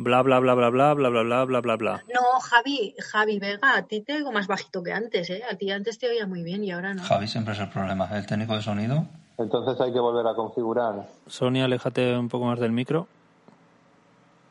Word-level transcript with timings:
Bla 0.00 0.22
bla 0.22 0.38
bla 0.38 0.54
bla 0.54 0.70
bla 0.70 0.94
bla 0.94 1.10
bla 1.10 1.22
bla 1.24 1.44
bla 1.44 1.60
bla 1.60 1.76
bla. 1.76 2.04
No, 2.14 2.38
Javi, 2.38 2.94
Javi 3.00 3.40
Vega, 3.40 3.74
a 3.78 3.82
ti 3.82 4.00
te 4.00 4.14
oigo 4.14 4.30
más 4.30 4.46
bajito 4.46 4.80
que 4.80 4.92
antes, 4.92 5.28
¿eh? 5.28 5.42
A 5.50 5.56
ti 5.56 5.72
antes 5.72 5.98
te 5.98 6.08
oía 6.08 6.24
muy 6.24 6.44
bien 6.44 6.62
y 6.62 6.70
ahora 6.70 6.94
no. 6.94 7.02
Javi 7.02 7.26
siempre 7.26 7.54
es 7.54 7.58
el 7.58 7.68
problema. 7.68 8.08
El 8.16 8.24
técnico 8.24 8.54
de 8.54 8.62
sonido. 8.62 9.06
Entonces 9.38 9.80
hay 9.80 9.92
que 9.92 9.98
volver 9.98 10.24
a 10.24 10.36
configurar. 10.36 11.08
Sonia, 11.26 11.64
aléjate 11.64 12.16
un 12.16 12.28
poco 12.28 12.44
más 12.44 12.60
del 12.60 12.70
micro. 12.70 13.08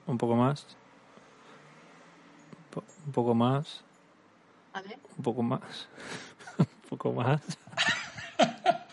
Un 0.06 0.18
poco 0.18 0.36
más. 0.36 0.68
Un 3.06 3.14
poco 3.14 3.34
más. 3.34 3.86
A 4.74 4.82
ver, 4.82 4.98
Un 5.18 5.24
poco 5.24 5.44
más. 5.44 5.88
Un 6.60 6.90
poco 6.90 7.14
más. 7.14 7.42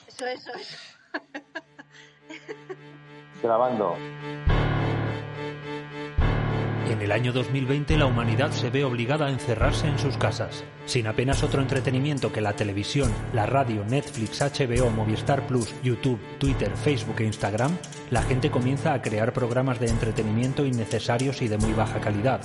eso, 0.06 0.24
eso, 0.24 0.52
eso. 0.54 0.78
Grabando. 3.42 3.96
En 6.94 7.02
el 7.02 7.10
año 7.10 7.32
2020 7.32 7.96
la 7.96 8.06
humanidad 8.06 8.52
se 8.52 8.70
ve 8.70 8.84
obligada 8.84 9.26
a 9.26 9.30
encerrarse 9.30 9.88
en 9.88 9.98
sus 9.98 10.16
casas. 10.16 10.62
Sin 10.86 11.08
apenas 11.08 11.42
otro 11.42 11.60
entretenimiento 11.60 12.32
que 12.32 12.40
la 12.40 12.54
televisión, 12.54 13.12
la 13.32 13.46
radio, 13.46 13.84
Netflix, 13.84 14.40
HBO, 14.40 14.90
Movistar 14.90 15.44
Plus, 15.48 15.74
YouTube, 15.82 16.20
Twitter, 16.38 16.70
Facebook 16.76 17.16
e 17.18 17.24
Instagram, 17.24 17.76
la 18.12 18.22
gente 18.22 18.48
comienza 18.48 18.94
a 18.94 19.02
crear 19.02 19.32
programas 19.32 19.80
de 19.80 19.88
entretenimiento 19.88 20.64
innecesarios 20.64 21.42
y 21.42 21.48
de 21.48 21.58
muy 21.58 21.72
baja 21.72 22.00
calidad. 22.00 22.42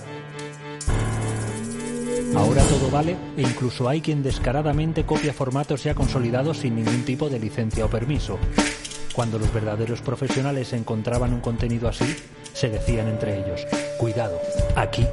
Ahora 2.35 2.63
todo 2.63 2.89
vale 2.89 3.17
e 3.37 3.43
incluso 3.43 3.87
hay 3.87 4.01
quien 4.01 4.23
descaradamente 4.23 5.05
copia 5.05 5.31
formatos 5.31 5.83
ya 5.83 5.93
consolidados 5.93 6.57
sin 6.57 6.75
ningún 6.75 7.05
tipo 7.05 7.29
de 7.29 7.37
licencia 7.37 7.85
o 7.85 7.89
permiso. 7.89 8.39
Cuando 9.19 9.37
los 9.37 9.53
verdaderos 9.53 9.99
profesionales 9.99 10.71
encontraban 10.71 11.33
un 11.33 11.41
contenido 11.41 11.89
así, 11.89 12.15
se 12.53 12.69
decían 12.69 13.09
entre 13.09 13.37
ellos, 13.37 13.67
cuidado, 13.97 14.39
aquí 14.77 15.05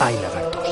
hay 0.00 0.16
lagartos. 0.16 0.68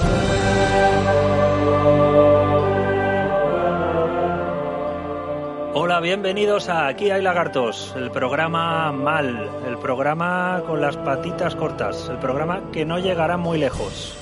Hola, 5.73 6.01
bienvenidos 6.01 6.69
a 6.69 6.89
Aquí 6.89 7.13
hay 7.13 7.23
lagartos, 7.23 7.95
el 7.97 8.11
programa 8.11 8.91
mal, 8.91 9.49
el 9.69 9.79
programa 9.79 10.65
con 10.67 10.81
las 10.81 10.97
patitas 10.97 11.55
cortas, 11.55 12.09
el 12.09 12.19
programa 12.19 12.73
que 12.73 12.85
no 12.85 12.99
llegará 12.99 13.37
muy 13.37 13.59
lejos, 13.59 14.17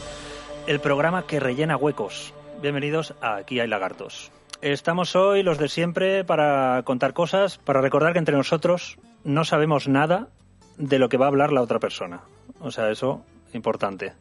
el 0.67 0.79
programa 0.79 1.27
que 1.27 1.41
rellena 1.41 1.79
huecos. 1.79 2.35
Bienvenidos 2.61 3.15
a 3.23 3.37
Aquí 3.37 3.61
hay 3.61 3.69
lagartos. 3.69 4.31
Estamos 4.61 5.15
hoy 5.15 5.45
los 5.45 5.59
de 5.59 5.69
siempre 5.69 6.25
para 6.25 6.83
contar 6.83 7.13
cosas, 7.13 7.59
para 7.59 7.81
recordar 7.81 8.13
que 8.13 8.19
entre 8.19 8.37
nosotros 8.37 8.99
no 9.23 9.45
sabemos 9.45 9.87
nada 9.87 10.29
de 10.77 10.99
lo 10.99 11.09
que 11.09 11.17
va 11.17 11.27
a 11.27 11.29
hablar 11.29 11.53
la 11.53 11.63
otra 11.63 11.79
persona. 11.79 12.23
O 12.59 12.73
sea, 12.73 12.91
eso 12.91 13.25
importante. 13.53 14.15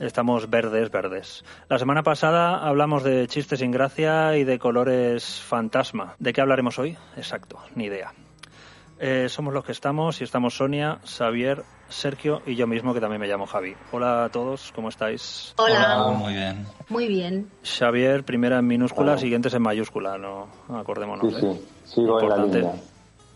Estamos 0.00 0.50
verdes, 0.50 0.90
verdes. 0.90 1.44
La 1.68 1.78
semana 1.78 2.02
pasada 2.02 2.58
hablamos 2.58 3.04
de 3.04 3.28
chistes 3.28 3.60
sin 3.60 3.70
gracia 3.70 4.36
y 4.36 4.42
de 4.42 4.58
colores 4.58 5.40
fantasma. 5.42 6.16
¿De 6.18 6.32
qué 6.32 6.40
hablaremos 6.40 6.78
hoy? 6.80 6.96
Exacto, 7.16 7.60
ni 7.76 7.84
idea. 7.84 8.12
Eh, 9.00 9.28
somos 9.28 9.54
los 9.54 9.64
que 9.64 9.70
estamos 9.72 10.20
y 10.20 10.24
estamos 10.24 10.56
Sonia, 10.56 10.98
Xavier, 11.04 11.62
Sergio 11.88 12.42
y 12.46 12.56
yo 12.56 12.66
mismo 12.66 12.92
que 12.92 13.00
también 13.00 13.20
me 13.20 13.28
llamo 13.28 13.46
Javi. 13.46 13.74
Hola 13.92 14.24
a 14.24 14.28
todos, 14.28 14.72
¿cómo 14.74 14.88
estáis? 14.88 15.54
Hola. 15.56 16.08
Muy 16.16 16.32
bien. 16.34 16.66
Muy 16.88 17.06
bien. 17.06 17.48
Xavier, 17.62 18.24
primera 18.24 18.58
en 18.58 18.66
minúscula, 18.66 19.16
siguientes 19.16 19.54
en 19.54 19.62
mayúscula, 19.62 20.18
no 20.18 20.48
acordémonos. 20.76 21.32
Sí, 21.32 21.46
¿eh? 21.46 21.60
sí. 21.84 21.94
Sigo 21.94 22.20
en 22.20 22.28
la 22.28 22.34
Importante. 22.36 22.58
línea. 22.58 22.74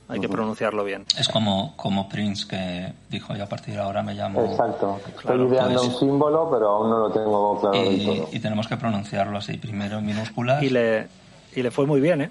Hay 0.08 0.20
que 0.20 0.28
pronunciarlo 0.28 0.82
bien. 0.84 1.06
Es 1.16 1.28
como, 1.28 1.74
como 1.76 2.08
Prince 2.08 2.46
que 2.48 2.92
dijo 3.08 3.34
yo 3.34 3.44
a 3.44 3.46
partir 3.46 3.74
de 3.74 3.80
ahora 3.80 4.02
me 4.02 4.14
llamo. 4.14 4.44
Exacto. 4.44 4.98
Estoy 5.06 5.22
Claro, 5.22 5.48
ideando 5.48 5.80
pues. 5.80 5.92
un 5.94 5.98
símbolo, 6.00 6.50
pero 6.50 6.68
aún 6.70 6.90
no 6.90 6.98
lo 6.98 7.10
tengo 7.12 7.60
claro 7.60 7.76
Y, 7.90 8.04
todo. 8.04 8.28
y 8.32 8.40
tenemos 8.40 8.66
que 8.66 8.76
pronunciarlo 8.76 9.38
así, 9.38 9.56
primero 9.58 9.98
en 9.98 10.06
minúsculas. 10.06 10.60
Y 10.62 10.70
le, 10.70 11.06
y 11.54 11.62
le 11.62 11.70
fue 11.70 11.86
muy 11.86 12.00
bien, 12.00 12.22
¿eh? 12.22 12.30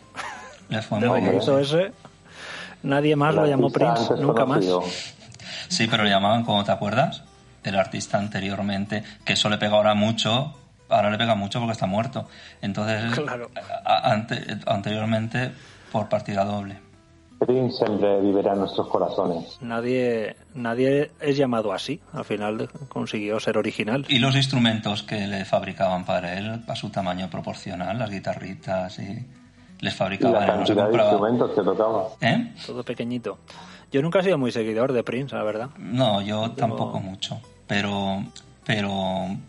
le 0.70 0.82
fue 0.82 1.00
muy 1.08 1.22
bien. 1.22 1.38
hizo 1.38 1.58
ese, 1.58 1.92
nadie 2.84 3.16
más 3.16 3.32
El 3.32 3.36
lo 3.42 3.46
llamó 3.48 3.70
Prince, 3.70 4.14
nunca 4.20 4.46
más. 4.46 4.60
conocido. 4.66 4.84
Sí, 5.70 5.88
pero 5.90 6.04
le 6.04 6.10
llamaban, 6.10 6.44
como 6.44 6.64
te 6.64 6.72
acuerdas? 6.72 7.24
El 7.64 7.78
artista 7.78 8.18
anteriormente, 8.18 9.04
que 9.24 9.34
eso 9.34 9.50
le 9.50 9.58
pega 9.58 9.76
ahora 9.76 9.94
mucho, 9.94 10.54
ahora 10.90 11.10
le 11.10 11.18
pega 11.18 11.36
mucho 11.36 11.60
porque 11.60 11.74
está 11.74 11.86
muerto. 11.86 12.28
Entonces, 12.62 13.18
Claro. 13.20 13.50
ante- 13.86 14.58
anteriormente, 14.66 15.52
por 15.92 16.10
partida 16.10 16.44
doble. 16.44 16.78
Prince 17.40 17.78
siempre 17.84 18.22
vivirá 18.22 18.54
en 18.54 18.60
nuestros 18.60 18.88
corazones. 18.88 19.58
Nadie, 19.62 20.36
nadie 20.54 21.12
es 21.20 21.36
llamado 21.38 21.74
así. 21.74 22.00
Al 22.14 22.24
final 22.26 22.58
de- 22.60 22.68
consiguió 22.88 23.40
ser 23.40 23.58
original. 23.58 24.06
Y 24.10 24.20
los 24.20 24.36
instrumentos 24.36 25.02
que 25.04 25.26
le 25.28 25.44
fabricaban 25.46 26.06
para 26.06 26.38
él, 26.38 26.64
a 26.68 26.76
su 26.76 26.90
tamaño 26.92 27.30
proporcional, 27.32 27.98
las 27.98 28.12
guitarritas 28.12 29.00
y 29.00 29.26
les 29.82 29.94
fabricaban. 29.94 30.40
la 30.40 30.48
cantidad 30.48 30.90
de 30.90 30.98
instrumentos 30.98 31.52
que 31.52 31.62
tocaba. 31.62 32.08
¿Eh? 32.22 32.54
Todo 32.66 32.84
pequeñito. 32.84 33.40
Yo 33.92 34.02
nunca 34.02 34.20
he 34.20 34.24
sido 34.24 34.38
muy 34.38 34.52
seguidor 34.52 34.94
de 34.94 35.04
Prince, 35.04 35.36
la 35.36 35.44
verdad. 35.44 35.70
No, 35.78 36.22
yo 36.22 36.52
tampoco 36.52 37.00
mucho. 37.00 37.42
Pero, 37.68 38.24
pero 38.66 38.90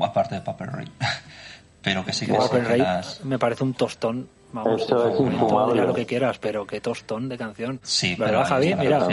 aparte 0.01 0.35
de 0.37 0.41
Paper 0.41 0.71
Ray. 0.73 0.89
pero 1.83 2.05
que 2.05 2.13
sí 2.13 2.27
que 2.27 2.33
que 2.33 2.61
Ray 2.61 2.81
las... 2.81 3.25
me 3.25 3.39
parece 3.39 3.63
un 3.63 3.75
tostón. 3.75 4.29
Vamos, 4.53 4.83
Eso 4.83 5.09
es 5.09 5.21
infumable. 5.21 5.75
dirás 5.75 5.89
lo 5.89 5.95
que 5.95 6.07
quieras, 6.07 6.39
pero 6.39 6.67
qué 6.67 6.81
tostón 6.81 7.29
de 7.29 7.39
canción. 7.39 7.81
Sí, 7.83 8.17
¿Verdad, 8.17 8.27
pero 8.27 8.45
Javi? 8.45 8.75
Mira. 8.75 9.09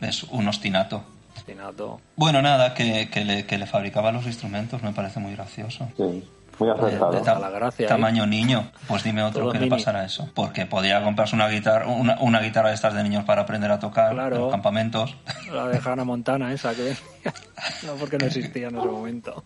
Es 0.00 0.24
un 0.24 0.48
ostinato. 0.48 1.04
Ostinato. 1.36 2.00
Bueno, 2.16 2.42
nada, 2.42 2.74
que, 2.74 3.08
que 3.08 3.24
le, 3.24 3.46
que 3.46 3.58
le 3.58 3.66
fabricaba 3.66 4.10
los 4.10 4.26
instrumentos 4.26 4.82
me 4.82 4.92
parece 4.92 5.20
muy 5.20 5.34
gracioso. 5.34 5.88
Sí. 5.96 6.24
Muy 6.58 6.68
De- 6.68 6.74
de 6.74 6.86
acertado. 6.86 7.22
ta- 7.22 7.36
A 7.36 7.38
la 7.40 7.50
gracia, 7.50 7.86
¿eh? 7.86 7.88
tamaño 7.88 8.26
niño. 8.26 8.70
Pues 8.86 9.02
dime 9.02 9.22
otro 9.22 9.42
Todo 9.44 9.52
que 9.52 9.58
le 9.60 9.66
pasara 9.68 10.04
eso. 10.04 10.28
Porque 10.34 10.66
podía 10.66 11.02
comprarse 11.02 11.34
una 11.34 11.48
guitarra, 11.48 11.86
una, 11.88 12.18
una 12.20 12.40
guitarra 12.40 12.68
de 12.68 12.74
estas 12.74 12.94
de 12.94 13.02
niños 13.02 13.24
para 13.24 13.42
aprender 13.42 13.70
a 13.70 13.78
tocar 13.78 14.12
Claro. 14.12 14.36
en 14.36 14.42
los 14.42 14.50
campamentos. 14.50 15.16
La 15.52 15.66
de 15.68 15.78
Hannah 15.84 16.04
Montana 16.04 16.52
esa 16.52 16.74
que 16.74 16.94
no 17.86 17.94
porque 17.94 18.18
no 18.18 18.26
existía 18.26 18.68
en 18.68 18.76
ese 18.78 18.86
momento. 18.86 19.44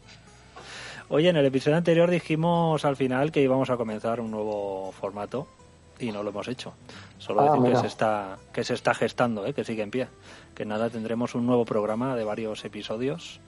Oye, 1.09 1.29
en 1.29 1.37
el 1.37 1.47
episodio 1.47 1.77
anterior 1.77 2.11
dijimos 2.11 2.85
al 2.85 2.97
final 2.97 3.31
que 3.31 3.41
íbamos 3.41 3.71
a 3.71 3.77
comenzar 3.77 4.21
un 4.21 4.31
nuevo 4.33 4.93
formato 4.93 5.47
y 6.01 6.11
no 6.11 6.23
lo 6.25 6.31
hemos 6.31 6.49
hecho. 6.49 6.75
Solo 7.19 7.43
Ah, 7.43 7.57
decir 7.57 7.73
que 7.73 7.79
se 7.81 7.87
está 7.87 8.37
que 8.53 8.65
se 8.65 8.75
está 8.75 8.93
gestando, 8.95 9.47
¿eh? 9.47 9.55
que 9.55 9.65
sigue 9.65 9.83
en 9.83 9.91
pie. 9.93 10.09
Que 10.55 10.65
nada 10.67 10.91
tendremos 10.91 11.35
un 11.37 11.47
nuevo 11.47 11.65
programa 11.65 12.17
de 12.17 12.25
varios 12.25 12.65
episodios 12.65 13.41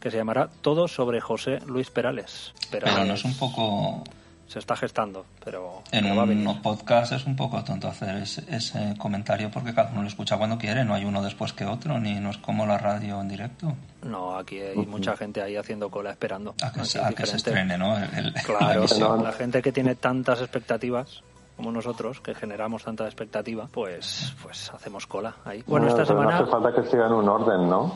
que 0.00 0.10
se 0.10 0.16
llamará 0.16 0.48
Todo 0.62 0.88
sobre 0.88 1.20
José 1.20 1.58
Luis 1.66 1.90
Perales. 1.90 2.52
Pero 2.70 2.86
no 3.04 3.14
es 3.14 3.24
un 3.24 3.34
poco... 3.36 4.02
se 4.46 4.58
está 4.60 4.76
gestando, 4.76 5.24
pero, 5.44 5.82
En 5.90 6.04
pero 6.04 6.16
va 6.16 6.22
a 6.22 6.26
venir. 6.26 6.46
un 6.46 6.62
podcast 6.62 7.12
es 7.12 7.26
un 7.26 7.34
poco 7.34 7.64
tonto 7.64 7.88
hacer 7.88 8.14
ese, 8.16 8.44
ese 8.54 8.94
comentario 8.98 9.50
porque 9.50 9.74
cada 9.74 9.90
uno 9.90 10.02
lo 10.02 10.08
escucha 10.08 10.36
cuando 10.36 10.56
quiere, 10.58 10.84
no 10.84 10.94
hay 10.94 11.04
uno 11.04 11.20
después 11.22 11.52
que 11.52 11.64
otro, 11.64 11.98
ni 11.98 12.14
no 12.20 12.30
es 12.30 12.38
como 12.38 12.64
la 12.66 12.78
radio 12.78 13.20
en 13.20 13.28
directo. 13.28 13.72
No, 14.02 14.36
aquí 14.36 14.60
hay 14.60 14.76
mucha 14.86 15.16
gente 15.16 15.42
ahí 15.42 15.56
haciendo 15.56 15.90
cola 15.90 16.10
esperando. 16.10 16.54
A 16.62 16.70
que, 16.72 16.84
se, 16.84 17.00
a 17.00 17.08
que 17.10 17.26
se 17.26 17.36
diferente. 17.36 17.36
estrene, 17.36 17.78
¿no? 17.78 17.96
El- 17.98 18.26
el- 18.26 18.32
la 18.34 18.42
Claro, 18.42 19.16
la 19.22 19.32
gente 19.32 19.60
que 19.62 19.72
tiene 19.72 19.96
tantas 19.96 20.40
expectativas 20.40 21.22
como 21.56 21.72
nosotros, 21.72 22.20
que 22.20 22.34
generamos 22.34 22.84
tanta 22.84 23.06
expectativa, 23.06 23.66
pues, 23.72 24.34
pues 24.42 24.70
hacemos 24.74 25.06
cola 25.06 25.34
ahí. 25.46 25.64
Bueno, 25.66 25.88
esta 25.88 26.04
semana... 26.04 26.32
No 26.32 26.42
hace 26.42 26.50
falta 26.52 26.72
que 26.74 26.88
sigan 26.88 27.12
un 27.14 27.26
orden, 27.28 27.68
¿no? 27.68 27.94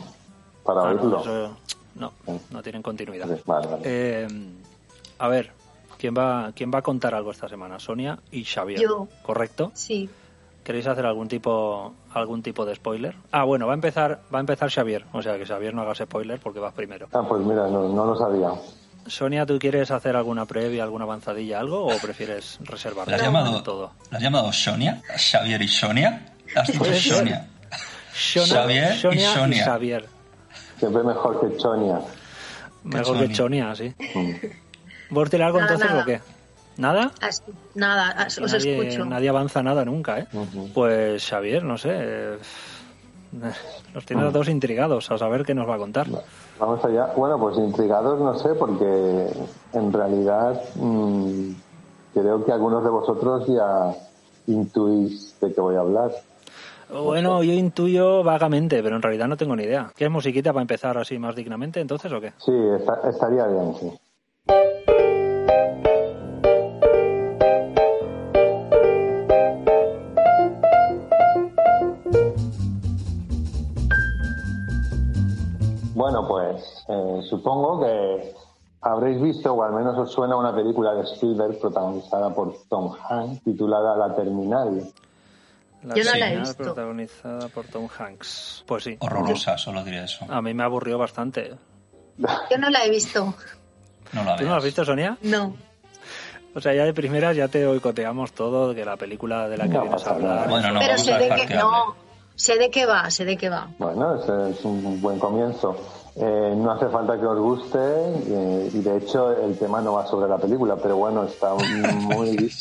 Para 0.65 0.81
Ah, 0.81 0.83
no, 0.85 0.89
oírlo. 1.01 1.21
eso- 1.21 1.57
no, 1.95 2.13
no 2.49 2.61
tienen 2.63 2.81
continuidad. 2.81 3.27
Vale, 3.45 3.67
vale. 3.67 3.81
Eh, 3.85 4.27
a 5.19 5.27
ver, 5.27 5.51
¿quién 5.97 6.13
va, 6.17 6.51
¿quién 6.55 6.71
va 6.73 6.79
a 6.79 6.81
contar 6.81 7.13
algo 7.15 7.31
esta 7.31 7.47
semana? 7.49 7.79
Sonia 7.79 8.17
y 8.31 8.43
Xavier. 8.43 8.79
Yo. 8.81 9.07
¿Correcto? 9.21 9.71
Sí. 9.75 10.09
¿Queréis 10.63 10.85
hacer 10.85 11.05
algún 11.07 11.27
tipo 11.27 11.93
algún 12.13 12.43
tipo 12.43 12.65
de 12.65 12.75
spoiler? 12.75 13.15
Ah, 13.31 13.43
bueno, 13.45 13.65
va 13.65 13.73
a 13.73 13.75
empezar 13.75 14.21
va 14.33 14.37
a 14.37 14.41
empezar 14.41 14.69
Xavier, 14.69 15.05
o 15.11 15.21
sea 15.21 15.35
que 15.37 15.45
Xavier 15.45 15.73
no 15.73 15.81
haga 15.81 15.95
spoiler 15.95 16.39
porque 16.39 16.59
vas 16.59 16.73
primero. 16.73 17.07
Ah, 17.13 17.23
pues 17.27 17.41
mira, 17.43 17.67
no, 17.67 17.89
no 17.89 18.05
lo 18.05 18.15
sabía. 18.15 18.49
Sonia, 19.07 19.47
¿tú 19.47 19.57
quieres 19.57 19.89
hacer 19.89 20.15
alguna 20.15 20.45
previa, 20.45 20.83
alguna 20.83 21.05
avanzadilla, 21.05 21.59
algo 21.59 21.87
o 21.87 21.97
prefieres 21.97 22.59
reservarlo 22.61 23.09
¿La 23.09 23.17
has 23.17 23.23
llamado, 23.23 23.63
todo? 23.63 23.91
¿la 24.11 24.17
has 24.19 24.23
llamado 24.23 24.53
Sonia? 24.53 25.01
¿Xavier 25.17 25.59
y 25.63 25.67
Sonia? 25.67 26.31
¿Has 26.55 26.67
dicho. 26.67 27.15
Sonia? 27.15 27.47
Shona- 28.13 28.45
Xavier 28.45 28.93
y 28.93 28.97
Sonia 28.99 29.33
Sonia. 29.33 29.65
Xavier. 29.65 30.05
Siempre 30.81 31.03
mejor 31.03 31.39
que 31.39 31.57
Chonia. 31.57 32.01
Mejor 32.83 33.19
que 33.19 33.29
Chonia, 33.31 33.75
sí. 33.75 33.93
Mm. 34.15 34.31
¿Vos 35.11 35.29
Nada, 35.59 35.73
entonces 35.73 35.89
nada. 35.91 36.01
o 36.01 36.05
qué? 36.05 36.21
¿Nada? 36.77 37.11
Así, 37.21 37.43
Nada, 37.75 38.09
as- 38.09 38.39
os 38.39 38.51
nadie, 38.51 38.77
escucho. 38.87 39.05
nadie 39.05 39.29
avanza 39.29 39.61
nada 39.61 39.85
nunca, 39.85 40.17
¿eh? 40.17 40.27
Pues 40.73 41.23
Xavier, 41.29 41.63
no 41.63 41.77
sé. 41.77 41.89
eh, 41.93 42.37
Nos 43.93 44.05
tiene 44.07 44.23
a 44.27 44.31
todos 44.31 44.49
intrigados 44.49 45.11
a 45.11 45.19
saber 45.19 45.45
qué 45.45 45.53
nos 45.53 45.69
va 45.69 45.75
a 45.75 45.77
contar. 45.77 46.07
Vamos 46.59 46.83
allá. 46.83 47.13
Bueno, 47.15 47.37
pues 47.39 47.57
intrigados 47.59 48.19
no 48.19 48.33
sé, 48.39 48.55
porque 48.55 49.27
en 49.73 49.93
realidad 49.93 50.59
mm, 50.75 51.51
creo 52.15 52.43
que 52.43 52.51
algunos 52.51 52.83
de 52.83 52.89
vosotros 52.89 53.45
ya 53.47 53.93
intuís 54.47 55.35
de 55.39 55.53
qué 55.53 55.61
voy 55.61 55.75
a 55.75 55.81
hablar. 55.81 56.11
Bueno, 56.91 57.41
yo 57.43 57.53
intuyo 57.53 58.23
vagamente, 58.23 58.83
pero 58.83 58.95
en 58.97 59.01
realidad 59.01 59.27
no 59.27 59.37
tengo 59.37 59.55
ni 59.55 59.63
idea. 59.63 59.91
¿Quieres 59.95 60.11
musiquita 60.11 60.51
para 60.51 60.61
empezar 60.61 60.97
así 60.97 61.17
más 61.17 61.35
dignamente 61.35 61.79
entonces 61.79 62.11
o 62.11 62.19
qué? 62.19 62.33
Sí, 62.37 62.51
esta- 62.77 63.09
estaría 63.09 63.47
bien, 63.47 63.73
sí. 63.79 63.91
Bueno, 75.93 76.27
pues 76.27 76.85
eh, 76.87 77.21
supongo 77.29 77.81
que 77.81 78.33
habréis 78.81 79.21
visto, 79.21 79.53
o 79.53 79.63
al 79.63 79.73
menos 79.73 79.97
os 79.97 80.11
suena 80.11 80.35
una 80.37 80.55
película 80.55 80.93
de 80.93 81.03
Spielberg 81.03 81.59
protagonizada 81.59 82.33
por 82.33 82.53
Tom 82.69 82.93
Hanks, 83.09 83.43
titulada 83.43 83.95
La 83.95 84.15
Terminal. 84.15 84.83
La 85.83 85.95
Yo 85.95 86.03
no 86.03 86.13
la 86.15 86.31
he 86.31 86.37
visto. 86.37 86.63
protagonizada 86.63 87.47
por 87.49 87.65
Tom 87.65 87.87
Hanks. 87.97 88.63
Pues 88.67 88.83
sí. 88.83 88.97
Horrorosa, 88.99 89.57
solo 89.57 89.83
diré 89.83 90.03
eso. 90.03 90.25
A 90.29 90.41
mí 90.41 90.53
me 90.53 90.63
aburrió 90.63 90.97
bastante. 90.97 91.55
Yo 92.17 92.57
no 92.59 92.69
la 92.69 92.85
he 92.85 92.89
visto. 92.89 93.33
No 94.13 94.23
la 94.23 94.35
¿Tú 94.35 94.43
no 94.43 94.51
la 94.51 94.57
has 94.57 94.63
visto, 94.63 94.85
Sonia? 94.85 95.17
No. 95.23 95.55
O 96.53 96.59
sea, 96.59 96.73
ya 96.73 96.83
de 96.83 96.93
primeras 96.93 97.35
ya 97.35 97.47
te 97.47 97.65
boicoteamos 97.65 98.33
todo, 98.33 98.75
que 98.75 98.83
la 98.85 98.97
película 98.97 99.47
de 99.47 99.57
la 99.57 99.63
que 99.63 99.69
No 99.73 99.81
vienes 99.83 100.05
a 100.05 100.11
hablar. 100.11 100.49
Bueno, 100.49 100.71
no 100.73 100.79
Pero 100.81 100.97
sé 100.97 101.13
de 101.17 101.29
qué. 101.29 101.47
que 101.47 101.55
No. 101.55 101.95
Sé 102.35 102.57
de 102.57 102.69
qué 102.71 102.85
va, 102.85 103.09
sé 103.09 103.23
de 103.25 103.37
qué 103.37 103.49
va. 103.49 103.69
Bueno, 103.77 104.15
ese 104.21 104.49
es 104.51 104.65
un 104.65 104.99
buen 105.01 105.19
comienzo. 105.19 105.77
Eh, 106.15 106.53
no 106.57 106.71
hace 106.71 106.87
falta 106.89 107.17
que 107.19 107.25
os 107.25 107.39
guste 107.39 107.77
eh, 107.79 108.69
y 108.73 108.79
de 108.81 108.97
hecho 108.97 109.31
el 109.31 109.57
tema 109.57 109.79
no 109.81 109.93
va 109.93 110.05
sobre 110.07 110.27
la 110.29 110.37
película, 110.37 110.75
pero 110.75 110.97
bueno, 110.97 111.23
está 111.23 111.53
muy, 111.55 112.51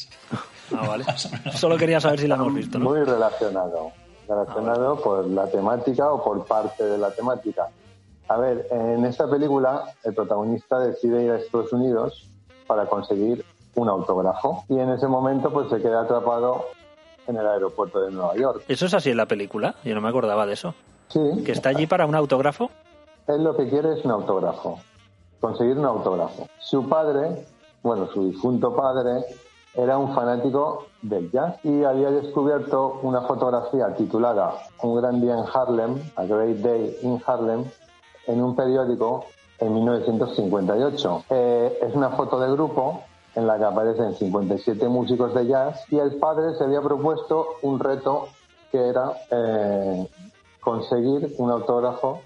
Ah, 0.77 0.87
vale. 0.87 1.05
Solo 1.55 1.77
quería 1.77 2.01
saber 2.01 2.21
si 2.21 2.29
la 2.29 2.37
hemos 2.37 2.55
visto, 2.55 2.79
¿no? 2.79 2.91
muy 2.91 3.03
relacionado. 3.05 3.93
Relacionado 4.29 4.97
por 5.01 5.27
la 5.27 5.47
temática 5.47 6.11
o 6.13 6.23
por 6.23 6.45
parte 6.45 6.85
de 6.85 6.99
la 6.99 7.11
temática. 7.11 7.69
A 8.29 8.37
ver, 8.37 8.67
en 8.71 9.05
esta 9.05 9.29
película 9.29 9.85
el 10.05 10.15
protagonista 10.15 10.79
decide 10.79 11.25
ir 11.25 11.31
a 11.33 11.37
Estados 11.39 11.73
Unidos 11.73 12.29
para 12.69 12.87
conseguir 12.87 13.45
un 13.75 13.89
autógrafo 13.89 14.65
y 14.69 14.79
en 14.79 14.91
ese 14.91 15.09
momento 15.09 15.51
pues 15.51 15.69
se 15.69 15.81
queda 15.83 16.03
atrapado 16.03 16.67
en 17.27 17.37
el 17.37 17.47
aeropuerto 17.47 18.01
de 18.01 18.13
Nueva 18.13 18.37
York. 18.37 18.63
¿Eso 18.69 18.87
es 18.87 18.95
así 18.95 19.11
en 19.11 19.17
la 19.17 19.27
película? 19.27 19.75
Yo 19.85 19.95
no 19.95 20.01
me 20.01 20.09
acordaba 20.09 20.47
de 20.47 20.53
eso. 20.53 20.75
Sí, 21.09 21.21
¿Que 21.45 21.53
está 21.53 21.71
allí 21.71 21.89
para 21.89 22.07
un 22.07 22.15
autógrafo? 22.15 22.71
Él 23.27 23.43
lo 23.43 23.57
que 23.57 23.69
quiere 23.69 23.99
es 23.99 24.05
un 24.05 24.13
autógrafo, 24.13 24.79
conseguir 25.41 25.77
un 25.77 25.87
autógrafo. 25.87 26.47
Su 26.61 26.89
padre, 26.89 27.47
bueno, 27.83 28.09
su 28.13 28.31
difunto 28.31 28.75
padre, 28.75 29.25
era 29.75 29.99
un 29.99 30.15
fanático 30.15 30.87
del 31.03 31.31
jazz 31.31 31.57
y 31.65 31.85
había 31.85 32.11
descubierto 32.11 33.01
una 33.03 33.23
fotografía 33.23 33.95
titulada 33.95 34.55
Un 34.83 34.97
gran 35.01 35.21
día 35.21 35.35
en 35.35 35.45
Harlem, 35.53 36.03
A 36.17 36.25
Great 36.25 36.59
Day 36.59 36.99
in 37.03 37.23
Harlem, 37.25 37.65
en 38.27 38.43
un 38.43 38.57
periódico 38.57 39.25
en 39.59 39.75
1958. 39.75 41.25
Eh, 41.31 41.79
es 41.83 41.95
una 41.95 42.11
foto 42.11 42.41
de 42.41 42.51
grupo 42.53 43.03
en 43.35 43.47
la 43.47 43.59
que 43.59 43.65
aparecen 43.65 44.15
57 44.15 44.89
músicos 44.89 45.35
de 45.35 45.47
jazz 45.47 45.85
y 45.91 45.99
el 45.99 46.17
padre 46.17 46.55
se 46.57 46.65
había 46.65 46.81
propuesto 46.83 47.47
un 47.63 47.79
reto 47.79 48.29
que 48.73 48.89
era 48.89 49.13
eh, 49.31 50.09
conseguir 50.61 51.35
un 51.39 51.51
autógrafo 51.51 52.21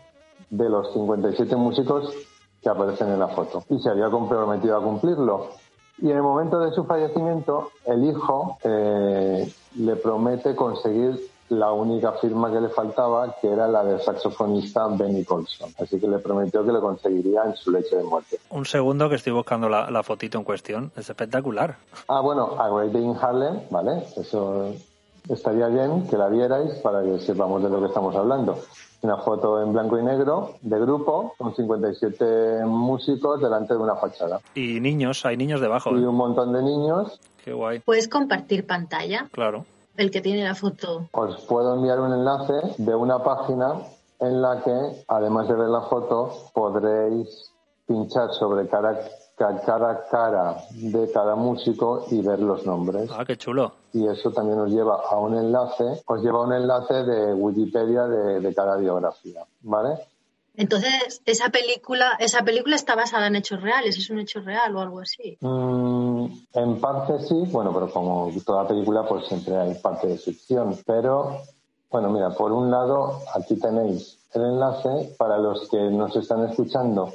de 0.50 0.68
los 0.68 0.92
57 0.92 1.56
músicos 1.56 2.14
que 2.62 2.68
aparecen 2.68 3.10
en 3.10 3.18
la 3.18 3.28
foto 3.28 3.64
y 3.68 3.78
se 3.78 3.90
había 3.90 4.10
comprometido 4.10 4.76
a 4.76 4.82
cumplirlo. 4.82 5.50
Y 5.98 6.10
en 6.10 6.16
el 6.16 6.22
momento 6.22 6.58
de 6.58 6.72
su 6.72 6.84
fallecimiento, 6.84 7.70
el 7.86 8.04
hijo 8.04 8.58
eh, 8.64 9.52
le 9.76 9.96
promete 9.96 10.54
conseguir 10.54 11.20
la 11.50 11.72
única 11.72 12.12
firma 12.12 12.50
que 12.50 12.60
le 12.60 12.68
faltaba, 12.68 13.36
que 13.40 13.48
era 13.48 13.68
la 13.68 13.84
del 13.84 14.00
saxofonista 14.00 14.86
Benny 14.88 15.24
Colson. 15.24 15.70
Así 15.78 16.00
que 16.00 16.08
le 16.08 16.18
prometió 16.18 16.64
que 16.64 16.72
lo 16.72 16.80
conseguiría 16.80 17.44
en 17.44 17.54
su 17.54 17.70
leche 17.70 17.96
de 17.96 18.02
muerte. 18.04 18.38
Un 18.50 18.64
segundo 18.64 19.08
que 19.08 19.16
estoy 19.16 19.32
buscando 19.32 19.68
la, 19.68 19.90
la 19.90 20.02
fotito 20.02 20.38
en 20.38 20.44
cuestión. 20.44 20.90
Es 20.96 21.08
espectacular. 21.08 21.76
Ah, 22.08 22.20
bueno, 22.20 22.56
A 22.58 22.68
Great 22.70 22.92
Day 22.92 23.04
in 23.04 23.16
Harlem, 23.20 23.60
¿vale? 23.70 24.04
Eso 24.16 24.72
estaría 25.28 25.68
bien 25.68 26.06
que 26.08 26.16
la 26.16 26.28
vierais 26.28 26.74
para 26.82 27.02
que 27.02 27.18
sepamos 27.20 27.62
de 27.62 27.70
lo 27.70 27.80
que 27.80 27.86
estamos 27.86 28.14
hablando. 28.16 28.58
Una 29.02 29.18
foto 29.18 29.60
en 29.62 29.72
blanco 29.72 29.98
y 29.98 30.02
negro 30.02 30.54
de 30.62 30.78
grupo 30.80 31.34
con 31.36 31.54
57 31.54 32.64
músicos 32.64 33.40
delante 33.40 33.74
de 33.74 33.80
una 33.80 33.96
fachada. 33.96 34.40
Y 34.54 34.80
niños, 34.80 35.24
hay 35.26 35.36
niños 35.36 35.60
debajo. 35.60 35.90
Y 35.96 36.02
¿eh? 36.02 36.06
un 36.06 36.14
montón 36.16 36.52
de 36.52 36.62
niños. 36.62 37.20
Qué 37.44 37.52
guay. 37.52 37.80
Puedes 37.80 38.08
compartir 38.08 38.66
pantalla, 38.66 39.28
Claro. 39.30 39.66
el 39.98 40.10
que 40.10 40.22
tiene 40.22 40.42
la 40.44 40.54
foto. 40.54 41.08
Os 41.12 41.40
puedo 41.42 41.74
enviar 41.74 42.00
un 42.00 42.12
enlace 42.14 42.54
de 42.78 42.94
una 42.94 43.22
página 43.22 43.74
en 44.20 44.40
la 44.40 44.62
que, 44.62 45.04
además 45.08 45.48
de 45.48 45.54
ver 45.54 45.68
la 45.68 45.82
foto, 45.82 46.32
podréis 46.54 47.50
pinchar 47.86 48.30
sobre 48.32 48.66
cada, 48.68 48.98
ca- 49.36 49.60
cada 49.66 50.06
cara 50.10 50.56
de 50.70 51.10
cada 51.12 51.34
músico 51.34 52.06
y 52.10 52.22
ver 52.22 52.40
los 52.40 52.64
nombres. 52.64 53.10
Ah, 53.14 53.24
qué 53.26 53.36
chulo. 53.36 53.72
Y 53.94 54.06
eso 54.08 54.32
también 54.32 54.58
os 54.58 54.70
lleva 54.70 54.96
a 55.08 55.18
un 55.18 55.36
enlace, 55.36 56.02
os 56.06 56.22
lleva 56.22 56.40
a 56.40 56.42
un 56.42 56.52
enlace 56.52 56.94
de 57.04 57.32
Wikipedia 57.32 58.02
de, 58.02 58.40
de 58.40 58.54
cada 58.54 58.76
biografía, 58.76 59.46
¿vale? 59.62 59.98
Entonces, 60.56 61.20
esa 61.26 61.48
película, 61.48 62.12
esa 62.20 62.42
película 62.42 62.76
está 62.76 62.94
basada 62.94 63.26
en 63.26 63.36
hechos 63.36 63.60
reales, 63.60 63.98
es 63.98 64.10
un 64.10 64.20
hecho 64.20 64.40
real 64.40 64.76
o 64.76 64.80
algo 64.80 65.00
así. 65.00 65.36
Mm, 65.40 66.26
en 66.54 66.80
parte 66.80 67.18
sí, 67.20 67.34
bueno, 67.50 67.72
pero 67.72 67.90
como 67.90 68.30
toda 68.44 68.68
película, 68.68 69.04
pues 69.06 69.26
siempre 69.26 69.56
hay 69.56 69.74
parte 69.74 70.06
de 70.06 70.18
ficción. 70.18 70.78
Pero, 70.86 71.38
bueno, 71.90 72.10
mira, 72.10 72.30
por 72.30 72.52
un 72.52 72.70
lado, 72.70 73.20
aquí 73.34 73.56
tenéis 73.56 74.18
el 74.32 74.42
enlace. 74.42 75.14
Para 75.18 75.38
los 75.38 75.68
que 75.68 75.90
nos 75.90 76.14
están 76.14 76.48
escuchando, 76.48 77.12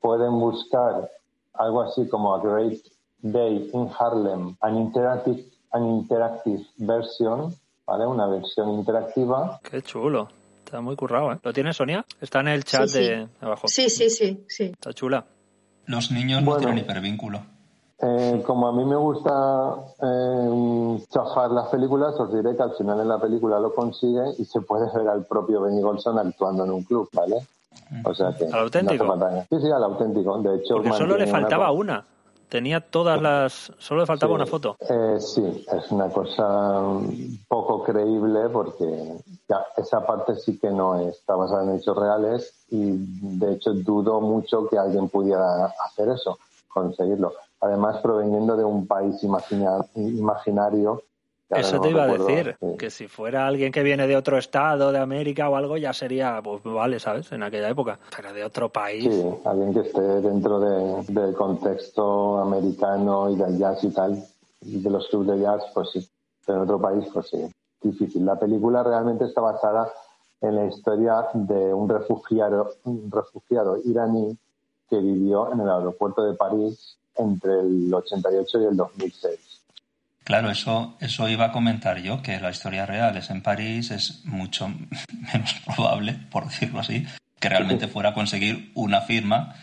pueden 0.00 0.38
buscar 0.38 1.10
algo 1.54 1.82
así 1.82 2.06
como 2.08 2.34
A 2.34 2.42
Great 2.42 2.80
Day 3.22 3.70
in 3.72 3.88
Harlem, 3.98 4.56
an 4.60 4.76
interactive, 4.76 5.42
an 5.74 5.86
interactive 5.86 6.62
version, 6.78 7.54
¿vale? 7.86 8.06
Una 8.06 8.26
versión 8.26 8.70
interactiva. 8.70 9.60
Qué 9.62 9.82
chulo. 9.82 10.28
Está 10.64 10.80
muy 10.80 10.96
currado, 10.96 11.32
¿eh? 11.32 11.38
¿Lo 11.42 11.52
tienes, 11.52 11.76
Sonia? 11.76 12.04
Está 12.20 12.40
en 12.40 12.48
el 12.48 12.64
chat 12.64 12.88
Sí, 12.88 12.98
sí. 12.98 13.04
de 13.04 13.28
abajo. 13.40 13.68
Sí, 13.68 13.90
sí, 13.90 14.08
sí, 14.10 14.44
sí. 14.48 14.64
Está 14.64 14.92
chula. 14.92 15.24
Los 15.86 16.10
niños 16.10 16.40
no 16.42 16.46
Bueno. 16.52 16.60
tienen 16.64 16.78
hipervínculo. 16.84 17.40
Eh, 18.00 18.42
como 18.46 18.66
a 18.68 18.72
mí 18.72 18.84
me 18.84 18.96
gusta 18.96 19.30
eh, 20.02 21.04
chafar 21.10 21.50
las 21.50 21.68
películas, 21.68 22.14
os 22.18 22.32
diré 22.34 22.56
que 22.56 22.62
al 22.62 22.72
final 22.76 23.00
en 23.00 23.08
la 23.08 23.18
película 23.18 23.58
lo 23.60 23.74
consigue 23.74 24.22
y 24.38 24.44
se 24.44 24.60
puede 24.62 24.86
ver 24.96 25.08
al 25.08 25.24
propio 25.24 25.60
Benny 25.62 25.80
Golson 25.80 26.18
actuando 26.18 26.64
en 26.64 26.70
un 26.72 26.82
club, 26.82 27.08
¿vale? 27.12 27.36
O 28.04 28.14
sea 28.14 28.34
que... 28.36 28.46
¿Al 28.46 28.60
auténtico? 28.60 29.16
sí, 29.50 29.56
sí, 29.60 29.70
al 29.70 29.84
auténtico. 29.84 30.38
De 30.38 30.56
hecho, 30.56 30.74
Porque 30.76 30.92
solo 30.92 31.16
le 31.16 31.24
una 31.24 31.32
faltaba 31.32 31.66
co- 31.68 31.74
una. 31.74 32.04
Tenía 32.48 32.80
todas 32.80 33.20
las... 33.20 33.72
Solo 33.78 34.00
le 34.00 34.06
faltaba 34.06 34.30
Sí. 34.30 34.34
una 34.36 34.46
foto. 34.46 34.76
Eh, 34.80 35.16
sí, 35.20 35.66
es 35.72 35.90
una 35.90 36.08
cosa 36.08 36.82
poco 37.48 37.82
creíble 37.82 38.48
porque 38.52 39.16
ya, 39.48 39.64
esa 39.76 40.06
parte 40.06 40.36
sí 40.36 40.58
que 40.58 40.70
no 40.70 41.00
está 41.00 41.34
basada 41.34 41.64
en 41.64 41.76
hechos 41.78 41.96
reales 41.96 42.64
y 42.70 42.92
de 43.38 43.54
hecho 43.54 43.72
dudo 43.74 44.20
mucho 44.20 44.68
que 44.68 44.78
alguien 44.78 45.08
pudiera 45.08 45.66
hacer 45.86 46.08
eso, 46.10 46.38
conseguirlo. 46.68 47.32
Además, 47.60 47.98
proveniendo 48.02 48.56
de 48.56 48.64
un 48.64 48.86
país 48.86 49.22
imagina- 49.24 49.84
imaginario. 49.94 51.02
Eso 51.50 51.76
no 51.76 51.82
te 51.82 51.90
iba 51.90 52.02
a 52.04 52.06
decir. 52.06 52.56
sí. 52.60 52.66
Que 52.78 52.90
si 52.90 53.06
fuera 53.06 53.46
alguien 53.46 53.70
que 53.70 53.82
viene 53.82 54.06
de 54.06 54.16
otro 54.16 54.38
estado, 54.38 54.90
de 54.92 54.98
América 54.98 55.48
o 55.50 55.56
algo, 55.56 55.76
ya 55.76 55.92
sería, 55.92 56.40
pues 56.42 56.62
vale, 56.64 56.98
¿sabes? 56.98 57.30
En 57.32 57.42
aquella 57.42 57.68
época. 57.68 57.98
Pero 58.16 58.32
de 58.32 58.44
otro 58.44 58.70
país. 58.70 59.04
Sí, 59.04 59.24
alguien 59.44 59.72
que 59.74 59.80
esté 59.80 60.00
dentro 60.00 60.58
de- 60.58 61.02
del 61.12 61.34
contexto 61.34 62.38
americano 62.38 63.30
y 63.30 63.36
del 63.36 63.58
jazz 63.58 63.84
y 63.84 63.90
tal, 63.90 64.22
y 64.62 64.80
de 64.80 64.90
los 64.90 65.06
clubes 65.08 65.28
de 65.36 65.40
jazz, 65.42 65.62
pues 65.74 65.90
sí. 65.92 66.08
Pero 66.46 66.58
en 66.58 66.64
otro 66.64 66.80
país, 66.80 67.06
pues 67.12 67.28
sí, 67.28 67.50
difícil. 67.82 68.24
La 68.24 68.38
película 68.38 68.82
realmente 68.82 69.24
está 69.26 69.40
basada 69.40 69.92
en 70.40 70.56
la 70.56 70.66
historia 70.66 71.26
de 71.34 71.72
un 71.72 71.88
refugiado, 71.88 72.72
un 72.84 73.10
refugiado 73.10 73.78
iraní 73.84 74.36
que 74.90 74.98
vivió 74.98 75.50
en 75.52 75.60
el 75.60 75.68
aeropuerto 75.70 76.22
de 76.22 76.34
París 76.34 76.96
entre 77.16 77.60
el 77.60 77.92
88 77.92 78.60
y 78.60 78.64
el 78.66 78.76
2006. 78.76 79.60
Claro, 80.24 80.50
eso, 80.50 80.96
eso 81.00 81.28
iba 81.28 81.46
a 81.46 81.52
comentar 81.52 81.98
yo, 81.98 82.22
que 82.22 82.40
la 82.40 82.50
historia 82.50 82.86
real 82.86 83.16
es 83.16 83.28
en 83.30 83.42
París, 83.42 83.90
es 83.90 84.24
mucho 84.24 84.68
menos 85.32 85.54
probable, 85.66 86.14
por 86.30 86.44
decirlo 86.46 86.80
así, 86.80 87.06
que 87.38 87.48
realmente 87.50 87.88
fuera 87.88 88.10
a 88.10 88.14
conseguir 88.14 88.72
una 88.74 89.02
firma 89.02 89.54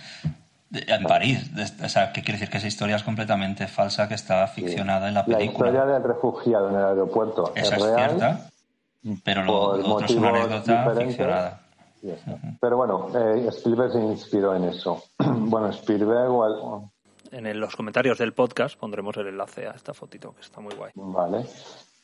en 0.72 1.04
París. 1.04 1.50
O 1.84 1.90
sea, 1.90 2.12
¿qué 2.14 2.22
quiere 2.22 2.38
decir? 2.40 2.50
Que 2.52 2.60
esa 2.60 2.68
historia 2.68 2.96
es 2.96 3.04
completamente 3.04 3.68
falsa, 3.68 4.08
que 4.08 4.14
está 4.14 4.46
ficcionada 4.48 5.08
en 5.08 5.16
la 5.16 5.22
La 5.22 5.38
película. 5.38 5.70
historia 5.70 5.86
del 5.94 6.04
refugiado 6.04 6.70
en 6.70 6.76
el 6.76 6.86
aeropuerto 6.86 7.52
Esa 7.56 7.76
es 7.78 7.82
real. 7.84 8.10
cierta, 8.10 8.50
pero 9.24 9.44
lo, 9.44 9.78
lo 9.78 9.96
otro 9.96 10.06
es 10.06 10.12
una 10.16 10.30
anécdota 10.30 10.94
ficcionada. 10.96 11.62
Pero 12.60 12.78
bueno, 12.78 13.08
eh, 13.16 13.48
Spielberg 13.50 13.92
se 13.94 14.00
inspiró 14.00 14.56
en 14.56 14.66
eso. 14.66 15.04
bueno, 15.20 15.70
Spielberg, 15.70 16.30
igual- 16.30 16.90
En 17.32 17.60
los 17.60 17.76
comentarios 17.76 18.18
del 18.18 18.34
podcast 18.34 18.78
pondremos 18.78 19.16
el 19.18 19.28
enlace 19.28 19.66
a 19.66 19.72
esta 19.72 19.94
fotito, 19.94 20.34
que 20.34 20.42
está 20.42 20.60
muy 20.60 20.76
guay. 20.76 20.92
vale. 20.96 21.46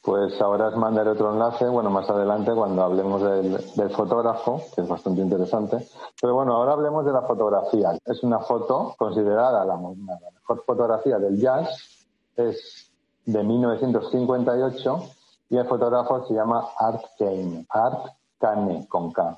Pues 0.02 0.40
ahora 0.40 0.70
os 0.70 0.78
mandaré 0.78 1.10
otro 1.10 1.34
enlace, 1.34 1.66
bueno, 1.66 1.90
más 1.90 2.10
adelante 2.10 2.54
cuando 2.54 2.82
hablemos 2.82 3.22
del, 3.22 3.90
fotógrafo, 3.90 4.64
que 4.74 4.82
es 4.82 4.88
bastante 4.88 5.22
interesante. 5.22 5.86
Pero 6.22 6.34
bueno, 6.34 6.54
ahora 6.54 6.74
hablemos 6.74 7.06
de 7.06 7.12
la 7.12 7.24
fotografía. 7.24 7.92
Es 8.06 8.24
una 8.24 8.40
foto 8.40 8.96
considerada 8.98 9.66
la, 9.66 9.76
la 9.76 10.32
mejor 10.34 10.64
fotografía 10.66 11.20
del 11.20 11.38
jazz, 11.38 12.08
es 12.38 12.90
de 13.26 13.44
1958 13.44 15.04
y 15.50 15.58
el 15.58 15.68
fotógrafo 15.68 16.26
se 16.26 16.36
llama 16.36 16.70
Art 16.80 17.04
Kane. 17.20 17.66
Art 17.70 18.14
Kane, 18.40 18.88
con 18.88 19.12
K. 19.12 19.38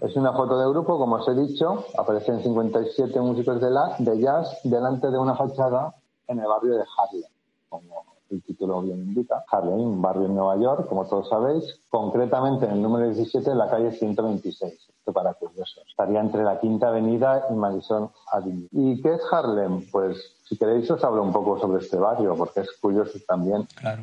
Es 0.00 0.16
una 0.16 0.32
foto 0.32 0.58
de 0.58 0.68
grupo, 0.70 0.98
como 0.98 1.16
os 1.16 1.28
he 1.28 1.34
dicho, 1.34 1.84
aparecen 1.98 2.42
57 2.42 3.20
músicos 3.20 3.60
de, 3.60 3.70
la, 3.70 3.96
de 3.98 4.20
jazz 4.20 4.60
delante 4.64 5.10
de 5.10 5.18
una 5.18 5.34
fachada 5.34 5.94
en 6.28 6.38
el 6.38 6.46
barrio 6.46 6.74
de 6.74 6.84
Harlem, 6.96 7.30
como 7.68 8.04
el 8.30 8.42
título 8.42 8.82
bien 8.82 8.98
indica. 8.98 9.44
Harlem, 9.50 9.80
un 9.80 10.02
barrio 10.02 10.26
en 10.26 10.34
Nueva 10.34 10.56
York, 10.56 10.88
como 10.88 11.06
todos 11.06 11.28
sabéis, 11.28 11.80
concretamente 11.90 12.66
en 12.66 12.72
el 12.72 12.82
número 12.82 13.06
17 13.06 13.50
en 13.50 13.58
la 13.58 13.68
calle 13.68 13.92
126. 13.92 14.72
Esto 14.72 15.12
para 15.12 15.34
curiosos. 15.34 15.84
Estaría 15.88 16.20
entre 16.20 16.44
la 16.44 16.58
Quinta 16.60 16.88
Avenida 16.88 17.46
y 17.50 17.54
Madison 17.54 18.10
Avenue. 18.32 18.68
¿Y 18.72 19.02
qué 19.02 19.14
es 19.14 19.22
Harlem? 19.30 19.82
Pues 19.90 20.16
si 20.48 20.56
queréis 20.56 20.90
os 20.90 21.04
hablo 21.04 21.22
un 21.22 21.32
poco 21.32 21.58
sobre 21.58 21.82
este 21.82 21.98
barrio, 21.98 22.34
porque 22.36 22.60
es 22.60 22.70
curioso 22.80 23.18
también 23.26 23.66
Claro. 23.76 24.02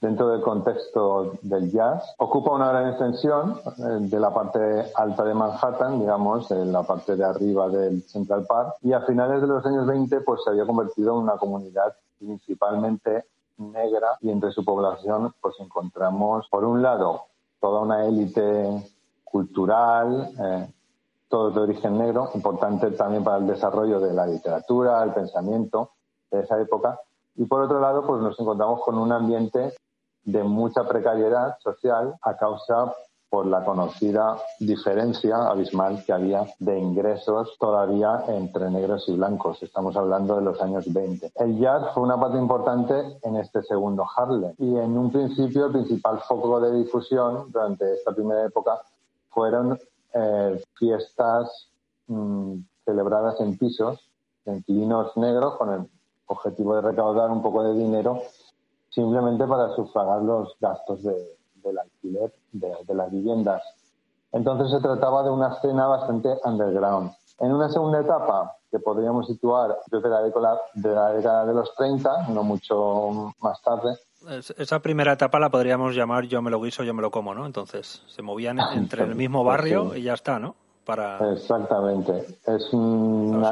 Dentro 0.00 0.28
del 0.28 0.40
contexto 0.40 1.34
del 1.42 1.70
jazz. 1.70 2.14
Ocupa 2.18 2.52
una 2.52 2.70
gran 2.70 2.88
extensión 2.88 3.60
eh, 3.78 3.82
de 4.00 4.18
la 4.18 4.32
parte 4.32 4.86
alta 4.94 5.24
de 5.24 5.34
Manhattan, 5.34 6.00
digamos, 6.00 6.50
en 6.50 6.72
la 6.72 6.82
parte 6.82 7.16
de 7.16 7.24
arriba 7.24 7.68
del 7.68 8.02
Central 8.04 8.46
Park, 8.46 8.76
y 8.82 8.92
a 8.92 9.02
finales 9.02 9.42
de 9.42 9.46
los 9.46 9.64
años 9.66 9.86
20 9.86 10.22
pues 10.22 10.42
se 10.42 10.50
había 10.50 10.64
convertido 10.64 11.12
en 11.12 11.24
una 11.24 11.36
comunidad 11.36 11.94
principalmente 12.18 13.26
negra 13.58 14.16
y 14.20 14.30
entre 14.30 14.52
su 14.52 14.64
población 14.64 15.34
pues 15.40 15.54
encontramos 15.60 16.48
por 16.48 16.64
un 16.64 16.82
lado 16.82 17.24
toda 17.60 17.80
una 17.80 18.06
élite 18.06 18.92
cultural, 19.22 20.30
eh, 20.40 20.72
todo 21.28 21.50
de 21.50 21.60
origen 21.60 21.98
negro, 21.98 22.30
importante 22.34 22.90
también 22.92 23.22
para 23.22 23.36
el 23.36 23.46
desarrollo 23.46 24.00
de 24.00 24.12
la 24.14 24.26
literatura, 24.26 25.02
el 25.02 25.12
pensamiento 25.12 25.92
de 26.30 26.40
esa 26.40 26.60
época. 26.60 26.98
Y 27.36 27.44
por 27.44 27.62
otro 27.62 27.80
lado, 27.80 28.04
pues 28.06 28.20
nos 28.20 28.38
encontramos 28.40 28.80
con 28.82 28.98
un 28.98 29.12
ambiente 29.12 29.74
de 30.24 30.42
mucha 30.44 30.84
precariedad 30.86 31.58
social 31.60 32.14
a 32.22 32.36
causa 32.36 32.94
por 33.30 33.46
la 33.46 33.64
conocida 33.64 34.36
diferencia 34.58 35.46
abismal 35.46 36.04
que 36.04 36.12
había 36.12 36.44
de 36.58 36.78
ingresos 36.78 37.56
todavía 37.60 38.24
entre 38.26 38.68
negros 38.70 39.04
y 39.08 39.16
blancos. 39.16 39.62
Estamos 39.62 39.96
hablando 39.96 40.34
de 40.36 40.42
los 40.42 40.60
años 40.60 40.92
20. 40.92 41.30
El 41.36 41.58
jazz 41.58 41.94
fue 41.94 42.02
una 42.02 42.18
parte 42.18 42.38
importante 42.38 43.18
en 43.22 43.36
este 43.36 43.62
segundo 43.62 44.04
Harlem 44.16 44.52
y 44.58 44.76
en 44.76 44.98
un 44.98 45.12
principio 45.12 45.66
el 45.66 45.72
principal 45.72 46.18
foco 46.26 46.60
de 46.60 46.76
difusión 46.76 47.52
durante 47.52 47.94
esta 47.94 48.12
primera 48.12 48.44
época 48.44 48.80
fueron 49.30 49.78
eh, 50.12 50.60
fiestas 50.74 51.68
mm, 52.08 52.54
celebradas 52.84 53.40
en 53.40 53.56
pisos, 53.56 54.00
de 54.44 54.56
inquilinos 54.56 55.16
negros, 55.16 55.56
con 55.56 55.72
el 55.72 55.88
objetivo 56.26 56.74
de 56.74 56.82
recaudar 56.82 57.30
un 57.30 57.42
poco 57.42 57.62
de 57.62 57.74
dinero 57.74 58.22
simplemente 58.90 59.46
para 59.46 59.74
sufragar 59.74 60.22
los 60.22 60.54
gastos 60.60 61.02
de, 61.02 61.16
del 61.62 61.78
alquiler 61.78 62.32
de, 62.52 62.72
de 62.86 62.94
las 62.94 63.10
viviendas. 63.10 63.62
Entonces 64.32 64.70
se 64.70 64.80
trataba 64.80 65.22
de 65.22 65.30
una 65.30 65.54
escena 65.54 65.86
bastante 65.86 66.28
underground. 66.44 67.12
En 67.40 67.52
una 67.52 67.68
segunda 67.70 68.00
etapa, 68.00 68.54
que 68.70 68.78
podríamos 68.78 69.26
situar 69.26 69.76
desde 69.90 70.08
la 70.08 70.22
década 70.22 70.60
de, 70.74 70.88
la 70.90 71.12
década 71.12 71.46
de 71.46 71.54
los 71.54 71.74
30, 71.74 72.28
no 72.28 72.42
mucho 72.44 73.32
más 73.40 73.60
tarde, 73.62 73.96
Es- 74.28 74.50
Esa 74.58 74.80
primera 74.80 75.12
etapa 75.14 75.38
la 75.40 75.48
podríamos 75.48 75.94
llamar 75.94 76.24
yo 76.24 76.42
me 76.42 76.50
lo 76.50 76.60
guiso, 76.60 76.82
yo 76.84 76.92
me 76.92 77.00
lo 77.02 77.10
como, 77.10 77.34
¿no? 77.34 77.46
Entonces, 77.46 78.02
se 78.06 78.20
movían 78.22 78.58
entre 78.74 79.04
el 79.04 79.14
mismo 79.14 79.42
barrio 79.44 79.84
Pues 79.86 79.94
sí. 79.94 80.00
y 80.00 80.02
ya 80.04 80.12
está, 80.14 80.38
¿no? 80.38 80.54
Para, 80.84 81.32
Exactamente. 81.32 82.26
Es 82.46 82.70
un, 82.72 83.42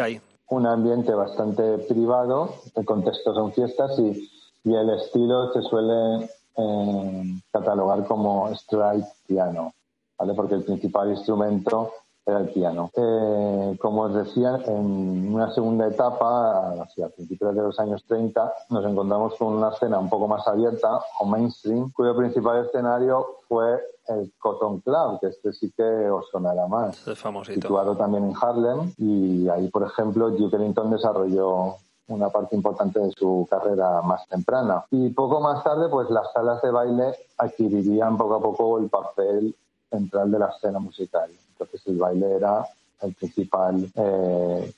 ahí. 0.00 0.20
un 0.50 0.66
ambiente 0.66 1.14
bastante 1.14 1.78
privado, 1.78 2.54
el 2.76 2.84
contexto 2.84 3.32
son 3.34 3.52
fiestas 3.52 3.98
y, 3.98 4.30
y 4.64 4.74
el 4.74 4.90
estilo 4.90 5.52
se 5.52 5.62
suele 5.62 6.28
eh, 6.56 7.40
catalogar 7.52 8.04
como 8.06 8.54
stride 8.54 9.06
piano, 9.26 9.72
¿vale? 10.18 10.34
Porque 10.34 10.54
el 10.54 10.64
principal 10.64 11.10
instrumento 11.10 11.92
era 12.26 12.38
el 12.40 12.50
piano. 12.50 12.90
Eh, 12.94 13.78
como 13.80 14.02
os 14.02 14.14
decía, 14.14 14.60
en 14.66 15.34
una 15.34 15.52
segunda 15.52 15.86
etapa, 15.86 16.82
hacia 16.82 17.08
principios 17.08 17.54
de 17.54 17.62
los 17.62 17.80
años 17.80 18.04
30, 18.06 18.52
nos 18.70 18.84
encontramos 18.84 19.34
con 19.36 19.54
una 19.54 19.70
escena 19.70 19.98
un 19.98 20.10
poco 20.10 20.28
más 20.28 20.46
abierta 20.46 21.00
o 21.20 21.24
mainstream, 21.24 21.90
cuyo 21.92 22.14
principal 22.16 22.64
escenario 22.66 23.26
fue 23.48 23.80
el 24.08 24.32
Cotton 24.38 24.80
Club, 24.80 25.20
que 25.20 25.28
este 25.28 25.52
sí 25.52 25.72
que 25.76 25.82
os 26.10 26.28
sonará 26.30 26.66
más 26.66 26.98
Este 26.98 27.12
es 27.12 27.18
famosito. 27.18 27.60
situado 27.60 27.96
también 27.96 28.24
en 28.24 28.34
Harlem 28.40 28.92
y 28.98 29.48
ahí, 29.48 29.68
por 29.68 29.84
ejemplo, 29.84 30.30
Duke 30.30 30.56
Ellington 30.56 30.90
desarrolló 30.90 31.76
una 32.10 32.28
parte 32.28 32.56
importante 32.56 33.00
de 33.00 33.10
su 33.12 33.46
carrera 33.48 34.02
más 34.02 34.26
temprana. 34.28 34.84
Y 34.90 35.10
poco 35.10 35.40
más 35.40 35.62
tarde, 35.64 35.88
pues 35.88 36.10
las 36.10 36.30
salas 36.32 36.60
de 36.62 36.70
baile 36.70 37.14
adquirirían 37.38 38.16
poco 38.16 38.34
a 38.34 38.40
poco 38.40 38.78
el 38.78 38.88
papel 38.88 39.54
central 39.90 40.30
de 40.30 40.38
la 40.38 40.48
escena 40.48 40.78
musical. 40.78 41.30
Entonces 41.52 41.82
el 41.86 41.98
baile 41.98 42.36
era 42.36 42.66
el 43.02 43.14
principal 43.14 43.90
eh, 43.94 44.74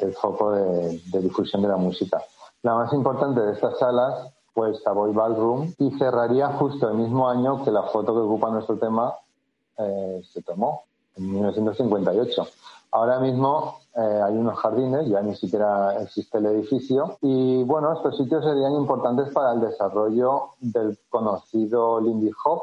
el 0.00 0.12
foco 0.14 0.52
de, 0.52 1.00
de 1.12 1.20
difusión 1.20 1.62
de 1.62 1.68
la 1.68 1.76
música. 1.76 2.20
La 2.62 2.74
más 2.74 2.92
importante 2.92 3.40
de 3.40 3.52
estas 3.52 3.78
salas 3.78 4.32
fue 4.52 4.68
el 4.68 4.76
Savoy 4.76 5.12
Ballroom 5.12 5.72
y 5.78 5.90
cerraría 5.92 6.48
justo 6.48 6.88
el 6.88 6.96
mismo 6.96 7.28
año 7.28 7.64
que 7.64 7.70
la 7.70 7.84
foto 7.84 8.12
que 8.12 8.20
ocupa 8.20 8.50
nuestro 8.50 8.76
tema 8.76 9.14
eh, 9.78 10.22
se 10.32 10.42
tomó, 10.42 10.84
en 11.16 11.32
1958. 11.32 12.46
Ahora 12.92 13.20
mismo 13.20 13.78
eh, 13.96 14.20
hay 14.24 14.34
unos 14.36 14.58
jardines, 14.58 15.08
ya 15.08 15.20
ni 15.22 15.36
siquiera 15.36 16.00
existe 16.02 16.38
el 16.38 16.46
edificio, 16.46 17.18
y 17.20 17.62
bueno, 17.64 17.92
estos 17.92 18.16
sitios 18.16 18.44
serían 18.44 18.72
importantes 18.74 19.32
para 19.32 19.52
el 19.52 19.60
desarrollo 19.60 20.50
del 20.60 20.98
conocido 21.08 22.00
Lindy 22.00 22.30
Hop, 22.44 22.62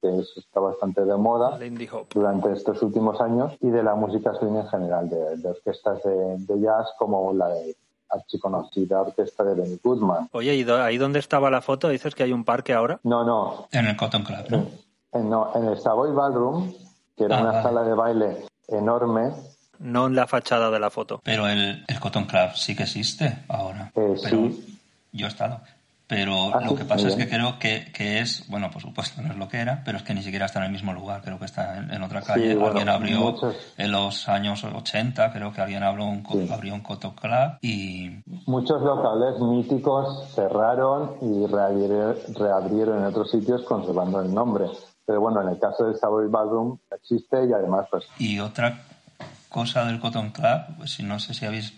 que 0.00 0.18
eso 0.20 0.38
está 0.40 0.60
bastante 0.60 1.04
de 1.04 1.16
moda 1.16 1.58
Lindy 1.58 1.88
Hop. 1.92 2.06
durante 2.14 2.52
estos 2.52 2.80
últimos 2.82 3.20
años, 3.20 3.54
y 3.60 3.68
de 3.70 3.82
la 3.82 3.94
música 3.94 4.34
swing 4.34 4.54
en 4.56 4.68
general, 4.68 5.08
de, 5.08 5.36
de 5.36 5.48
orquestas 5.48 6.02
de, 6.04 6.36
de 6.38 6.60
jazz 6.60 6.88
como 6.98 7.32
la 7.32 7.48
de 7.48 7.76
archiconocida 8.08 9.00
orquesta 9.00 9.42
de 9.44 9.54
Benny 9.54 9.80
Goodman. 9.82 10.28
Oye, 10.32 10.54
¿y 10.54 10.62
ahí 10.70 10.96
donde 10.96 11.18
estaba 11.18 11.50
la 11.50 11.60
foto? 11.60 11.88
Dices 11.88 12.14
que 12.14 12.22
hay 12.22 12.32
un 12.32 12.44
parque 12.44 12.72
ahora. 12.72 13.00
No, 13.02 13.24
no, 13.24 13.66
En 13.72 13.86
el 13.86 13.96
Cotton 13.96 14.22
Club, 14.22 14.46
¿no? 14.50 14.66
en, 15.12 15.28
no, 15.30 15.50
en 15.54 15.64
el 15.64 15.78
Savoy 15.78 16.12
Ballroom, 16.12 16.72
que 17.16 17.24
era 17.24 17.38
Ah, 17.38 17.40
una 17.42 17.50
vale. 17.52 17.62
sala 17.64 17.82
de 17.82 17.94
baile 17.94 18.46
enorme, 18.68 19.32
No 19.78 20.06
en 20.06 20.14
la 20.14 20.26
fachada 20.26 20.70
de 20.70 20.80
la 20.80 20.90
foto. 20.90 21.20
Pero 21.24 21.48
el, 21.48 21.84
el 21.86 22.00
Cotton 22.00 22.24
Club 22.24 22.50
sí 22.54 22.74
que 22.76 22.84
existe 22.84 23.38
ahora. 23.48 23.92
Eh, 23.94 24.14
pero 24.22 24.48
sí. 24.50 24.78
yo 25.12 25.26
he 25.26 25.28
estado. 25.28 25.60
Pero 26.08 26.54
Ah, 26.54 26.60
lo 26.60 26.70
sí, 26.70 26.76
que 26.76 26.84
pasa 26.84 27.08
es 27.08 27.16
que 27.16 27.28
creo 27.28 27.58
que, 27.58 27.90
que 27.92 28.20
es, 28.20 28.44
bueno, 28.48 28.70
por 28.70 28.80
supuesto 28.80 29.20
no 29.22 29.32
es 29.32 29.36
lo 29.36 29.48
que 29.48 29.56
era, 29.58 29.82
pero 29.84 29.98
es 29.98 30.04
que 30.04 30.14
ni 30.14 30.22
siquiera 30.22 30.46
está 30.46 30.60
en 30.60 30.66
el 30.66 30.70
mismo 30.70 30.92
lugar, 30.92 31.20
creo 31.22 31.36
que 31.40 31.46
está 31.46 31.78
en, 31.78 31.90
en 31.92 32.00
otra 32.04 32.22
calle. 32.22 32.54
bueno, 32.54 32.68
alguien 32.68 32.88
abrió 32.88 33.20
muchos- 33.32 33.56
en 33.76 33.90
los 33.90 34.28
años 34.28 34.62
80, 34.62 35.32
creo 35.32 35.52
que 35.52 35.60
alguien 35.62 35.82
abrió 35.82 36.04
un, 36.06 36.24
Sí. 36.30 36.48
abrió 36.52 36.74
un 36.74 36.80
Cotton 36.82 37.10
Club 37.16 37.58
y 37.60 38.20
Muchos 38.46 38.80
locales 38.82 39.40
míticos 39.40 40.28
cerraron 40.32 41.16
y 41.22 41.44
reabrieron, 41.46 42.14
reabrieron 42.36 42.98
en 42.98 43.04
otros 43.06 43.28
sitios 43.32 43.64
conservando 43.64 44.20
el 44.22 44.32
nombre. 44.32 44.66
Pero 45.04 45.20
bueno, 45.20 45.42
en 45.42 45.48
el 45.48 45.58
caso 45.58 45.86
del 45.86 45.96
Savoy 45.96 46.28
Ballroom 46.28 46.78
existe 46.92 47.46
y 47.46 47.52
además 47.52 47.86
pues 47.90 48.04
Y 48.18 48.38
otra 48.38 48.78
cosa 49.48 49.84
del 49.84 50.00
Cotton 50.00 50.30
Club, 50.30 50.62
pues, 50.78 50.92
si 50.92 51.02
no 51.02 51.18
sé 51.18 51.34
si 51.34 51.46
habéis 51.46 51.72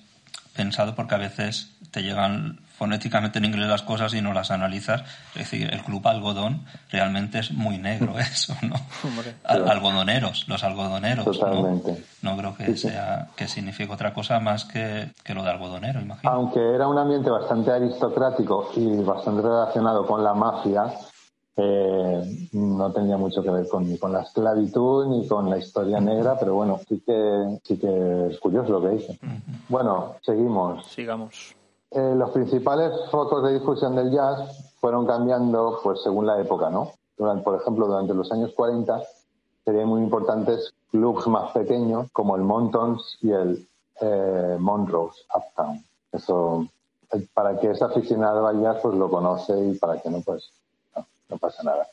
pensado, 0.54 0.94
porque 0.94 1.14
a 1.14 1.18
veces 1.18 1.70
te 1.92 2.02
llegan 2.02 2.58
fonéticamente 2.76 3.38
en 3.38 3.44
inglés 3.44 3.68
las 3.68 3.82
cosas 3.82 4.12
y 4.14 4.20
no 4.20 4.32
las 4.32 4.50
analizas. 4.50 5.02
Es 5.34 5.50
decir, 5.50 5.72
el 5.72 5.82
club 5.82 6.06
algodón 6.06 6.64
realmente 6.90 7.38
es 7.40 7.50
muy 7.52 7.78
negro 7.78 8.18
eso, 8.18 8.54
¿no? 8.62 8.76
Al- 9.44 9.68
algodoneros, 9.68 10.46
los 10.48 10.62
algodoneros. 10.64 11.26
¿no? 11.26 11.32
Totalmente. 11.32 12.04
No 12.22 12.36
creo 12.36 12.56
que 12.56 12.66
Sí, 12.66 12.72
sí. 12.76 12.88
sea 12.88 13.28
que 13.36 13.48
signifique 13.48 13.92
otra 13.92 14.12
cosa 14.12 14.38
más 14.40 14.64
que, 14.64 15.10
que 15.24 15.34
lo 15.34 15.42
de 15.42 15.50
algodonero, 15.50 16.00
imagino. 16.00 16.32
aunque 16.32 16.60
era 16.74 16.86
un 16.86 16.98
ambiente 16.98 17.30
bastante 17.30 17.70
aristocrático 17.72 18.70
y 18.76 19.02
bastante 19.02 19.42
relacionado 19.42 20.06
con 20.06 20.22
la 20.22 20.34
mafia, 20.34 20.84
No 21.58 22.92
tenía 22.92 23.16
mucho 23.16 23.42
que 23.42 23.50
ver 23.50 23.68
con, 23.68 23.88
ni 23.88 23.98
con 23.98 24.12
la 24.12 24.22
esclavitud 24.22 25.06
ni 25.06 25.26
con 25.26 25.50
la 25.50 25.58
historia 25.58 26.00
negra, 26.00 26.36
pero 26.38 26.54
bueno, 26.54 26.78
sí 26.88 27.02
que, 27.04 27.58
sí 27.64 27.78
que 27.78 28.28
es 28.30 28.38
curioso 28.38 28.70
lo 28.70 28.82
que 28.82 28.90
dice. 28.90 29.18
Bueno, 29.68 30.14
seguimos. 30.22 30.86
Sigamos. 30.86 31.56
Eh, 31.90 32.14
los 32.14 32.30
principales 32.30 32.92
focos 33.10 33.42
de 33.42 33.58
difusión 33.58 33.96
del 33.96 34.12
jazz 34.12 34.74
fueron 34.80 35.06
cambiando 35.06 35.80
pues 35.82 36.02
según 36.02 36.26
la 36.26 36.40
época, 36.40 36.70
¿no? 36.70 36.92
Durante, 37.16 37.42
por 37.42 37.60
ejemplo, 37.60 37.86
durante 37.86 38.14
los 38.14 38.30
años 38.30 38.52
40 38.54 39.02
serían 39.64 39.88
muy 39.88 40.02
importantes 40.02 40.74
clubs 40.90 41.26
más 41.26 41.50
pequeños 41.52 42.08
como 42.12 42.36
el 42.36 42.42
Montons 42.42 43.18
y 43.22 43.30
el 43.30 43.68
eh, 44.00 44.56
Montrose 44.58 45.22
Uptown. 45.34 45.82
Eso, 46.12 46.66
eh, 47.12 47.26
para 47.34 47.58
que 47.58 47.70
es 47.70 47.82
aficionado 47.82 48.46
al 48.46 48.60
jazz, 48.60 48.78
pues 48.82 48.94
lo 48.94 49.10
conoce 49.10 49.58
y 49.58 49.78
para 49.78 50.00
que 50.00 50.10
no, 50.10 50.20
pues 50.20 50.50
no, 51.28 51.38
pasa 51.38 51.62
nada. 51.62 51.86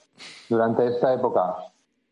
Durante 0.49 0.87
esta 0.87 1.13
época 1.13 1.57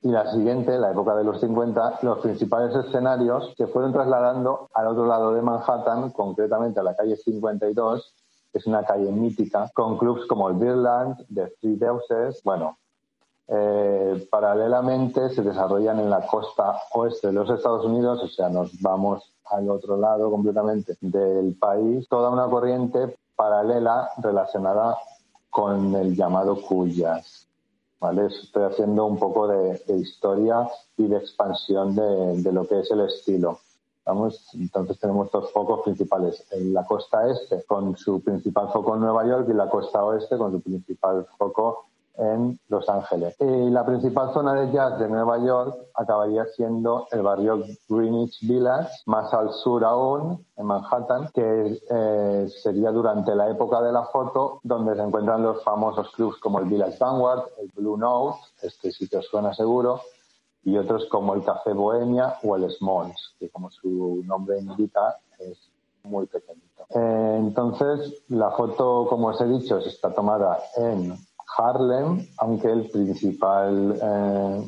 y 0.01 0.09
la 0.09 0.29
siguiente, 0.31 0.77
la 0.77 0.91
época 0.91 1.15
de 1.15 1.23
los 1.23 1.39
50, 1.39 1.99
los 2.01 2.19
principales 2.19 2.75
escenarios 2.75 3.53
se 3.57 3.67
fueron 3.67 3.93
trasladando 3.93 4.69
al 4.73 4.87
otro 4.87 5.05
lado 5.05 5.33
de 5.33 5.41
Manhattan, 5.41 6.11
concretamente 6.11 6.81
a 6.81 6.83
la 6.83 6.95
calle 6.95 7.15
52, 7.15 8.13
que 8.51 8.59
es 8.59 8.67
una 8.67 8.83
calle 8.83 9.11
mítica, 9.11 9.71
con 9.73 9.97
clubs 9.97 10.25
como 10.27 10.49
el 10.49 10.55
Beerland, 10.55 11.25
The 11.33 11.53
Three 11.61 11.77
Deuces, 11.77 12.41
bueno, 12.43 12.77
eh, 13.47 14.27
paralelamente 14.29 15.29
se 15.29 15.41
desarrollan 15.41 15.99
en 15.99 16.09
la 16.09 16.25
costa 16.27 16.79
oeste 16.93 17.27
de 17.27 17.33
los 17.33 17.49
Estados 17.49 17.85
Unidos, 17.85 18.21
o 18.23 18.27
sea, 18.27 18.49
nos 18.49 18.81
vamos 18.81 19.33
al 19.45 19.69
otro 19.69 19.97
lado 19.97 20.29
completamente 20.29 20.97
del 21.01 21.55
país, 21.59 22.07
toda 22.09 22.29
una 22.29 22.47
corriente 22.47 23.17
paralela 23.35 24.09
relacionada 24.17 24.97
con 25.53 25.95
el 25.95 26.15
llamado 26.15 26.57
jazz. 26.87 27.47
¿vale? 27.99 28.25
Estoy 28.25 28.63
haciendo 28.63 29.05
un 29.05 29.17
poco 29.17 29.47
de, 29.47 29.79
de 29.87 29.97
historia 29.99 30.67
y 30.97 31.05
de 31.05 31.17
expansión 31.17 31.95
de, 31.95 32.41
de, 32.41 32.51
lo 32.51 32.67
que 32.67 32.79
es 32.79 32.89
el 32.89 33.01
estilo. 33.01 33.59
Vamos, 34.03 34.49
entonces 34.55 34.99
tenemos 34.99 35.31
dos 35.31 35.51
focos 35.51 35.81
principales, 35.83 36.43
en 36.51 36.73
la 36.73 36.83
costa 36.83 37.29
este 37.29 37.63
con 37.65 37.95
su 37.95 38.21
principal 38.21 38.69
foco 38.73 38.95
en 38.95 39.01
Nueva 39.01 39.27
York 39.27 39.47
y 39.47 39.53
la 39.53 39.69
costa 39.69 40.03
oeste 40.03 40.37
con 40.37 40.51
su 40.51 40.59
principal 40.59 41.27
foco 41.37 41.85
en 42.15 42.59
Los 42.67 42.87
Ángeles. 42.89 43.35
Y 43.39 43.69
la 43.69 43.85
principal 43.85 44.33
zona 44.33 44.53
de 44.53 44.71
jazz 44.71 44.99
de 44.99 45.09
Nueva 45.09 45.37
York 45.39 45.75
acabaría 45.95 46.45
siendo 46.45 47.07
el 47.11 47.21
barrio 47.21 47.63
Greenwich 47.89 48.39
Village, 48.41 48.89
más 49.05 49.33
al 49.33 49.51
sur 49.51 49.83
aún, 49.83 50.45
en 50.55 50.65
Manhattan, 50.65 51.29
que 51.33 51.79
eh, 51.89 52.47
sería 52.61 52.91
durante 52.91 53.35
la 53.35 53.49
época 53.49 53.81
de 53.81 53.91
la 53.91 54.03
foto 54.05 54.59
donde 54.63 54.95
se 54.95 55.01
encuentran 55.01 55.41
los 55.41 55.63
famosos 55.63 56.11
clubs 56.11 56.37
como 56.39 56.59
el 56.59 56.65
Village 56.65 56.97
Vanguard, 56.99 57.43
el 57.59 57.71
Blue 57.75 57.97
Note, 57.97 58.39
este 58.61 58.91
sitio 58.91 59.21
suena 59.21 59.53
seguro, 59.53 60.01
y 60.63 60.77
otros 60.77 61.07
como 61.07 61.33
el 61.33 61.43
Café 61.43 61.73
Bohemia 61.73 62.35
o 62.43 62.55
el 62.55 62.69
Smalls, 62.71 63.35
que 63.39 63.49
como 63.49 63.69
su 63.69 64.21
nombre 64.25 64.59
indica 64.59 65.17
es 65.39 65.69
muy 66.03 66.25
pequeñito. 66.25 66.85
Eh, 66.89 67.35
entonces, 67.39 68.23
la 68.29 68.51
foto, 68.51 69.07
como 69.09 69.27
os 69.27 69.41
he 69.41 69.47
dicho, 69.47 69.77
está 69.77 70.13
tomada 70.13 70.59
en 70.75 71.17
Harlem, 71.57 72.27
aunque 72.37 72.71
el 72.71 72.89
principal 72.89 73.99
eh, 74.01 74.67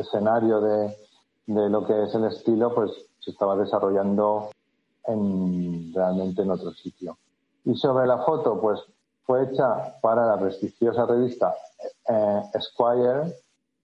escenario 0.00 0.60
de, 0.60 0.96
de, 1.46 1.68
lo 1.68 1.86
que 1.86 2.04
es 2.04 2.14
el 2.14 2.24
estilo, 2.24 2.74
pues 2.74 2.90
se 3.18 3.30
estaba 3.30 3.56
desarrollando 3.56 4.50
en, 5.06 5.92
realmente 5.94 6.42
en 6.42 6.50
otro 6.50 6.72
sitio. 6.72 7.18
Y 7.64 7.74
sobre 7.76 8.06
la 8.06 8.18
foto, 8.18 8.60
pues 8.60 8.80
fue 9.24 9.44
hecha 9.44 10.00
para 10.00 10.26
la 10.26 10.38
prestigiosa 10.38 11.04
revista 11.06 11.54
eh, 12.08 12.42
Esquire, 12.54 13.34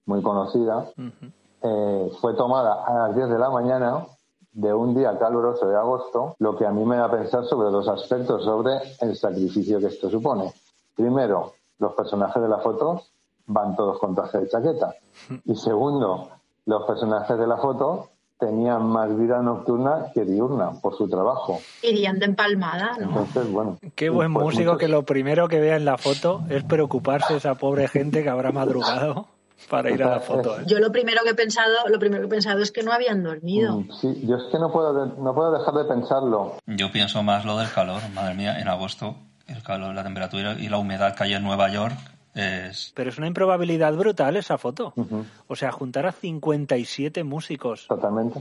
muy 0.06 0.22
conocida. 0.22 0.78
Uh 0.96 1.02
-huh. 1.02 1.32
eh, 1.62 2.12
fue 2.20 2.34
tomada 2.34 2.84
a 2.84 3.08
las 3.08 3.16
10 3.16 3.28
de 3.28 3.38
la 3.38 3.50
mañana 3.50 4.06
de 4.52 4.72
un 4.72 4.94
día 4.94 5.18
caluroso 5.18 5.66
de 5.66 5.76
agosto, 5.76 6.36
lo 6.38 6.56
que 6.56 6.64
a 6.64 6.70
mí 6.70 6.84
me 6.84 6.96
da 6.96 7.06
a 7.06 7.10
pensar 7.10 7.44
sobre 7.44 7.70
dos 7.70 7.88
aspectos 7.88 8.44
sobre 8.44 8.78
el 9.00 9.16
sacrificio 9.16 9.80
que 9.80 9.86
esto 9.86 10.08
supone. 10.08 10.52
Primero, 10.94 11.52
los 11.84 11.92
personajes 11.94 12.42
de 12.42 12.48
la 12.48 12.58
foto 12.58 13.02
van 13.46 13.76
todos 13.76 13.98
con 13.98 14.14
traje 14.14 14.38
de 14.38 14.48
chaqueta. 14.48 14.94
Y 15.44 15.54
segundo, 15.54 16.30
los 16.66 16.82
personajes 16.84 17.38
de 17.38 17.46
la 17.46 17.58
foto 17.58 18.08
tenían 18.38 18.86
más 18.86 19.16
vida 19.16 19.40
nocturna 19.40 20.06
que 20.12 20.24
diurna 20.24 20.72
por 20.82 20.96
su 20.96 21.08
trabajo. 21.08 21.60
Irían 21.82 22.18
de 22.18 22.26
empalmada, 22.26 22.96
¿no? 22.98 23.08
Entonces, 23.08 23.50
bueno. 23.50 23.78
Qué 23.94 24.08
buen 24.10 24.32
pues 24.32 24.44
músico 24.44 24.72
muchos... 24.72 24.78
que 24.78 24.88
lo 24.88 25.04
primero 25.04 25.46
que 25.48 25.60
vea 25.60 25.76
en 25.76 25.84
la 25.84 25.98
foto 25.98 26.42
es 26.48 26.64
preocuparse 26.64 27.36
esa 27.36 27.54
pobre 27.54 27.86
gente 27.86 28.22
que 28.22 28.28
habrá 28.28 28.50
madrugado 28.50 29.28
para 29.70 29.90
ir 29.90 30.02
a 30.02 30.10
la 30.10 30.20
foto. 30.20 30.58
¿eh? 30.58 30.64
Yo 30.66 30.78
lo 30.78 30.90
primero 30.90 31.20
que 31.22 31.30
he 31.30 31.34
pensado, 31.34 31.76
lo 31.88 31.98
primero 31.98 32.22
que 32.22 32.26
he 32.26 32.30
pensado 32.30 32.60
es 32.60 32.72
que 32.72 32.82
no 32.82 32.92
habían 32.92 33.22
dormido. 33.22 33.80
Mm, 33.80 33.90
Sí, 34.00 34.26
yo 34.26 34.36
es 34.36 34.44
que 34.50 34.58
no 34.58 34.72
puedo, 34.72 35.06
no 35.06 35.34
puedo 35.34 35.52
dejar 35.52 35.74
de 35.74 35.84
pensarlo. 35.84 36.54
Yo 36.66 36.90
pienso 36.90 37.22
más 37.22 37.44
lo 37.44 37.56
del 37.58 37.70
calor, 37.70 38.00
madre 38.14 38.34
mía, 38.34 38.58
en 38.58 38.68
agosto 38.68 39.14
el 39.46 39.62
calor, 39.62 39.94
la 39.94 40.02
temperatura 40.02 40.54
y 40.58 40.68
la 40.68 40.78
humedad 40.78 41.14
que 41.14 41.24
hay 41.24 41.34
en 41.34 41.42
Nueva 41.42 41.68
York 41.70 41.96
es... 42.34 42.92
Pero 42.94 43.10
es 43.10 43.18
una 43.18 43.26
improbabilidad 43.26 43.92
brutal 43.94 44.36
esa 44.36 44.58
foto. 44.58 44.92
Uh 44.96 45.04
-huh. 45.04 45.24
O 45.46 45.56
sea, 45.56 45.72
juntar 45.72 46.06
a 46.06 46.12
57 46.12 47.24
músicos. 47.24 47.86
Totalmente. 47.86 48.40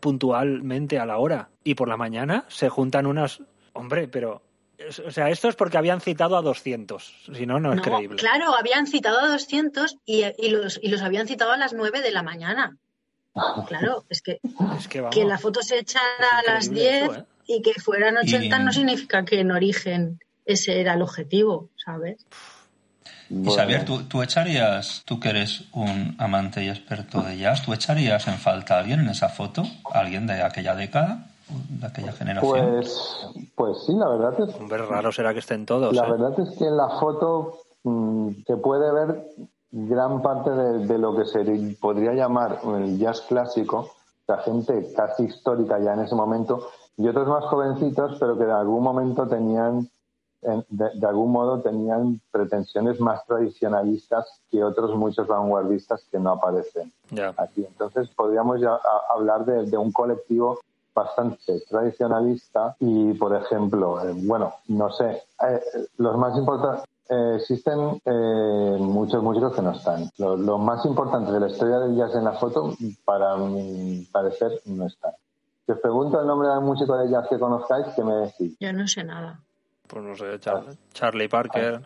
Puntualmente 0.00 0.98
a 0.98 1.06
la 1.06 1.18
hora. 1.18 1.48
Y 1.64 1.74
por 1.74 1.88
la 1.88 1.96
mañana 1.96 2.44
se 2.48 2.68
juntan 2.68 3.06
unas... 3.06 3.42
Hombre, 3.72 4.08
pero... 4.08 4.42
O 5.06 5.10
sea, 5.10 5.28
esto 5.28 5.48
es 5.48 5.56
porque 5.56 5.76
habían 5.76 6.00
citado 6.00 6.38
a 6.38 6.42
200. 6.42 7.28
Si 7.34 7.44
no, 7.44 7.60
no 7.60 7.72
es 7.72 7.76
no, 7.76 7.82
creíble. 7.82 8.16
Claro, 8.16 8.54
habían 8.58 8.86
citado 8.86 9.18
a 9.18 9.28
200 9.28 9.98
y, 10.06 10.24
y, 10.38 10.50
los, 10.50 10.80
y 10.82 10.88
los 10.88 11.02
habían 11.02 11.26
citado 11.28 11.52
a 11.52 11.58
las 11.58 11.74
9 11.74 12.00
de 12.00 12.10
la 12.10 12.22
mañana. 12.22 12.76
Claro, 13.68 14.04
es 14.08 14.22
que, 14.22 14.40
es 14.76 14.88
que, 14.88 15.04
que, 15.10 15.24
la 15.24 15.38
foto 15.38 15.62
se 15.62 15.78
echara 15.78 16.28
a 16.38 16.50
las 16.50 16.68
10 16.70 17.02
eso, 17.02 17.14
¿eh? 17.14 17.24
y 17.46 17.62
que 17.62 17.74
fueran 17.74 18.16
80 18.16 18.44
y... 18.44 18.64
no 18.64 18.72
significa 18.72 19.24
que 19.24 19.40
en 19.40 19.52
origen 19.52 20.20
ese 20.52 20.80
era 20.80 20.94
el 20.94 21.02
objetivo, 21.02 21.68
¿sabes? 21.76 22.26
Y 23.30 23.48
Xavier, 23.48 23.84
¿tú, 23.84 24.02
¿tú, 24.08 24.22
echarías, 24.22 25.02
tú 25.04 25.20
que 25.20 25.30
eres 25.30 25.62
un 25.72 26.16
amante 26.18 26.64
y 26.64 26.68
experto 26.68 27.22
de 27.22 27.38
jazz, 27.38 27.64
¿tú 27.64 27.72
echarías 27.72 28.26
en 28.26 28.34
falta 28.34 28.74
a 28.74 28.78
alguien 28.80 29.00
en 29.00 29.08
esa 29.08 29.28
foto? 29.28 29.62
¿Alguien 29.92 30.26
de 30.26 30.42
aquella 30.42 30.74
década? 30.74 31.28
¿De 31.48 31.86
aquella 31.86 32.12
generación? 32.12 32.70
Pues, 32.70 33.28
pues 33.54 33.84
sí, 33.86 33.92
la 33.94 34.08
verdad 34.08 34.34
es... 34.40 34.54
Hombre, 34.56 34.84
raro 34.84 35.12
será 35.12 35.32
que 35.32 35.38
estén 35.38 35.64
todos. 35.64 35.94
La 35.94 36.08
¿eh? 36.08 36.10
verdad 36.10 36.40
es 36.40 36.58
que 36.58 36.64
en 36.64 36.76
la 36.76 36.88
foto 36.98 37.60
mmm, 37.84 38.30
se 38.44 38.56
puede 38.56 38.92
ver 38.92 39.28
gran 39.70 40.22
parte 40.22 40.50
de, 40.50 40.86
de, 40.86 40.98
lo 40.98 41.16
que 41.16 41.24
se 41.24 41.76
podría 41.80 42.12
llamar 42.12 42.58
el 42.64 42.98
jazz 42.98 43.20
clásico, 43.22 43.92
la 44.26 44.38
gente 44.38 44.92
casi 44.96 45.24
histórica 45.24 45.78
ya 45.78 45.94
en 45.94 46.00
ese 46.00 46.16
momento, 46.16 46.68
y 46.96 47.06
otros 47.06 47.28
más 47.28 47.44
jovencitos, 47.44 48.16
pero 48.18 48.36
que 48.36 48.44
de 48.44 48.52
algún 48.52 48.82
momento 48.82 49.28
tenían 49.28 49.88
de, 50.42 50.90
de, 50.94 51.06
algún 51.06 51.32
modo 51.32 51.60
tenían 51.60 52.20
pretensiones 52.30 53.00
más 53.00 53.24
tradicionalistas 53.26 54.40
que 54.50 54.64
otros 54.64 54.96
muchos 54.96 55.26
vanguardistas 55.26 56.04
que 56.10 56.18
no 56.18 56.30
aparecen 56.32 56.92
yeah. 57.10 57.34
aquí. 57.36 57.64
Entonces 57.64 58.08
podríamos 58.08 58.60
ya 58.60 58.78
hablar 59.10 59.44
de, 59.44 59.66
de, 59.66 59.76
un 59.76 59.92
colectivo 59.92 60.60
bastante 60.94 61.60
tradicionalista 61.68 62.76
y, 62.78 63.12
por 63.14 63.34
ejemplo, 63.34 64.02
eh, 64.02 64.14
bueno, 64.24 64.54
no 64.68 64.90
sé, 64.90 65.22
eh, 65.46 65.60
los 65.98 66.16
más 66.16 66.36
importantes, 66.36 66.84
eh, 67.10 67.36
existen 67.38 68.00
eh, 68.04 68.76
muchos 68.78 69.20
músicos 69.20 69.56
que 69.56 69.62
no 69.62 69.72
están. 69.72 70.08
Lo, 70.18 70.36
lo, 70.36 70.58
más 70.58 70.84
importante 70.84 71.32
de 71.32 71.40
la 71.40 71.48
historia 71.48 71.80
del 71.80 71.96
jazz 71.96 72.14
en 72.14 72.22
la 72.22 72.32
foto, 72.32 72.72
para 73.04 73.36
mi 73.36 74.06
parecer, 74.12 74.60
no 74.66 74.86
están. 74.86 75.10
Si 75.66 75.72
os 75.72 75.80
pregunto 75.80 76.20
el 76.20 76.26
nombre 76.28 76.48
del 76.48 76.60
músico 76.60 76.96
de 76.96 77.10
jazz 77.10 77.26
que 77.28 77.38
conozcáis, 77.38 77.86
¿qué 77.96 78.04
me 78.04 78.14
decís? 78.14 78.56
Yo 78.60 78.72
no 78.72 78.86
sé 78.86 79.02
nada. 79.02 79.40
Pues 79.90 80.04
no 80.04 80.16
sé, 80.16 80.38
Char 80.38 80.62
Charlie 80.92 81.28
Parker. 81.28 81.82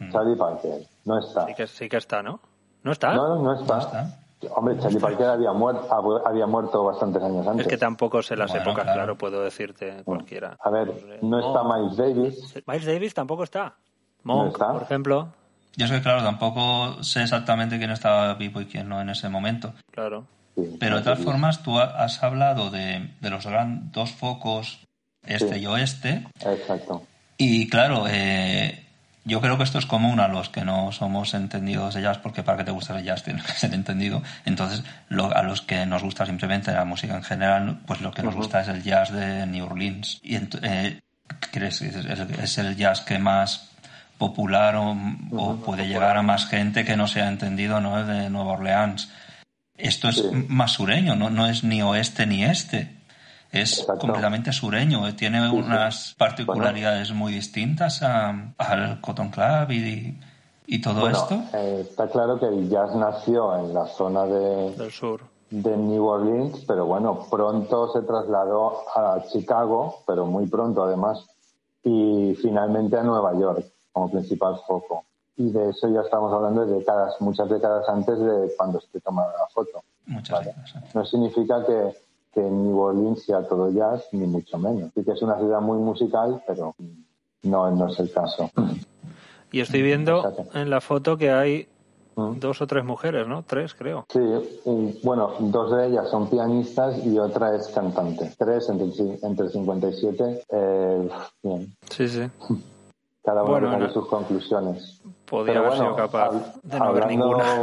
Ah. 0.00 0.08
Charlie 0.10 0.36
Parker, 0.36 0.80
no 1.04 1.18
está. 1.18 1.46
Sí 1.46 1.54
que, 1.54 1.66
sí 1.66 1.88
que 1.88 1.98
está, 1.98 2.22
¿no? 2.22 2.40
¿No 2.82 2.92
está? 2.92 3.14
No, 3.14 3.38
no 3.38 3.52
está. 3.52 3.74
¿No 3.74 3.80
está? 3.80 4.20
Hombre, 4.56 4.78
Charlie 4.78 5.00
Parker 5.00 5.26
había 5.26 5.52
muerto, 5.52 6.26
había 6.26 6.46
muerto 6.46 6.84
bastantes 6.84 7.22
años 7.22 7.46
antes. 7.46 7.66
Es 7.66 7.70
que 7.70 7.78
tampoco 7.78 8.22
sé 8.22 8.36
las 8.36 8.50
bueno, 8.50 8.62
épocas, 8.62 8.84
claro. 8.84 8.98
claro. 8.98 9.18
puedo 9.18 9.42
decirte 9.42 10.02
cualquiera. 10.04 10.56
A 10.60 10.70
ver, 10.70 10.92
no 11.22 11.38
está 11.38 11.62
Miles 11.64 11.96
Davis. 11.96 12.62
Miles 12.66 12.86
Davis 12.86 13.14
tampoco 13.14 13.44
está. 13.44 13.76
Monk, 14.22 14.44
no 14.44 14.48
está. 14.48 14.72
por 14.72 14.82
ejemplo. 14.82 15.28
Yo 15.76 15.86
sé 15.86 15.94
que, 15.94 16.02
claro, 16.02 16.22
tampoco 16.22 17.02
sé 17.02 17.22
exactamente 17.22 17.78
quién 17.78 17.90
estaba 17.90 18.34
vivo 18.34 18.60
y 18.60 18.66
quién 18.66 18.88
no 18.88 19.00
en 19.00 19.10
ese 19.10 19.28
momento. 19.28 19.72
Claro. 19.90 20.26
Sí, 20.54 20.76
Pero 20.78 20.96
de 20.96 21.02
todas 21.02 21.18
sí. 21.18 21.24
formas, 21.24 21.62
tú 21.62 21.78
has 21.78 22.22
hablado 22.22 22.70
de, 22.70 23.10
de 23.20 23.30
los 23.30 23.44
gran, 23.44 23.90
dos 23.90 24.12
focos, 24.12 24.84
este 25.26 25.54
sí. 25.54 25.60
y 25.60 25.66
oeste. 25.66 26.26
Exacto. 26.40 27.02
Y 27.36 27.68
claro, 27.68 28.06
eh, 28.08 28.84
yo 29.24 29.40
creo 29.40 29.56
que 29.56 29.64
esto 29.64 29.78
es 29.78 29.86
común 29.86 30.20
a 30.20 30.28
los 30.28 30.50
que 30.50 30.64
no 30.64 30.92
somos 30.92 31.32
entendidos 31.34 31.94
de 31.94 32.02
jazz, 32.02 32.18
porque 32.18 32.42
para 32.42 32.58
que 32.58 32.64
te 32.64 32.70
guste 32.70 32.92
el 32.92 33.04
jazz 33.04 33.22
tienes 33.24 33.44
que 33.44 33.52
ser 33.52 33.72
entendido. 33.74 34.22
Entonces, 34.44 34.84
lo, 35.08 35.34
a 35.34 35.42
los 35.42 35.62
que 35.62 35.86
nos 35.86 36.02
gusta 36.02 36.26
simplemente 36.26 36.72
la 36.72 36.84
música 36.84 37.16
en 37.16 37.22
general, 37.22 37.80
pues 37.86 38.00
lo 38.00 38.12
que 38.12 38.22
nos 38.22 38.34
uh 38.34 38.36
-huh. 38.36 38.40
gusta 38.40 38.60
es 38.60 38.68
el 38.68 38.82
jazz 38.82 39.12
de 39.12 39.46
New 39.46 39.66
Orleans. 39.66 40.20
Y 40.22 40.36
eh, 40.36 41.00
¿crees? 41.50 41.80
Es, 41.82 41.96
es, 42.04 42.58
el 42.58 42.76
jazz 42.76 43.00
que 43.00 43.18
más 43.18 43.70
popular 44.18 44.76
o, 44.76 45.56
puede 45.64 45.88
llegar 45.88 46.16
a 46.16 46.22
más 46.22 46.46
gente 46.46 46.84
que 46.84 46.96
no 46.96 47.08
se 47.08 47.20
ha 47.20 47.28
entendido 47.28 47.80
¿no? 47.80 48.04
de 48.04 48.30
Nueva 48.30 48.52
Orleans. 48.52 49.10
Esto 49.76 50.08
es 50.08 50.22
más 50.48 50.72
sureño, 50.72 51.16
¿no? 51.16 51.30
no 51.30 51.48
es 51.48 51.64
ni 51.64 51.82
oeste 51.82 52.26
ni 52.26 52.44
este. 52.44 52.90
Es 53.54 53.86
completamente 54.00 54.52
sureño, 54.52 55.14
tiene 55.14 55.48
unas 55.50 56.14
particularidades 56.18 57.12
muy 57.12 57.32
distintas 57.32 58.02
al 58.02 59.00
Cotton 59.00 59.30
Club 59.30 59.70
y, 59.70 60.18
y 60.66 60.80
todo 60.80 61.08
esto. 61.08 61.42
Eh, 61.52 61.86
está 61.88 62.08
claro 62.08 62.38
que 62.38 62.46
el 62.46 62.68
jazz 62.68 62.94
nació 62.94 63.56
en 63.58 63.72
la 63.72 63.86
zona 63.86 64.24
de, 64.26 64.74
del 64.76 64.90
sur 64.90 65.34
de 65.62 65.76
New 65.76 66.04
Orleans, 66.04 66.64
pero 66.66 66.86
bueno, 66.86 67.26
pronto 67.30 67.92
se 67.92 68.02
trasladó 68.02 68.82
a 68.94 69.22
Chicago, 69.30 70.02
pero 70.06 70.26
muy 70.26 70.46
pronto 70.46 70.82
además, 70.82 71.24
y 71.84 72.34
finalmente 72.42 72.96
a 72.96 73.02
Nueva 73.02 73.38
York 73.38 73.64
como 73.92 74.10
principal 74.10 74.58
foco. 74.66 75.04
Y 75.36 75.50
de 75.50 75.70
eso 75.70 75.88
ya 75.88 76.00
estamos 76.00 76.32
hablando 76.32 76.66
de 76.66 76.78
décadas, 76.78 77.14
muchas 77.20 77.48
décadas 77.48 77.88
antes 77.88 78.18
de 78.18 78.52
cuando 78.56 78.80
se 78.80 79.00
tomara 79.00 79.30
la 79.30 79.46
foto. 79.52 79.82
Muchas 80.06 80.46
No 80.94 81.04
significa 81.04 81.64
que, 81.64 81.94
que 82.34 82.40
New 82.40 82.78
Orleans 82.78 83.22
sea 83.24 83.46
todo 83.46 83.70
jazz, 83.70 84.08
ni 84.12 84.26
mucho 84.26 84.58
menos. 84.58 84.90
Sí 84.94 85.04
que 85.04 85.12
es 85.12 85.22
una 85.22 85.38
ciudad 85.38 85.60
muy 85.60 85.78
musical, 85.78 86.42
pero 86.46 86.74
no, 87.42 87.70
no 87.70 87.88
es 87.88 87.98
el 88.00 88.10
caso. 88.10 88.50
Y 89.52 89.60
estoy 89.60 89.82
viendo 89.82 90.32
en 90.52 90.68
la 90.68 90.80
foto 90.80 91.16
que 91.16 91.30
hay 91.30 91.68
Mm. 92.16 92.38
Dos 92.38 92.62
o 92.62 92.66
tres 92.66 92.84
mujeres, 92.84 93.26
¿no? 93.26 93.42
Tres, 93.42 93.74
creo. 93.74 94.06
Sí, 94.12 94.20
bueno, 95.02 95.32
dos 95.40 95.76
de 95.76 95.88
ellas 95.88 96.08
son 96.10 96.28
pianistas 96.30 97.04
y 97.04 97.18
otra 97.18 97.56
es 97.56 97.68
cantante. 97.68 98.32
Tres 98.38 98.68
entre, 98.68 99.18
entre 99.22 99.48
57. 99.48 100.44
Eh, 100.48 101.08
bien. 101.42 101.76
Sí, 101.90 102.08
sí. 102.08 102.22
Cada 103.24 103.42
uno 103.42 103.68
bueno, 103.70 103.90
sus 103.90 104.06
conclusiones. 104.06 105.00
Podría 105.28 105.58
haber 105.58 105.72
sido 105.72 105.96
capaz 105.96 106.30
de 106.62 106.78
no 106.78 106.84
haber 106.84 107.06
ninguna. 107.06 107.44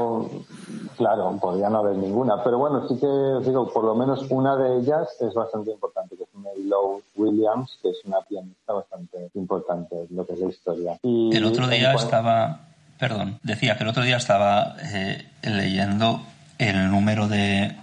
Claro, 0.98 1.36
podría 1.42 1.68
no 1.68 1.80
haber 1.80 1.96
ninguna. 1.96 2.44
Pero 2.44 2.60
bueno, 2.60 2.88
sí 2.88 2.96
que 3.00 3.08
digo, 3.44 3.68
por 3.74 3.86
lo 3.86 3.96
menos 3.96 4.24
una 4.30 4.56
de 4.56 4.78
ellas 4.78 5.08
es 5.20 5.34
bastante 5.34 5.72
importante, 5.72 6.16
que 6.16 6.24
es 6.24 6.30
Mary 6.36 6.64
Lowe 6.66 7.02
Williams, 7.16 7.80
que 7.82 7.90
es 7.90 8.06
una 8.06 8.22
pianista 8.22 8.74
bastante 8.74 9.32
importante, 9.34 9.96
lo 10.12 10.28
que 10.28 10.34
es 10.34 10.40
la 10.40 10.50
historia. 10.50 11.00
Y 11.02 11.36
el 11.36 11.46
otro 11.46 11.68
día 11.68 11.94
estaba 11.94 12.60
Perdón, 13.02 13.40
decía 13.42 13.78
que 13.78 13.84
el 13.84 13.90
otro 13.90 14.04
día 14.04 14.18
estaba 14.18 14.76
eh, 14.94 15.28
leyendo 15.42 16.22
el 16.60 16.92
número 16.92 17.28
de, 17.28 17.76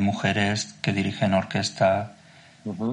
mujeres 0.00 0.74
que 0.82 0.92
dirigen 0.92 1.32
orquesta 1.32 2.15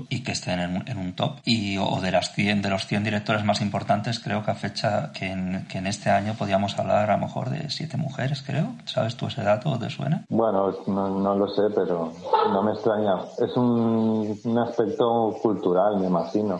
y 0.10 0.24
que 0.24 0.32
estén 0.32 0.60
en, 0.60 0.98
un 0.98 1.16
top. 1.16 1.40
Y, 1.46 1.78
o 1.78 2.00
de, 2.02 2.12
las 2.12 2.34
100, 2.34 2.62
de 2.62 2.70
los 2.70 2.86
100 2.86 3.04
directores 3.04 3.44
más 3.44 3.62
importantes, 3.62 4.20
creo 4.20 4.44
que 4.44 4.52
a 4.52 4.56
fecha 4.56 5.12
que 5.14 5.28
en, 5.28 5.68
que 5.68 5.80
en 5.80 5.88
este 5.88 6.10
año 6.10 6.36
podíamos 6.38 6.78
hablar 6.78 7.10
a 7.10 7.18
lo 7.18 7.26
mejor 7.26 7.50
de 7.50 7.70
siete 7.70 7.98
mujeres, 7.98 8.42
creo. 8.42 8.76
¿Sabes 8.86 9.16
tú 9.16 9.28
ese 9.28 9.44
dato 9.44 9.72
o 9.72 9.80
te 9.80 9.90
suena? 9.90 10.26
Bueno, 10.30 10.74
no, 10.88 11.36
lo 11.36 11.48
sé, 11.50 11.64
pero 11.76 12.14
no 12.52 12.64
me 12.64 12.74
extraña. 12.74 13.16
Es 13.40 13.56
un, 13.56 14.40
un 14.44 14.58
aspecto 14.60 15.38
cultural, 15.42 16.00
me 16.00 16.08
imagino 16.08 16.60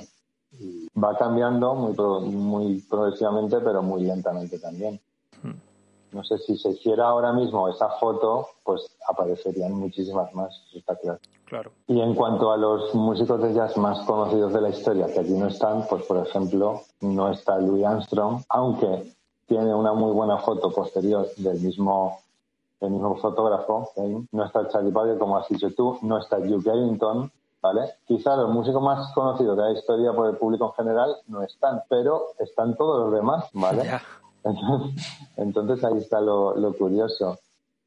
va 1.02 1.18
cambiando 1.18 1.74
muy, 1.76 2.36
muy 2.36 2.82
progresivamente, 2.82 3.60
pero 3.60 3.82
muy 3.82 4.04
lentamente 4.04 4.60
también. 4.60 5.00
No 6.12 6.24
sé 6.24 6.38
si 6.38 6.56
se 6.58 6.70
hiciera 6.70 7.08
ahora 7.08 7.34
mismo 7.34 7.68
esa 7.68 7.90
foto, 8.00 8.48
pues 8.64 8.86
aparecerían 9.10 9.72
muchísimas 9.72 10.32
más, 10.36 10.54
está 10.76 10.96
claro. 10.96 11.20
Claro. 11.54 11.72
Y 11.86 12.02
en 12.02 12.16
cuanto 12.16 12.52
a 12.52 12.58
los 12.58 12.96
músicos 12.96 13.40
de 13.44 13.54
jazz 13.54 13.78
más 13.78 14.00
conocidos 14.08 14.54
de 14.54 14.62
la 14.62 14.70
historia, 14.70 15.06
que 15.06 15.20
aquí 15.20 15.34
no 15.34 15.46
están, 15.46 15.86
pues 15.88 16.04
por 16.06 16.18
ejemplo, 16.26 16.82
no 17.02 17.30
está 17.30 17.60
Louis 17.60 17.86
Armstrong, 17.86 18.42
aunque 18.50 19.14
tiene 19.46 19.72
una 19.76 19.94
muy 19.94 20.12
buena 20.14 20.40
foto 20.40 20.72
posterior 20.72 21.28
del 21.38 21.60
mismo, 21.60 22.18
del 22.82 22.90
mismo 22.90 23.18
fotógrafo. 23.18 23.92
No 24.32 24.46
está 24.46 24.68
Charlie 24.68 24.92
Parker, 24.92 25.20
como 25.20 25.38
has 25.38 25.48
dicho 25.48 25.70
tú, 25.76 26.00
no 26.02 26.18
está 26.18 26.40
Duke 26.40 26.72
Ellington, 26.72 27.32
¿vale? 27.62 27.82
Quizá 28.08 28.36
los 28.36 28.50
músicos 28.50 28.82
más 28.82 29.14
conocidos 29.14 29.56
de 29.56 29.64
la 29.64 29.74
historia 29.74 30.12
por 30.12 30.32
el 30.32 30.38
público 30.38 30.74
en 30.76 30.84
general 30.84 31.18
no 31.28 31.44
están, 31.44 31.84
pero 31.88 32.30
están 32.40 32.76
todos 32.76 33.06
los 33.06 33.14
demás, 33.14 33.48
¿vale? 33.54 33.92
Entonces, 35.38 35.84
ahí 35.84 36.00
está 36.00 36.20
lo, 36.20 36.74
curioso. 36.80 37.38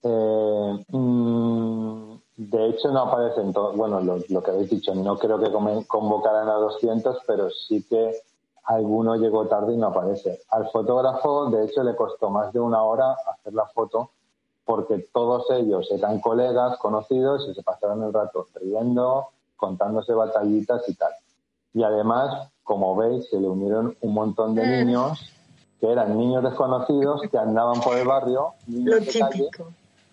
Eh, 0.04 0.84
mm, 0.88 2.05
de 2.36 2.68
hecho, 2.68 2.90
no 2.90 3.00
aparecen 3.00 3.52
todos, 3.52 3.74
bueno, 3.76 4.00
lo, 4.00 4.42
que 4.42 4.50
habéis 4.50 4.70
dicho, 4.70 4.94
no 4.94 5.16
creo 5.16 5.38
que 5.38 5.50
convocaran 5.86 6.48
a 6.48 6.54
200, 6.54 7.22
pero 7.26 7.48
sí 7.50 7.82
que 7.88 8.14
alguno 8.64 9.16
llegó 9.16 9.46
tarde 9.46 9.72
y 9.72 9.76
no 9.78 9.88
aparece. 9.88 10.40
Al 10.50 10.68
fotógrafo, 10.70 11.48
de 11.50 11.64
hecho, 11.64 11.82
le 11.82 11.96
costó 11.96 12.28
más 12.28 12.52
de 12.52 12.60
una 12.60 12.82
hora 12.82 13.16
hacer 13.32 13.54
la 13.54 13.66
foto 13.66 14.10
porque 14.66 15.06
todos 15.12 15.48
ellos 15.50 15.88
eran 15.92 16.20
colegas, 16.20 16.76
conocidos 16.78 17.46
y 17.48 17.54
se 17.54 17.62
pasaron 17.62 18.02
el 18.02 18.12
rato 18.12 18.48
riendo, 18.56 19.28
contándose 19.56 20.12
batallitas 20.12 20.82
y 20.88 20.94
tal. 20.94 21.12
Y 21.72 21.84
además, 21.84 22.50
como 22.64 22.96
veis, 22.96 23.30
se 23.30 23.40
le 23.40 23.48
unieron 23.48 23.96
un 24.00 24.12
montón 24.12 24.56
de 24.56 24.66
mm. 24.66 24.86
niños 24.86 25.32
que 25.80 25.90
eran 25.90 26.18
niños 26.18 26.42
desconocidos 26.42 27.22
que 27.30 27.38
andaban 27.38 27.80
por 27.80 27.96
el 27.96 28.06
barrio, 28.06 28.54
niños 28.66 29.06
de 29.06 29.20
calle, 29.20 29.50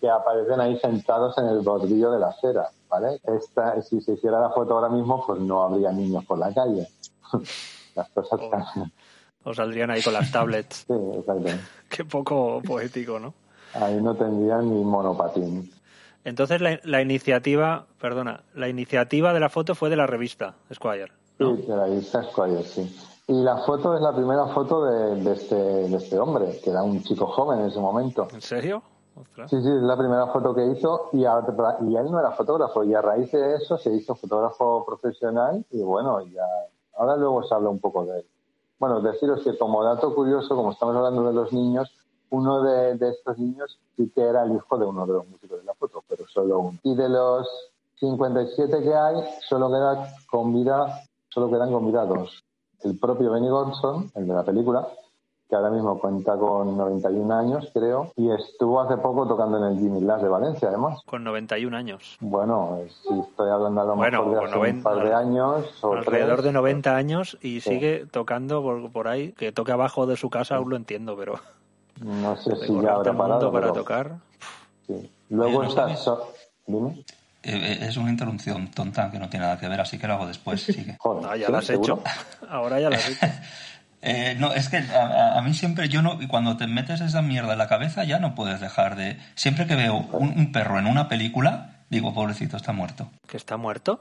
que 0.04 0.10
aparecen 0.10 0.60
ahí 0.60 0.78
sentados 0.80 1.38
en 1.38 1.46
el 1.46 1.60
bordillo 1.60 2.10
de 2.10 2.18
la 2.18 2.28
acera, 2.28 2.68
¿vale? 2.90 3.20
Esta, 3.24 3.80
si 3.80 4.02
se 4.02 4.12
hiciera 4.12 4.38
la 4.38 4.50
foto 4.50 4.74
ahora 4.74 4.90
mismo, 4.90 5.24
pues 5.26 5.40
no 5.40 5.62
habría 5.62 5.92
niños 5.92 6.26
por 6.26 6.38
la 6.38 6.52
calle. 6.52 6.86
las 7.94 8.10
cosas 8.10 8.38
o, 9.44 9.54
saldrían 9.54 9.90
ahí 9.90 10.02
con 10.02 10.12
las 10.12 10.30
tablets. 10.30 10.84
sí, 10.86 10.92
exacto. 11.14 11.50
Qué 11.88 12.04
poco 12.04 12.60
poético, 12.66 13.18
¿no? 13.18 13.32
Ahí 13.72 13.98
no 14.02 14.14
tendrían 14.14 14.68
ni 14.68 14.84
monopatín. 14.84 15.72
Entonces 16.24 16.60
la, 16.60 16.78
la, 16.84 17.00
iniciativa, 17.00 17.86
perdona, 17.98 18.42
la 18.54 18.68
iniciativa 18.68 19.32
de 19.32 19.40
la 19.40 19.48
foto 19.48 19.74
fue 19.74 19.88
de 19.88 19.96
la 19.96 20.06
revista 20.06 20.54
Squire. 20.72 21.12
Sí, 21.38 21.44
de 21.66 21.76
la 21.76 21.86
revista 21.86 22.22
Squire, 22.24 22.62
sí. 22.62 22.94
Y 23.26 23.42
la 23.42 23.56
foto 23.56 23.94
es 23.94 24.02
la 24.02 24.14
primera 24.14 24.48
foto 24.48 24.84
de, 24.84 25.32
este, 25.32 25.54
de 25.54 25.96
este 25.96 26.18
hombre, 26.18 26.60
que 26.62 26.68
era 26.68 26.82
un 26.82 27.02
chico 27.02 27.26
joven 27.26 27.60
en 27.60 27.66
ese 27.68 27.80
momento. 27.80 28.28
¿En 28.30 28.42
serio? 28.42 28.82
Sí, 29.46 29.60
sí, 29.62 29.68
es 29.68 29.82
la 29.82 29.96
primera 29.96 30.26
foto 30.28 30.54
que 30.54 30.66
hizo 30.66 31.10
y, 31.12 31.20
y 31.20 31.96
él 31.96 32.10
no 32.10 32.18
era 32.18 32.32
fotógrafo 32.32 32.82
y 32.84 32.94
a 32.94 33.02
raíz 33.02 33.30
de 33.32 33.54
eso 33.54 33.78
se 33.78 33.92
hizo 33.92 34.14
fotógrafo 34.14 34.84
profesional 34.84 35.64
y 35.70 35.82
bueno, 35.82 36.20
ya 36.22 36.44
ahora 36.96 37.16
luego 37.16 37.42
se 37.44 37.54
habla 37.54 37.68
un 37.68 37.78
poco 37.78 38.04
de 38.04 38.20
él. 38.20 38.26
Bueno, 38.78 39.00
deciros 39.00 39.42
que 39.42 39.56
como 39.56 39.84
dato 39.84 40.14
curioso, 40.14 40.56
como 40.56 40.72
estamos 40.72 40.96
hablando 40.96 41.28
de 41.28 41.32
los 41.32 41.52
niños, 41.52 41.92
uno 42.30 42.62
de, 42.62 42.96
de 42.96 43.10
estos 43.10 43.38
niños 43.38 43.78
sí 43.96 44.10
que 44.14 44.22
era 44.22 44.44
el 44.44 44.56
hijo 44.56 44.76
de 44.78 44.86
uno 44.86 45.06
de 45.06 45.12
los 45.12 45.28
músicos 45.28 45.58
de 45.58 45.64
la 45.64 45.74
foto, 45.74 46.02
pero 46.08 46.26
solo 46.26 46.58
uno. 46.58 46.78
Y 46.82 46.96
de 46.96 47.08
los 47.08 47.48
57 48.00 48.82
que 48.82 48.94
hay, 48.94 49.16
solo 49.48 49.68
queda 49.68 50.12
con 50.28 50.52
vida, 50.52 51.02
solo 51.28 51.48
quedan 51.48 51.72
con 51.72 51.86
vida 51.86 52.04
dos 52.04 52.44
el 52.84 52.98
propio 52.98 53.32
Benny 53.32 53.48
Golson, 53.48 54.10
el 54.14 54.26
de 54.28 54.34
la 54.34 54.44
película, 54.44 54.86
que 55.54 55.58
ahora 55.58 55.70
mismo 55.70 56.00
cuenta 56.00 56.36
con 56.36 56.76
91 56.76 57.32
años, 57.32 57.70
creo, 57.72 58.12
y 58.16 58.28
estuvo 58.32 58.80
hace 58.80 58.96
poco 58.96 59.24
tocando 59.28 59.58
en 59.58 59.72
el 59.72 59.78
Jimmy 59.78 60.00
Lass 60.00 60.20
de 60.20 60.28
Valencia, 60.28 60.66
además. 60.66 60.98
Con 61.06 61.22
91 61.22 61.76
años. 61.76 62.16
Bueno, 62.18 62.80
si 62.88 63.20
estoy 63.20 63.50
hablando 63.50 63.80
a 63.82 63.84
lo 63.84 63.94
mejor 63.94 64.30
de 64.30 64.44
hace 64.44 64.58
un 64.72 64.82
par 64.82 65.04
de 65.04 65.14
años. 65.14 65.64
alrededor 65.84 66.42
de 66.42 66.52
90 66.52 66.96
años 66.96 67.38
y 67.40 67.60
sigue 67.60 68.04
tocando 68.10 68.90
por, 68.92 69.06
ahí, 69.06 69.30
que 69.32 69.52
toque 69.52 69.70
abajo 69.70 70.06
de 70.06 70.16
su 70.16 70.28
casa, 70.28 70.56
aún 70.56 70.70
lo 70.70 70.76
entiendo, 70.76 71.16
pero... 71.16 71.38
No 72.00 72.36
sé 72.36 72.56
si 72.56 72.80
ya 72.80 72.94
habrá 72.94 73.12
parado. 73.12 73.52
para 73.52 73.72
tocar. 73.72 74.16
Sí. 74.88 75.08
Luego 75.30 75.62
está... 75.62 75.86
Dime. 76.66 77.04
Eh, 77.44 77.52
eh, 77.52 77.78
es 77.82 77.96
una 77.98 78.10
interrupción 78.10 78.68
tonta 78.70 79.10
que 79.10 79.18
no 79.18 79.28
tiene 79.28 79.44
nada 79.44 79.60
que 79.60 79.68
ver, 79.68 79.78
así 79.78 79.98
que 79.98 80.08
lo 80.08 80.14
hago 80.14 80.26
después. 80.26 80.62
Sigue. 80.64 80.96
Joder, 80.98 81.30
ah, 81.30 81.36
ya 81.36 81.48
lo 81.48 81.58
has 81.58 81.70
hecho. 81.70 82.02
Ahora 82.48 82.80
ya 82.80 82.90
lo 82.90 82.96
has 82.96 83.08
hecho. 83.10 83.26
Eh, 84.04 84.36
no, 84.38 84.52
es 84.52 84.68
que 84.68 84.78
a, 84.78 85.40
mí 85.42 85.54
siempre, 85.54 85.88
yo 85.88 86.02
no, 86.02 86.18
cuando 86.28 86.56
te 86.56 86.66
metes 86.66 87.00
esa 87.00 87.22
mierda 87.22 87.52
en 87.52 87.58
la 87.58 87.68
cabeza 87.68 88.04
ya 88.04 88.18
no 88.18 88.34
puedes 88.34 88.60
dejar 88.60 88.96
de... 88.96 89.18
Siempre 89.34 89.66
que 89.66 89.76
veo 89.76 89.96
un 89.96 90.52
perro 90.52 90.78
en 90.78 90.86
una 90.86 91.08
película, 91.08 91.84
digo, 91.90 92.12
pobrecito, 92.12 92.56
está 92.56 92.72
muerto. 92.72 93.08
¿Que 93.26 93.36
está 93.36 93.56
muerto? 93.56 94.00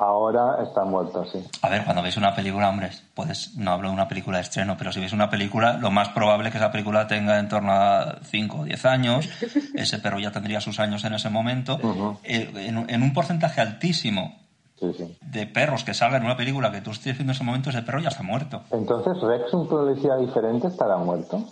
Ahora 0.00 0.62
está 0.62 0.84
muerto, 0.84 1.26
sí. 1.26 1.44
A 1.60 1.68
ver, 1.68 1.84
cuando 1.84 2.02
ves 2.02 2.16
una 2.16 2.34
película, 2.34 2.70
hombre, 2.70 2.90
puedes, 3.12 3.56
no 3.56 3.72
hablo 3.72 3.88
de 3.88 3.94
una 3.94 4.08
película 4.08 4.38
de 4.38 4.44
estreno, 4.44 4.76
pero 4.78 4.92
si 4.92 5.00
ves 5.00 5.12
una 5.12 5.28
película, 5.28 5.74
lo 5.74 5.90
más 5.90 6.08
probable 6.10 6.48
es 6.48 6.52
que 6.52 6.58
esa 6.58 6.72
película 6.72 7.06
tenga 7.06 7.38
en 7.38 7.48
torno 7.48 7.72
a 7.72 8.16
5 8.22 8.60
o 8.60 8.64
10 8.64 8.84
años, 8.86 9.28
ese 9.74 9.98
perro 9.98 10.18
ya 10.18 10.30
tendría 10.30 10.62
sus 10.62 10.80
años 10.80 11.04
en 11.04 11.12
ese 11.12 11.28
momento, 11.28 11.78
eh, 12.24 12.50
en, 12.54 13.02
un 13.02 13.12
porcentaje 13.12 13.60
altísimo 13.60 14.38
de 14.80 15.46
perros 15.46 15.84
que 15.84 15.94
salgan 15.94 16.22
en 16.22 16.26
una 16.26 16.36
película 16.36 16.72
que 16.72 16.80
tú 16.80 16.90
estés 16.90 17.16
viendo 17.16 17.32
en 17.32 17.36
ese 17.36 17.44
momento, 17.44 17.70
ese 17.70 17.82
perro 17.82 18.00
ya 18.00 18.08
está 18.08 18.22
muerto. 18.22 18.62
Entonces, 18.70 19.20
Rex, 19.20 19.52
un 19.52 19.68
policía 19.68 20.16
diferente, 20.16 20.68
estará 20.68 20.96
muerto. 20.96 21.44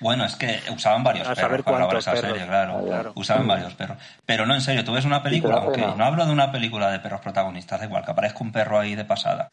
Bueno, 0.00 0.24
es 0.24 0.36
que 0.36 0.60
usaban 0.74 1.02
varios 1.02 1.26
perros 1.28 1.62
para 1.62 1.78
grabar 1.78 1.96
esa 1.96 2.16
serie, 2.16 2.46
claro. 2.46 3.12
Usaban 3.14 3.46
varios 3.46 3.74
perros. 3.74 3.98
Pero 4.24 4.46
no, 4.46 4.54
en 4.54 4.60
serio, 4.60 4.84
tú 4.84 4.92
ves 4.92 5.04
una 5.04 5.22
película, 5.22 5.56
aunque 5.56 5.80
no 5.80 6.04
hablo 6.04 6.26
de 6.26 6.32
una 6.32 6.52
película 6.52 6.90
de 6.90 7.00
perros 7.00 7.20
protagonistas, 7.20 7.80
da 7.80 7.86
igual, 7.86 8.04
que 8.04 8.10
aparezca 8.12 8.38
un 8.40 8.52
perro 8.52 8.78
ahí 8.78 8.94
de 8.94 9.04
pasada. 9.04 9.48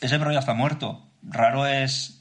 Ese 0.00 0.18
perro 0.18 0.32
ya 0.32 0.40
está 0.40 0.54
muerto. 0.54 1.02
Raro 1.22 1.66
es 1.66 2.18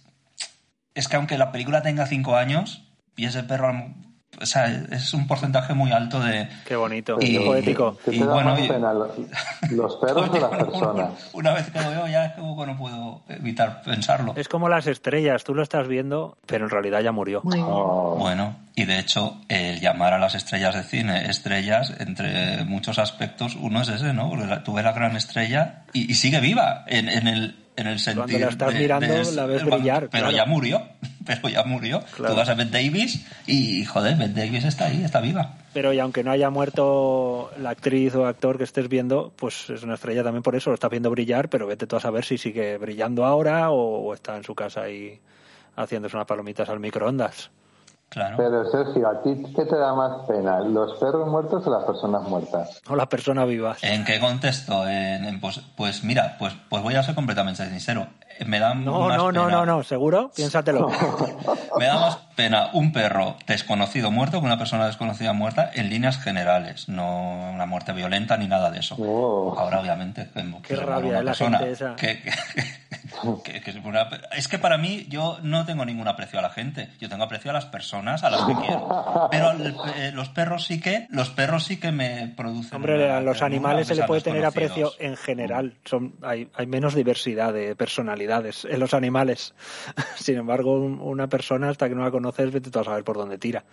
es 0.98 1.08
que 1.08 1.16
aunque 1.16 1.38
la 1.38 1.52
película 1.52 1.84
tenga 1.84 2.08
cinco 2.08 2.36
años 2.36 2.82
y 3.16 3.26
ese 3.26 3.44
perro 3.44 3.94
o 4.40 4.46
sea, 4.46 4.68
es 4.92 5.14
un 5.14 5.28
porcentaje 5.28 5.74
muy 5.74 5.92
alto 5.92 6.20
de... 6.20 6.48
Qué 6.66 6.76
bonito, 6.76 7.18
y, 7.20 7.38
poético. 7.40 7.98
y 8.08 8.20
bueno, 8.20 8.56
pena, 8.56 8.94
los 9.72 9.96
perros 9.98 10.30
o 10.30 10.40
las 10.40 10.50
personas. 10.50 11.30
Una 11.34 11.54
vez 11.54 11.70
que 11.70 11.82
lo 11.82 11.90
veo 11.90 12.08
ya 12.08 12.26
es 12.26 12.34
que 12.34 12.42
no 12.42 12.78
puedo 12.78 13.22
evitar 13.30 13.82
pensarlo. 13.82 14.34
Es 14.36 14.48
como 14.48 14.70
las 14.70 14.88
estrellas, 14.88 15.44
tú 15.44 15.56
lo 15.56 15.64
estás 15.64 15.88
viendo, 15.88 16.38
pero 16.46 16.66
en 16.66 16.72
realidad 16.72 17.02
ya 17.02 17.12
murió. 17.12 17.42
Oh. 17.44 18.16
Bueno, 18.18 18.56
y 18.76 18.86
de 18.86 19.00
hecho 19.00 19.38
el 19.48 19.80
llamar 19.80 20.14
a 20.14 20.20
las 20.20 20.36
estrellas 20.36 20.76
de 20.76 20.84
cine 20.84 21.30
estrellas, 21.30 21.94
entre 22.00 22.64
muchos 22.66 23.00
aspectos, 23.00 23.56
uno 23.60 23.82
es 23.82 23.90
ese, 23.90 24.14
¿no? 24.14 24.30
Porque 24.30 24.58
tú 24.64 24.74
ves 24.74 24.84
la 24.84 24.94
gran 24.94 25.16
estrella 25.16 25.84
y, 25.94 26.14
sigue 26.16 26.40
viva 26.40 26.84
en, 26.88 27.10
en 27.10 27.28
el 27.28 27.68
en 27.78 27.88
el 27.88 28.00
sentido. 28.00 28.26
Cuando 28.26 28.40
la 28.40 28.52
estás 28.52 28.74
mirando, 28.74 29.32
la 29.32 29.46
ves 29.46 29.64
brillar. 29.64 30.10
Pero 30.10 30.32
ya 30.32 30.46
murió. 30.46 30.82
Pero 31.28 31.50
ya 31.50 31.64
murió. 31.64 32.02
Tú 32.16 32.24
vas 32.24 32.50
a 32.50 32.56
Beth 32.56 32.72
Davis 32.72 33.26
y, 33.46 33.86
joder, 33.86 34.18
Beth 34.18 34.34
Davis 34.34 34.66
está 34.66 34.86
ahí, 34.86 35.04
está 35.04 35.20
viva. 35.20 35.54
Pero 35.74 35.94
y 35.94 36.00
aunque 36.00 36.24
no 36.24 36.32
haya 36.32 36.50
muerto 36.50 37.52
la 37.60 37.70
actriz 37.70 38.16
o 38.16 38.26
actor 38.26 38.58
que 38.58 38.64
estés 38.64 38.90
viendo, 38.90 39.32
pues 39.36 39.70
es 39.70 39.84
una 39.84 39.94
estrella 39.94 40.24
también 40.24 40.42
por 40.42 40.56
eso, 40.56 40.72
lo 40.72 40.74
estás 40.74 40.90
viendo 40.90 41.12
brillar, 41.12 41.50
pero 41.50 41.68
vete 41.68 41.86
tú 41.86 41.96
a 41.96 42.00
saber 42.00 42.26
si 42.26 42.38
sigue 42.38 42.78
brillando 42.78 43.26
ahora 43.26 43.70
o, 43.70 44.14
está 44.14 44.38
en 44.38 44.44
su 44.44 44.56
casa 44.56 44.82
ahí 44.82 45.20
haciéndose 45.76 46.16
unas 46.16 46.28
palomitas 46.28 46.70
al 46.70 46.80
microondas. 46.80 47.52
Pero 48.10 48.66
Sergio, 48.72 49.10
¿a 49.10 49.22
ti 49.22 49.44
qué 49.54 49.66
te 49.66 49.76
da 49.76 49.94
más 49.94 50.26
pena? 50.28 50.62
¿Los 50.62 50.98
perros 50.98 51.28
muertos 51.28 51.68
o 51.68 51.70
las 51.70 51.84
personas 51.84 52.24
muertas? 52.24 52.82
O 52.88 52.96
las 52.96 53.08
personas 53.08 53.48
vivas. 53.48 53.84
¿En 53.84 54.06
qué 54.06 54.20
contexto? 54.20 54.88
En, 54.88 55.40
pues, 55.42 55.60
pues, 55.76 56.04
mira, 56.04 56.38
pues, 56.40 56.54
pues 56.70 56.82
voy 56.82 56.96
a 56.96 57.04
ser 57.04 57.16
completamente 57.16 57.68
sincero. 57.70 58.08
Me 58.46 58.60
da 58.60 58.74
no, 58.74 59.10
no, 59.10 59.32
no, 59.32 59.50
no, 59.50 59.66
no, 59.66 59.84
seguro, 59.84 60.32
piénsatelo. 60.36 60.90
me 61.80 61.86
da 61.86 62.00
más 62.00 62.18
pena 62.36 62.70
un 62.74 62.92
perro 62.92 63.36
desconocido 63.48 64.12
muerto 64.12 64.40
que 64.40 64.46
una 64.46 64.58
persona 64.58 64.86
desconocida 64.86 65.34
muerta 65.34 65.72
en 65.74 65.90
líneas 65.90 66.20
generales, 66.20 66.88
no 66.88 67.52
una 67.52 67.66
muerte 67.66 67.94
violenta 67.94 68.38
ni 68.38 68.48
nada 68.48 68.70
de 68.70 68.80
eso. 68.80 68.96
Oh. 69.00 69.56
Ahora, 69.58 69.80
obviamente, 69.80 70.30
qué 70.64 70.76
rabia 70.76 71.24
la 71.24 71.34
gente 71.34 71.72
esa. 71.72 71.96
Que, 71.96 72.22
es 74.36 74.48
que 74.48 74.60
para 74.60 74.78
mí 74.78 75.08
yo 75.10 75.40
no 75.42 75.66
tengo 75.66 75.86
ningún 75.86 76.08
aprecio 76.08 76.40
a 76.40 76.42
la 76.42 76.50
gente, 76.50 76.90
yo 77.00 77.10
tengo 77.10 77.24
aprecio 77.24 77.52
a 77.52 77.54
las 77.54 77.66
personas 77.66 78.24
a 78.24 78.30
las 78.30 78.44
que 78.44 78.54
quiero. 78.54 79.28
Pero 79.32 79.52
eh, 79.96 80.12
los 80.14 80.30
perros 80.30 80.66
sí 80.66 80.80
que, 80.80 81.08
los 81.10 81.30
perros 81.30 81.64
sí 81.64 81.78
que 81.78 81.92
me 81.92 82.34
producen. 82.36 82.76
Hombre, 82.76 83.10
a 83.10 83.22
los 83.22 83.42
animales 83.42 83.88
se 83.88 83.96
le 83.96 84.04
puede 84.04 84.22
tener 84.22 84.46
aprecio 84.46 84.92
en 85.00 85.16
general. 85.16 85.76
Son, 85.86 86.16
hay, 86.22 86.50
hay 86.54 86.68
menos 86.68 86.94
diversidad 86.94 87.54
de 87.54 87.76
personalidades 88.28 88.66
en 88.66 88.80
los 88.80 88.94
animales. 88.94 89.54
Sin 90.16 90.38
embargo, 90.38 90.80
una 90.80 91.28
persona 91.28 91.70
hasta 91.70 91.88
que 91.88 91.96
no 91.96 92.04
la 92.04 92.12
conoces, 92.12 92.52
vete 92.52 92.70
tú 92.70 92.80
a 92.80 92.84
saber 92.84 93.04
por 93.04 93.18
dónde 93.18 93.38
tira. 93.38 93.64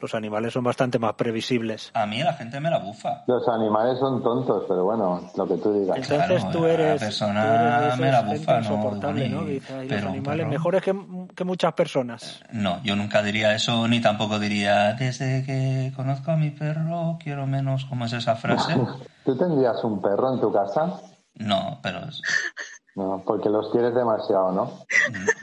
Los 0.00 0.14
animales 0.14 0.52
son 0.52 0.64
bastante 0.64 0.98
más 0.98 1.14
previsibles. 1.14 1.90
A 1.94 2.06
mí 2.06 2.22
la 2.22 2.34
gente 2.34 2.60
me 2.60 2.70
la 2.70 2.78
bufa. 2.78 3.24
Los 3.26 3.46
animales 3.48 3.98
son 3.98 4.22
tontos, 4.22 4.64
pero 4.68 4.84
bueno, 4.84 5.30
lo 5.36 5.46
que 5.46 5.56
tú 5.56 5.72
digas. 5.72 5.96
Entonces 5.96 6.50
tú 6.50 6.66
eres, 6.66 7.00
la 7.00 7.06
persona 7.06 7.96
me 7.98 8.10
la 8.10 8.22
bufa, 8.22 8.58
insoportable, 8.58 9.28
¿no? 9.28 9.42
los 9.42 10.02
animales 10.04 10.46
mejores 10.46 10.82
que, 10.82 10.94
que, 11.34 11.44
muchas 11.44 11.72
personas. 11.74 12.42
No, 12.52 12.82
yo 12.82 12.96
nunca 12.96 13.22
diría 13.22 13.54
eso, 13.54 13.86
ni 13.88 14.00
tampoco 14.00 14.38
diría, 14.38 14.94
desde 14.94 15.44
que 15.44 15.92
conozco 15.94 16.30
a 16.30 16.36
mi 16.36 16.50
perro, 16.50 17.18
quiero 17.22 17.46
menos, 17.46 17.84
¿cómo 17.86 18.04
es 18.04 18.12
esa 18.12 18.36
frase? 18.36 18.74
¿Tú 19.24 19.36
tendrías 19.36 19.82
un 19.84 20.00
perro 20.00 20.34
en 20.34 20.40
tu 20.40 20.52
casa? 20.52 21.00
No, 21.34 21.78
pero... 21.82 22.00
No, 22.96 23.22
porque 23.26 23.50
los 23.50 23.70
quieres 23.70 23.94
demasiado, 23.94 24.52
¿no? 24.52 24.64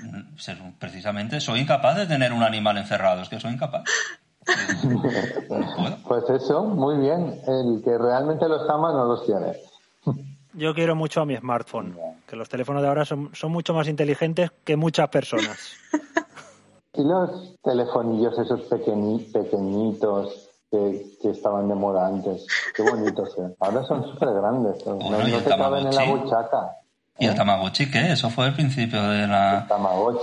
Mm, 0.01 0.17
mm, 0.17 0.73
precisamente 0.79 1.39
soy 1.39 1.61
incapaz 1.61 1.97
de 1.97 2.07
tener 2.07 2.33
un 2.33 2.41
animal 2.41 2.77
encerrado, 2.77 3.21
es 3.21 3.29
que 3.29 3.39
soy 3.39 3.53
incapaz. 3.53 3.83
Pues 6.07 6.29
eso, 6.29 6.63
muy 6.65 6.97
bien. 6.97 7.39
El 7.47 7.81
que 7.83 7.97
realmente 7.97 8.47
los 8.49 8.69
ama 8.69 8.91
no 8.91 9.05
los 9.05 9.25
tiene. 9.25 9.53
Yo 10.53 10.73
quiero 10.73 10.95
mucho 10.95 11.21
a 11.21 11.25
mi 11.25 11.37
smartphone, 11.37 11.97
que 12.27 12.35
los 12.35 12.49
teléfonos 12.49 12.81
de 12.81 12.89
ahora 12.89 13.05
son, 13.05 13.29
son 13.33 13.51
mucho 13.51 13.73
más 13.73 13.87
inteligentes 13.87 14.51
que 14.65 14.75
muchas 14.75 15.07
personas. 15.09 15.57
y 16.93 17.03
los 17.03 17.55
telefonillos 17.63 18.37
esos 18.37 18.61
pequeñitos 18.63 20.49
que, 20.69 21.05
estaban 21.23 21.69
de 21.69 21.75
moda 21.75 22.07
antes, 22.07 22.45
qué 22.75 22.83
bonitos, 22.83 23.35
¿eh? 23.37 23.55
Ahora 23.59 23.83
son 23.83 24.03
súper 24.11 24.33
grandes, 24.33 24.85
no, 24.85 24.97
te 24.97 25.49
caben 25.49 25.87
en 25.87 25.95
la 25.95 26.05
buchaca. 26.05 26.82
¿Y 27.19 27.26
el 27.26 27.34
¿eh? 27.34 27.36
Tamagotchi 27.36 27.91
qué? 27.91 28.12
Eso 28.12 28.30
fue 28.30 28.47
el 28.47 28.54
principio 28.54 29.02
de 29.04 29.28
la, 29.28 29.67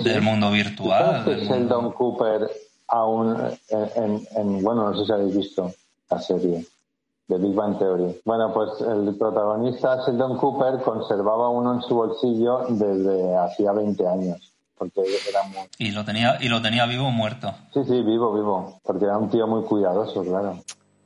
del 0.00 0.22
mundo 0.22 0.50
virtual. 0.50 1.24
Que 1.24 1.36
Sheldon 1.44 1.92
Cooper 1.92 2.50
aún 2.88 3.36
en, 3.68 4.26
en, 4.36 4.62
bueno, 4.62 4.90
no 4.90 4.98
sé 4.98 5.06
si 5.06 5.12
habéis 5.12 5.36
visto 5.36 5.72
la 6.10 6.18
serie 6.20 6.66
de 7.28 7.38
Big 7.38 7.54
Bang 7.54 7.78
Theory. 7.78 8.20
Bueno, 8.24 8.52
pues 8.52 8.80
el 8.80 9.14
protagonista 9.16 10.04
Sheldon 10.04 10.36
Cooper 10.36 10.80
conservaba 10.82 11.48
uno 11.48 11.74
en 11.74 11.82
su 11.82 11.94
bolsillo 11.94 12.66
desde 12.68 13.36
hacía 13.36 13.72
20 13.72 14.06
años. 14.08 14.52
Porque 14.76 15.02
era 15.28 15.42
muy... 15.44 15.68
¿Y 15.78 15.92
lo 15.92 16.04
tenía, 16.04 16.38
y 16.40 16.48
lo 16.48 16.60
tenía 16.62 16.86
vivo 16.86 17.06
o 17.06 17.10
muerto? 17.10 17.52
Sí, 17.72 17.80
sí, 17.84 18.02
vivo, 18.02 18.34
vivo. 18.34 18.80
Porque 18.82 19.04
era 19.04 19.18
un 19.18 19.30
tío 19.30 19.46
muy 19.46 19.62
cuidadoso, 19.62 20.24
claro. 20.24 20.58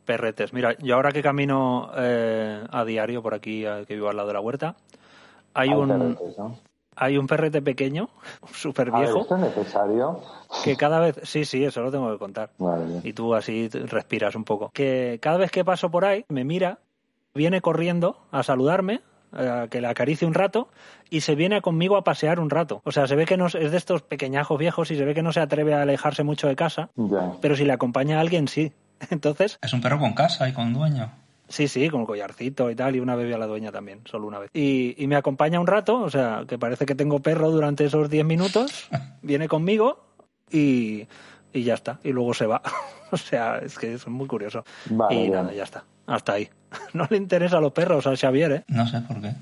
Perretes. 0.05 0.53
Mira, 0.53 0.77
yo 0.79 0.95
ahora 0.95 1.11
que 1.13 1.23
camino 1.23 1.91
eh, 1.97 2.65
a 2.71 2.85
diario 2.85 3.23
por 3.23 3.35
aquí, 3.35 3.65
que 3.87 3.95
vivo 3.95 4.09
al 4.09 4.17
lado 4.17 4.29
de 4.29 4.35
la 4.35 4.41
huerta, 4.41 4.77
hay 5.55 5.71
un, 5.71 6.17
hay 6.97 7.19
un 7.19 7.27
perrete 7.27 7.63
pequeño, 7.63 8.09
súper 8.53 8.91
viejo. 8.91 9.23
¿Esto 9.23 9.37
es 9.37 9.41
necesario? 9.41 10.21
Que 10.63 10.77
cada 10.77 11.01
vez, 11.01 11.21
sí, 11.23 11.45
sí, 11.45 11.65
eso 11.65 11.83
lo 11.83 11.91
tengo 11.91 12.11
que 12.13 12.19
contar. 12.19 12.51
y 13.03 13.13
tú 13.13 13.35
así 13.35 13.69
respiras 13.69 14.35
un 14.35 14.45
poco. 14.45 14.71
Que 14.73 15.19
cada 15.21 15.39
vez 15.39 15.51
que 15.51 15.65
paso 15.65 15.91
por 15.91 16.05
ahí, 16.05 16.25
me 16.29 16.45
mira, 16.45 16.79
viene 17.35 17.61
corriendo 17.61 18.19
a 18.31 18.43
saludarme, 18.43 19.01
a 19.33 19.67
que 19.69 19.81
le 19.81 19.89
acaricie 19.89 20.27
un 20.27 20.35
rato 20.35 20.69
y 21.11 21.23
se 21.23 21.35
viene 21.35 21.61
conmigo 21.61 21.97
a 21.97 22.05
pasear 22.05 22.39
un 22.39 22.51
rato. 22.51 22.83
O 22.85 22.93
sea, 22.93 23.07
se 23.07 23.17
ve 23.17 23.27
que 23.27 23.37
no 23.37 23.47
es 23.47 23.53
de 23.53 23.77
estos 23.77 24.03
pequeñajos 24.03 24.59
viejos 24.59 24.91
y 24.91 24.97
se 24.97 25.05
ve 25.05 25.15
que 25.15 25.23
no 25.23 25.33
se 25.33 25.41
atreve 25.41 25.75
a 25.75 25.83
alejarse 25.83 26.23
mucho 26.23 26.47
de 26.47 26.57
casa. 26.57 26.91
Pero 27.41 27.57
si 27.57 27.65
le 27.65 27.73
acompaña 27.73 28.19
a 28.19 28.21
alguien, 28.21 28.49
sí. 28.49 28.73
Entonces. 29.11 29.59
Es 29.61 29.73
un 29.73 29.81
perro 29.81 29.99
con 29.99 30.13
casa 30.13 30.49
y 30.49 30.53
con 30.53 30.73
dueño. 30.73 31.11
Sí, 31.49 31.69
sí, 31.69 31.89
con 31.91 32.07
collarcito 32.07 32.71
y 32.71 32.75
tal, 32.75 32.97
y 32.97 33.01
una 33.01 33.17
bebé 33.17 33.35
a 33.35 33.39
la 33.39 33.47
dueña 33.47 33.71
también, 33.71 34.01
solo 34.07 34.27
una 34.27 34.39
vez. 34.39 34.51
Y, 34.55 34.95
y 35.03 35.07
me 35.07 35.17
acompaña 35.17 35.61
un 35.61 35.67
rato, 35.67 36.01
o 36.01 36.11
sea, 36.11 36.45
que 36.49 36.59
parece 36.59 36.87
que 36.87 36.95
tengo 36.95 37.21
perro 37.21 37.51
durante 37.51 37.85
esos 37.85 38.09
10 38.09 38.25
minutos, 38.25 38.89
viene 39.23 39.49
conmigo 39.49 40.07
y, 40.51 41.07
y 41.53 41.63
ya 41.65 41.75
está, 41.75 42.01
y 42.03 42.13
luego 42.13 42.35
se 42.35 42.47
va. 42.47 42.63
o 43.11 43.17
sea, 43.17 43.59
es 43.59 43.79
que 43.79 43.95
es 43.95 44.07
muy 44.07 44.27
curioso. 44.27 44.65
y 45.11 45.29
nada, 45.29 45.53
ya 45.53 45.65
está, 45.65 45.85
hasta 46.07 46.33
ahí. 46.35 46.49
no 46.95 47.07
le 47.11 47.17
interesa 47.17 47.59
a 47.59 47.61
los 47.61 47.73
perros 47.73 48.07
a 48.07 48.17
Xavier, 48.17 48.53
¿eh? 48.53 48.65
No 48.69 48.87
sé 48.87 49.01
por 49.03 49.21
qué. 49.21 49.35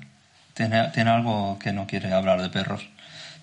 Tiene, 0.53 0.89
tiene 0.93 1.09
algo 1.09 1.57
que 1.57 1.73
no 1.73 1.87
quiere 1.87 2.13
hablar 2.13 2.41
de 2.41 2.49
perros 2.49 2.87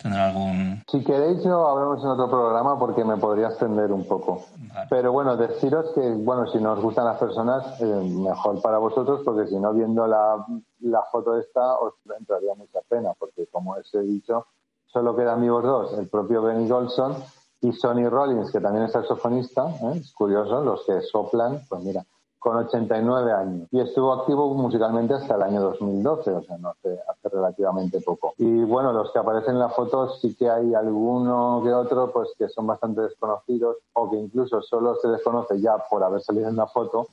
tendrá 0.02 0.26
algún... 0.26 0.82
Si 0.90 1.02
queréis 1.04 1.44
lo 1.44 1.68
hablamos 1.68 2.02
en 2.02 2.10
otro 2.10 2.28
programa 2.28 2.78
porque 2.78 3.04
me 3.04 3.16
podría 3.16 3.48
extender 3.48 3.92
un 3.92 4.06
poco. 4.06 4.44
Pero 4.88 5.12
bueno, 5.12 5.36
deciros 5.36 5.90
que, 5.94 6.00
bueno, 6.00 6.46
si 6.46 6.58
no 6.58 6.72
os 6.72 6.80
gustan 6.80 7.04
las 7.04 7.18
personas, 7.18 7.80
eh, 7.80 7.84
mejor 7.84 8.60
para 8.62 8.78
vosotros 8.78 9.22
porque 9.24 9.48
si 9.48 9.56
no, 9.56 9.72
viendo 9.72 10.06
la, 10.06 10.44
la 10.80 11.02
foto 11.10 11.36
esta, 11.36 11.78
os 11.78 11.94
entraría 12.18 12.54
mucha 12.54 12.80
pena 12.88 13.12
porque, 13.18 13.46
como 13.46 13.72
os 13.72 13.94
he 13.94 14.02
dicho, 14.02 14.46
solo 14.86 15.14
quedan 15.14 15.40
vivos 15.40 15.62
dos, 15.62 15.98
el 15.98 16.08
propio 16.08 16.42
Benny 16.42 16.68
Golson 16.68 17.16
y 17.60 17.72
Sonny 17.72 18.08
Rollins, 18.08 18.50
que 18.50 18.60
también 18.60 18.86
es 18.86 18.92
saxofonista, 18.92 19.68
¿eh? 19.68 19.98
es 20.00 20.12
curioso, 20.12 20.62
los 20.62 20.84
que 20.86 21.00
soplan, 21.02 21.60
pues 21.68 21.82
mira, 21.82 22.04
con 22.40 22.56
89 22.56 23.32
años 23.32 23.68
y 23.70 23.80
estuvo 23.80 24.14
activo 24.14 24.52
musicalmente 24.54 25.12
hasta 25.12 25.36
el 25.36 25.42
año 25.42 25.60
2012, 25.60 26.30
o 26.32 26.42
sea, 26.42 26.56
no 26.56 26.70
hace, 26.70 26.98
hace 27.06 27.28
relativamente 27.28 28.00
poco. 28.00 28.32
Y 28.38 28.62
bueno, 28.62 28.92
los 28.92 29.12
que 29.12 29.18
aparecen 29.18 29.52
en 29.52 29.60
la 29.60 29.68
foto 29.68 30.08
sí 30.16 30.34
que 30.34 30.48
hay 30.48 30.74
alguno 30.74 31.60
que 31.62 31.72
otro 31.72 32.10
pues 32.10 32.30
que 32.38 32.48
son 32.48 32.66
bastante 32.66 33.02
desconocidos 33.02 33.76
o 33.92 34.10
que 34.10 34.16
incluso 34.16 34.62
solo 34.62 34.96
se 34.96 35.08
desconoce 35.08 35.60
ya 35.60 35.76
por 35.90 36.02
haber 36.02 36.22
salido 36.22 36.48
en 36.48 36.56
la 36.56 36.66
foto. 36.66 37.08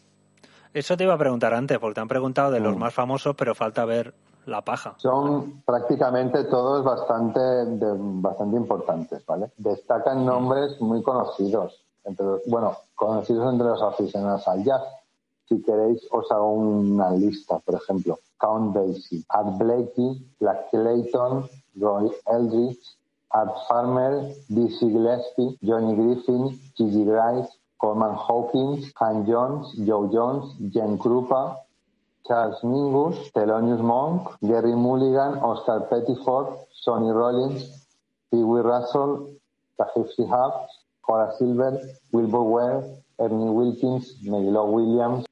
Eso 0.74 0.96
te 0.96 1.04
iba 1.04 1.14
a 1.14 1.18
preguntar 1.18 1.54
antes, 1.54 1.78
porque 1.78 1.96
te 1.96 2.02
han 2.02 2.08
preguntado 2.08 2.52
de 2.52 2.62
los 2.62 2.76
mm. 2.76 2.80
más 2.80 2.94
famosos, 2.94 3.36
pero 3.36 3.54
falta 3.54 3.84
ver 3.84 4.14
la 4.46 4.62
paja. 4.62 4.96
Son 4.98 5.62
prácticamente 5.66 6.46
todos 6.46 6.86
bastante, 6.86 7.40
bastante 7.78 8.56
importantes, 8.56 9.26
¿vale? 9.26 9.52
Destacan 9.58 10.26
nombres 10.26 10.80
muy 10.80 11.04
conocidos, 11.04 11.84
entre, 12.06 12.26
bueno, 12.46 12.78
conocidos 12.96 13.52
entre 13.52 13.68
los 13.68 13.82
aficionados 13.82 14.48
al 14.48 14.64
jazz 14.64 14.84
si 15.48 15.62
queréis, 15.62 16.06
os 16.12 16.30
hago 16.32 16.52
una 16.54 17.12
lista, 17.12 17.60
por 17.60 17.76
ejemplo. 17.76 18.20
Count 18.40 18.74
Basie, 18.74 19.24
Art 19.30 19.58
Blakey, 19.58 20.26
Black 20.40 20.70
Clayton, 20.70 21.50
Roy 21.80 22.12
Eldridge, 22.28 22.98
Art 23.32 23.54
Farmer, 23.68 24.34
Dizzy 24.50 24.90
Gillespie, 24.90 25.58
Johnny 25.62 25.96
Griffin, 25.96 26.60
Gigi 26.76 27.04
Grice, 27.04 27.50
Coleman 27.80 28.16
Hawkins, 28.16 28.92
Han 29.00 29.26
Jones, 29.26 29.74
Joe 29.86 30.10
Jones, 30.12 30.56
Jen 30.72 30.98
Krupa, 30.98 31.58
Charles 32.28 32.60
Mingus, 32.64 33.32
Thelonious 33.32 33.82
Monk, 33.82 34.28
Gary 34.42 34.76
Mulligan, 34.76 35.40
Oscar 35.40 35.88
Pettiford, 35.90 36.58
Sonny 36.74 37.12
Rollins, 37.12 37.88
Pee 38.32 38.44
Wee 38.44 38.62
Russell, 38.62 39.34
Tahir 39.78 40.06
Shihab, 40.18 40.68
Horace 41.02 41.38
Silver, 41.38 41.80
Wilbur 42.12 42.44
Ware, 42.44 42.84
Ernie 43.20 43.50
Wilkins, 43.50 44.18
Megilo 44.26 44.72
Williams, 44.72 45.26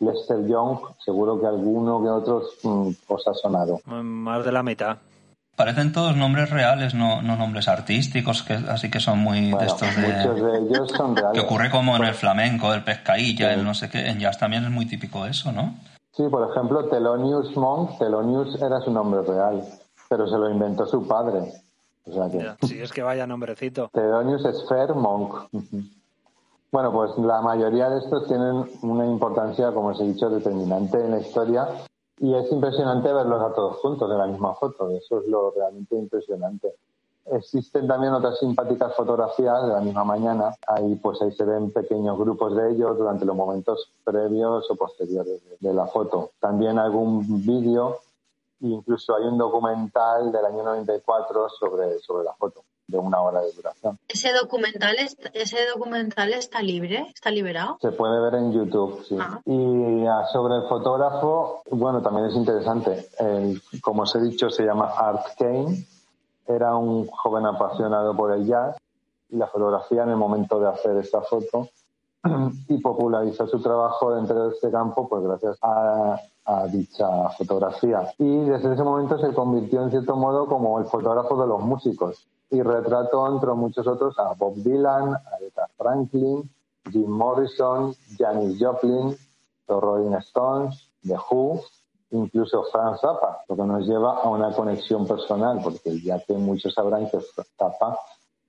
Lester 0.00 0.46
Young, 0.46 0.78
seguro 0.98 1.40
que 1.40 1.46
alguno 1.46 2.02
que 2.02 2.08
otros 2.08 2.58
mm, 2.62 2.90
os 3.06 3.28
ha 3.28 3.34
sonado. 3.34 3.80
Más 3.86 4.44
de 4.44 4.52
la 4.52 4.62
mitad. 4.62 4.98
Parecen 5.56 5.92
todos 5.92 6.16
nombres 6.16 6.48
reales, 6.48 6.94
no, 6.94 7.20
no 7.20 7.36
nombres 7.36 7.68
artísticos, 7.68 8.42
que 8.42 8.54
así 8.54 8.90
que 8.90 8.98
son 8.98 9.18
muy 9.18 9.50
de 9.50 9.66
estos 9.66 9.94
de... 9.94 10.08
Muchos 10.08 10.42
de 10.42 10.58
ellos 10.58 10.90
son 10.96 11.14
reales. 11.16 11.38
Que 11.38 11.46
ocurre 11.46 11.70
como 11.70 11.96
en 11.96 12.04
el 12.04 12.14
flamenco, 12.14 12.72
el 12.72 12.82
pescailla, 12.82 13.52
el 13.52 13.62
no 13.62 13.74
sé 13.74 13.90
qué. 13.90 14.08
En 14.08 14.18
jazz 14.18 14.38
también 14.38 14.64
es 14.64 14.70
muy 14.70 14.86
típico 14.86 15.26
eso, 15.26 15.52
¿no? 15.52 15.74
Sí, 16.12 16.22
por 16.30 16.50
ejemplo, 16.50 16.88
Thelonious 16.88 17.54
Monk, 17.56 17.98
Thelonious 17.98 18.60
era 18.60 18.80
su 18.80 18.90
nombre 18.90 19.20
real, 19.22 19.62
pero 20.08 20.26
se 20.26 20.38
lo 20.38 20.50
inventó 20.50 20.86
su 20.86 21.06
padre. 21.06 21.52
O 22.06 22.12
sea 22.12 22.30
que... 22.30 22.66
Sí, 22.66 22.80
es 22.80 22.90
que 22.90 23.02
vaya 23.02 23.26
nombrecito. 23.26 23.90
Thelonious 23.92 24.42
Sphere 24.64 24.94
Monk. 24.94 25.34
Bueno, 26.72 26.92
pues 26.92 27.18
la 27.18 27.40
mayoría 27.40 27.90
de 27.90 27.98
estos 27.98 28.28
tienen 28.28 28.64
una 28.82 29.04
importancia, 29.04 29.72
como 29.72 29.88
os 29.88 30.00
he 30.00 30.04
dicho, 30.04 30.30
determinante 30.30 31.04
en 31.04 31.10
la 31.10 31.18
historia 31.18 31.68
y 32.20 32.32
es 32.32 32.52
impresionante 32.52 33.12
verlos 33.12 33.42
a 33.42 33.52
todos 33.52 33.78
juntos 33.78 34.08
en 34.08 34.18
la 34.18 34.26
misma 34.26 34.54
foto. 34.54 34.88
Eso 34.90 35.18
es 35.18 35.26
lo 35.26 35.50
realmente 35.50 35.96
impresionante. 35.96 36.76
Existen 37.26 37.88
también 37.88 38.12
otras 38.12 38.38
simpáticas 38.38 38.94
fotografías 38.94 39.66
de 39.66 39.72
la 39.72 39.80
misma 39.80 40.04
mañana. 40.04 40.54
Ahí, 40.68 40.94
pues 40.94 41.20
ahí 41.22 41.32
se 41.32 41.44
ven 41.44 41.72
pequeños 41.72 42.16
grupos 42.16 42.54
de 42.54 42.70
ellos 42.70 42.96
durante 42.96 43.24
los 43.24 43.34
momentos 43.34 43.90
previos 44.04 44.70
o 44.70 44.76
posteriores 44.76 45.42
de, 45.58 45.74
la 45.74 45.86
foto. 45.86 46.30
También 46.38 46.78
algún 46.78 47.44
vídeo, 47.44 47.98
incluso 48.60 49.16
hay 49.16 49.24
un 49.24 49.38
documental 49.38 50.30
del 50.30 50.44
año 50.44 50.62
94 50.62 51.48
sobre, 51.48 51.98
sobre 51.98 52.24
la 52.24 52.34
foto 52.34 52.62
de 52.90 52.98
una 52.98 53.20
hora 53.20 53.40
de 53.40 53.52
duración. 53.52 53.98
¿Ese 54.08 54.32
documental, 54.32 54.96
ese 55.32 55.58
documental 55.74 56.32
está 56.32 56.62
libre? 56.62 57.06
¿Está 57.14 57.30
liberado? 57.30 57.78
Se 57.80 57.92
puede 57.92 58.20
ver 58.20 58.34
en 58.34 58.52
YouTube, 58.52 59.04
sí. 59.08 59.16
Ah. 59.20 59.40
Y 59.44 60.06
ah, 60.06 60.24
sobre 60.32 60.56
el 60.56 60.68
fotógrafo, 60.68 61.62
bueno, 61.70 62.02
también 62.02 62.26
es 62.26 62.34
interesante. 62.34 63.08
como 63.82 64.02
os 64.02 64.14
he 64.14 64.20
dicho, 64.20 64.50
se 64.50 64.64
llama 64.64 64.92
Art 64.96 65.26
Kane. 65.38 65.86
Era 66.46 66.74
un 66.76 67.06
joven 67.06 67.46
apasionado 67.46 68.16
por 68.16 68.32
el 68.32 68.44
jazz 68.46 68.76
y 69.30 69.36
la 69.36 69.46
fotografía 69.46 70.02
en 70.02 70.10
el 70.10 70.16
momento 70.16 70.58
de 70.58 70.68
hacer 70.68 70.96
esta 70.96 71.20
foto 71.22 71.68
y 72.68 72.78
popularizó 72.78 73.46
su 73.46 73.60
trabajo 73.60 74.14
dentro 74.14 74.48
de 74.48 74.54
este 74.54 74.70
campo 74.70 75.08
pues 75.08 75.22
gracias 75.22 75.58
a, 75.62 76.18
a, 76.44 76.66
dicha 76.66 77.28
fotografía. 77.38 78.12
Y 78.18 78.40
desde 78.40 78.74
ese 78.74 78.82
momento 78.82 79.18
se 79.18 79.32
convirtió 79.32 79.82
en 79.82 79.90
cierto 79.90 80.16
modo 80.16 80.46
como 80.46 80.78
el 80.78 80.86
fotógrafo 80.86 81.40
de 81.40 81.46
los 81.46 81.60
músicos 81.62 82.26
y 82.50 82.62
retrató, 82.62 83.28
entre 83.28 83.52
muchos 83.52 83.86
otros, 83.86 84.18
a 84.18 84.34
Bob 84.34 84.54
Dylan, 84.56 85.14
a 85.14 85.22
Aretha 85.36 85.68
Franklin, 85.76 86.50
Jim 86.90 87.08
Morrison, 87.08 87.94
Janis 88.18 88.58
Joplin, 88.60 89.16
los 89.68 89.80
Rolling 89.80 90.16
Stones, 90.16 90.90
The 91.06 91.16
Who, 91.30 91.62
incluso 92.10 92.64
Frank 92.72 92.98
Zappa, 93.00 93.44
lo 93.48 93.56
que 93.56 93.62
nos 93.62 93.86
lleva 93.86 94.20
a 94.20 94.28
una 94.28 94.52
conexión 94.52 95.06
personal, 95.06 95.60
porque 95.62 96.00
ya 96.00 96.18
que 96.18 96.34
muchos 96.34 96.74
sabrán 96.74 97.08
que 97.08 97.20
Zappa 97.56 97.98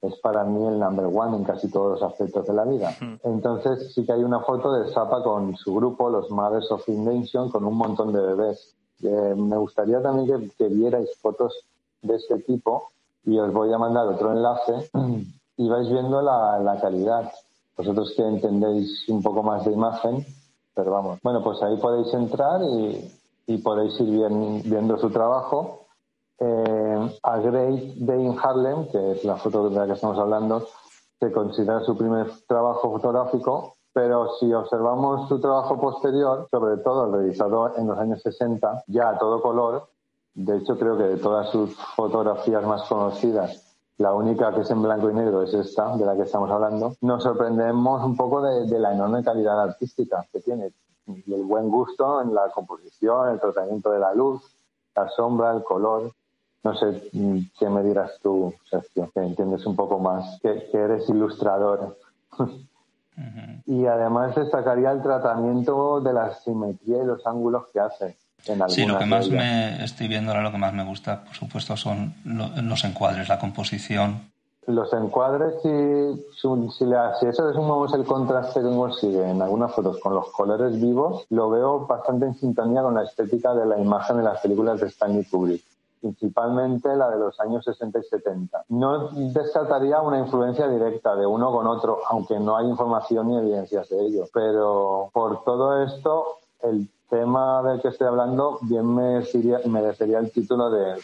es 0.02 0.16
para 0.20 0.44
mí 0.44 0.66
el 0.66 0.80
number 0.80 1.06
one 1.06 1.38
en 1.38 1.44
casi 1.44 1.70
todos 1.70 2.00
los 2.00 2.12
aspectos 2.12 2.48
de 2.48 2.54
la 2.54 2.66
vida. 2.66 2.96
Entonces 3.24 3.94
sí 3.94 4.04
que 4.04 4.14
hay 4.14 4.24
una 4.24 4.40
foto 4.40 4.74
de 4.74 4.92
Zappa 4.92 5.22
con 5.22 5.56
su 5.56 5.76
grupo, 5.76 6.10
los 6.10 6.32
Mothers 6.32 6.72
of 6.72 6.90
Invention, 6.90 7.52
con 7.52 7.66
un 7.66 7.76
montón 7.76 8.12
de 8.12 8.20
bebés. 8.20 8.76
Eh, 9.04 9.36
me 9.38 9.58
gustaría 9.58 10.02
también 10.02 10.28
que, 10.28 10.50
que 10.56 10.68
vierais 10.70 11.16
fotos 11.22 11.68
de 12.02 12.16
este 12.16 12.40
tipo 12.40 12.90
y 13.24 13.38
os 13.38 13.54
voy 13.54 13.72
a 13.74 13.78
mandar 13.78 14.08
otro 14.08 14.32
enlace 14.32 14.90
y 15.58 15.70
vais 15.70 15.90
viendo 15.90 16.22
la, 16.22 16.78
calidad. 16.82 17.32
Vosotros 17.78 18.14
que 18.16 18.24
entendéis 18.24 19.08
un 19.10 19.22
poco 19.22 19.44
más 19.44 19.66
de 19.66 19.72
imagen, 19.72 20.26
pero 20.74 20.92
vamos. 20.92 21.20
Bueno, 21.24 21.44
pues 21.44 21.62
ahí 21.62 21.78
podéis 21.78 22.14
entrar 22.14 22.62
y, 22.64 23.58
podéis 23.64 24.00
ir 24.00 24.30
viendo 24.64 24.98
su 24.98 25.10
trabajo. 25.10 25.86
Eh, 26.40 27.20
a 27.22 27.38
Great 27.38 27.96
Day 27.98 28.26
in 28.26 28.36
Harlem, 28.42 28.88
que 28.88 29.12
es 29.12 29.24
la 29.24 29.36
foto 29.36 29.70
de 29.70 29.76
la 29.76 29.86
que 29.86 29.94
estamos 29.94 30.18
hablando, 30.18 30.68
se 31.20 31.32
considera 31.32 31.82
su 31.82 31.96
primer 31.96 32.32
trabajo 32.48 32.92
fotográfico, 32.92 33.76
pero 33.94 34.36
si 34.40 34.52
observamos 34.52 35.30
su 35.30 35.40
trabajo 35.40 35.80
posterior, 35.80 36.48
sobre 36.50 36.78
todo 36.78 37.06
el 37.06 37.12
realizado 37.14 37.78
en 37.78 37.88
los 37.88 38.00
años 38.00 38.22
60, 38.24 38.86
ya 38.88 39.10
a 39.10 39.18
todo 39.20 39.42
color, 39.42 39.88
de 40.34 40.58
hecho, 40.58 40.78
creo 40.78 40.98
que 40.98 41.04
de 41.04 41.18
todas 41.18 41.50
sus 41.50 41.76
fotografías 41.96 42.64
más 42.66 42.84
conocidas, 42.84 43.76
la 43.98 44.14
única 44.14 44.54
que 44.54 44.62
es 44.62 44.72
en 44.72 44.82
blanco 44.82 45.10
y 45.10 45.14
negro 45.14 45.44
es 45.44 45.54
esta, 45.54 45.96
de 45.98 46.06
la 46.06 46.16
que 46.16 46.24
estamos 46.24 46.50
hablando. 46.50 46.96
Nos 47.02 47.24
sorprendemos 47.24 48.04
un 48.04 48.16
poco 48.16 48.42
de, 48.42 48.80
la 48.80 48.94
enorme 48.94 49.24
calidad 49.24 49.62
artística 49.62 50.26
que 50.32 50.40
tiene 50.40 50.72
y 51.06 51.34
el 51.34 51.44
buen 51.44 51.70
gusto 51.70 52.22
en 52.22 52.34
la 52.34 52.50
composición, 52.50 53.30
el 53.30 53.40
tratamiento 53.40 53.92
de 53.92 54.00
la 54.00 54.14
luz, 54.14 54.42
la 54.96 55.10
sombra, 55.10 55.52
el 55.52 55.64
color. 55.64 56.12
No 56.64 56.76
sé 56.76 57.10
mm, 57.12 57.40
qué 57.60 57.70
me 57.70 57.84
dirás 57.84 58.18
tú, 58.22 58.54
Sergio, 58.70 59.12
que 59.14 59.20
entiendes 59.20 59.66
un 59.66 59.76
poco 59.76 60.00
más, 60.00 60.40
que, 60.42 60.70
eres 60.72 61.10
ilustrador. 61.10 61.98
Y 63.66 63.86
además 63.86 64.36
destacaría 64.36 64.92
el 64.92 65.02
tratamiento 65.02 66.00
de 66.00 66.14
la 66.14 66.34
simetría 66.34 67.04
y 67.04 67.06
los 67.06 67.28
ángulos 67.28 67.68
que 67.72 67.80
hace 67.80 68.18
sí, 68.68 68.86
lo 68.86 68.98
que 68.98 69.06
más 69.06 69.30
me 69.30 69.84
estoy 69.84 70.08
viendo 70.08 70.32
ahora, 70.32 70.44
lo 70.44 70.52
que 70.52 70.58
más 70.58 70.74
me 70.74 70.84
gusta, 70.84 71.24
por 71.24 71.36
supuesto, 71.36 71.78
son 71.78 72.14
los 72.26 72.84
encuadres, 72.84 73.30
la 73.30 73.40
composición. 73.40 74.32
Los 74.68 74.94
encuadres, 74.94 75.56
si, 75.64 76.24
si, 76.40 76.48
si 76.78 77.26
eso 77.26 77.48
le 77.48 77.54
sumamos 77.54 77.94
el 77.94 78.04
contraste 78.04 78.62
que 78.62 78.68
consigue 78.68 79.30
en 79.30 79.42
algunas 79.42 79.74
fotos 79.74 80.00
con 80.00 80.14
los 80.14 80.32
colores 80.32 80.80
vivos, 80.80 81.26
lo 81.30 81.50
veo 81.50 81.88
bastante 81.88 82.28
en 82.28 82.36
sintonía 82.36 82.84
con 82.84 82.94
la 82.94 83.04
estética 83.04 83.56
de 83.56 83.66
la 83.66 83.80
imagen 83.80 84.18
de 84.18 84.24
las 84.24 84.40
películas 84.40 84.80
de 84.80 84.88
Stanley 84.88 85.26
Kubrick 85.26 85.64
principalmente 86.02 86.96
la 86.96 87.10
de 87.12 87.20
los 87.20 87.40
años 87.40 87.64
60 87.64 88.00
y 88.00 88.04
70. 88.04 88.66
No 88.70 89.10
descartaría 89.10 90.02
una 90.02 90.20
influencia 90.20 90.68
directa 90.68 91.16
de 91.16 91.26
uno 91.26 91.52
con 91.52 91.68
otro, 91.68 92.00
aunque 92.10 92.40
no 92.40 92.58
hay 92.58 92.68
información 92.68 93.30
ni 93.30 93.38
evidencias 93.38 93.88
de 93.90 94.06
ello. 94.08 94.26
Pero 94.34 95.10
por 95.14 95.44
todo 95.44 95.84
esto, 95.84 96.40
el 96.64 96.90
tema 97.12 97.62
del 97.62 97.82
que 97.82 97.90
estoy 97.90 98.08
hablando 98.08 98.58
bien 98.62 98.88
me 98.96 99.22
merecería 99.66 100.20
el 100.20 100.32
título 100.32 100.72
de 100.72 100.96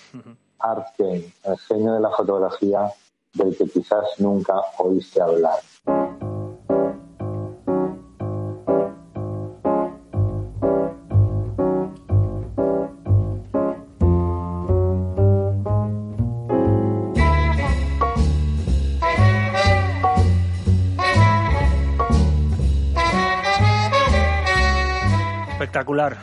Art 0.60 0.88
Game, 0.98 1.26
el 1.44 1.58
genio 1.68 1.94
de 1.94 2.00
la 2.00 2.10
fotografía 2.10 2.90
del 3.34 3.56
que 3.56 3.66
quizás 3.66 4.06
nunca 4.18 4.56
oíste 4.80 5.22
hablar. 5.22 5.60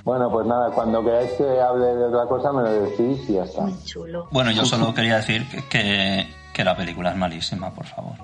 Bueno, 0.05 0.31
pues 0.31 0.47
nada, 0.47 0.71
cuando 0.71 1.05
queráis 1.05 1.31
que 1.33 1.61
hable 1.61 1.87
de 1.87 2.05
otra 2.05 2.27
cosa 2.27 2.53
me 2.53 2.63
lo 2.63 2.71
decís 2.71 3.29
y 3.29 3.35
ya 3.35 3.45
está. 3.45 3.67
chulo. 3.85 4.29
Bueno, 4.31 4.51
yo 4.51 4.65
solo 4.65 4.95
quería 4.95 5.17
decir 5.17 5.47
que, 5.69 6.27
que, 6.53 6.65
la 6.65 6.77
película 6.77 7.11
es 7.11 7.17
malísima, 7.17 7.73
por 7.73 7.87
favor. 7.87 8.15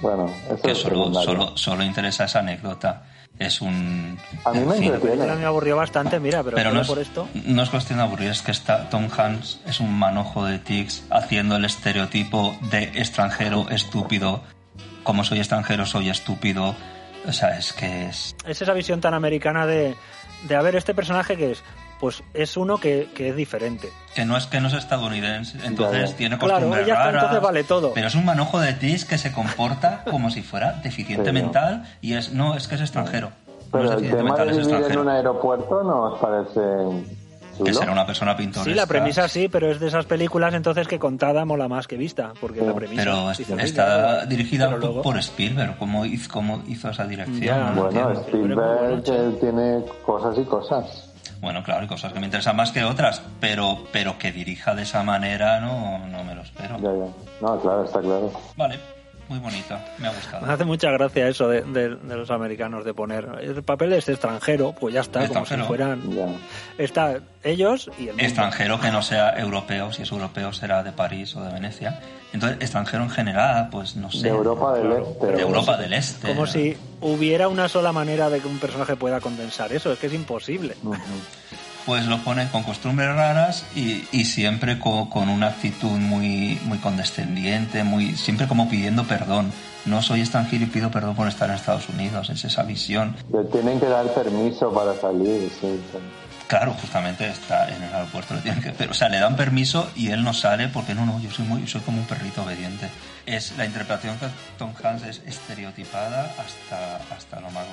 Bueno, 0.00 0.26
eso 0.50 0.62
que 0.62 0.74
solo, 0.74 1.12
solo, 1.14 1.56
solo 1.56 1.84
interesa 1.84 2.24
esa 2.24 2.40
anécdota 2.40 3.04
es 3.38 3.60
un. 3.60 4.18
A 4.44 4.52
mí 4.52 4.60
me 4.60 4.76
entretiene. 4.76 5.26
me 5.34 5.44
aburrió 5.44 5.76
bastante, 5.76 6.20
mira, 6.20 6.42
pero, 6.42 6.72
no 6.72 6.80
es, 6.82 6.86
por 6.86 6.98
esto. 6.98 7.28
No 7.46 7.62
es 7.62 7.70
cuestión 7.70 7.98
de 7.98 8.04
aburrir, 8.04 8.30
es 8.30 8.42
que 8.42 8.52
está 8.52 8.88
Tom 8.90 9.08
Hanks 9.16 9.60
es 9.66 9.80
un 9.80 9.92
manojo 9.98 10.44
de 10.44 10.58
tics 10.58 11.04
haciendo 11.10 11.56
el 11.56 11.64
estereotipo 11.64 12.56
de 12.70 12.84
extranjero 12.94 13.68
estúpido. 13.70 14.42
Como 15.02 15.24
soy 15.24 15.38
extranjero, 15.38 15.84
soy 15.84 16.10
estúpido. 16.10 16.74
O 17.26 17.32
sea, 17.32 17.58
es 17.58 17.72
que 17.72 18.06
es. 18.06 18.36
Es 18.46 18.62
esa 18.62 18.72
visión 18.72 19.00
tan 19.00 19.14
americana 19.14 19.66
de 19.66 19.96
de 20.44 20.56
a 20.56 20.62
ver, 20.62 20.76
este 20.76 20.94
personaje 20.94 21.36
que 21.36 21.52
es, 21.52 21.62
pues 22.00 22.22
es 22.34 22.56
uno 22.56 22.78
que, 22.78 23.08
es 23.16 23.36
diferente. 23.36 23.90
Que 24.14 24.24
no 24.24 24.36
es 24.36 24.46
que 24.46 24.60
no 24.60 24.68
es 24.68 24.74
estadounidense, 24.74 25.58
entonces 25.64 26.14
tiene 26.16 26.38
costumbres 26.38 26.84
claro, 26.84 27.00
raras, 27.00 27.14
entonces 27.14 27.42
vale 27.42 27.64
todo. 27.64 27.92
Pero 27.94 28.06
es 28.06 28.14
un 28.14 28.24
manojo 28.24 28.60
de 28.60 28.74
tis 28.74 29.04
que 29.04 29.18
se 29.18 29.32
comporta 29.32 30.04
como 30.10 30.30
si 30.30 30.42
fuera 30.42 30.72
deficiente 30.72 31.32
mental 31.32 31.84
y 32.00 32.14
es 32.14 32.32
no, 32.32 32.56
es 32.56 32.68
que 32.68 32.74
es 32.74 32.80
extranjero. 32.80 33.30
Pero 33.72 33.92
el 33.92 34.10
tema 34.10 34.36
de 34.36 34.52
vivir 34.52 34.92
en 34.92 34.98
un 34.98 35.08
aeropuerto 35.08 35.82
no 35.82 36.12
os 36.12 36.20
parece 36.20 36.60
que 37.62 37.74
será 37.74 37.92
una 37.92 38.06
persona 38.06 38.36
pintoresca. 38.36 38.70
Sí, 38.70 38.74
la 38.74 38.86
premisa 38.86 39.28
sí, 39.28 39.48
pero 39.48 39.70
es 39.70 39.80
de 39.80 39.88
esas 39.88 40.06
películas 40.06 40.54
entonces 40.54 40.88
que 40.88 40.98
contada 40.98 41.44
mola 41.44 41.68
más 41.68 41.86
que 41.86 41.96
vista, 41.96 42.32
porque 42.40 42.62
la 42.62 42.74
premisa... 42.74 43.02
Pero 43.02 43.30
está 43.60 44.26
dirigida 44.26 44.76
por 44.78 45.18
Spielberg, 45.18 45.76
¿cómo 45.78 46.04
hizo, 46.04 46.30
cómo 46.32 46.62
hizo 46.66 46.90
esa 46.90 47.04
dirección? 47.06 47.76
bueno, 47.76 48.12
Spielberg 48.12 49.02
tiene 49.40 49.84
cosas 50.04 50.38
y 50.38 50.44
cosas. 50.44 51.10
Bueno, 51.40 51.62
claro, 51.62 51.82
hay 51.82 51.86
cosas 51.86 52.12
que 52.12 52.20
me 52.20 52.26
interesan 52.26 52.56
más 52.56 52.72
que 52.72 52.84
otras, 52.84 53.20
pero, 53.38 53.84
pero 53.92 54.18
que 54.18 54.32
dirija 54.32 54.74
de 54.74 54.82
esa 54.82 55.02
manera 55.02 55.60
no, 55.60 55.98
no 56.06 56.24
me 56.24 56.34
lo 56.34 56.40
espero. 56.40 56.78
Ya, 56.78 56.90
ya. 56.90 57.12
No, 57.42 57.60
claro, 57.60 57.84
está 57.84 58.00
claro. 58.00 58.32
Vale. 58.56 58.78
Muy 59.28 59.38
bonita, 59.38 59.84
me 59.98 60.08
ha 60.08 60.12
gustado. 60.12 60.46
Me 60.46 60.52
hace 60.52 60.64
mucha 60.64 60.90
gracia 60.90 61.28
eso 61.28 61.48
de, 61.48 61.88
los 61.88 62.30
americanos 62.30 62.84
de 62.84 62.94
poner 62.94 63.28
el 63.40 63.62
papel 63.62 63.92
es 63.94 64.08
extranjero, 64.08 64.74
pues 64.78 64.94
ya 64.94 65.00
está, 65.00 65.26
como 65.28 65.46
si 65.46 65.56
fueran. 65.56 66.02
Está 66.78 67.20
ellos 67.42 67.90
y 67.98 68.08
el 68.08 68.20
Extranjero 68.20 68.80
que 68.80 68.90
no 68.90 69.02
sea 69.02 69.38
europeo, 69.38 69.92
si 69.92 70.02
es 70.02 70.10
europeo 70.10 70.52
será 70.52 70.82
de 70.82 70.92
París 70.92 71.34
o 71.36 71.42
de 71.42 71.52
Venecia. 71.52 72.00
Entonces, 72.32 72.58
extranjero 72.60 73.04
en 73.04 73.10
general, 73.10 73.68
pues 73.70 73.96
no 73.96 74.10
sé. 74.10 74.24
De 74.24 74.28
Europa 74.30 74.74
del 74.74 74.92
Este. 74.92 75.26
De 75.26 75.42
Europa 75.42 75.76
del 75.76 75.92
Este. 75.92 76.28
Como 76.28 76.46
si 76.46 76.76
hubiera 77.00 77.48
una 77.48 77.68
sola 77.68 77.92
manera 77.92 78.28
de 78.30 78.40
que 78.40 78.48
un 78.48 78.58
personaje 78.58 78.96
pueda 78.96 79.20
condensar 79.20 79.72
eso, 79.72 79.92
es 79.92 79.98
que 79.98 80.08
es 80.08 80.14
imposible 80.14 80.74
pues 81.86 82.06
lo 82.06 82.18
ponen 82.18 82.48
con 82.48 82.62
costumbres 82.62 83.14
raras 83.14 83.66
y, 83.74 84.06
y 84.12 84.24
siempre 84.24 84.78
con, 84.78 85.28
una 85.28 85.48
actitud 85.48 85.90
muy, 85.90 86.58
muy 86.64 86.78
condescendiente, 86.78 87.84
muy, 87.84 88.14
siempre 88.16 88.48
como 88.48 88.68
pidiendo 88.68 89.04
perdón. 89.04 89.52
No 89.84 90.00
soy 90.00 90.20
extranjero 90.20 90.64
y 90.64 90.66
pido 90.66 90.90
perdón 90.90 91.14
por 91.14 91.28
estar 91.28 91.50
en 91.50 91.56
Estados 91.56 91.88
Unidos, 91.90 92.30
es 92.30 92.44
esa 92.44 92.62
visión. 92.62 93.14
Tienen 93.52 93.78
que 93.78 93.86
dar 93.86 94.06
permiso 94.14 94.72
para 94.72 94.94
salir, 94.94 95.50
sí. 95.60 95.78
Claro, 96.46 96.74
justamente 96.74 97.26
está 97.26 97.68
en 97.68 97.82
el 97.82 97.94
aeropuerto, 97.94 98.34
le 98.34 98.40
tienen 98.40 98.62
que, 98.62 98.70
pero, 98.70 98.90
o 98.90 98.94
sea, 98.94 99.08
le 99.08 99.18
dan 99.18 99.34
permiso 99.34 99.90
y 99.96 100.10
él 100.10 100.22
no 100.22 100.34
sale 100.34 100.68
porque 100.68 100.94
no, 100.94 101.06
no, 101.06 101.18
yo 101.20 101.30
soy 101.30 101.46
muy, 101.46 101.66
soy 101.66 101.80
como 101.80 101.98
un 101.98 102.06
perrito 102.06 102.42
obediente. 102.42 102.90
Es 103.24 103.56
la 103.56 103.64
interpretación 103.64 104.18
que 104.18 104.26
Tom 104.58 104.72
Hanks 104.82 105.04
es 105.04 105.22
estereotipada 105.26 106.34
hasta, 106.38 106.96
hasta 107.14 107.40
lo 107.40 107.50
más 107.50 107.64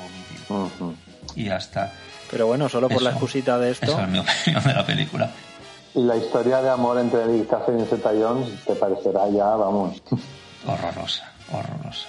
vomitivo. 0.50 0.96
Y 1.36 1.50
hasta 1.50 1.92
pero 2.32 2.48
bueno, 2.48 2.70
solo 2.70 2.88
por 2.88 3.02
la 3.02 3.10
excusita 3.10 3.60
de 3.60 3.72
esto. 3.72 3.86
Esa 3.86 4.04
es 4.04 4.10
mi 4.10 4.20
opinión 4.20 4.64
de 4.64 4.74
la 4.74 4.86
película. 4.86 5.30
Y 5.94 6.02
la 6.04 6.16
historia 6.16 6.62
de 6.62 6.70
amor 6.70 6.98
entre 6.98 7.24
él 7.24 7.42
y 7.42 7.46
Catherine 7.46 7.86
Zeta-Jones 7.86 8.48
te 8.66 8.74
parecerá 8.76 9.28
ya, 9.28 9.48
vamos. 9.48 10.02
Horrorosa, 10.66 11.30
horrorosa. 11.52 12.08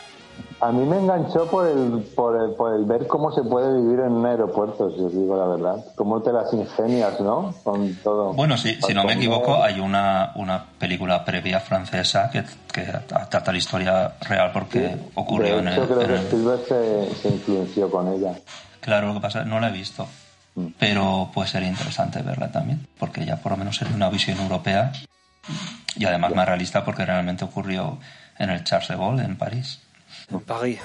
A 0.63 0.71
mí 0.71 0.87
me 0.87 0.97
enganchó 0.97 1.51
por 1.51 1.67
el, 1.67 2.05
por 2.15 2.41
el, 2.41 2.55
por 2.55 2.73
el 2.73 2.85
ver 2.85 3.09
cómo 3.09 3.33
se 3.33 3.43
puede 3.43 3.81
vivir 3.81 3.99
en 3.99 4.13
un 4.13 4.25
aeropuerto, 4.25 4.93
si 4.93 5.03
os 5.03 5.13
digo 5.13 5.37
la 5.37 5.47
verdad. 5.47 5.85
Cómo 5.97 6.23
te 6.23 6.33
las 6.33 6.53
ingenias, 6.53 7.19
¿no? 7.19 7.53
Con 7.65 7.97
todo. 7.97 8.33
Bueno, 8.35 8.57
sí, 8.57 8.79
si 8.87 8.95
no 8.95 9.03
me 9.03 9.15
equivoco, 9.15 9.61
hay 9.61 9.81
una, 9.81 10.31
una 10.37 10.65
película 10.79 11.25
previa 11.25 11.59
francesa 11.59 12.31
que, 12.31 12.45
que 12.73 12.83
trata 13.29 13.51
la 13.51 13.59
historia 13.59 14.13
real 14.21 14.53
porque 14.53 14.97
ocurrió 15.17 15.59
en 15.59 15.67
el. 15.67 15.85
creo 15.85 15.99
que 15.99 16.15
Spielberg 16.15 16.61
se, 16.61 17.15
se 17.17 17.29
influenció 17.31 17.91
con 17.91 18.07
ella. 18.07 18.33
Claro, 18.81 19.09
lo 19.09 19.15
que 19.15 19.21
pasa 19.21 19.41
es 19.41 19.45
que 19.47 19.51
no 19.51 19.59
la 19.59 19.69
he 19.69 19.73
visto, 19.73 20.07
mm. 20.55 20.67
pero 20.79 21.29
puede 21.35 21.49
ser 21.49 21.65
interesante 21.65 22.23
verla 22.23 22.53
también, 22.53 22.87
porque 23.01 23.25
ya 23.25 23.37
por 23.39 23.51
lo 23.51 23.59
menos 23.59 23.83
es 23.83 23.91
una 23.91 24.09
visión 24.11 24.39
europea 24.39 24.93
y 25.97 26.05
además 26.05 26.37
más 26.37 26.47
realista 26.47 26.85
porque 26.85 27.05
realmente 27.05 27.45
ocurrió 27.45 27.99
en 28.39 28.51
el 28.51 28.63
Charles 28.63 28.91
de 28.91 28.97
Gaulle 28.97 29.25
en 29.25 29.37
París. 29.37 29.81
París. 30.41 30.81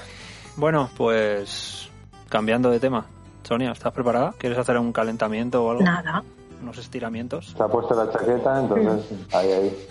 Bueno, 0.56 0.90
pues 0.96 1.88
cambiando 2.28 2.70
de 2.70 2.80
tema. 2.80 3.06
Sonia, 3.42 3.72
¿estás 3.72 3.92
preparada? 3.92 4.34
¿Quieres 4.36 4.58
hacer 4.58 4.76
un 4.78 4.92
calentamiento 4.92 5.64
o 5.64 5.70
algo? 5.70 5.82
Nada. 5.82 6.22
Unos 6.60 6.76
estiramientos. 6.78 7.54
Se 7.56 7.62
ha 7.62 7.68
puesto 7.68 7.94
la 7.94 8.12
chaqueta, 8.12 8.60
entonces 8.60 9.10
ahí, 9.32 9.52
ahí. 9.52 9.88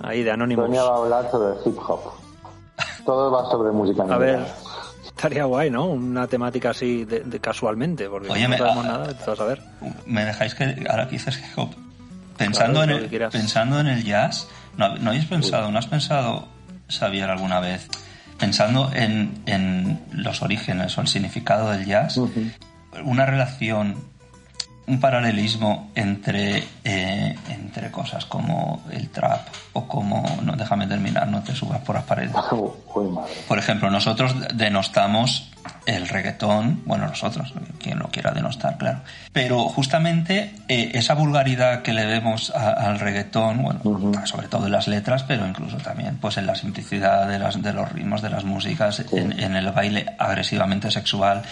Ahí, 0.00 0.22
de 0.22 0.30
Anónimos. 0.30 0.66
Sonia 0.66 0.84
va 0.84 0.94
a 0.94 0.98
hablar 0.98 1.30
sobre 1.30 1.54
hip 1.64 1.78
hop. 1.78 2.00
Todo 3.04 3.30
va 3.32 3.50
sobre 3.50 3.72
música. 3.72 4.04
A 4.04 4.18
ver, 4.18 4.46
Estaría 5.18 5.46
guay, 5.46 5.68
¿no? 5.68 5.86
Una 5.86 6.28
temática 6.28 6.70
así 6.70 7.04
de, 7.04 7.40
casualmente, 7.40 8.08
porque 8.08 8.28
no 8.28 8.56
sabemos 8.56 8.84
nada, 8.84 9.16
a 9.26 9.44
ver. 9.44 9.60
Me 10.06 10.24
dejáis 10.24 10.54
que 10.54 10.86
ahora 10.88 11.08
quizás 11.08 11.40
pensando 12.36 12.84
en 12.84 12.90
el 12.90 13.28
pensando 13.28 13.80
en 13.80 13.88
el 13.88 14.04
jazz, 14.04 14.46
no, 14.76 14.86
habéis 15.08 15.24
pensado, 15.24 15.72
no 15.72 15.78
has 15.80 15.88
pensado 15.88 16.46
Xavier 16.88 17.28
alguna 17.28 17.58
vez 17.58 17.88
pensando 18.38 18.90
en, 18.94 19.32
en 19.46 19.98
los 20.12 20.42
orígenes 20.42 20.96
o 20.96 21.00
el 21.00 21.08
significado 21.08 21.70
del 21.70 21.84
jazz, 21.84 22.18
una 23.04 23.26
relación 23.26 23.96
un 24.88 25.00
paralelismo 25.00 25.90
entre, 25.94 26.64
eh, 26.82 27.36
entre 27.50 27.90
cosas 27.90 28.24
como 28.24 28.82
el 28.90 29.10
trap 29.10 29.46
o 29.74 29.86
como, 29.86 30.24
no, 30.42 30.56
déjame 30.56 30.86
terminar, 30.86 31.28
no 31.28 31.42
te 31.42 31.54
subas 31.54 31.80
por 31.80 31.94
las 31.96 32.04
paredes. 32.04 32.32
Por 33.46 33.58
ejemplo, 33.58 33.90
nosotros 33.90 34.34
denostamos 34.54 35.52
el 35.86 36.08
reggaetón, 36.08 36.82
bueno, 36.84 37.06
nosotros, 37.06 37.52
quien 37.78 37.98
lo 37.98 38.08
quiera 38.08 38.32
denostar, 38.32 38.76
claro. 38.76 39.00
Pero 39.32 39.68
justamente 39.68 40.54
eh, 40.68 40.90
esa 40.94 41.14
vulgaridad 41.14 41.82
que 41.82 41.92
le 41.92 42.06
vemos 42.06 42.50
al 42.50 42.98
reggaetón, 42.98 43.62
bueno, 43.62 44.26
sobre 44.26 44.48
todo 44.48 44.66
en 44.66 44.72
las 44.72 44.88
letras, 44.88 45.22
pero 45.22 45.46
incluso 45.46 45.76
también 45.76 46.18
pues 46.18 46.38
en 46.38 46.46
la 46.46 46.54
simplicidad 46.54 47.28
de, 47.28 47.38
las, 47.38 47.60
de 47.62 47.72
los 47.72 47.90
ritmos 47.92 48.22
de 48.22 48.30
las 48.30 48.44
músicas, 48.44 49.04
en, 49.12 49.38
en 49.38 49.56
el 49.56 49.70
baile 49.70 50.06
agresivamente 50.18 50.90
sexual, 50.90 51.42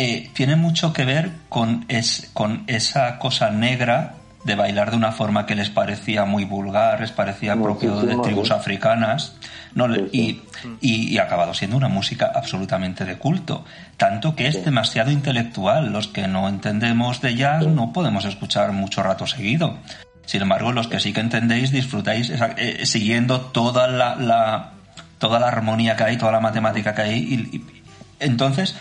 eh, 0.00 0.30
tiene 0.32 0.54
mucho 0.54 0.92
que 0.92 1.04
ver 1.04 1.32
con, 1.48 1.84
es, 1.88 2.30
con 2.32 2.62
esa 2.68 3.18
cosa 3.18 3.50
negra 3.50 4.14
de 4.44 4.54
bailar 4.54 4.92
de 4.92 4.96
una 4.96 5.10
forma 5.10 5.44
que 5.44 5.56
les 5.56 5.70
parecía 5.70 6.24
muy 6.24 6.44
vulgar, 6.44 7.00
les 7.00 7.10
parecía 7.10 7.56
propio 7.56 8.00
de 8.02 8.14
tribus 8.18 8.52
africanas, 8.52 9.34
no, 9.74 9.92
y, 9.96 10.40
y, 10.80 11.18
ha 11.18 11.24
acabado 11.24 11.52
siendo 11.52 11.76
una 11.76 11.88
música 11.88 12.30
absolutamente 12.32 13.04
de 13.04 13.18
culto, 13.18 13.64
tanto 13.96 14.36
que 14.36 14.46
es 14.46 14.64
demasiado 14.64 15.10
intelectual. 15.10 15.92
Los 15.92 16.06
que 16.06 16.28
no 16.28 16.48
entendemos 16.48 17.20
de 17.20 17.34
jazz 17.34 17.66
no 17.66 17.92
podemos 17.92 18.24
escuchar 18.24 18.70
mucho 18.70 19.02
rato 19.02 19.26
seguido. 19.26 19.78
Sin 20.26 20.42
embargo, 20.42 20.70
los 20.70 20.86
que 20.86 21.00
sí 21.00 21.12
que 21.12 21.22
entendéis, 21.22 21.72
disfrutáis 21.72 22.30
eh, 22.30 22.86
siguiendo 22.86 23.40
toda 23.40 23.88
la, 23.88 24.14
la, 24.14 24.74
toda 25.18 25.40
la 25.40 25.48
armonía 25.48 25.96
que 25.96 26.04
hay, 26.04 26.16
toda 26.16 26.30
la 26.30 26.40
matemática 26.40 26.94
que 26.94 27.02
hay. 27.02 27.18
y 27.18 27.64
entonces, 28.20 28.76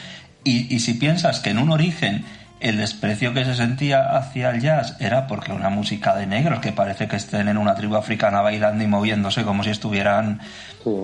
y, 0.48 0.80
si 0.80 0.94
piensas 0.94 1.40
que 1.40 1.50
en 1.50 1.60
un 1.60 1.72
origen 1.72 2.24
el 2.60 2.78
desprecio 2.78 3.36
que 3.36 3.46
se 3.46 3.54
sentía 3.54 4.18
hacia 4.18 4.50
el 4.50 4.62
jazz 4.62 4.96
era 5.00 5.28
porque 5.28 5.52
una 5.52 5.70
música 5.70 6.16
de 6.16 6.26
negros 6.26 6.60
que 6.60 6.72
parece 6.72 7.08
que 7.08 7.16
estén 7.16 7.50
en 7.50 7.58
una 7.58 7.76
tribu 7.76 7.96
africana 7.96 8.42
bailando 8.42 8.84
y 8.84 8.88
moviéndose 8.88 9.44
como 9.44 9.64
si 9.64 9.70
estuvieran 9.70 10.40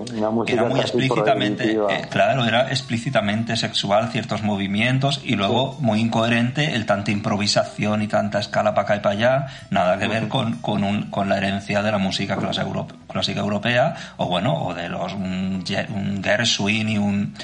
era 0.08 0.30
muy 0.30 0.80
explícitamente 0.80 1.72
eh, 1.72 2.08
claro 2.10 2.44
era 2.44 2.70
explícitamente 2.70 3.54
sexual 3.56 4.08
ciertos 4.10 4.42
movimientos 4.42 5.20
y 5.22 5.36
luego 5.36 5.76
muy 5.78 6.00
incoherente 6.00 6.74
el 6.74 6.86
tanta 6.86 7.12
improvisación 7.12 8.02
y 8.02 8.08
tanta 8.08 8.40
escala 8.40 8.74
para 8.74 8.86
acá 8.86 8.96
y 8.96 9.00
para 9.00 9.14
allá 9.14 9.46
nada 9.70 9.96
que 9.96 10.08
ver 10.08 10.26
con, 10.26 10.54
con, 10.56 10.82
un, 10.82 11.02
con 11.10 11.28
la 11.28 11.36
herencia 11.36 11.82
de 11.82 11.92
la 11.92 11.98
música 11.98 12.36
clásica, 12.36 13.40
europea 13.40 13.94
o 14.16 14.26
bueno 14.26 14.54
o 14.54 14.74
de 14.74 14.88
los 14.88 15.12
un, 15.12 15.62
un 15.94 16.24
Gershwin 16.24 16.88
y 16.88 16.98
un 16.98 17.34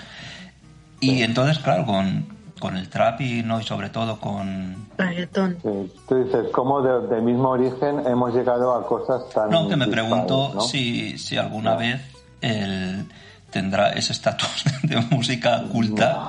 y 1.00 1.22
entonces, 1.22 1.58
claro, 1.58 1.86
con, 1.86 2.26
con 2.58 2.76
el 2.76 2.88
trap 2.88 3.20
y, 3.22 3.42
no, 3.42 3.60
y 3.60 3.64
sobre 3.64 3.88
todo 3.88 4.20
con... 4.20 4.88
Reggaetón. 4.96 5.56
Tú 6.08 6.24
dices, 6.24 6.46
¿cómo 6.52 6.82
de, 6.82 7.20
mismo 7.20 7.50
origen 7.50 8.06
hemos 8.06 8.34
llegado 8.34 8.74
a 8.74 8.86
cosas 8.86 9.28
tan... 9.30 9.50
No, 9.50 9.68
que 9.68 9.76
me 9.76 9.88
pregunto 9.88 10.60
si, 10.60 11.18
si 11.18 11.36
alguna 11.36 11.74
vez 11.74 12.00
él 12.40 13.06
tendrá 13.50 13.90
ese 13.90 14.12
estatus 14.12 14.64
de 14.82 14.96
música 15.10 15.64
culta. 15.72 16.28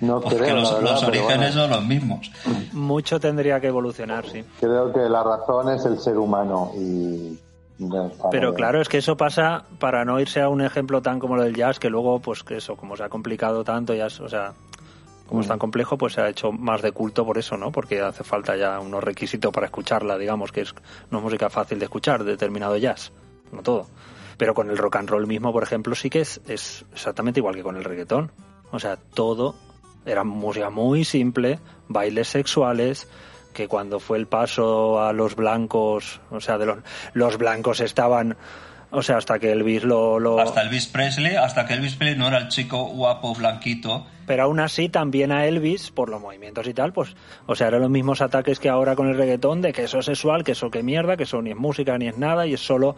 No, 0.00 0.20
creo, 0.22 0.56
los, 0.56 0.82
los 0.82 1.02
orígenes 1.02 1.54
son 1.54 1.70
los 1.70 1.84
mismos. 1.84 2.30
Mucho 2.72 3.18
tendría 3.18 3.60
que 3.60 3.68
evolucionar, 3.68 4.26
sí. 4.28 4.44
Creo 4.60 4.92
que 4.92 5.00
la 5.08 5.22
razón 5.22 5.72
es 5.72 5.84
el 5.86 5.98
ser 5.98 6.18
humano 6.18 6.72
y 6.76 7.38
pero 8.30 8.54
claro, 8.54 8.80
es 8.80 8.88
que 8.88 8.98
eso 8.98 9.16
pasa 9.16 9.64
para 9.78 10.04
no 10.04 10.18
irse 10.20 10.40
a 10.40 10.48
un 10.48 10.62
ejemplo 10.62 11.00
tan 11.00 11.18
como 11.18 11.36
lo 11.36 11.44
del 11.44 11.54
jazz, 11.54 11.78
que 11.78 11.90
luego, 11.90 12.20
pues 12.20 12.42
que 12.42 12.56
eso, 12.56 12.76
como 12.76 12.96
se 12.96 13.04
ha 13.04 13.08
complicado 13.08 13.62
tanto, 13.62 13.94
ya, 13.94 14.06
o 14.06 14.28
sea, 14.28 14.54
como 15.26 15.42
es 15.42 15.46
tan 15.46 15.56
mm. 15.56 15.60
complejo, 15.60 15.98
pues 15.98 16.14
se 16.14 16.20
ha 16.20 16.28
hecho 16.28 16.50
más 16.50 16.82
de 16.82 16.92
culto 16.92 17.24
por 17.24 17.38
eso, 17.38 17.56
¿no? 17.56 17.70
Porque 17.70 18.00
hace 18.00 18.24
falta 18.24 18.56
ya 18.56 18.80
unos 18.80 19.04
requisitos 19.04 19.52
para 19.52 19.66
escucharla, 19.66 20.18
digamos, 20.18 20.50
que 20.50 20.62
es 20.62 20.74
no 21.10 21.20
música 21.20 21.50
fácil 21.50 21.78
de 21.78 21.84
escuchar, 21.84 22.24
determinado 22.24 22.76
jazz, 22.76 23.12
no 23.52 23.62
todo. 23.62 23.86
Pero 24.36 24.54
con 24.54 24.70
el 24.70 24.78
rock 24.78 24.96
and 24.96 25.10
roll 25.10 25.26
mismo, 25.26 25.52
por 25.52 25.62
ejemplo, 25.62 25.94
sí 25.94 26.10
que 26.10 26.20
es, 26.20 26.40
es 26.48 26.84
exactamente 26.92 27.40
igual 27.40 27.54
que 27.54 27.62
con 27.62 27.76
el 27.76 27.84
reggaetón. 27.84 28.32
O 28.70 28.78
sea, 28.78 28.96
todo 28.96 29.54
era 30.06 30.24
música 30.24 30.70
muy 30.70 31.04
simple, 31.04 31.58
bailes 31.88 32.28
sexuales, 32.28 33.08
que 33.58 33.66
cuando 33.66 33.98
fue 33.98 34.18
el 34.18 34.28
paso 34.28 35.02
a 35.02 35.12
los 35.12 35.34
blancos, 35.34 36.20
o 36.30 36.40
sea, 36.40 36.58
de 36.58 36.66
los, 36.66 36.78
los 37.12 37.38
blancos 37.38 37.80
estaban 37.80 38.36
o 38.92 39.02
sea, 39.02 39.16
hasta 39.16 39.40
que 39.40 39.50
Elvis 39.50 39.82
lo, 39.82 40.20
lo, 40.20 40.38
Hasta 40.38 40.62
Elvis 40.62 40.86
Presley, 40.86 41.34
hasta 41.34 41.66
que 41.66 41.74
Elvis 41.74 41.96
Presley 41.96 42.16
no 42.16 42.28
era 42.28 42.38
el 42.38 42.48
chico 42.48 42.84
guapo, 42.84 43.34
blanquito. 43.34 44.06
Pero 44.26 44.44
aún 44.44 44.60
así, 44.60 44.88
también 44.88 45.32
a 45.32 45.44
Elvis, 45.44 45.90
por 45.90 46.08
los 46.08 46.20
movimientos 46.20 46.68
y 46.68 46.72
tal, 46.72 46.92
pues, 46.92 47.16
o 47.46 47.56
sea, 47.56 47.66
eran 47.66 47.80
los 47.80 47.90
mismos 47.90 48.20
ataques 48.20 48.60
que 48.60 48.68
ahora 48.68 48.94
con 48.94 49.08
el 49.08 49.16
reggaetón, 49.16 49.60
de 49.60 49.72
que 49.72 49.82
eso 49.82 49.98
es 49.98 50.06
sexual, 50.06 50.44
que 50.44 50.52
eso 50.52 50.70
que 50.70 50.84
mierda, 50.84 51.16
que 51.16 51.24
eso 51.24 51.42
ni 51.42 51.50
es 51.50 51.56
música 51.56 51.98
ni 51.98 52.06
es 52.06 52.16
nada, 52.16 52.46
y 52.46 52.54
es 52.54 52.60
solo, 52.60 52.94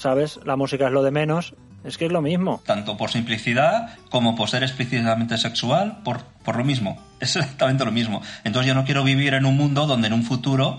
¿sabes? 0.00 0.40
La 0.44 0.56
música 0.56 0.86
es 0.86 0.92
lo 0.92 1.02
de 1.02 1.10
menos, 1.10 1.54
es 1.84 1.98
que 1.98 2.06
es 2.06 2.12
lo 2.12 2.22
mismo. 2.22 2.62
Tanto 2.64 2.96
por 2.96 3.10
simplicidad 3.10 3.96
como 4.10 4.34
por 4.34 4.48
ser 4.48 4.62
explícitamente 4.62 5.36
sexual, 5.36 5.98
por, 6.02 6.22
por 6.44 6.56
lo 6.56 6.64
mismo. 6.64 6.98
Es 7.20 7.36
exactamente 7.36 7.84
lo 7.84 7.92
mismo. 7.92 8.22
Entonces 8.44 8.68
yo 8.68 8.74
no 8.74 8.86
quiero 8.86 9.04
vivir 9.04 9.34
en 9.34 9.44
un 9.44 9.54
mundo 9.54 9.86
donde 9.86 10.06
en 10.06 10.14
un 10.14 10.22
futuro 10.22 10.78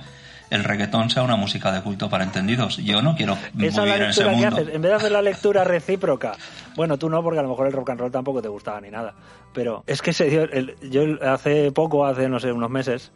el 0.50 0.64
reggaetón 0.64 1.12
sea 1.12 1.22
una 1.22 1.36
música 1.36 1.72
de 1.72 1.82
culto 1.82 2.10
para 2.10 2.24
entendidos. 2.24 2.78
Yo 2.78 3.04
no 3.04 3.16
quiero 3.16 3.38
vivir 3.54 3.72
en 3.78 4.10
ese 4.10 4.26
mundo. 4.26 4.48
haces. 4.48 4.70
En 4.74 4.82
vez 4.82 4.90
de 4.90 4.96
hacer 4.96 5.12
la 5.12 5.22
lectura 5.22 5.64
recíproca, 5.64 6.34
bueno, 6.76 6.98
tú 6.98 7.12
no, 7.12 7.22
porque 7.22 7.40
a 7.40 7.44
lo 7.44 7.50
mejor 7.50 7.68
el 7.68 7.74
rock 7.74 7.92
and 7.92 8.00
roll 8.00 8.12
tampoco 8.12 8.42
te 8.42 8.48
gustaba 8.48 8.82
ni 8.82 8.90
nada. 8.90 9.14
Pero 9.54 9.84
es 9.86 10.02
que 10.02 10.14
se 10.14 10.26
dio. 10.32 10.48
yo 10.82 11.04
hace 11.22 11.72
poco, 11.72 12.08
hace 12.08 12.28
no 12.28 12.40
sé, 12.40 12.52
unos 12.52 12.72
meses, 12.72 13.12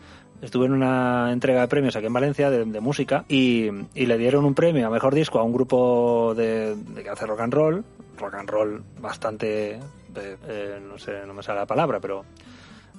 estuve 0.45 0.67
en 0.67 0.73
una 0.73 1.31
entrega 1.31 1.61
de 1.61 1.67
premios 1.67 1.95
aquí 1.95 2.05
en 2.05 2.13
Valencia 2.13 2.49
de, 2.49 2.79
música 2.79 3.25
y, 3.27 3.69
le 3.93 4.17
dieron 4.17 4.45
un 4.45 4.53
premio 4.53 4.87
a 4.87 4.89
mejor 4.89 5.13
disco 5.13 5.39
a 5.39 5.43
un 5.43 5.51
grupo 5.51 6.33
de, 6.35 6.75
que 7.01 7.09
hace 7.09 7.25
rock 7.25 7.41
and 7.41 7.53
roll, 7.53 7.83
rock 8.17 8.35
and 8.35 8.49
roll 8.49 8.83
bastante, 9.01 9.79
eh, 10.15 10.79
no 10.87 10.97
sé, 10.97 11.25
no 11.25 11.33
me 11.33 11.43
sale 11.43 11.59
la 11.59 11.65
palabra, 11.65 11.99
pero 11.99 12.23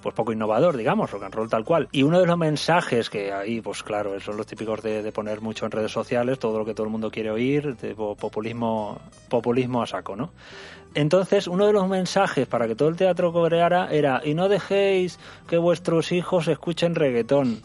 pues 0.06 0.14
poco 0.14 0.32
innovador, 0.32 0.76
digamos, 0.76 1.10
rock 1.10 1.24
and 1.24 1.34
roll 1.34 1.48
tal 1.48 1.64
cual. 1.64 1.88
Y 1.90 2.04
uno 2.04 2.20
de 2.20 2.26
los 2.26 2.38
mensajes 2.38 3.10
que 3.10 3.32
ahí, 3.32 3.60
pues 3.60 3.82
claro, 3.82 4.20
son 4.20 4.36
los 4.36 4.46
típicos 4.46 4.80
de, 4.80 5.10
poner 5.10 5.40
mucho 5.40 5.64
en 5.64 5.72
redes 5.72 5.90
sociales, 5.90 6.38
todo 6.38 6.60
lo 6.60 6.64
que 6.64 6.74
todo 6.74 6.86
el 6.86 6.92
mundo 6.92 7.10
quiere 7.10 7.32
oír, 7.32 7.76
de 7.76 7.96
populismo, 7.96 9.00
populismo 9.28 9.82
a 9.82 9.86
saco, 9.88 10.14
¿no? 10.14 10.30
Entonces, 10.94 11.48
uno 11.48 11.66
de 11.66 11.72
los 11.72 11.88
mensajes 11.88 12.46
para 12.46 12.68
que 12.68 12.76
todo 12.76 12.88
el 12.88 12.94
teatro 12.94 13.32
coreara 13.32 13.88
era, 13.90 14.22
y 14.24 14.34
no 14.34 14.48
dejéis 14.48 15.18
que 15.48 15.58
vuestros 15.58 16.12
hijos 16.12 16.46
escuchen 16.46 16.94
reggaetón. 16.94 17.62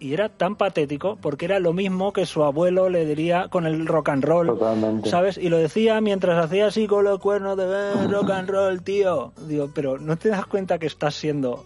Y 0.00 0.12
era 0.12 0.28
tan 0.28 0.56
patético 0.56 1.16
porque 1.22 1.44
era 1.44 1.60
lo 1.60 1.72
mismo 1.72 2.12
que 2.12 2.26
su 2.26 2.42
abuelo 2.42 2.88
le 2.88 3.06
diría 3.06 3.46
con 3.48 3.64
el 3.64 3.86
rock 3.86 4.08
and 4.08 4.24
roll. 4.24 4.58
¿Sabes? 5.04 5.38
Y 5.38 5.50
lo 5.50 5.58
decía 5.58 6.00
mientras 6.00 6.44
hacía 6.44 6.66
así 6.66 6.88
con 6.88 7.04
los 7.04 7.20
cuernos 7.20 7.56
de 7.56 7.64
eh, 7.64 8.08
rock 8.08 8.30
and 8.30 8.50
roll, 8.50 8.82
tío. 8.82 9.32
Digo, 9.46 9.70
pero 9.72 9.98
¿no 9.98 10.16
te 10.16 10.30
das 10.30 10.46
cuenta 10.46 10.78
que 10.78 10.86
estás 10.86 11.14
siendo 11.14 11.64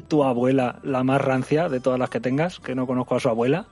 tu 0.00 0.24
abuela 0.24 0.78
la 0.82 1.04
más 1.04 1.20
rancia 1.20 1.68
de 1.68 1.80
todas 1.80 1.98
las 1.98 2.10
que 2.10 2.20
tengas, 2.20 2.60
que 2.60 2.74
no 2.74 2.86
conozco 2.86 3.16
a 3.16 3.20
su 3.20 3.28
abuela. 3.28 3.66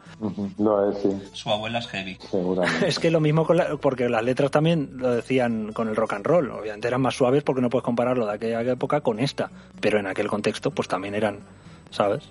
Lo 0.58 0.90
es, 0.90 0.98
sí. 0.98 1.22
Su 1.32 1.50
abuela 1.50 1.78
es 1.78 1.86
heavy. 1.88 2.18
es 2.86 2.98
que 2.98 3.10
lo 3.10 3.20
mismo 3.20 3.46
con 3.46 3.58
porque 3.80 4.08
las 4.08 4.22
letras 4.22 4.50
también 4.50 4.90
lo 4.96 5.10
decían 5.10 5.72
con 5.72 5.88
el 5.88 5.96
rock 5.96 6.14
and 6.14 6.26
roll. 6.26 6.50
Obviamente 6.50 6.88
eran 6.88 7.00
más 7.00 7.14
suaves 7.14 7.42
porque 7.42 7.62
no 7.62 7.70
puedes 7.70 7.84
compararlo 7.84 8.26
de 8.26 8.34
aquella 8.34 8.60
época 8.62 9.00
con 9.00 9.18
esta. 9.18 9.50
Pero 9.80 9.98
en 9.98 10.06
aquel 10.06 10.28
contexto, 10.28 10.70
pues 10.70 10.88
también 10.88 11.14
eran, 11.14 11.40
¿sabes? 11.90 12.24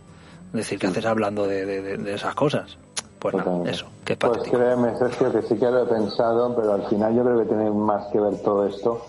Es 0.47 0.53
decir, 0.53 0.79
¿qué 0.79 0.87
haces 0.87 1.05
hablando 1.05 1.47
de, 1.47 2.13
esas 2.13 2.35
cosas? 2.35 2.77
Pues 3.19 3.35
nada, 3.35 3.69
eso, 3.69 3.87
que 4.05 4.13
es 4.13 4.19
Pues 4.19 4.43
créeme, 4.49 4.95
Sergio, 4.97 5.31
que 5.31 5.41
sí 5.41 5.55
que 5.55 5.65
lo 5.65 5.83
he 5.83 5.85
pensado, 5.85 6.55
pero 6.55 6.73
al 6.73 6.87
final 6.87 7.15
yo 7.15 7.23
creo 7.23 7.39
que 7.39 7.45
tiene 7.45 7.69
más 7.69 8.07
que 8.07 8.19
ver 8.19 8.41
todo 8.41 8.65
esto 8.65 9.05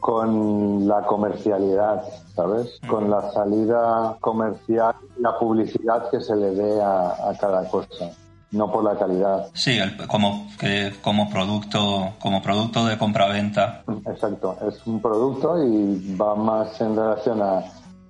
con 0.00 0.86
la 0.86 1.02
comercialidad, 1.02 2.02
¿sabes? 2.34 2.80
Con 2.86 3.10
la 3.10 3.30
salida 3.32 4.16
comercial, 4.20 4.94
la 5.18 5.38
publicidad 5.38 6.10
que 6.10 6.20
se 6.20 6.36
le 6.36 6.50
dé 6.50 6.80
a, 6.82 7.32
cada 7.40 7.68
cosa 7.68 8.10
no 8.50 8.72
por 8.72 8.82
la 8.82 8.98
calidad. 8.98 9.50
Sí, 9.52 9.78
como 10.06 10.48
que 10.58 10.94
como 11.02 11.28
producto 11.28 12.14
como 12.18 12.40
producto 12.40 12.86
de 12.86 12.96
compraventa. 12.96 13.84
Exacto, 14.06 14.56
es 14.66 14.86
un 14.86 15.02
producto 15.02 15.62
y 15.62 16.16
va 16.16 16.34
más 16.34 16.80
en 16.80 16.96
relación 16.96 17.42
a, 17.42 17.62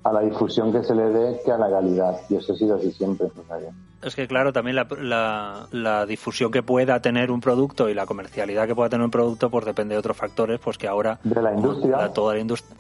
a 0.05 0.13
la 0.13 0.21
difusión 0.21 0.73
que 0.73 0.85
se 0.85 0.95
le 0.95 1.11
dé 1.11 1.41
que 1.45 1.51
a 1.51 1.59
la 1.59 1.69
calidad. 1.69 2.21
Y 2.29 2.37
eso 2.37 2.53
ha 2.53 2.57
sido 2.57 2.77
así 2.77 2.93
siempre. 2.93 3.27
Es 4.03 4.15
que 4.15 4.29
claro, 4.29 4.53
también 4.53 4.77
la, 4.77 5.67
la, 5.73 6.07
difusión 6.07 6.53
que 6.53 6.63
pueda 6.63 7.01
tener 7.03 7.33
un 7.33 7.41
producto 7.41 7.89
y 7.89 7.95
la 7.95 8.07
comercialidad 8.07 8.67
que 8.67 8.75
pueda 8.75 8.89
tener 8.89 9.05
un 9.05 9.11
producto, 9.11 9.51
pues 9.51 9.65
depende 9.65 9.95
de 9.95 9.99
otros 9.99 10.17
factores, 10.17 10.61
pues 10.61 10.79
que 10.79 10.87
ahora... 10.87 11.19
De 11.25 11.43
la 11.43 11.53
industria. 11.53 12.13
toda 12.13 12.35
la 12.35 12.41
industria 12.41 12.77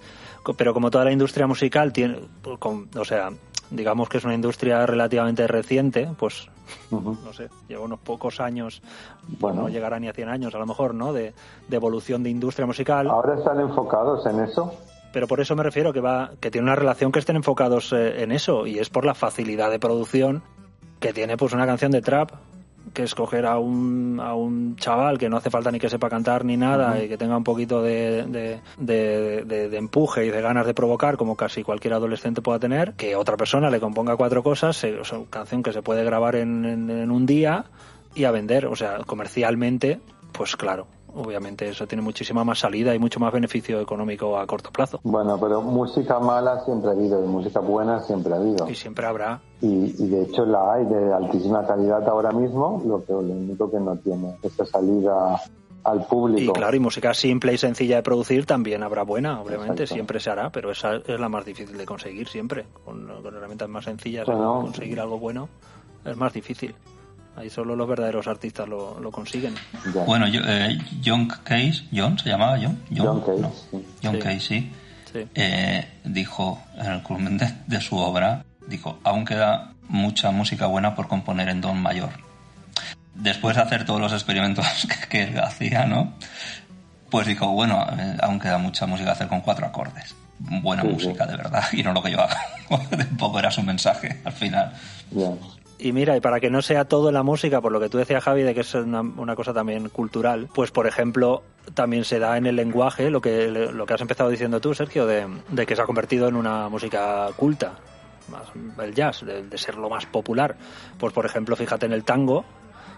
pero 0.56 0.74
como 0.74 0.90
toda 0.90 1.04
la 1.04 1.12
industria 1.12 1.46
musical 1.46 1.92
tiene, 1.92 2.20
pues, 2.42 2.58
o 2.96 3.04
sea, 3.04 3.30
digamos 3.70 4.08
que 4.08 4.18
es 4.18 4.24
una 4.24 4.34
industria 4.34 4.86
relativamente 4.86 5.46
reciente, 5.46 6.08
pues 6.18 6.48
no 6.90 7.32
sé, 7.32 7.48
lleva 7.68 7.84
unos 7.84 8.00
pocos 8.00 8.40
años, 8.40 8.82
bueno. 9.26 9.62
no 9.62 9.68
llegará 9.68 9.98
ni 9.98 10.08
a 10.08 10.12
100 10.12 10.28
años 10.28 10.54
a 10.54 10.58
lo 10.58 10.66
mejor, 10.66 10.94
¿no? 10.94 11.12
De, 11.12 11.34
de, 11.68 11.76
evolución 11.76 12.22
de 12.22 12.30
industria 12.30 12.66
musical. 12.66 13.08
Ahora 13.08 13.36
están 13.36 13.60
enfocados 13.60 14.24
en 14.26 14.40
eso. 14.40 14.72
Pero 15.12 15.26
por 15.26 15.40
eso 15.40 15.56
me 15.56 15.62
refiero 15.62 15.92
que 15.92 16.00
va, 16.00 16.32
que 16.38 16.50
tiene 16.50 16.66
una 16.66 16.76
relación 16.76 17.10
que 17.10 17.18
estén 17.18 17.36
enfocados 17.36 17.92
eh, 17.94 18.22
en 18.22 18.30
eso 18.30 18.66
y 18.66 18.78
es 18.78 18.90
por 18.90 19.06
la 19.06 19.14
facilidad 19.14 19.70
de 19.70 19.78
producción 19.78 20.42
que 21.00 21.12
tiene 21.12 21.36
pues 21.36 21.52
una 21.52 21.66
canción 21.66 21.90
de 21.90 22.02
trap 22.02 22.30
que 22.92 23.02
escoger 23.02 23.46
a 23.46 23.58
un, 23.58 24.18
a 24.20 24.34
un 24.34 24.76
chaval 24.76 25.18
que 25.18 25.28
no 25.28 25.36
hace 25.36 25.50
falta 25.50 25.70
ni 25.70 25.78
que 25.78 25.90
sepa 25.90 26.08
cantar 26.08 26.44
ni 26.44 26.56
nada 26.56 27.02
y 27.02 27.08
que 27.08 27.18
tenga 27.18 27.36
un 27.36 27.44
poquito 27.44 27.82
de, 27.82 28.60
de, 28.78 29.76
empuje 29.76 30.26
y 30.26 30.30
de 30.30 30.40
ganas 30.40 30.66
de 30.66 30.74
provocar, 30.74 31.16
como 31.16 31.36
casi 31.36 31.62
cualquier 31.62 31.94
adolescente 31.94 32.42
pueda 32.42 32.58
tener, 32.58 32.94
que 32.94 33.14
otra 33.16 33.36
persona 33.36 33.70
le 33.70 33.80
componga 33.80 34.16
cuatro 34.16 34.42
cosas, 34.42 34.84
canción 35.30 35.62
que 35.62 35.72
se 35.72 35.82
puede 35.82 36.04
grabar 36.04 36.36
en, 36.36 36.64
en 36.64 37.10
un 37.10 37.26
día 37.26 37.66
y 38.14 38.24
a 38.24 38.30
vender, 38.30 38.66
o 38.66 38.76
sea, 38.76 38.98
comercialmente, 39.06 40.00
pues 40.32 40.56
claro, 40.56 40.86
obviamente 41.18 41.68
eso 41.68 41.86
tiene 41.86 42.02
muchísima 42.02 42.44
más 42.44 42.60
salida 42.60 42.94
y 42.94 42.98
mucho 42.98 43.20
más 43.20 43.32
beneficio 43.32 43.80
económico 43.80 44.38
a 44.38 44.46
corto 44.46 44.70
plazo. 44.70 45.00
Bueno, 45.02 45.38
pero 45.38 45.60
música 45.60 46.18
mala 46.18 46.64
siempre 46.64 46.90
ha 46.90 46.92
habido 46.92 47.24
y 47.24 47.26
música 47.26 47.60
buena 47.60 48.00
siempre 48.00 48.32
ha 48.32 48.36
habido. 48.36 48.68
Y 48.68 48.74
siempre 48.74 49.06
habrá. 49.06 49.40
Y, 49.60 49.92
de 50.08 50.22
hecho 50.22 50.44
la 50.44 50.74
hay 50.74 50.84
de 50.84 51.12
altísima 51.12 51.66
calidad 51.66 52.08
ahora 52.08 52.30
mismo, 52.30 52.82
lo, 52.86 53.04
que, 53.04 53.12
lo 53.12 53.18
único 53.18 53.70
que 53.70 53.80
no 53.80 53.96
tiene 53.96 54.36
esa 54.42 54.64
salida 54.64 55.40
al 55.84 56.06
público. 56.06 56.52
Y 56.52 56.52
claro, 56.52 56.76
y 56.76 56.80
música 56.80 57.14
simple 57.14 57.54
y 57.54 57.58
sencilla 57.58 57.96
de 57.96 58.02
producir 58.02 58.46
también 58.46 58.82
habrá 58.82 59.02
buena, 59.02 59.40
obviamente, 59.40 59.86
siempre 59.86 60.20
se 60.20 60.30
hará, 60.30 60.50
pero 60.50 60.70
esa 60.70 60.96
es 60.96 61.20
la 61.20 61.28
más 61.28 61.44
difícil 61.44 61.76
de 61.76 61.86
conseguir 61.86 62.28
siempre. 62.28 62.66
Con, 62.84 63.08
herramientas 63.10 63.68
más 63.68 63.84
sencillas, 63.84 64.26
conseguir 64.26 65.00
algo 65.00 65.18
bueno 65.18 65.48
es 66.04 66.16
más 66.16 66.32
difícil. 66.32 66.74
Ahí 67.38 67.50
solo 67.50 67.76
los 67.76 67.86
verdaderos 67.88 68.26
artistas 68.26 68.68
lo, 68.68 68.98
lo 68.98 69.12
consiguen. 69.12 69.54
Bueno, 70.06 70.26
yo, 70.26 70.40
eh, 70.44 70.76
John 71.04 71.28
Case, 71.28 71.84
John 71.94 72.18
se 72.18 72.30
llamaba 72.30 72.58
John, 72.60 72.80
John, 72.94 73.20
Case, 73.20 73.84
John 74.02 74.18
Case, 74.18 74.40
sí. 74.40 74.72
Eh, 75.34 75.88
dijo 76.04 76.60
en 76.76 76.92
el 76.92 77.02
culmen 77.02 77.38
de, 77.38 77.80
su 77.80 77.96
obra, 77.96 78.44
dijo, 78.66 78.98
aún 79.04 79.24
queda 79.24 79.72
mucha 79.88 80.32
música 80.32 80.66
buena 80.66 80.96
por 80.96 81.06
componer 81.06 81.48
en 81.48 81.60
don 81.60 81.80
mayor. 81.80 82.10
Después 83.14 83.54
de 83.54 83.62
hacer 83.62 83.84
todos 83.84 84.00
los 84.00 84.12
experimentos 84.12 84.66
que, 85.08 85.38
hacía, 85.40 85.86
¿no? 85.86 86.14
Pues 87.08 87.28
dijo, 87.28 87.46
bueno, 87.52 87.86
eh, 87.96 88.16
aún 88.20 88.40
queda 88.40 88.58
mucha 88.58 88.86
música 88.86 89.10
a 89.10 89.12
hacer 89.12 89.28
con 89.28 89.42
cuatro 89.42 89.64
acordes. 89.64 90.14
Buena 90.40 90.82
música, 90.82 91.24
de 91.24 91.36
verdad, 91.36 91.64
y 91.72 91.84
no 91.84 91.92
lo 91.92 92.02
que 92.02 92.10
yo 92.10 92.20
hago. 92.20 92.84
Tampoco 92.90 93.38
era 93.38 93.50
su 93.52 93.62
mensaje 93.62 94.20
al 94.24 94.32
final. 94.32 94.72
Y 95.80 95.92
mira, 95.92 96.16
y 96.16 96.20
para 96.20 96.40
que 96.40 96.50
no 96.50 96.60
sea 96.60 96.86
todo 96.86 97.12
la 97.12 97.22
música, 97.22 97.60
por 97.60 97.70
lo 97.70 97.78
que 97.78 97.88
tú 97.88 97.98
decías, 97.98 98.24
Javi, 98.24 98.42
de 98.42 98.52
que 98.52 98.62
es 98.62 98.74
una, 98.74 99.36
cosa 99.36 99.54
también 99.54 99.88
cultural, 99.90 100.48
pues 100.52 100.72
por 100.72 100.88
ejemplo, 100.88 101.44
también 101.74 102.04
se 102.04 102.18
da 102.18 102.36
en 102.36 102.46
el 102.46 102.56
lenguaje 102.56 103.10
lo 103.10 103.20
que, 103.20 103.48
lo 103.48 103.86
que 103.86 103.94
has 103.94 104.00
empezado 104.00 104.28
diciendo 104.28 104.60
tú, 104.60 104.74
Sergio, 104.74 105.06
de, 105.06 105.28
que 105.66 105.76
se 105.76 105.82
ha 105.82 105.84
convertido 105.84 106.26
en 106.26 106.34
una 106.34 106.68
música 106.68 107.28
culta, 107.36 107.74
más 108.28 108.42
el 108.84 108.92
jazz, 108.92 109.24
de, 109.24 109.56
ser 109.56 109.76
lo 109.76 109.88
más 109.88 110.04
popular. 110.06 110.56
Pues 110.98 111.12
por 111.12 111.24
ejemplo, 111.24 111.54
fíjate 111.54 111.86
en 111.86 111.92
el 111.92 112.02
tango, 112.02 112.44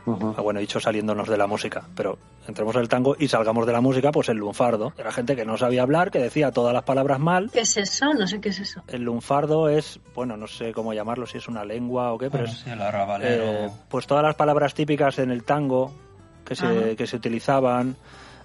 Ah, 0.06 0.40
bueno, 0.40 0.58
he 0.58 0.62
dicho 0.62 0.80
saliéndonos 0.80 1.28
de 1.28 1.36
la 1.36 1.46
música, 1.46 1.82
pero 1.94 2.18
entremos 2.46 2.74
en 2.74 2.82
el 2.82 2.88
tango 2.88 3.16
y 3.18 3.28
salgamos 3.28 3.66
de 3.66 3.72
la 3.72 3.80
música, 3.80 4.12
pues 4.12 4.28
el 4.28 4.38
lunfardo. 4.38 4.92
Era 4.98 5.12
gente 5.12 5.36
que 5.36 5.44
no 5.44 5.56
sabía 5.56 5.82
hablar, 5.82 6.10
que 6.10 6.18
decía 6.18 6.52
todas 6.52 6.72
las 6.72 6.82
palabras 6.84 7.18
mal. 7.20 7.50
¿Qué 7.52 7.60
es 7.60 7.76
eso? 7.76 8.12
No 8.14 8.26
sé 8.26 8.40
qué 8.40 8.50
es 8.50 8.58
eso. 8.60 8.82
El 8.88 9.02
lunfardo 9.02 9.68
es, 9.68 10.00
bueno, 10.14 10.36
no 10.36 10.46
sé 10.46 10.72
cómo 10.72 10.92
llamarlo, 10.92 11.26
si 11.26 11.38
es 11.38 11.48
una 11.48 11.64
lengua 11.64 12.12
o 12.12 12.18
qué, 12.18 12.30
pero 12.30 12.44
es... 12.44 12.66
el 12.66 12.80
eh, 13.22 13.70
pues 13.88 14.06
todas 14.06 14.24
las 14.24 14.34
palabras 14.34 14.74
típicas 14.74 15.18
en 15.18 15.30
el 15.30 15.44
tango 15.44 15.92
que 16.44 16.54
se, 16.54 16.96
que 16.96 17.06
se 17.06 17.16
utilizaban... 17.16 17.96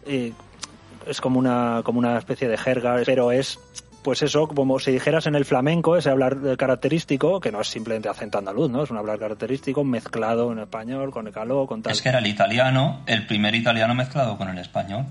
es 0.06 1.22
como 1.22 1.40
una, 1.40 1.82
como 1.84 2.00
una 2.00 2.18
especie 2.18 2.48
de 2.48 2.58
jerga, 2.58 3.02
pero 3.06 3.32
es 3.32 3.60
pues 4.06 4.22
eso, 4.22 4.48
como 4.48 4.78
si 4.78 4.92
dijeras 4.92 5.26
en 5.26 5.34
el 5.34 5.46
flamenco, 5.46 5.98
ese 5.98 6.12
hablar 6.12 6.38
característico, 6.58 7.40
que 7.40 7.52
no 7.52 7.62
es 7.62 7.68
simplemente 7.70 8.08
acento 8.08 8.38
andaluz, 8.38 8.70
¿no? 8.70 8.84
Es 8.84 8.92
un 8.92 8.98
hablar 8.98 9.18
característico 9.18 9.84
mezclado 9.84 10.52
en 10.52 10.60
español, 10.60 11.10
con 11.10 11.26
el 11.26 11.34
caló, 11.34 11.66
con 11.66 11.82
tal. 11.82 11.92
Es 11.92 12.04
que 12.04 12.10
era 12.10 12.20
el 12.20 12.28
italiano, 12.28 13.02
el 13.08 13.26
primer 13.26 13.56
italiano 13.56 13.96
mezclado 13.96 14.38
con 14.38 14.48
el 14.48 14.60
español 14.60 15.08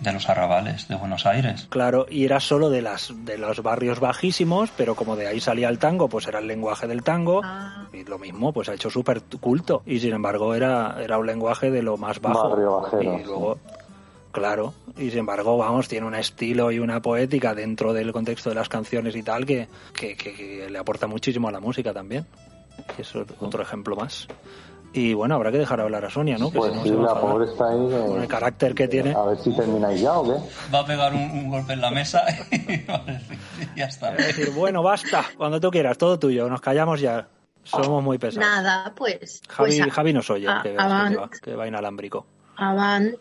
de 0.00 0.12
los 0.12 0.28
arrabales 0.28 0.88
de 0.88 0.96
Buenos 0.96 1.26
Aires. 1.26 1.68
Claro, 1.70 2.06
y 2.10 2.24
era 2.24 2.40
solo 2.40 2.70
de 2.70 2.82
las 2.82 3.12
de 3.24 3.38
los 3.38 3.62
barrios 3.62 4.00
bajísimos, 4.00 4.70
pero 4.76 4.96
como 4.96 5.14
de 5.14 5.28
ahí 5.28 5.38
salía 5.38 5.68
el 5.68 5.78
tango, 5.78 6.08
pues 6.08 6.26
era 6.26 6.40
el 6.40 6.48
lenguaje 6.48 6.88
del 6.88 7.04
tango 7.04 7.40
ah. 7.44 7.86
y 7.92 8.02
lo 8.02 8.18
mismo, 8.18 8.52
pues 8.52 8.68
ha 8.68 8.74
hecho 8.74 8.90
súper 8.90 9.22
culto 9.40 9.84
y 9.86 10.00
sin 10.00 10.12
embargo 10.12 10.56
era 10.56 10.96
era 11.00 11.18
un 11.18 11.26
lenguaje 11.26 11.70
de 11.70 11.82
lo 11.82 11.96
más 11.98 12.20
bajo. 12.20 12.48
Barrio 12.48 12.80
bajero, 12.80 13.20
y 13.20 13.24
luego 13.24 13.58
Claro, 14.34 14.74
y 14.96 15.10
sin 15.10 15.20
embargo, 15.20 15.56
vamos, 15.56 15.86
tiene 15.86 16.08
un 16.08 16.14
estilo 16.16 16.72
y 16.72 16.80
una 16.80 17.00
poética 17.00 17.54
dentro 17.54 17.92
del 17.92 18.10
contexto 18.10 18.48
de 18.48 18.56
las 18.56 18.68
canciones 18.68 19.14
y 19.14 19.22
tal 19.22 19.46
que, 19.46 19.68
que, 19.94 20.66
le 20.68 20.76
aporta 20.76 21.06
muchísimo 21.06 21.46
a 21.46 21.52
la 21.52 21.60
música 21.60 21.92
también. 21.92 22.26
es 22.98 23.14
otro 23.14 23.62
ejemplo 23.62 23.94
más. 23.94 24.26
Y 24.92 25.14
bueno, 25.14 25.36
habrá 25.36 25.52
que 25.52 25.58
dejar 25.58 25.80
hablar 25.80 26.04
a 26.04 26.10
Sonia, 26.10 26.36
¿no? 26.36 26.50
pues 26.50 26.72
sí, 26.82 26.90
la 26.90 27.14
pobre 27.14 27.46
está 27.46 27.68
ahí. 27.68 27.78
Con 27.78 28.22
el 28.22 28.26
carácter 28.26 28.74
que 28.74 28.88
tiene. 28.88 29.12
A 29.14 29.22
ver 29.22 29.38
si 29.38 29.54
termináis 29.54 30.00
ya 30.00 30.18
o 30.18 30.24
qué. 30.24 30.40
Va 30.74 30.80
a 30.80 30.84
pegar 30.84 31.14
un, 31.14 31.48
golpe 31.48 31.74
en 31.74 31.80
la 31.80 31.92
mesa 31.92 32.24
y 32.50 32.84
ya 33.78 33.84
está. 33.84 34.16
Es 34.16 34.36
decir, 34.36 34.50
bueno, 34.50 34.82
basta, 34.82 35.24
cuando 35.36 35.60
tú 35.60 35.70
quieras, 35.70 35.96
todo 35.96 36.18
tuyo, 36.18 36.48
nos 36.48 36.60
callamos 36.60 37.00
ya. 37.00 37.28
Somos 37.62 38.02
muy 38.02 38.18
pesados. 38.18 38.48
Nada, 38.48 38.92
pues. 38.96 39.42
Javi, 39.48 39.78
pues 39.78 39.92
Javi 39.92 40.12
nos 40.12 40.28
oye, 40.28 40.48
a- 40.48 40.60
que, 40.60 40.70
que 40.70 40.76
va, 40.76 41.30
que 41.40 41.54
va 41.54 41.68
inalámbrico. 41.68 42.26
Avant, 42.56 43.16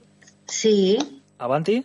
sí. 0.48 0.98
¿Avanti? 1.38 1.84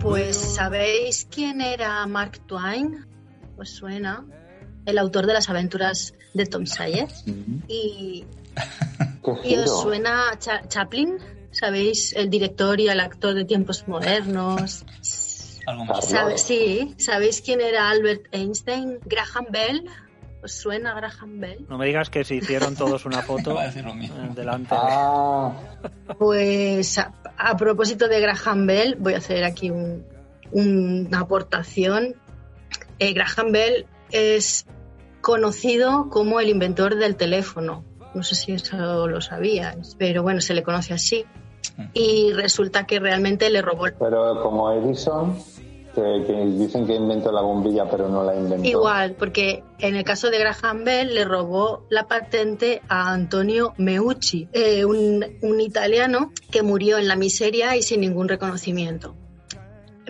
Pues 0.00 0.36
¿sabéis 0.36 1.26
quién 1.30 1.60
era 1.60 2.06
Mark 2.06 2.40
Twain? 2.46 3.06
¿Os 3.56 3.70
suena? 3.70 4.24
El 4.86 4.96
autor 4.98 5.26
de 5.26 5.34
las 5.34 5.50
aventuras 5.50 6.14
de 6.34 6.46
Tom 6.46 6.64
Sawyer. 6.66 7.08
Y, 7.68 8.24
y 9.44 9.56
os 9.56 9.82
suena 9.82 10.30
Cha- 10.38 10.66
Chaplin, 10.68 11.18
¿sabéis? 11.50 12.12
El 12.14 12.30
director 12.30 12.80
y 12.80 12.88
el 12.88 13.00
actor 13.00 13.34
de 13.34 13.44
tiempos 13.44 13.86
modernos. 13.88 14.84
Algo 15.66 15.84
más. 15.84 16.06
Carlos. 16.06 16.10
¿Sabe- 16.10 16.38
sí, 16.38 16.94
¿sabéis 16.98 17.42
quién 17.42 17.60
era 17.60 17.90
Albert 17.90 18.26
Einstein? 18.32 18.98
Graham 19.04 19.46
Bell. 19.50 19.84
¿Os 20.42 20.52
suena 20.52 20.94
Graham 20.94 21.40
Bell? 21.40 21.66
No 21.68 21.78
me 21.78 21.86
digas 21.86 22.10
que 22.10 22.22
se 22.24 22.36
hicieron 22.36 22.76
todos 22.76 23.04
una 23.06 23.22
foto 23.22 23.50
Iba 23.52 23.62
a 23.62 23.66
decir 23.66 23.84
lo 23.84 23.94
mismo. 23.94 24.16
delante. 24.34 24.74
de- 24.74 24.80
Ah, 24.80 25.52
Pues 26.18 26.96
a, 26.98 27.12
a 27.36 27.56
propósito 27.56 28.06
de 28.08 28.20
Graham 28.20 28.66
Bell, 28.66 28.96
voy 28.98 29.14
a 29.14 29.18
hacer 29.18 29.44
aquí 29.44 29.70
un- 29.70 30.04
una 30.52 31.20
aportación. 31.20 32.14
Eh, 33.00 33.12
Graham 33.12 33.52
Bell 33.52 33.86
es 34.10 34.64
conocido 35.20 36.08
como 36.08 36.40
el 36.40 36.48
inventor 36.48 36.94
del 36.94 37.16
teléfono. 37.16 37.84
No 38.14 38.22
sé 38.22 38.34
si 38.34 38.52
eso 38.52 39.06
lo 39.06 39.20
sabíais, 39.20 39.96
pero 39.98 40.22
bueno, 40.22 40.40
se 40.40 40.54
le 40.54 40.62
conoce 40.62 40.94
así. 40.94 41.24
Y 41.92 42.32
resulta 42.32 42.86
que 42.86 42.98
realmente 42.98 43.50
le 43.50 43.62
robó 43.62 43.86
pero 43.98 44.42
como 44.42 44.72
Edison, 44.72 45.36
que, 45.94 46.24
que 46.26 46.46
dicen 46.46 46.86
que 46.86 46.94
inventó 46.94 47.30
la 47.32 47.40
bombilla, 47.40 47.88
pero 47.90 48.08
no 48.08 48.24
la 48.24 48.34
inventó. 48.34 48.66
Igual, 48.66 49.14
porque 49.18 49.62
en 49.78 49.96
el 49.96 50.04
caso 50.04 50.30
de 50.30 50.38
Graham 50.38 50.84
Bell 50.84 51.14
le 51.14 51.24
robó 51.24 51.86
la 51.90 52.06
patente 52.06 52.82
a 52.88 53.12
Antonio 53.12 53.74
Meucci, 53.76 54.48
eh, 54.52 54.84
un, 54.84 55.24
un 55.42 55.60
italiano 55.60 56.32
que 56.50 56.62
murió 56.62 56.98
en 56.98 57.08
la 57.08 57.16
miseria 57.16 57.76
y 57.76 57.82
sin 57.82 58.00
ningún 58.00 58.28
reconocimiento. 58.28 59.14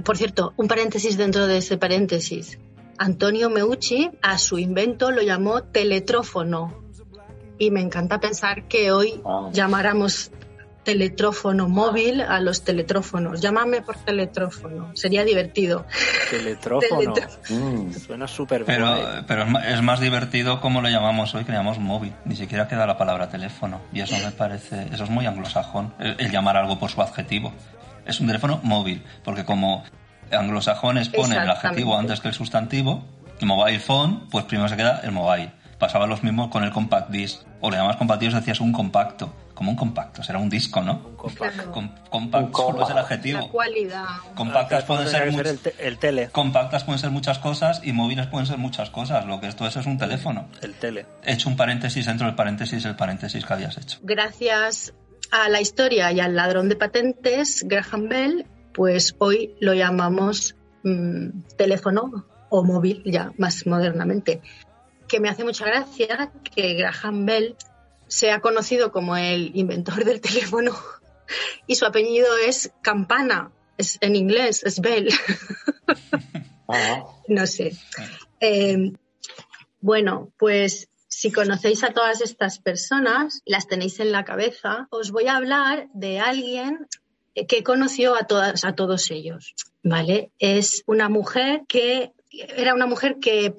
Por 0.05 0.17
cierto, 0.17 0.53
un 0.57 0.69
paréntesis 0.69 1.17
dentro 1.17 1.47
de 1.47 1.59
ese 1.59 1.77
paréntesis. 1.77 2.59
Antonio 2.99 3.49
Meucci 3.49 4.11
a 4.23 4.39
su 4.39 4.59
invento 4.59 5.11
lo 5.11 5.23
llamó 5.23 5.63
teletrófono. 5.63 6.88
Y 7.59 7.71
me 7.71 7.81
encanta 7.81 8.21
pensar 8.21 8.65
que 8.65 8.93
hoy 8.93 9.21
llamáramos 9.53 10.31
teletrófono 10.85 11.69
móvil 11.69 12.23
a 12.23 12.41
los 12.41 12.63
teletrófonos. 12.65 13.43
Llámame 13.43 13.83
por 13.83 13.97
teletrófono. 13.97 14.91
Sería 14.95 15.23
divertido. 15.23 15.85
Teletrófono. 16.31 17.13
Teletrófono. 17.13 17.61
Mm, 17.61 17.93
Suena 17.93 18.27
súper 18.27 18.65
Pero, 18.65 18.87
guay. 18.97 19.25
pero 19.27 19.45
es 19.69 19.83
más 19.83 20.01
divertido 20.01 20.63
como 20.63 20.81
lo 20.81 20.89
llamamos 20.89 21.35
hoy, 21.35 21.45
que 21.45 21.53
le 21.53 21.59
llamamos 21.59 21.79
móvil. 21.79 22.15
Ni 22.25 22.37
siquiera 22.37 22.69
queda 22.69 22.87
la 22.87 22.97
palabra 22.97 23.29
teléfono. 23.29 23.83
Y 23.93 24.01
eso 24.01 24.17
me 24.25 24.31
parece, 24.31 24.87
eso 24.91 25.05
es 25.05 25.11
muy 25.11 25.27
anglosajón, 25.27 25.93
el, 25.99 26.17
el 26.19 26.31
llamar 26.31 26.57
algo 26.57 26.79
por 26.79 26.91
su 26.91 27.03
adjetivo. 27.03 27.53
Es 28.07 28.19
un 28.21 28.27
teléfono 28.27 28.61
móvil, 28.63 29.05
porque 29.25 29.45
como 29.45 29.85
anglosajones 30.33 31.11
ponen 31.11 31.39
el 31.43 31.51
adjetivo 31.51 31.99
antes 31.99 32.21
que 32.21 32.29
el 32.29 32.35
sustantivo, 32.35 33.05
el 33.41 33.47
mobile 33.47 33.79
phone, 33.79 34.29
pues 34.31 34.47
primero 34.47 34.69
se 34.71 34.77
queda 34.77 35.01
el 35.05 35.13
mobile. 35.13 35.51
Pasaba 35.79 36.07
los 36.07 36.23
mismos 36.25 36.49
con 36.49 36.65
el 36.65 36.73
compact 36.73 37.11
disc. 37.11 37.43
O 37.61 37.71
le 37.71 37.77
llamas 37.77 37.97
compact 37.97 38.21
disc, 38.21 38.35
decías 38.37 38.61
un 38.61 38.73
compacto. 38.73 39.33
Como 39.55 39.71
un 39.73 39.77
compacto, 39.77 40.23
será 40.23 40.39
un 40.39 40.49
disco, 40.49 40.81
¿no? 40.83 41.17
Claro. 41.35 41.73
Com- 41.73 41.91
compact 42.11 42.47
Un 42.49 42.55
solo 42.55 42.85
es 42.85 42.91
el 42.91 42.99
adjetivo. 42.99 43.41
La 43.41 43.49
cualidad. 43.49 44.07
Compactas 44.37 44.85
pueden 44.85 45.09
ser 45.09 45.59
te- 45.59 45.75
el 45.87 45.99
tele. 45.99 46.29
compactas 46.31 46.85
pueden 46.85 47.01
ser 47.01 47.11
muchas 47.11 47.41
cosas 47.41 47.81
y 47.83 47.93
móviles 47.93 48.29
pueden 48.29 48.47
ser 48.47 48.59
muchas 48.59 48.91
cosas. 48.91 49.25
Lo 49.27 49.41
que 49.41 49.49
esto 49.49 49.67
es 49.67 49.75
es 49.77 49.87
un 49.87 49.99
teléfono. 49.99 50.47
El 50.63 50.75
tele. 50.75 51.07
He 51.25 51.33
hecho 51.33 51.49
un 51.49 51.57
paréntesis 51.57 52.07
dentro 52.07 52.27
del 52.29 52.37
paréntesis, 52.37 52.85
el 52.85 52.95
paréntesis 52.95 53.45
que 53.45 53.53
habías 53.53 53.77
hecho. 53.79 53.99
Gracias 54.03 54.95
a 55.33 55.49
la 55.49 55.61
historia 55.61 56.13
y 56.13 56.21
al 56.21 56.37
ladrón 56.37 56.69
de 56.69 56.77
patentes, 56.77 57.65
Graham 57.67 58.09
Bell, 58.09 58.47
pues 58.75 59.17
hoy 59.19 59.57
lo 59.61 59.75
llamamos 59.75 60.55
mm, 60.85 61.31
teléfono 61.57 62.27
o 62.51 62.63
móvil, 62.65 63.03
ya 63.05 63.33
más 63.39 63.67
modernamente. 63.67 64.41
Que 65.09 65.21
me 65.21 65.29
hace 65.29 65.45
mucha 65.45 65.65
gracia 65.67 66.33
que 66.55 66.75
Graham 66.75 67.27
Bell 67.27 67.57
sea 68.07 68.41
conocido 68.41 68.93
como 68.93 69.17
el 69.17 69.53
inventor 69.55 70.05
del 70.05 70.21
teléfono 70.21 70.77
y 71.67 71.75
su 71.75 71.87
apellido 71.87 72.37
es 72.39 72.73
Campana, 72.83 73.53
es 73.77 73.99
en 74.01 74.17
inglés, 74.17 74.63
es 74.65 74.81
Bell. 74.81 75.09
ah, 76.69 77.05
no 77.29 77.47
sé. 77.47 77.77
Eh, 78.41 78.93
bueno, 79.81 80.33
pues 80.39 80.89
si 81.09 81.33
conocéis 81.33 81.85
a 81.85 81.93
todas 81.93 82.21
estas 82.21 82.59
personas, 82.59 83.43
las 83.45 83.67
tenéis 83.67 84.01
en 84.01 84.13
la 84.13 84.25
cabeza, 84.25 84.89
os 84.91 85.11
voy 85.11 85.27
a 85.27 85.37
hablar 85.37 85.89
de 85.95 86.19
alguien 86.19 86.87
que 87.47 87.63
conoció 87.63 88.17
a 88.17 88.27
todas, 88.27 88.65
a 88.65 88.75
todos 88.75 89.11
ellos. 89.11 89.55
¿Vale? 89.83 90.33
Es 90.39 90.83
una 90.87 91.09
mujer 91.09 91.63
que 91.69 92.13
era 92.31 92.75
una 92.75 92.87
mujer 92.87 93.19
que 93.21 93.55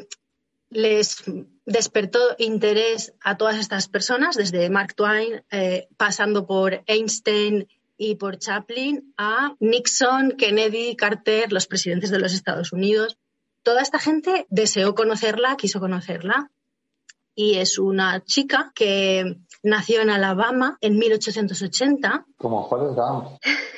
les 0.70 1.24
despertó 1.66 2.20
interés 2.38 3.14
a 3.22 3.38
todas 3.38 3.58
estas 3.58 3.88
personas, 3.88 4.36
desde 4.36 4.70
Mark 4.70 4.96
Twain, 4.96 5.44
eh, 5.52 5.88
pasando 5.98 6.46
por 6.46 6.84
Einstein 6.86 7.68
y 7.98 8.16
por 8.16 8.38
Chaplin, 8.38 9.14
a 9.18 9.56
Nixon, 9.60 10.32
Kennedy, 10.38 10.96
Carter, 10.96 11.52
los 11.52 11.68
presidentes 11.68 12.12
de 12.12 12.20
los 12.20 12.34
Estados 12.34 12.72
Unidos. 12.72 13.18
Toda 13.64 13.82
esta 13.82 14.00
gente 14.00 14.48
deseó 14.50 14.96
conocerla, 14.96 15.58
quiso 15.58 15.80
conocerla. 15.80 16.52
Y 17.36 17.56
es 17.56 17.78
una 17.78 18.24
chica 18.24 18.72
que 18.76 19.38
nació 19.64 20.02
en 20.02 20.10
Alabama 20.10 20.78
en 20.82 20.98
1880 20.98 22.26
como 22.38 22.68
Gump. 22.68 23.40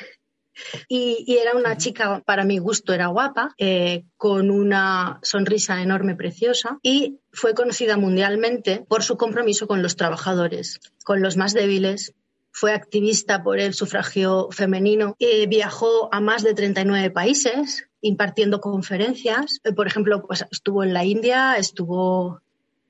y, 0.88 1.24
y 1.28 1.38
era 1.38 1.56
una 1.56 1.78
chica, 1.78 2.22
para 2.26 2.44
mi 2.46 2.58
gusto, 2.58 2.94
era 2.94 3.08
guapa, 3.08 3.54
eh, 3.58 4.04
con 4.18 4.50
una 4.52 5.20
sonrisa 5.24 5.82
enorme, 5.82 6.16
preciosa, 6.16 6.78
y 6.82 7.20
fue 7.32 7.54
conocida 7.54 7.98
mundialmente 7.98 8.86
por 8.88 9.04
su 9.04 9.18
compromiso 9.18 9.68
con 9.68 9.82
los 9.82 9.96
trabajadores, 9.96 10.80
con 11.04 11.22
los 11.22 11.38
más 11.38 11.54
débiles. 11.54 12.14
Fue 12.54 12.74
activista 12.74 13.44
por 13.44 13.60
el 13.60 13.74
sufragio 13.74 14.50
femenino, 14.52 15.16
eh, 15.20 15.48
viajó 15.48 16.10
a 16.14 16.20
más 16.20 16.44
de 16.44 16.54
39 16.54 17.10
países 17.10 17.88
impartiendo 18.02 18.60
conferencias. 18.60 19.60
Eh, 19.64 19.72
por 19.72 19.88
ejemplo, 19.88 20.26
pues, 20.28 20.44
estuvo 20.52 20.84
en 20.84 20.94
la 20.94 21.06
India, 21.06 21.56
estuvo 21.56 22.42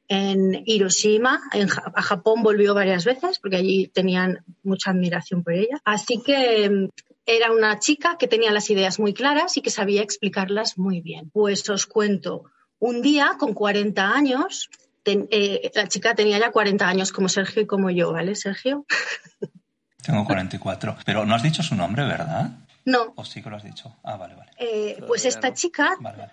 en 0.07 0.63
Hiroshima, 0.65 1.39
en 1.53 1.67
Ja- 1.67 1.91
a 1.95 2.01
Japón 2.01 2.41
volvió 2.43 2.73
varias 2.73 3.05
veces 3.05 3.39
porque 3.39 3.57
allí 3.57 3.87
tenían 3.87 4.43
mucha 4.63 4.91
admiración 4.91 5.43
por 5.43 5.53
ella. 5.53 5.79
Así 5.85 6.21
que 6.25 6.69
mm, 6.69 6.87
era 7.25 7.51
una 7.51 7.79
chica 7.79 8.17
que 8.17 8.27
tenía 8.27 8.51
las 8.51 8.69
ideas 8.69 8.99
muy 8.99 9.13
claras 9.13 9.57
y 9.57 9.61
que 9.61 9.69
sabía 9.69 10.01
explicarlas 10.01 10.77
muy 10.77 11.01
bien. 11.01 11.29
Pues 11.31 11.69
os 11.69 11.85
cuento, 11.85 12.43
un 12.79 13.01
día 13.01 13.35
con 13.39 13.53
40 13.53 14.11
años, 14.13 14.69
ten- 15.03 15.27
eh, 15.31 15.71
la 15.75 15.87
chica 15.87 16.15
tenía 16.15 16.39
ya 16.39 16.51
40 16.51 16.87
años 16.87 17.11
como 17.11 17.29
Sergio 17.29 17.61
y 17.61 17.67
como 17.67 17.89
yo, 17.89 18.11
¿vale, 18.11 18.35
Sergio? 18.35 18.85
Tengo 20.03 20.25
44. 20.25 20.97
Pero 21.05 21.25
no 21.25 21.35
has 21.35 21.43
dicho 21.43 21.61
su 21.61 21.75
nombre, 21.75 22.03
¿verdad? 22.03 22.49
No, 22.85 23.13
¿O 23.15 23.23
sí 23.23 23.43
que 23.43 23.49
lo 23.51 23.57
has 23.57 23.63
dicho? 23.63 23.95
Ah, 24.03 24.17
vale, 24.17 24.33
vale. 24.35 24.51
eh, 24.57 24.97
pues 25.05 25.25
esta 25.25 25.53
chica, 25.53 25.95
Vale, 25.99 26.17
vale. 26.17 26.31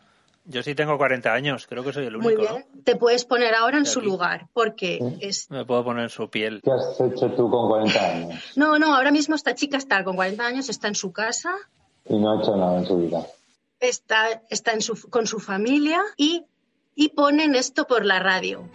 Yo 0.51 0.62
sí 0.62 0.74
tengo 0.74 0.96
40 0.96 1.30
años, 1.30 1.66
creo 1.66 1.84
que 1.84 1.92
soy 1.92 2.07
el 2.07 2.16
muy 2.16 2.34
único, 2.34 2.51
bien, 2.55 2.64
te 2.82 2.96
puedes 2.96 3.26
poner 3.26 3.55
ahora 3.55 3.76
en 3.76 3.84
su 3.84 4.01
lugar 4.01 4.46
porque 4.55 4.99
es... 5.20 5.51
¿no? 5.51 5.59
Me 5.59 5.64
puedo 5.66 5.84
poner 5.84 6.05
en 6.05 6.09
su 6.09 6.30
piel. 6.30 6.62
¿Qué 6.64 6.70
has 6.70 6.99
hecho 6.99 7.30
tú 7.32 7.51
con 7.51 7.68
40 7.68 8.11
años? 8.12 8.42
No, 8.57 8.78
no, 8.78 8.94
ahora 8.96 9.11
mismo 9.11 9.34
esta 9.34 9.55
chica 9.55 9.76
está 9.76 10.03
con 10.05 10.16
40 10.16 10.46
años, 10.46 10.70
está 10.70 10.88
en 10.88 10.94
su 10.94 11.12
casa, 11.12 11.53
Y 12.09 12.16
no 12.16 12.32
ha 12.32 12.42
hecho 12.42 12.57
nada 12.57 12.78
en 12.78 12.86
su 12.86 12.96
vida. 12.96 13.26
está, 13.78 14.40
está 14.49 14.72
en 14.72 14.80
su- 14.80 15.11
con 15.11 15.26
su 15.26 15.38
familia 15.38 16.01
y, 16.16 16.46
y 16.94 17.11
ponen 17.11 17.55
esto 17.55 17.86
por 17.86 18.07
la 18.07 18.18
radio. 18.18 18.66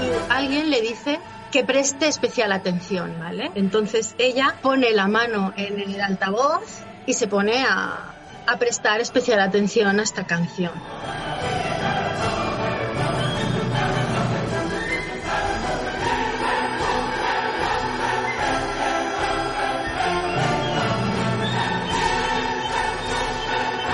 Y 0.00 0.32
alguien 0.32 0.70
le 0.70 0.80
dice 0.80 1.18
que 1.54 1.62
preste 1.62 2.08
especial 2.08 2.50
atención, 2.50 3.14
¿vale? 3.20 3.52
Entonces 3.54 4.16
ella 4.18 4.56
pone 4.60 4.90
la 4.90 5.06
mano 5.06 5.52
en 5.56 5.78
el 5.78 6.00
altavoz 6.00 6.82
y 7.06 7.14
se 7.14 7.28
pone 7.28 7.62
a, 7.62 8.12
a 8.44 8.56
prestar 8.58 9.00
especial 9.00 9.38
atención 9.38 10.00
a 10.00 10.02
esta 10.02 10.26
canción. 10.26 10.72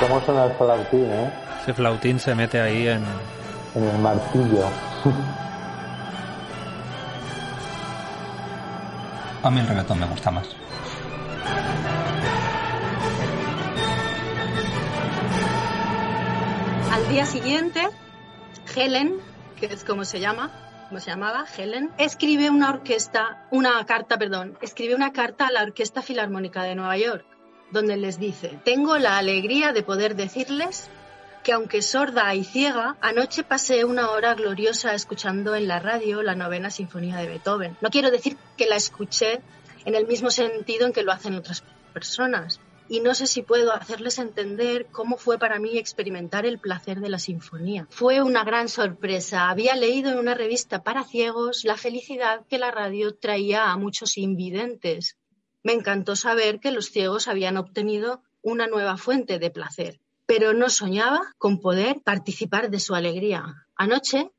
cómo 0.00 0.18
suena 0.22 0.44
el 0.46 0.52
flautín, 0.52 1.12
¿eh? 1.12 1.30
Ese 1.60 1.74
flautín 1.74 2.18
se 2.18 2.34
mete 2.34 2.58
ahí 2.58 2.88
en... 2.88 3.04
En 3.74 3.84
el 3.84 3.98
martillo. 3.98 4.64
A 9.42 9.50
mí 9.50 9.60
el 9.60 9.66
reggaetón 9.66 9.98
me 9.98 10.06
gusta 10.06 10.30
más. 10.30 10.46
Al 16.92 17.08
día 17.08 17.24
siguiente, 17.24 17.88
Helen, 18.76 19.16
que 19.58 19.66
es 19.66 19.84
como 19.84 20.04
se 20.04 20.20
llama, 20.20 20.50
como 20.88 21.00
se 21.00 21.10
llamaba, 21.10 21.46
Helen, 21.56 21.90
escribe 21.96 22.50
una 22.50 22.68
orquesta, 22.68 23.46
una 23.50 23.84
carta, 23.86 24.18
perdón, 24.18 24.58
escribe 24.60 24.94
una 24.94 25.12
carta 25.12 25.46
a 25.46 25.52
la 25.52 25.62
Orquesta 25.62 26.02
Filarmónica 26.02 26.62
de 26.62 26.74
Nueva 26.74 26.98
York, 26.98 27.24
donde 27.70 27.96
les 27.96 28.18
dice, 28.18 28.58
tengo 28.64 28.98
la 28.98 29.16
alegría 29.16 29.72
de 29.72 29.82
poder 29.82 30.16
decirles 30.16 30.90
que 31.42 31.52
aunque 31.52 31.82
sorda 31.82 32.34
y 32.34 32.44
ciega, 32.44 32.96
anoche 33.00 33.42
pasé 33.44 33.84
una 33.84 34.10
hora 34.10 34.34
gloriosa 34.34 34.94
escuchando 34.94 35.54
en 35.54 35.68
la 35.68 35.78
radio 35.78 36.22
la 36.22 36.34
novena 36.34 36.70
sinfonía 36.70 37.16
de 37.16 37.28
Beethoven. 37.28 37.76
No 37.80 37.90
quiero 37.90 38.10
decir 38.10 38.36
que 38.56 38.66
la 38.66 38.76
escuché 38.76 39.40
en 39.84 39.94
el 39.94 40.06
mismo 40.06 40.30
sentido 40.30 40.86
en 40.86 40.92
que 40.92 41.02
lo 41.02 41.12
hacen 41.12 41.34
otras 41.34 41.62
personas. 41.92 42.60
Y 42.88 43.00
no 43.00 43.14
sé 43.14 43.28
si 43.28 43.42
puedo 43.42 43.72
hacerles 43.72 44.18
entender 44.18 44.86
cómo 44.86 45.16
fue 45.16 45.38
para 45.38 45.60
mí 45.60 45.78
experimentar 45.78 46.44
el 46.44 46.58
placer 46.58 47.00
de 47.00 47.08
la 47.08 47.20
sinfonía. 47.20 47.86
Fue 47.88 48.20
una 48.20 48.42
gran 48.42 48.68
sorpresa. 48.68 49.48
Había 49.48 49.76
leído 49.76 50.10
en 50.10 50.18
una 50.18 50.34
revista 50.34 50.82
para 50.82 51.04
ciegos 51.04 51.64
la 51.64 51.76
felicidad 51.76 52.44
que 52.48 52.58
la 52.58 52.72
radio 52.72 53.14
traía 53.14 53.70
a 53.70 53.76
muchos 53.76 54.18
invidentes. 54.18 55.16
Me 55.62 55.72
encantó 55.72 56.16
saber 56.16 56.58
que 56.58 56.72
los 56.72 56.90
ciegos 56.90 57.28
habían 57.28 57.56
obtenido 57.56 58.22
una 58.42 58.66
nueva 58.66 58.96
fuente 58.96 59.38
de 59.38 59.50
placer 59.50 60.00
pero 60.30 60.52
no 60.52 60.70
soñaba 60.70 61.34
con 61.38 61.58
poder 61.58 62.02
participar 62.04 62.70
de 62.70 62.78
su 62.78 62.94
alegría. 62.94 63.66
Anoche 63.74 64.30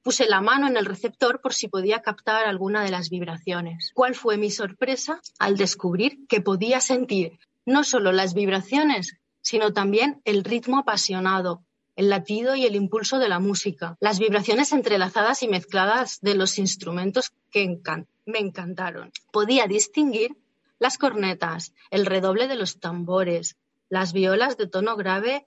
puse 0.00 0.28
la 0.28 0.40
mano 0.40 0.68
en 0.68 0.76
el 0.76 0.86
receptor 0.86 1.40
por 1.40 1.54
si 1.54 1.66
podía 1.66 2.02
captar 2.02 2.46
alguna 2.46 2.84
de 2.84 2.92
las 2.92 3.10
vibraciones. 3.10 3.90
¿Cuál 3.92 4.14
fue 4.14 4.36
mi 4.36 4.52
sorpresa 4.52 5.20
al 5.40 5.56
descubrir 5.56 6.24
que 6.28 6.40
podía 6.40 6.80
sentir 6.80 7.40
no 7.66 7.82
solo 7.82 8.12
las 8.12 8.32
vibraciones, 8.32 9.16
sino 9.42 9.72
también 9.72 10.22
el 10.24 10.44
ritmo 10.44 10.78
apasionado, 10.78 11.64
el 11.96 12.10
latido 12.10 12.54
y 12.54 12.64
el 12.64 12.76
impulso 12.76 13.18
de 13.18 13.28
la 13.28 13.40
música, 13.40 13.96
las 13.98 14.20
vibraciones 14.20 14.70
entrelazadas 14.70 15.42
y 15.42 15.48
mezcladas 15.48 16.20
de 16.20 16.36
los 16.36 16.58
instrumentos 16.58 17.32
que 17.50 17.76
me 18.24 18.38
encantaron. 18.38 19.10
Podía 19.32 19.66
distinguir 19.66 20.36
las 20.78 20.96
cornetas, 20.96 21.74
el 21.90 22.06
redoble 22.06 22.46
de 22.46 22.54
los 22.54 22.78
tambores, 22.78 23.56
las 23.90 24.14
violas 24.14 24.56
de 24.56 24.68
tono 24.68 24.96
grave 24.96 25.44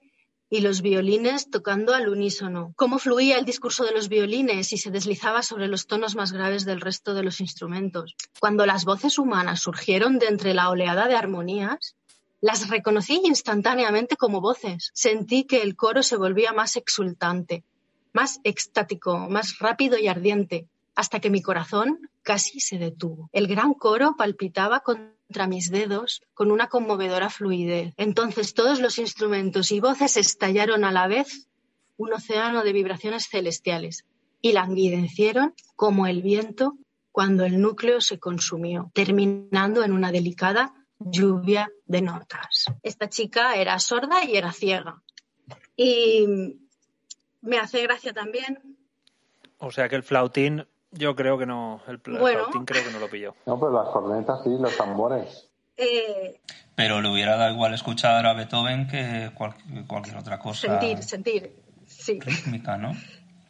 y 0.48 0.60
los 0.60 0.82
violines 0.82 1.50
tocando 1.50 1.94
al 1.94 2.08
unísono. 2.08 2.74
Cómo 2.76 3.00
fluía 3.00 3.38
el 3.38 3.44
discurso 3.44 3.84
de 3.84 3.92
los 3.92 4.08
violines 4.08 4.72
y 4.72 4.78
se 4.78 4.92
deslizaba 4.92 5.42
sobre 5.42 5.66
los 5.66 5.86
tonos 5.86 6.14
más 6.14 6.30
graves 6.30 6.64
del 6.64 6.80
resto 6.80 7.14
de 7.14 7.24
los 7.24 7.40
instrumentos. 7.40 8.14
Cuando 8.38 8.66
las 8.66 8.84
voces 8.84 9.18
humanas 9.18 9.62
surgieron 9.62 10.18
de 10.18 10.26
entre 10.26 10.54
la 10.54 10.70
oleada 10.70 11.08
de 11.08 11.16
armonías, 11.16 11.96
las 12.40 12.68
reconocí 12.68 13.22
instantáneamente 13.24 14.16
como 14.16 14.42
voces. 14.42 14.90
Sentí 14.92 15.44
que 15.44 15.62
el 15.62 15.74
coro 15.74 16.02
se 16.02 16.18
volvía 16.18 16.52
más 16.52 16.76
exultante, 16.76 17.64
más 18.12 18.40
extático, 18.44 19.18
más 19.30 19.58
rápido 19.58 19.98
y 19.98 20.08
ardiente, 20.08 20.68
hasta 20.94 21.20
que 21.20 21.30
mi 21.30 21.40
corazón 21.40 22.10
casi 22.22 22.60
se 22.60 22.78
detuvo. 22.78 23.30
El 23.32 23.46
gran 23.46 23.72
coro 23.72 24.14
palpitaba 24.16 24.80
con 24.80 25.13
contra 25.26 25.46
mis 25.46 25.70
dedos 25.70 26.22
con 26.34 26.50
una 26.50 26.68
conmovedora 26.68 27.30
fluidez. 27.30 27.94
Entonces 27.96 28.54
todos 28.54 28.80
los 28.80 28.98
instrumentos 28.98 29.72
y 29.72 29.80
voces 29.80 30.16
estallaron 30.16 30.84
a 30.84 30.92
la 30.92 31.06
vez 31.06 31.48
un 31.96 32.12
océano 32.12 32.62
de 32.62 32.72
vibraciones 32.72 33.28
celestiales 33.30 34.04
y 34.40 34.52
languidecieron 34.52 35.54
como 35.76 36.06
el 36.06 36.22
viento 36.22 36.76
cuando 37.12 37.44
el 37.44 37.60
núcleo 37.60 38.00
se 38.00 38.18
consumió, 38.18 38.90
terminando 38.92 39.84
en 39.84 39.92
una 39.92 40.10
delicada 40.10 40.74
lluvia 40.98 41.70
de 41.86 42.02
notas. 42.02 42.66
Esta 42.82 43.08
chica 43.08 43.54
era 43.54 43.78
sorda 43.78 44.24
y 44.24 44.36
era 44.36 44.52
ciega. 44.52 45.02
Y 45.76 46.58
me 47.40 47.58
hace 47.58 47.82
gracia 47.82 48.12
también. 48.12 48.76
O 49.58 49.70
sea 49.70 49.88
que 49.88 49.96
el 49.96 50.02
flautín 50.02 50.66
yo 50.94 51.14
creo 51.14 51.38
que 51.38 51.46
no, 51.46 51.80
el, 51.86 51.98
flautín 51.98 52.64
creo 52.64 52.84
que 52.84 52.92
no 52.92 52.98
lo 52.98 53.08
pilló. 53.08 53.34
No, 53.46 53.58
pues 53.58 53.72
las 53.72 53.88
cornetas 53.88 54.42
sí, 54.42 54.50
los 54.58 54.76
tambores. 54.76 55.50
Eh, 55.76 56.40
Pero 56.74 57.00
le 57.00 57.10
hubiera 57.10 57.36
dado 57.36 57.52
igual 57.52 57.74
escuchar 57.74 58.26
a 58.26 58.34
Beethoven 58.34 58.86
que 58.86 59.32
cualquier 59.86 60.16
otra 60.16 60.38
cosa. 60.38 60.68
Sentir, 60.68 61.02
sentir, 61.02 61.56
sí. 61.86 62.20
Rítmica, 62.20 62.76
¿no? 62.76 62.92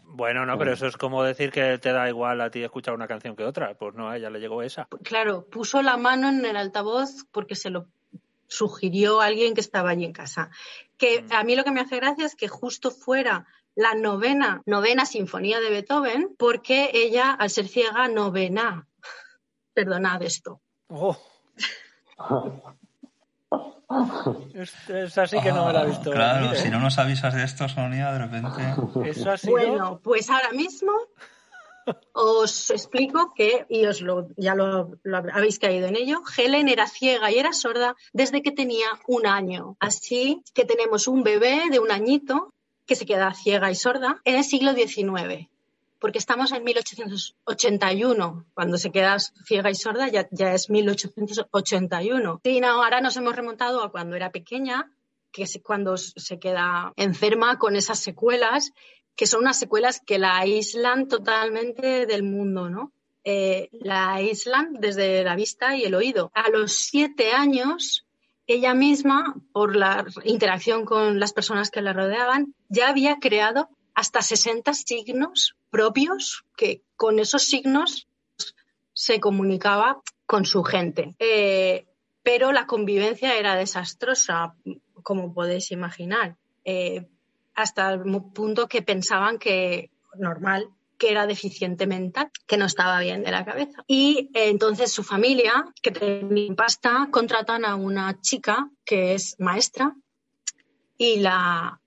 Bueno, 0.06 0.46
no, 0.46 0.56
pero 0.56 0.72
eso 0.72 0.86
es 0.86 0.96
como 0.96 1.24
decir 1.24 1.50
que 1.50 1.76
te 1.78 1.92
da 1.92 2.08
igual 2.08 2.40
a 2.40 2.48
ti 2.48 2.62
escuchar 2.62 2.94
una 2.94 3.08
canción 3.08 3.34
que 3.34 3.44
otra. 3.44 3.74
Pues 3.74 3.94
no, 3.96 4.08
a 4.08 4.16
ella 4.16 4.30
le 4.30 4.38
llegó 4.38 4.62
esa. 4.62 4.86
Claro, 5.02 5.44
puso 5.46 5.82
la 5.82 5.96
mano 5.96 6.28
en 6.28 6.44
el 6.44 6.56
altavoz 6.56 7.26
porque 7.32 7.56
se 7.56 7.70
lo 7.70 7.88
sugirió 8.46 9.20
alguien 9.20 9.54
que 9.54 9.60
estaba 9.60 9.90
allí 9.90 10.04
en 10.04 10.12
casa. 10.12 10.50
Que 10.98 11.22
mm. 11.22 11.32
a 11.32 11.42
mí 11.42 11.56
lo 11.56 11.64
que 11.64 11.72
me 11.72 11.80
hace 11.80 11.96
gracia 11.96 12.26
es 12.26 12.36
que 12.36 12.46
justo 12.46 12.92
fuera 12.92 13.46
la 13.74 13.94
novena, 13.94 14.62
novena 14.66 15.06
sinfonía 15.06 15.60
de 15.60 15.70
Beethoven, 15.70 16.34
porque 16.38 16.90
ella, 16.92 17.32
al 17.32 17.50
ser 17.50 17.68
ciega, 17.68 18.08
novena. 18.08 18.86
Perdonad 19.72 20.22
esto. 20.22 20.60
Oh. 20.88 21.16
es, 24.54 25.18
así 25.18 25.40
que 25.40 25.52
no 25.52 25.66
me 25.66 25.72
la 25.72 25.82
he 25.82 25.86
visto. 25.88 26.10
Claro, 26.10 26.54
si 26.54 26.70
no 26.70 26.78
nos 26.78 26.98
avisas 26.98 27.34
de 27.34 27.44
esto, 27.44 27.68
Sonia, 27.68 28.12
de 28.12 28.18
repente. 28.18 28.62
Bueno, 29.50 30.00
pues 30.02 30.30
ahora 30.30 30.52
mismo 30.52 30.92
os 32.12 32.70
explico 32.70 33.34
que, 33.34 33.66
y 33.68 33.84
os 33.86 34.00
lo, 34.00 34.28
ya 34.36 34.54
lo, 34.54 34.98
lo, 35.02 35.16
habéis 35.18 35.58
caído 35.58 35.86
en 35.86 35.96
ello, 35.96 36.22
Helen 36.36 36.68
era 36.68 36.86
ciega 36.86 37.30
y 37.30 37.38
era 37.38 37.52
sorda 37.52 37.94
desde 38.12 38.42
que 38.42 38.52
tenía 38.52 38.86
un 39.06 39.26
año. 39.26 39.76
Así 39.80 40.42
que 40.54 40.64
tenemos 40.64 41.08
un 41.08 41.22
bebé 41.22 41.64
de 41.70 41.80
un 41.80 41.90
añito 41.90 42.53
que 42.86 42.96
se 42.96 43.06
queda 43.06 43.34
ciega 43.34 43.70
y 43.70 43.74
sorda 43.74 44.20
en 44.24 44.36
el 44.36 44.44
siglo 44.44 44.74
XIX, 44.74 45.48
porque 45.98 46.18
estamos 46.18 46.52
en 46.52 46.64
1881, 46.64 48.46
cuando 48.52 48.76
se 48.76 48.90
queda 48.90 49.16
ciega 49.18 49.70
y 49.70 49.74
sorda 49.74 50.08
ya, 50.08 50.28
es 50.52 50.68
1881. 50.68 52.40
Y 52.44 52.62
ahora 52.62 53.00
nos 53.00 53.16
hemos 53.16 53.34
remontado 53.34 53.82
a 53.82 53.90
cuando 53.90 54.14
era 54.14 54.30
pequeña, 54.30 54.90
que 55.32 55.44
es 55.44 55.58
cuando 55.62 55.96
se 55.96 56.38
queda 56.38 56.92
enferma 56.96 57.58
con 57.58 57.74
esas 57.74 57.98
secuelas, 58.00 58.72
que 59.16 59.26
son 59.26 59.40
unas 59.40 59.58
secuelas 59.58 60.00
que 60.04 60.18
la 60.18 60.36
aíslan 60.36 61.08
totalmente 61.08 62.06
del 62.06 62.22
mundo, 62.22 62.68
¿no? 62.68 62.92
Eh, 63.24 63.70
la 63.72 64.12
aíslan 64.12 64.74
desde 64.74 65.24
la 65.24 65.34
vista 65.34 65.74
y 65.74 65.84
el 65.84 65.94
oído. 65.94 66.30
A 66.34 66.50
los 66.50 66.72
siete 66.72 67.32
años 67.32 68.04
ella 68.46 68.74
misma, 68.74 69.34
por 69.52 69.76
la 69.76 70.04
interacción 70.24 70.84
con 70.84 71.18
las 71.18 71.32
personas 71.32 71.70
que 71.70 71.82
la 71.82 71.92
rodeaban, 71.92 72.54
ya 72.68 72.88
había 72.88 73.18
creado 73.18 73.68
hasta 73.94 74.22
60 74.22 74.74
signos 74.74 75.56
propios 75.70 76.44
que 76.56 76.82
con 76.96 77.18
esos 77.18 77.44
signos 77.44 78.08
se 78.92 79.20
comunicaba 79.20 80.02
con 80.26 80.44
su 80.44 80.62
gente. 80.62 81.14
Eh, 81.18 81.86
pero 82.22 82.52
la 82.52 82.66
convivencia 82.66 83.36
era 83.36 83.54
desastrosa, 83.54 84.54
como 85.02 85.34
podéis 85.34 85.70
imaginar, 85.70 86.36
eh, 86.64 87.06
hasta 87.54 87.92
el 87.92 88.02
punto 88.34 88.66
que 88.66 88.82
pensaban 88.82 89.38
que 89.38 89.90
normal 90.16 90.70
que 90.98 91.10
era 91.10 91.26
deficiente 91.26 91.86
mental, 91.86 92.30
que 92.46 92.56
no 92.56 92.66
estaba 92.66 93.00
bien 93.00 93.22
de 93.22 93.30
la 93.30 93.44
cabeza. 93.44 93.84
Y 93.86 94.30
eh, 94.34 94.48
entonces 94.48 94.92
su 94.92 95.02
familia, 95.02 95.66
que 95.82 95.90
tenía 95.90 96.54
pasta, 96.54 97.08
contratan 97.10 97.64
a 97.64 97.74
una 97.74 98.20
chica 98.20 98.70
que 98.84 99.14
es 99.14 99.36
maestra 99.38 99.94
y 100.98 101.20
la, 101.20 101.80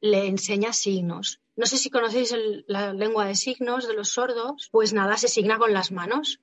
le 0.00 0.26
enseña 0.26 0.72
signos. 0.72 1.40
No 1.56 1.66
sé 1.66 1.76
si 1.76 1.90
conocéis 1.90 2.34
la 2.66 2.92
lengua 2.92 3.26
de 3.26 3.34
signos 3.34 3.88
de 3.88 3.94
los 3.94 4.10
sordos, 4.10 4.68
pues 4.70 4.92
nada, 4.92 5.16
se 5.16 5.28
signa 5.28 5.58
con 5.58 5.72
las 5.72 5.90
manos. 5.90 6.40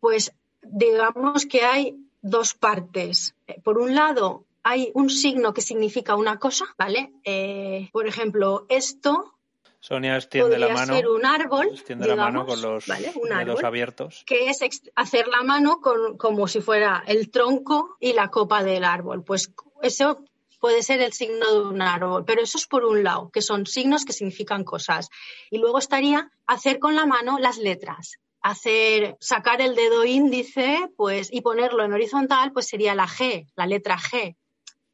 Pues 0.00 0.32
digamos 0.62 1.46
que 1.46 1.62
hay 1.62 1.96
dos 2.22 2.54
partes. 2.54 3.34
Eh, 3.46 3.60
por 3.62 3.78
un 3.78 3.94
lado, 3.94 4.46
hay 4.62 4.90
un 4.94 5.10
signo 5.10 5.52
que 5.52 5.60
significa 5.60 6.16
una 6.16 6.38
cosa, 6.38 6.66
¿vale? 6.78 7.12
Eh, 7.24 7.88
por 7.92 8.06
ejemplo, 8.06 8.66
esto 8.68 9.37
Sonia 9.80 10.16
extiende 10.16 10.58
la 10.58 10.68
mano. 10.68 10.94
Ser 10.94 11.08
un 11.08 11.24
árbol. 11.24 11.68
Extiende 11.72 12.08
la 12.08 12.16
mano 12.16 12.46
con 12.46 12.60
los 12.60 12.84
dedos 12.86 13.64
abiertos. 13.64 14.24
Que 14.26 14.50
es 14.50 14.58
hacer 14.94 15.28
la 15.28 15.42
mano 15.42 15.80
con, 15.80 16.16
como 16.16 16.48
si 16.48 16.60
fuera 16.60 17.04
el 17.06 17.30
tronco 17.30 17.96
y 18.00 18.12
la 18.12 18.28
copa 18.28 18.64
del 18.64 18.84
árbol. 18.84 19.22
Pues 19.22 19.52
eso 19.82 20.24
puede 20.58 20.82
ser 20.82 21.00
el 21.00 21.12
signo 21.12 21.52
de 21.52 21.68
un 21.68 21.80
árbol, 21.80 22.24
pero 22.24 22.42
eso 22.42 22.58
es 22.58 22.66
por 22.66 22.84
un 22.84 23.04
lado, 23.04 23.30
que 23.30 23.42
son 23.42 23.66
signos 23.66 24.04
que 24.04 24.12
significan 24.12 24.64
cosas. 24.64 25.08
Y 25.50 25.58
luego 25.58 25.78
estaría 25.78 26.30
hacer 26.46 26.80
con 26.80 26.96
la 26.96 27.06
mano 27.06 27.38
las 27.38 27.58
letras. 27.58 28.18
Hacer, 28.40 29.16
sacar 29.20 29.60
el 29.60 29.74
dedo 29.74 30.04
índice, 30.04 30.88
pues, 30.96 31.28
y 31.32 31.40
ponerlo 31.40 31.84
en 31.84 31.92
horizontal, 31.92 32.52
pues 32.52 32.68
sería 32.68 32.94
la 32.94 33.06
G, 33.06 33.46
la 33.56 33.66
letra 33.66 33.96
G. 33.96 34.36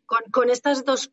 Con, 0.07 0.21
con 0.31 0.51
estas 0.51 0.85
dos 0.85 1.11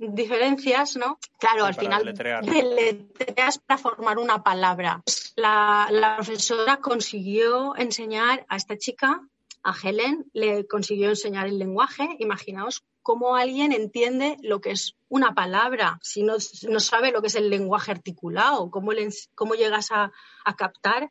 diferencias, 0.00 0.96
¿no? 0.96 1.18
Claro, 1.38 1.64
al 1.64 1.74
final 1.74 2.04
deletreas 2.04 3.58
para 3.58 3.78
formar 3.78 4.18
una 4.18 4.42
palabra. 4.42 5.02
La, 5.36 5.88
la 5.90 6.16
profesora 6.16 6.78
consiguió 6.78 7.76
enseñar 7.76 8.46
a 8.48 8.56
esta 8.56 8.76
chica, 8.76 9.20
a 9.62 9.74
Helen, 9.82 10.24
le 10.32 10.66
consiguió 10.66 11.10
enseñar 11.10 11.46
el 11.46 11.58
lenguaje. 11.58 12.08
Imaginaos 12.18 12.82
cómo 13.02 13.36
alguien 13.36 13.72
entiende 13.72 14.36
lo 14.42 14.60
que 14.60 14.70
es 14.70 14.96
una 15.08 15.34
palabra 15.34 15.98
si 16.02 16.22
no, 16.22 16.36
no 16.68 16.80
sabe 16.80 17.12
lo 17.12 17.20
que 17.20 17.28
es 17.28 17.34
el 17.34 17.50
lenguaje 17.50 17.90
articulado, 17.90 18.70
cómo, 18.70 18.92
cómo 19.34 19.54
llegas 19.54 19.90
a, 19.90 20.12
a 20.44 20.56
captar 20.56 21.10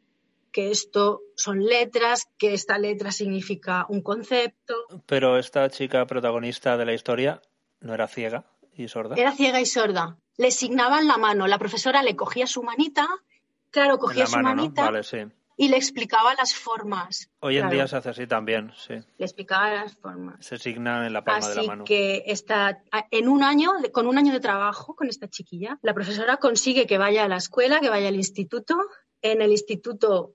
que 0.51 0.71
esto 0.71 1.21
son 1.35 1.63
letras, 1.63 2.27
que 2.37 2.53
esta 2.53 2.79
letra 2.79 3.11
significa 3.11 3.85
un 3.87 4.01
concepto. 4.01 4.73
Pero 5.05 5.37
esta 5.37 5.69
chica 5.69 6.07
protagonista 6.07 6.75
de 6.75 6.85
la 6.85 6.93
historia 6.93 7.41
no 7.81 7.93
era 7.93 8.07
ciega. 8.07 8.45
Era 9.17 9.31
ciega 9.33 9.59
y 9.59 9.65
sorda. 9.65 10.17
Le 10.37 10.51
signaban 10.51 11.07
la 11.07 11.17
mano. 11.17 11.47
La 11.47 11.59
profesora 11.59 12.01
le 12.03 12.15
cogía 12.15 12.47
su 12.47 12.63
manita, 12.63 13.07
claro, 13.71 13.99
cogía 13.99 14.25
su 14.25 14.39
manita 14.39 14.91
y 15.59 15.67
le 15.67 15.75
explicaba 15.75 16.33
las 16.35 16.55
formas. 16.55 17.29
Hoy 17.41 17.57
en 17.57 17.69
día 17.69 17.85
se 17.85 17.97
hace 17.97 18.09
así 18.11 18.27
también, 18.27 18.71
sí. 18.77 18.93
Le 18.93 19.25
explicaba 19.25 19.69
las 19.73 19.93
formas. 19.97 20.37
Se 20.39 20.57
signa 20.57 21.05
en 21.05 21.11
la 21.11 21.21
palma 21.25 21.49
de 21.49 21.55
la 21.55 21.63
mano. 21.63 21.83
que 21.83 22.23
está 22.27 22.81
en 23.11 23.27
un 23.27 23.43
año, 23.43 23.73
con 23.91 24.07
un 24.07 24.17
año 24.17 24.31
de 24.31 24.39
trabajo 24.39 24.95
con 24.95 25.09
esta 25.09 25.27
chiquilla, 25.27 25.77
la 25.81 25.93
profesora 25.93 26.37
consigue 26.37 26.87
que 26.87 26.97
vaya 26.97 27.25
a 27.25 27.27
la 27.27 27.35
escuela, 27.35 27.81
que 27.81 27.89
vaya 27.89 28.07
al 28.07 28.15
instituto. 28.15 28.77
En 29.21 29.41
el 29.41 29.51
instituto 29.51 30.31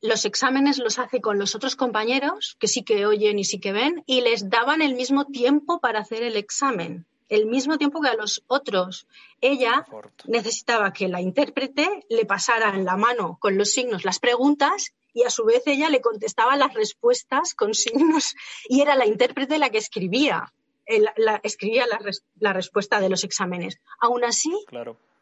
los 0.00 0.24
exámenes 0.24 0.78
los 0.78 0.98
hace 0.98 1.20
con 1.20 1.38
los 1.38 1.54
otros 1.54 1.76
compañeros, 1.76 2.56
que 2.58 2.66
sí 2.66 2.82
que 2.82 3.06
oyen 3.06 3.38
y 3.38 3.44
sí 3.44 3.60
que 3.60 3.72
ven, 3.72 4.02
y 4.04 4.22
les 4.22 4.50
daban 4.50 4.82
el 4.82 4.96
mismo 4.96 5.26
tiempo 5.26 5.78
para 5.78 6.00
hacer 6.00 6.24
el 6.24 6.36
examen 6.36 7.06
el 7.28 7.46
mismo 7.46 7.78
tiempo 7.78 8.00
que 8.00 8.08
a 8.08 8.14
los 8.14 8.42
otros. 8.46 9.06
Ella 9.40 9.86
necesitaba 10.26 10.92
que 10.92 11.08
la 11.08 11.20
intérprete 11.20 12.04
le 12.08 12.24
pasara 12.24 12.74
en 12.74 12.84
la 12.84 12.96
mano 12.96 13.38
con 13.40 13.56
los 13.58 13.70
signos 13.70 14.04
las 14.04 14.18
preguntas 14.18 14.94
y 15.12 15.22
a 15.22 15.30
su 15.30 15.44
vez 15.44 15.62
ella 15.66 15.88
le 15.88 16.00
contestaba 16.00 16.56
las 16.56 16.74
respuestas 16.74 17.54
con 17.54 17.74
signos 17.74 18.34
y 18.68 18.80
era 18.80 18.96
la 18.96 19.06
intérprete 19.06 19.58
la 19.58 19.70
que 19.70 19.78
escribía, 19.78 20.52
la, 21.16 21.40
escribía 21.42 21.86
la, 22.40 22.52
respuesta 22.52 23.00
de 23.00 23.08
los 23.08 23.24
exámenes. 23.24 23.78
Aún 24.00 24.24
así, 24.24 24.52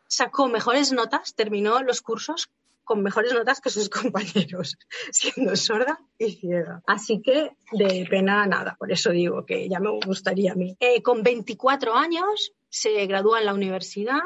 sacó 0.07 0.49
mejores 0.49 0.93
notas, 0.93 1.35
terminó 1.35 1.83
los 1.83 2.01
cursos 2.01 2.49
con 2.85 3.03
mejores 3.03 3.33
notas 3.33 3.61
que 3.61 3.71
sus 3.71 3.89
compañeros, 3.91 4.77
siendo 5.11 5.57
sorda 5.57 6.01
y 6.19 6.33
ciega. 6.33 6.83
Así 6.87 7.21
que 7.23 7.57
de 7.73 8.07
pena 8.09 8.47
nada, 8.47 8.77
por 8.79 8.93
eso 8.93 9.11
digo 9.11 9.45
que 9.47 9.69
ya 9.69 9.81
me 9.81 9.91
gustaría 10.05 10.53
a 10.53 10.55
mí. 10.55 10.77
Eh, 10.81 11.03
con 11.03 11.23
24 11.23 11.95
años 11.95 12.53
se 12.69 13.07
gradúa 13.07 13.41
en 13.41 13.47
la 13.47 13.55
universidad 13.55 14.23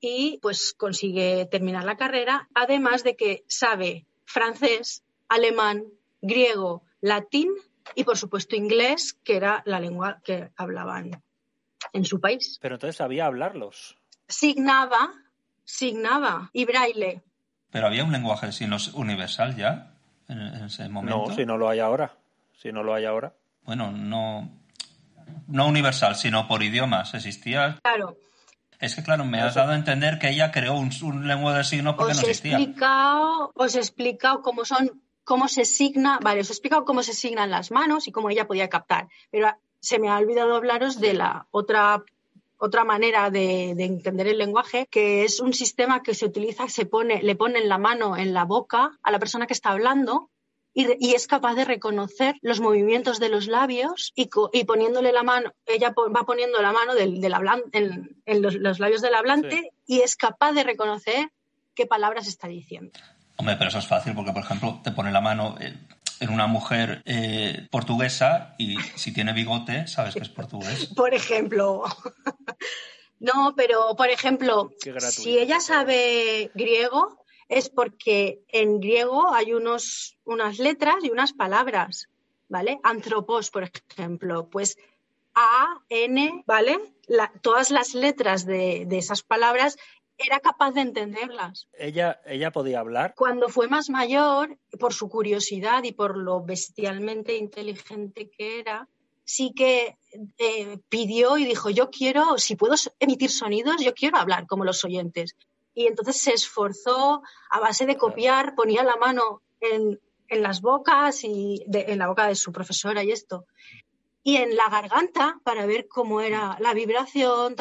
y 0.00 0.38
pues 0.42 0.72
consigue 0.72 1.46
terminar 1.50 1.84
la 1.84 1.96
carrera, 1.96 2.48
además 2.54 3.04
de 3.04 3.16
que 3.16 3.44
sabe 3.46 4.06
francés, 4.24 5.04
alemán, 5.28 5.84
griego, 6.20 6.82
latín 7.00 7.50
y 7.94 8.04
por 8.04 8.16
supuesto 8.16 8.56
inglés, 8.56 9.14
que 9.24 9.36
era 9.36 9.62
la 9.66 9.80
lengua 9.80 10.20
que 10.24 10.50
hablaban 10.56 11.22
en 11.92 12.04
su 12.04 12.20
país. 12.20 12.58
Pero 12.60 12.76
entonces 12.76 12.96
sabía 12.96 13.26
hablarlos. 13.26 13.96
Signaba, 14.28 15.12
signaba 15.64 16.50
y 16.52 16.64
braille. 16.64 17.22
Pero 17.76 17.88
había 17.88 18.04
un 18.04 18.12
lenguaje 18.12 18.46
de 18.46 18.52
signos 18.52 18.94
universal 18.94 19.54
ya 19.54 19.90
en, 20.28 20.40
ese 20.64 20.88
momento. 20.88 21.26
No, 21.28 21.34
si 21.34 21.44
no 21.44 21.58
lo 21.58 21.68
hay 21.68 21.80
ahora. 21.80 22.10
Si 22.54 22.72
no 22.72 22.82
lo 22.82 22.94
hay 22.94 23.04
ahora. 23.04 23.34
Bueno, 23.66 23.92
no, 23.92 24.48
no 25.46 25.66
universal, 25.66 26.16
sino 26.16 26.48
por 26.48 26.62
idiomas. 26.62 27.12
¿Existía? 27.12 27.78
Claro. 27.82 28.16
Es 28.80 28.94
que, 28.94 29.02
claro, 29.02 29.26
me 29.26 29.42
has 29.42 29.56
dado 29.56 29.72
a 29.72 29.76
entender 29.76 30.18
que 30.18 30.30
ella 30.30 30.52
creó 30.52 30.72
un, 30.72 30.88
lenguaje 31.28 31.58
de 31.58 31.64
signos 31.64 31.96
porque 31.96 32.14
no 32.14 32.20
existía. 32.20 32.56
explicado, 32.56 33.52
os 33.54 33.74
he 33.74 33.78
explicado 33.80 34.40
cómo 34.40 34.64
son, 34.64 35.02
cómo 35.22 35.46
se 35.46 35.66
signa, 35.66 36.18
vale, 36.22 36.40
os 36.40 36.48
he 36.48 36.54
explicado 36.54 36.86
cómo 36.86 37.02
se 37.02 37.12
signan 37.12 37.50
las 37.50 37.70
manos 37.70 38.08
y 38.08 38.10
cómo 38.10 38.30
ella 38.30 38.46
podía 38.46 38.70
captar. 38.70 39.08
Pero 39.30 39.54
se 39.80 39.98
me 39.98 40.08
ha 40.08 40.16
olvidado 40.16 40.56
hablaros 40.56 40.98
de 40.98 41.12
la 41.12 41.46
otra 41.50 42.02
otra 42.58 42.84
manera 42.84 43.30
de, 43.30 43.70
entender 43.70 44.28
el 44.28 44.38
lenguaje, 44.38 44.86
que 44.90 45.24
es 45.24 45.40
un 45.40 45.52
sistema 45.52 46.02
que 46.02 46.14
se 46.14 46.26
utiliza, 46.26 46.68
se 46.68 46.86
pone, 46.86 47.22
le 47.22 47.36
ponen 47.36 47.68
la 47.68 47.78
mano 47.78 48.16
en 48.16 48.32
la 48.32 48.44
boca 48.44 48.98
a 49.02 49.10
la 49.10 49.18
persona 49.18 49.46
que 49.46 49.52
está 49.52 49.70
hablando 49.70 50.30
y, 50.72 51.14
es 51.14 51.26
capaz 51.26 51.54
de 51.54 51.64
reconocer 51.64 52.36
los 52.42 52.60
movimientos 52.60 53.18
de 53.18 53.30
los 53.30 53.46
labios 53.46 54.12
y, 54.14 54.28
poniéndole 54.64 55.10
la 55.10 55.22
mano, 55.22 55.54
ella 55.64 55.94
va 55.96 56.24
poniendo 56.24 56.60
la 56.60 56.72
mano 56.72 56.94
del, 56.94 57.24
en, 57.72 58.42
los, 58.42 58.78
labios 58.78 59.00
del 59.00 59.14
hablante 59.14 59.72
y 59.86 60.00
es 60.00 60.16
capaz 60.16 60.52
de 60.52 60.64
reconocer 60.64 61.30
qué 61.74 61.86
palabras 61.86 62.28
está 62.28 62.46
diciendo. 62.46 62.92
Hombre, 63.38 63.56
pero 63.56 63.68
eso 63.68 63.78
es 63.78 63.86
fácil 63.86 64.14
porque, 64.14 64.32
por 64.32 64.42
ejemplo, 64.42 64.80
te 64.84 64.92
pone 64.92 65.10
la 65.12 65.22
mano, 65.22 65.56
eh, 65.60 65.74
en 66.20 66.30
una 66.30 66.46
mujer 66.46 67.02
eh, 67.04 67.66
portuguesa 67.70 68.54
y 68.58 68.76
si 68.94 69.12
tiene 69.12 69.32
bigote, 69.32 69.86
sabes 69.86 70.14
que 70.14 70.20
es 70.20 70.28
portugués. 70.28 70.86
Por 70.96 71.14
ejemplo. 71.14 71.84
no, 73.20 73.54
pero 73.56 73.94
por 73.96 74.08
ejemplo, 74.08 74.70
si 75.00 75.38
ella 75.38 75.60
sabe 75.60 76.50
griego, 76.54 77.18
es 77.48 77.68
porque 77.68 78.40
en 78.48 78.80
griego 78.80 79.32
hay 79.34 79.52
unos, 79.52 80.16
unas 80.24 80.58
letras 80.58 80.96
y 81.02 81.10
unas 81.10 81.32
palabras, 81.32 82.08
¿vale? 82.48 82.78
Antropos, 82.82 83.50
por 83.50 83.64
ejemplo, 83.64 84.48
pues 84.50 84.76
A, 85.34 85.80
N, 85.88 86.42
¿vale? 86.46 86.78
todas 87.40 87.70
las 87.70 87.94
letras 87.94 88.44
de, 88.46 88.84
de 88.86 88.98
esas 88.98 89.22
palabras 89.22 89.76
era 90.18 90.40
capaz 90.40 90.72
de 90.72 90.80
entenderlas. 90.80 91.68
Ella, 91.72 92.20
ella 92.24 92.50
podía 92.50 92.80
hablar. 92.80 93.14
Cuando 93.16 93.48
fue 93.48 93.68
más 93.68 93.90
mayor, 93.90 94.58
por 94.78 94.94
su 94.94 95.08
curiosidad 95.08 95.82
y 95.84 95.92
por 95.92 96.16
lo 96.16 96.42
bestialmente 96.42 97.36
inteligente 97.36 98.30
que 98.30 98.60
era, 98.60 98.88
sí 99.24 99.52
que 99.54 99.98
eh, 100.38 100.78
pidió 100.88 101.36
y 101.36 101.44
dijo, 101.44 101.68
yo 101.68 101.90
quiero, 101.90 102.38
si 102.38 102.56
puedo 102.56 102.74
emitir 103.00 103.30
sonidos, 103.30 103.76
yo 103.82 103.92
quiero 103.92 104.16
hablar 104.16 104.46
como 104.46 104.64
los 104.64 104.84
oyentes. 104.84 105.36
Y 105.74 105.86
entonces 105.86 106.18
se 106.18 106.32
esforzó 106.32 107.22
a 107.50 107.60
base 107.60 107.84
de 107.84 107.98
copiar, 107.98 108.54
ponía 108.54 108.82
la 108.82 108.96
mano 108.96 109.42
en, 109.60 110.00
las 110.28 110.60
bocas 110.60 111.22
y 111.22 111.64
en 111.70 111.98
la 111.98 112.08
boca 112.08 112.26
de 112.26 112.34
su 112.34 112.50
profesora 112.50 113.04
y 113.04 113.10
esto. 113.10 113.46
Y 114.22 114.36
en 114.36 114.56
la 114.56 114.68
garganta 114.70 115.38
para 115.44 115.66
ver 115.66 115.86
cómo 115.86 116.20
era 116.20 116.56
la 116.60 116.72
vibración, 116.72 117.54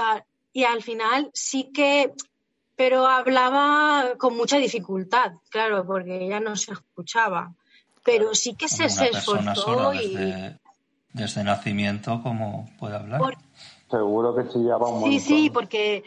Y 0.53 0.63
al 0.63 0.81
final 0.81 1.29
sí 1.33 1.71
que 1.73 2.13
pero 2.75 3.07
hablaba 3.07 4.15
con 4.17 4.35
mucha 4.35 4.57
dificultad, 4.57 5.33
claro, 5.49 5.85
porque 5.85 6.25
ella 6.25 6.39
no 6.39 6.55
se 6.55 6.73
escuchaba. 6.73 7.53
Pero 8.03 8.35
sí 8.35 8.55
que 8.55 8.67
se, 8.67 8.89
se 8.89 9.09
esforzó 9.09 9.93
y... 9.93 10.15
Desde, 11.11 11.43
nacimiento, 11.43 12.19
¿cómo 12.21 12.69
puede 12.77 12.97
hablar? 12.97 13.21
Seguro 13.89 14.35
que 14.35 14.49
chillaba 14.49 14.87
un 14.87 14.99
montón. 14.99 15.11
Sí, 15.11 15.19
sí, 15.19 15.49
porque 15.49 16.03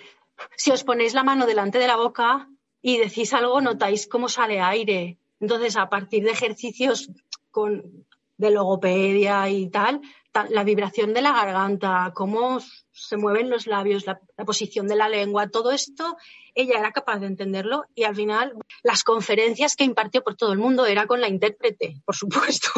si 0.57 0.71
os 0.71 0.85
ponéis 0.85 1.15
la 1.15 1.25
mano 1.25 1.47
delante 1.47 1.79
de 1.79 1.87
la 1.87 1.97
boca 1.97 2.49
y 2.83 2.99
decís 2.99 3.33
algo, 3.33 3.61
notáis 3.61 4.07
cómo 4.07 4.29
sale 4.29 4.61
aire. 4.61 5.19
Entonces, 5.41 5.77
a 5.77 5.89
partir 5.89 6.25
de 6.25 6.33
ejercicios 6.33 7.11
con, 7.51 8.07
de 8.37 8.51
logopedia 8.51 9.49
y 9.49 9.69
tal, 9.69 10.03
la 10.49 10.65
vibración 10.65 11.15
de 11.15 11.23
la 11.23 11.33
garganta, 11.33 12.13
cómo 12.15 12.61
se 12.93 13.17
mueven 13.17 13.51
los 13.51 13.67
labios, 13.67 14.07
la, 14.07 14.21
posición 14.45 14.87
de 14.89 14.97
la 14.97 15.09
lengua, 15.09 15.49
todo 15.49 15.73
esto, 15.73 16.17
ella 16.55 16.79
era 16.79 16.93
capaz 16.93 17.19
de 17.19 17.27
entenderlo 17.27 17.85
y 17.95 18.05
al 18.05 18.17
final 18.17 18.55
las 18.83 19.05
conferencias 19.05 19.77
que 19.77 19.85
impartió 19.85 20.23
por 20.23 20.37
todo 20.37 20.53
el 20.53 20.59
mundo 20.59 20.87
era 20.87 21.07
con 21.07 21.21
la 21.21 21.29
intérprete, 21.29 22.01
por 22.05 22.15
supuesto. 22.17 22.71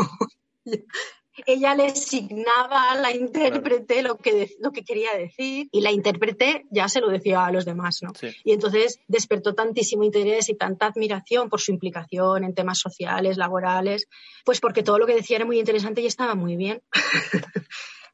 ella 1.47 1.74
le 1.74 1.86
asignaba 1.86 2.91
a 2.91 2.97
la 2.97 3.14
intérprete 3.14 4.03
lo, 4.03 4.16
que, 4.16 4.51
lo 4.61 4.72
que 4.72 4.84
quería 4.84 5.14
decir 5.16 5.68
y 5.70 5.80
la 5.80 5.91
intérprete 5.91 6.64
ya 6.70 6.88
se 6.88 7.01
lo 7.01 7.09
decía 7.09 7.45
a 7.45 7.53
los 7.53 7.64
demás, 7.64 8.01
¿no? 8.03 8.12
Y 8.45 8.53
entonces 8.53 9.01
despertó 9.09 9.55
tantísimo 9.55 10.05
interés 10.05 10.49
y 10.49 10.57
tanta 10.57 10.86
admiración 10.86 11.49
por 11.49 11.61
su 11.61 11.72
implicación 11.72 12.45
en 12.45 12.55
temas 12.55 12.78
sociales, 12.78 13.36
laborales, 13.36 14.09
pues 14.45 14.61
porque 14.61 14.82
todo 14.82 14.99
lo 14.99 15.07
que 15.07 15.14
decía 15.14 15.36
era 15.36 15.47
muy 15.47 15.59
interesante 15.59 16.01
y 16.01 16.07
estaba 16.07 16.34
muy 16.34 16.57
bien. 16.57 16.82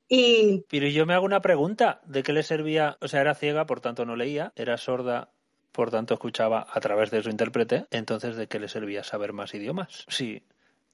y... 0.08 0.64
Pero 0.68 0.88
yo 0.88 1.06
me 1.06 1.14
hago 1.14 1.24
una 1.24 1.40
pregunta, 1.40 2.00
¿de 2.06 2.22
qué 2.22 2.32
le 2.32 2.42
servía? 2.42 2.96
O 3.00 3.08
sea, 3.08 3.20
era 3.20 3.34
ciega, 3.34 3.66
por 3.66 3.80
tanto 3.80 4.04
no 4.04 4.16
leía, 4.16 4.52
era 4.56 4.76
sorda, 4.76 5.30
por 5.72 5.90
tanto 5.90 6.14
escuchaba 6.14 6.66
a 6.70 6.80
través 6.80 7.10
de 7.10 7.22
su 7.22 7.30
intérprete, 7.30 7.86
entonces 7.90 8.36
¿de 8.36 8.46
qué 8.46 8.58
le 8.58 8.68
servía 8.68 9.04
saber 9.04 9.32
más 9.32 9.54
idiomas? 9.54 10.04
Sí 10.08 10.42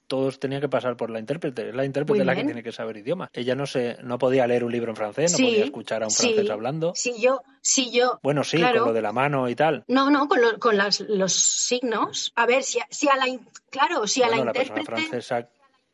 todos 0.07 0.39
tenían 0.39 0.61
que 0.61 0.69
pasar 0.69 0.97
por 0.97 1.09
la 1.09 1.19
intérprete. 1.19 1.69
Es 1.69 1.75
la 1.75 1.85
intérprete 1.85 2.25
la 2.25 2.35
que 2.35 2.43
tiene 2.43 2.63
que 2.63 2.71
saber 2.71 2.97
idiomas. 2.97 3.29
Ella 3.33 3.55
no 3.55 3.65
se, 3.65 3.97
no 4.03 4.17
podía 4.17 4.47
leer 4.47 4.63
un 4.63 4.71
libro 4.71 4.91
en 4.91 4.95
francés, 4.95 5.31
no 5.31 5.45
podía 5.45 5.63
escuchar 5.63 6.03
a 6.03 6.07
un 6.07 6.11
francés 6.11 6.49
hablando. 6.49 6.93
Sí, 6.95 7.15
yo, 7.19 7.41
sí, 7.61 7.91
yo. 7.91 8.19
Bueno, 8.23 8.43
sí, 8.43 8.61
con 8.61 8.75
lo 8.75 8.93
de 8.93 9.01
la 9.01 9.11
mano 9.11 9.49
y 9.49 9.55
tal. 9.55 9.83
No, 9.87 10.09
no, 10.09 10.27
con, 10.27 10.39
con 10.59 10.77
los 10.77 11.33
signos. 11.33 12.31
A 12.35 12.45
ver, 12.45 12.63
si, 12.63 12.79
si 12.89 13.07
a 13.07 13.15
la, 13.15 13.25
claro, 13.69 14.07
si 14.07 14.23
a 14.23 14.29
la 14.29 14.37
intérprete. 14.37 14.83
francesa 14.83 15.49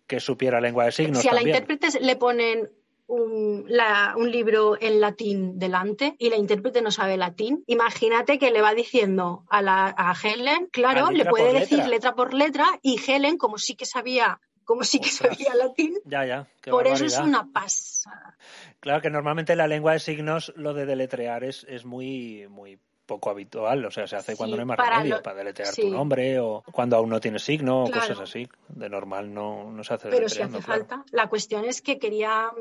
que 0.07 0.19
supiera 0.19 0.59
lengua 0.59 0.85
de 0.85 0.91
signos. 0.91 1.21
Si 1.21 1.29
a 1.29 1.33
la 1.33 1.41
intérprete 1.43 1.99
le 2.01 2.15
ponen 2.15 2.69
un, 3.09 4.31
libro 4.31 4.77
en 4.79 5.01
latín 5.01 5.57
delante 5.57 6.15
y 6.19 6.29
la 6.29 6.37
intérprete 6.37 6.81
no 6.81 6.91
sabe 6.91 7.17
latín, 7.17 7.63
imagínate 7.67 8.37
que 8.37 8.51
le 8.51 8.61
va 8.61 8.73
diciendo 8.73 9.45
a, 9.49 9.61
la, 9.61 10.15
Helen, 10.23 10.67
claro, 10.71 11.09
le 11.09 11.25
puede 11.25 11.53
decir 11.53 11.85
letra 11.87 12.13
por 12.13 12.33
letra 12.33 12.65
y 12.81 12.99
Helen, 12.99 13.37
como 13.37 13.57
sí 13.57 13.75
que 13.75 13.85
sabía 13.85 14.39
como 14.63 14.83
sí 14.83 14.99
que 14.99 15.09
sabía 15.09 15.55
latín. 15.55 15.95
Ya, 16.05 16.25
ya. 16.25 16.47
por 16.69 16.85
eso 16.85 17.03
es 17.03 17.17
una 17.17 17.51
pasada. 17.51 18.37
Claro 18.79 19.01
que 19.01 19.09
normalmente 19.09 19.53
en 19.53 19.57
la 19.57 19.67
lengua 19.67 19.93
de 19.93 19.99
signos 19.99 20.53
lo 20.55 20.75
de 20.75 20.85
deletrear 20.85 21.43
es, 21.43 21.65
es 21.67 21.85
muy, 21.85 22.45
muy 22.49 22.79
poco 23.09 23.31
habitual, 23.31 23.83
o 23.83 23.89
sea, 23.91 24.05
se 24.05 24.15
hace 24.15 24.37
cuando 24.37 24.55
no 24.55 24.61
hay 24.61 24.67
más 24.67 24.77
remedio, 24.77 25.23
para 25.23 25.37
deletrear 25.37 25.73
tu 25.73 25.89
nombre 25.89 26.39
o 26.39 26.63
cuando 26.71 26.95
aún 26.95 27.09
no 27.09 27.19
tienes 27.19 27.41
signo 27.41 27.85
o 27.85 27.91
cosas 27.91 28.19
así. 28.19 28.47
De 28.67 28.87
normal 28.87 29.33
no, 29.33 29.71
no 29.71 29.83
se 29.83 29.95
hace 29.95 30.09
Pero 30.09 30.29
si 30.29 30.43
hace 30.43 30.61
falta. 30.61 31.03
La 31.11 31.27
cuestión 31.27 31.65
es 31.65 31.81
que 31.81 31.97
quería... 31.97 32.51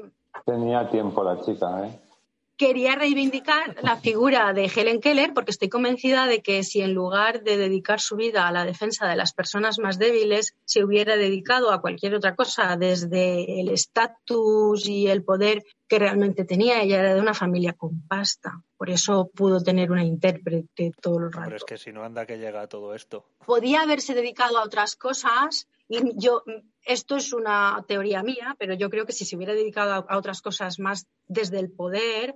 Tenía 0.46 0.88
tiempo 0.88 1.22
la 1.22 1.38
chica, 1.42 1.86
¿eh? 1.86 2.07
Quería 2.58 2.96
reivindicar 2.96 3.76
la 3.84 3.98
figura 3.98 4.52
de 4.52 4.64
Helen 4.64 5.00
Keller 5.00 5.32
porque 5.32 5.52
estoy 5.52 5.68
convencida 5.68 6.26
de 6.26 6.42
que 6.42 6.64
si 6.64 6.80
en 6.80 6.92
lugar 6.92 7.44
de 7.44 7.56
dedicar 7.56 8.00
su 8.00 8.16
vida 8.16 8.48
a 8.48 8.52
la 8.52 8.64
defensa 8.64 9.06
de 9.06 9.14
las 9.14 9.32
personas 9.32 9.78
más 9.78 9.96
débiles, 9.96 10.56
se 10.64 10.82
hubiera 10.82 11.16
dedicado 11.16 11.70
a 11.70 11.80
cualquier 11.80 12.16
otra 12.16 12.34
cosa, 12.34 12.76
desde 12.76 13.60
el 13.60 13.68
estatus 13.68 14.88
y 14.88 15.06
el 15.06 15.22
poder 15.22 15.62
que 15.86 16.00
realmente 16.00 16.44
tenía. 16.44 16.82
Ella 16.82 16.98
era 16.98 17.14
de 17.14 17.20
una 17.20 17.32
familia 17.32 17.74
con 17.74 18.02
pasta. 18.08 18.60
Por 18.76 18.90
eso 18.90 19.30
pudo 19.32 19.62
tener 19.62 19.92
una 19.92 20.04
intérprete 20.04 20.90
todo 21.00 21.18
el 21.18 21.32
rato. 21.32 21.44
Pero 21.44 21.56
es 21.58 21.64
que 21.64 21.78
si 21.78 21.92
no 21.92 22.02
anda 22.02 22.26
que 22.26 22.38
llega 22.38 22.62
a 22.62 22.66
todo 22.66 22.92
esto. 22.92 23.24
Podía 23.46 23.82
haberse 23.82 24.14
dedicado 24.14 24.58
a 24.58 24.64
otras 24.64 24.96
cosas. 24.96 25.68
Y 25.88 26.00
yo, 26.16 26.42
esto 26.88 27.16
es 27.16 27.32
una 27.34 27.84
teoría 27.86 28.22
mía, 28.22 28.56
pero 28.58 28.74
yo 28.74 28.88
creo 28.88 29.04
que 29.04 29.12
si 29.12 29.26
se 29.26 29.36
hubiera 29.36 29.52
dedicado 29.52 30.06
a, 30.08 30.16
otras 30.16 30.40
cosas 30.40 30.78
más 30.78 31.06
desde 31.26 31.60
el 31.60 31.70
poder, 31.70 32.34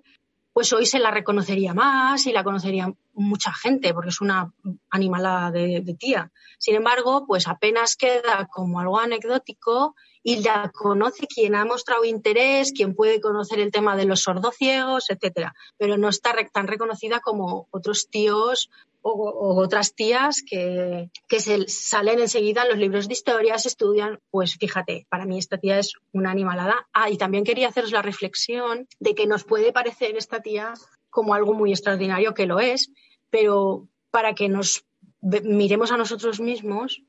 pues 0.52 0.70
hoy 0.74 0.84
se 0.84 0.98
la 0.98 1.10
reconocería 1.10 1.72
más 1.72 2.26
y 2.26 2.32
la 2.32 2.44
conocería 2.44 2.92
mucha 3.14 3.52
gente, 3.54 3.94
porque 3.94 4.10
es 4.10 4.20
una 4.20 4.52
animalada 4.90 5.50
de, 5.50 5.80
de, 5.80 5.94
tía. 5.94 6.30
Sin 6.58 6.74
embargo, 6.74 7.24
pues 7.26 7.48
apenas 7.48 7.96
queda 7.96 8.46
como 8.52 8.78
algo 8.78 8.98
anecdótico 8.98 9.94
y 10.22 10.42
la 10.42 10.70
conoce 10.70 11.26
quien 11.26 11.54
ha 11.54 11.64
mostrado 11.64 12.04
interés, 12.04 12.72
quien 12.72 12.94
puede 12.94 13.22
conocer 13.22 13.58
el 13.58 13.72
tema 13.72 13.96
de 13.96 14.04
los 14.04 14.20
sordociegos, 14.20 15.08
etcétera, 15.08 15.54
pero 15.78 15.96
no 15.96 16.10
está 16.10 16.34
tan 16.52 16.68
reconocida 16.68 17.20
como 17.20 17.68
otros 17.70 18.08
tíos 18.10 18.68
o, 19.02 19.60
otras 19.60 19.94
tías 19.94 20.42
que, 20.48 21.10
que, 21.28 21.40
se 21.40 21.66
salen 21.68 22.20
enseguida 22.20 22.62
en 22.62 22.68
los 22.68 22.78
libros 22.78 23.08
de 23.08 23.14
historia, 23.14 23.58
se 23.58 23.68
estudian, 23.68 24.20
pues 24.30 24.56
fíjate, 24.56 25.06
para 25.10 25.26
mí 25.26 25.38
esta 25.38 25.58
tía 25.58 25.78
es 25.78 25.94
una 26.12 26.30
animalada. 26.30 26.86
Ah, 26.92 27.10
y 27.10 27.18
también 27.18 27.44
quería 27.44 27.68
haceros 27.68 27.92
la 27.92 28.02
reflexión 28.02 28.86
de 29.00 29.14
que 29.14 29.26
nos 29.26 29.44
puede 29.44 29.72
parecer 29.72 30.16
esta 30.16 30.40
tía 30.40 30.74
como 31.10 31.34
algo 31.34 31.52
muy 31.52 31.72
extraordinario, 31.72 32.32
que 32.34 32.46
lo 32.46 32.60
es, 32.60 32.90
pero 33.30 33.88
para 34.10 34.34
que 34.34 34.48
nos 34.48 34.84
miremos 35.20 35.92
a 35.92 35.96
nosotros 35.96 36.40
mismos 36.40 37.02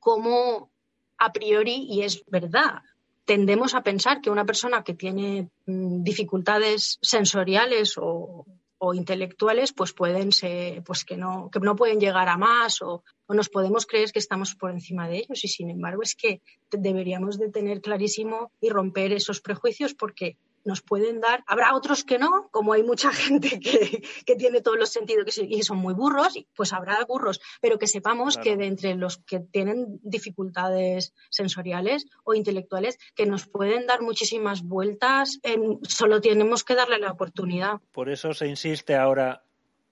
como 0.00 0.70
a 1.18 1.32
priori, 1.32 1.86
y 1.88 2.02
es 2.02 2.24
verdad, 2.26 2.82
tendemos 3.24 3.74
a 3.74 3.82
pensar 3.82 4.20
que 4.20 4.30
una 4.30 4.46
persona 4.46 4.84
que 4.84 4.94
tiene 4.94 5.50
mm, 5.66 6.02
dificultades 6.02 6.98
sensoriales 7.02 7.94
o, 7.98 8.46
intelectuales, 8.94 9.72
pues 9.72 9.92
pueden 9.92 10.32
ser, 10.32 10.82
pues 10.84 11.04
que 11.04 11.16
no, 11.16 11.50
que 11.50 11.60
no 11.60 11.76
pueden 11.76 12.00
llegar 12.00 12.28
a 12.28 12.36
más 12.36 12.80
o, 12.82 13.02
o, 13.26 13.34
nos 13.34 13.48
podemos 13.48 13.86
creer 13.86 14.12
que 14.12 14.18
estamos 14.18 14.54
por 14.54 14.70
encima 14.70 15.08
de 15.08 15.18
ellos. 15.18 15.44
Y 15.44 15.48
sin 15.48 15.70
embargo, 15.70 16.02
es 16.02 16.14
que 16.14 16.42
deberíamos 16.70 17.38
de 17.38 17.50
tener 17.50 17.80
clarísimo 17.80 18.52
y 18.60 18.70
romper 18.70 19.12
esos 19.12 19.40
prejuicios 19.40 19.94
porque 19.94 20.36
nos 20.64 20.82
pueden 20.82 21.20
dar. 21.20 21.42
Habrá 21.46 21.74
otros 21.74 22.04
que 22.04 22.18
no, 22.18 22.48
como 22.50 22.72
hay 22.72 22.82
mucha 22.82 23.12
gente 23.12 23.60
que, 23.60 24.36
tiene 24.36 24.60
todos 24.60 24.78
los 24.78 24.90
sentidos 24.90 25.38
y 25.38 25.62
son 25.62 25.78
muy 25.78 25.94
burros, 25.94 26.38
pues 26.54 26.72
habrá 26.72 27.04
burros, 27.04 27.40
pero 27.60 27.78
que 27.78 27.86
sepamos 27.86 28.36
que 28.36 28.56
de 28.56 28.66
entre 28.66 28.94
los 28.94 29.18
que 29.18 29.40
tienen 29.40 29.98
dificultades 30.02 31.12
sensoriales 31.30 32.06
o 32.24 32.34
intelectuales, 32.34 32.98
que 33.14 33.26
nos 33.26 33.46
pueden 33.46 33.86
dar 33.86 34.02
muchísimas 34.02 34.62
vueltas, 34.62 35.40
en, 35.42 35.80
solo 35.82 36.20
tenemos 36.20 36.64
que 36.64 36.74
darle 36.74 36.98
la 36.98 37.10
oportunidad. 37.10 37.80
Por 37.92 38.08
eso 38.08 38.32
se 38.34 38.46
insiste 38.46 38.94
ahora 38.94 39.42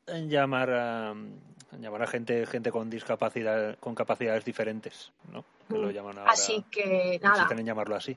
en 0.07 0.31
llamar 0.31 0.71
a, 0.71 1.15
llamar 1.81 2.03
a 2.03 2.07
gente 2.07 2.47
gente 2.47 2.71
con 2.71 2.89
discapacidad 2.89 3.77
con 3.79 3.95
capacidades 3.95 4.45
diferentes 4.45 5.13
no 5.33 5.45
que 5.69 5.79
lo 5.79 5.89
mm. 5.89 5.91
llaman 5.91 6.19
ahora 6.19 6.31
así 6.31 6.65
que 6.71 7.19
nada 7.23 7.49
en 7.51 7.67
llamarlo 7.67 7.97
así 7.97 8.15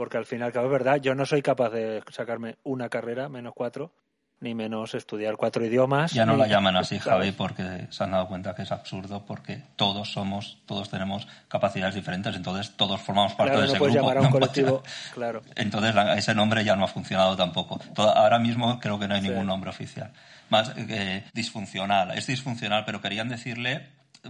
porque 0.00 0.16
al 0.16 0.24
final, 0.24 0.50
claro, 0.50 0.68
es 0.68 0.72
verdad, 0.72 0.96
yo 0.96 1.14
no 1.14 1.26
soy 1.26 1.42
capaz 1.42 1.68
de 1.68 2.02
sacarme 2.10 2.56
una 2.64 2.88
carrera 2.88 3.28
menos 3.28 3.52
cuatro, 3.54 3.92
ni 4.40 4.54
menos 4.54 4.94
estudiar 4.94 5.36
cuatro 5.36 5.62
idiomas. 5.62 6.14
Ya 6.14 6.24
no 6.24 6.38
la 6.38 6.46
llaman 6.46 6.74
así, 6.76 6.98
Javi, 7.00 7.32
porque 7.32 7.86
se 7.90 8.04
han 8.04 8.12
dado 8.12 8.26
cuenta 8.26 8.54
que 8.54 8.62
es 8.62 8.72
absurdo, 8.72 9.26
porque 9.26 9.62
todos 9.76 10.10
somos, 10.10 10.56
todos 10.64 10.88
tenemos 10.88 11.28
capacidades 11.48 11.96
diferentes, 11.96 12.34
entonces 12.34 12.74
todos 12.78 12.98
formamos 13.02 13.34
parte 13.34 13.58
de 13.58 13.66
ese 13.66 13.74
grupo. 13.74 13.92
Llamar 13.92 14.16
a 14.16 14.20
un 14.22 14.30
colectivo, 14.30 14.82
claro. 15.12 15.42
Entonces 15.54 15.94
ese 16.16 16.34
nombre 16.34 16.64
ya 16.64 16.76
no 16.76 16.84
ha 16.84 16.88
funcionado 16.88 17.36
tampoco. 17.36 17.78
ahora 17.98 18.38
mismo 18.38 18.80
creo 18.80 18.98
que 18.98 19.06
no 19.06 19.16
hay 19.16 19.20
ningún 19.20 19.48
nombre 19.48 19.68
oficial. 19.68 20.14
Más 20.48 20.72
eh, 20.78 21.26
disfuncional. 21.34 22.16
Es 22.16 22.26
disfuncional, 22.26 22.86
pero 22.86 23.02
querían 23.02 23.28
decirle 23.28 23.86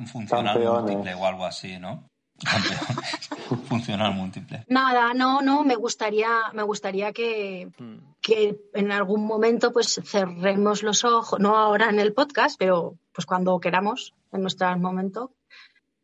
funcional 0.07 0.59
múltiple 0.59 1.15
o 1.15 1.27
algo 1.27 1.47
así, 1.47 1.79
¿no? 1.79 2.11
funcional 3.69 4.15
múltiple. 4.15 4.65
Nada, 4.69 5.15
no, 5.15 5.41
no, 5.41 5.65
me 5.65 5.77
gustaría, 5.77 6.31
me 6.53 6.63
gustaría 6.63 7.13
que, 7.13 7.71
mm. 7.79 8.15
que 8.21 8.59
en 8.75 8.93
algún 8.93 9.27
momento 9.27 9.73
pues 9.73 10.01
cerremos 10.05 10.83
los 10.83 11.05
ojos, 11.05 11.39
no 11.41 11.57
ahora 11.57 11.91
en 11.91 11.99
el 11.99 12.13
podcast, 12.13 12.59
pero 12.59 12.99
pues 13.13 13.27
cuando 13.27 13.59
queramos, 13.61 14.15
en 14.33 14.43
nuestro 14.43 14.77
momento, 14.79 15.33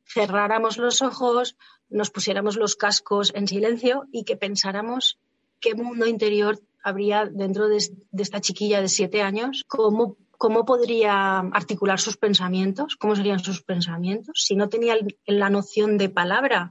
cerráramos 0.04 0.78
los 0.78 1.02
ojos, 1.02 1.56
nos 1.88 2.10
pusiéramos 2.10 2.56
los 2.56 2.76
cascos 2.76 3.32
en 3.34 3.46
silencio 3.46 4.06
y 4.12 4.24
que 4.24 4.36
pensáramos 4.36 5.18
qué 5.60 5.74
mundo 5.74 6.06
interior 6.06 6.60
habría 6.82 7.26
dentro 7.26 7.68
de, 7.68 7.78
de 8.10 8.22
esta 8.22 8.40
chiquilla 8.40 8.80
de 8.80 8.88
siete 8.88 9.22
años, 9.22 9.64
cómo 9.66 10.16
¿cómo 10.38 10.64
podría 10.64 11.38
articular 11.38 12.00
sus 12.00 12.16
pensamientos? 12.16 12.96
¿Cómo 12.96 13.16
serían 13.16 13.38
sus 13.38 13.62
pensamientos? 13.62 14.42
Si 14.44 14.56
no 14.56 14.68
tenía 14.68 14.96
la 15.26 15.50
noción 15.50 15.98
de 15.98 16.08
palabra. 16.08 16.70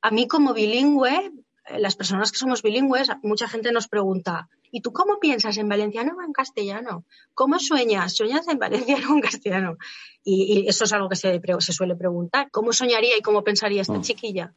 A 0.00 0.10
mí 0.10 0.28
como 0.28 0.54
bilingüe, 0.54 1.32
eh, 1.66 1.78
las 1.78 1.96
personas 1.96 2.32
que 2.32 2.38
somos 2.38 2.62
bilingües, 2.62 3.08
mucha 3.22 3.48
gente 3.48 3.72
nos 3.72 3.88
pregunta, 3.88 4.48
¿y 4.70 4.80
tú 4.80 4.92
cómo 4.92 5.18
piensas 5.18 5.56
en 5.56 5.68
valenciano 5.68 6.16
o 6.16 6.22
en 6.22 6.32
castellano? 6.32 7.04
¿Cómo 7.34 7.58
sueñas? 7.58 8.14
¿Sueñas 8.14 8.46
en 8.48 8.58
valenciano 8.58 9.12
o 9.12 9.14
en 9.14 9.20
castellano? 9.20 9.76
Y, 10.22 10.68
eso 10.68 10.84
es 10.84 10.92
algo 10.92 11.08
que 11.08 11.16
se, 11.16 11.40
se, 11.60 11.72
suele 11.72 11.96
preguntar. 11.96 12.50
¿Cómo 12.50 12.72
soñaría 12.72 13.16
y 13.16 13.22
cómo 13.22 13.42
pensaría 13.42 13.82
esta 13.82 13.94
mm. 13.94 14.02
chiquilla? 14.02 14.52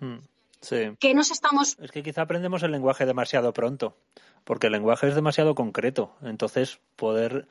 Mm, 0.00 0.18
sí. 0.60 0.76
¿Qué 0.98 1.14
nos 1.14 1.30
estamos...? 1.30 1.76
Es 1.78 1.90
que 1.90 2.02
quizá 2.02 2.22
aprendemos 2.22 2.62
el 2.62 2.72
lenguaje 2.72 3.06
demasiado 3.06 3.52
pronto, 3.52 3.96
porque 4.44 4.68
el 4.68 4.72
lenguaje 4.72 5.08
es 5.08 5.14
demasiado 5.14 5.54
concreto. 5.54 6.14
Entonces, 6.22 6.80
poder 6.96 7.46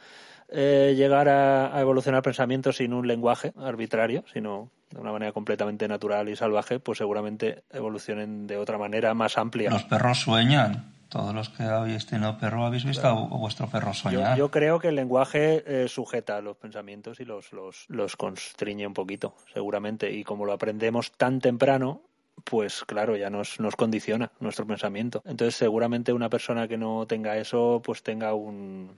eh, 0.51 0.93
llegar 0.95 1.29
a, 1.29 1.79
evolucionar 1.79 2.23
pensamientos 2.23 2.77
sin 2.77 2.93
un 2.93 3.07
lenguaje 3.07 3.53
arbitrario, 3.57 4.23
sino 4.33 4.71
de 4.89 4.99
una 4.99 5.11
manera 5.11 5.31
completamente 5.31 5.87
natural 5.87 6.29
y 6.29 6.35
salvaje, 6.35 6.79
pues 6.79 6.97
seguramente 6.97 7.63
evolucionen 7.69 8.47
de 8.47 8.57
otra 8.57 8.77
manera 8.77 9.13
más 9.13 9.37
amplia. 9.37 9.69
Los 9.69 9.83
perros 9.83 10.19
sueñan. 10.19 10.93
Todos 11.09 11.33
los 11.33 11.49
que 11.49 11.63
habéis 11.63 12.05
tenido 12.05 12.37
perro 12.37 12.65
habéis 12.65 12.85
visto 12.85 13.07
a 13.07 13.13
vuestro 13.13 13.67
perro 13.67 13.95
soñar. 13.95 14.37
Yo, 14.37 14.51
creo 14.51 14.79
que 14.79 14.89
el 14.89 14.95
lenguaje 14.95 15.63
eh, 15.65 15.87
sujeta 15.87 16.39
los 16.39 16.55
pensamientos 16.57 17.19
y 17.19 17.25
los, 17.25 17.51
los, 17.51 17.85
los 17.87 18.15
constriñe 18.15 18.85
un 18.85 18.93
poquito, 18.93 19.35
seguramente. 19.51 20.11
Y 20.11 20.23
como 20.23 20.45
lo 20.45 20.53
aprendemos 20.53 21.11
tan 21.13 21.39
temprano, 21.39 22.03
pues 22.43 22.83
claro, 22.85 23.15
ya 23.17 23.31
nos, 23.31 23.59
nos 23.59 23.75
condiciona 23.75 24.31
nuestro 24.39 24.67
pensamiento. 24.67 25.23
Entonces, 25.25 25.55
seguramente 25.55 26.13
una 26.13 26.29
persona 26.29 26.67
que 26.67 26.77
no 26.77 27.07
tenga 27.07 27.37
eso, 27.37 27.81
pues 27.83 28.03
tenga 28.03 28.35
un, 28.35 28.91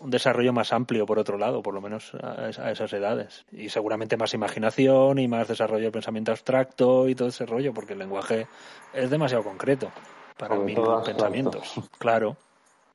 un 0.00 0.10
desarrollo 0.10 0.52
más 0.52 0.72
amplio, 0.72 1.06
por 1.06 1.18
otro 1.18 1.38
lado, 1.38 1.62
por 1.62 1.74
lo 1.74 1.80
menos 1.80 2.12
a, 2.14 2.48
esas 2.48 2.92
edades. 2.92 3.44
Y 3.52 3.68
seguramente 3.68 4.16
más 4.16 4.34
imaginación 4.34 5.18
y 5.18 5.28
más 5.28 5.48
desarrollo 5.48 5.86
de 5.86 5.92
pensamiento 5.92 6.32
abstracto 6.32 7.08
y 7.08 7.14
todo 7.14 7.28
ese 7.28 7.46
rollo, 7.46 7.72
porque 7.72 7.92
el 7.92 7.98
lenguaje 7.98 8.46
es 8.92 9.10
demasiado 9.10 9.44
concreto 9.44 9.90
para 10.36 10.56
mí 10.56 10.74
pensamientos. 11.04 11.74
Claro. 11.98 12.36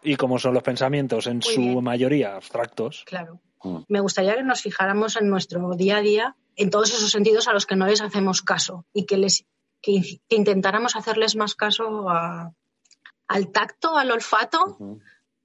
Y 0.02 0.16
como 0.16 0.40
son 0.40 0.54
los 0.54 0.64
pensamientos 0.64 1.28
en 1.28 1.42
su 1.42 1.82
mayoría 1.82 2.36
abstractos. 2.36 3.04
Claro. 3.06 3.40
Mm. 3.64 3.80
Me 3.88 4.00
gustaría 4.02 4.36
que 4.36 4.44
nos 4.44 4.62
fijáramos 4.62 5.16
en 5.16 5.30
nuestro 5.30 5.70
día 5.76 5.98
a 5.98 6.02
día, 6.02 6.36
en 6.56 6.70
todos 6.70 6.94
esos 6.94 7.12
sentidos 7.12 7.48
a 7.48 7.54
los 7.54 7.66
que 7.66 7.76
no 7.76 7.86
les 7.86 8.02
hacemos 8.02 8.42
caso 8.42 8.86
y 8.94 9.06
que 9.06 9.18
les 9.18 9.46
que, 9.82 10.02
intentáramos 10.30 10.96
hacerles 10.96 11.36
más 11.36 11.56
caso 11.56 12.08
al 12.10 13.52
tacto, 13.52 13.98
al 13.98 14.12
olfato, 14.12 14.78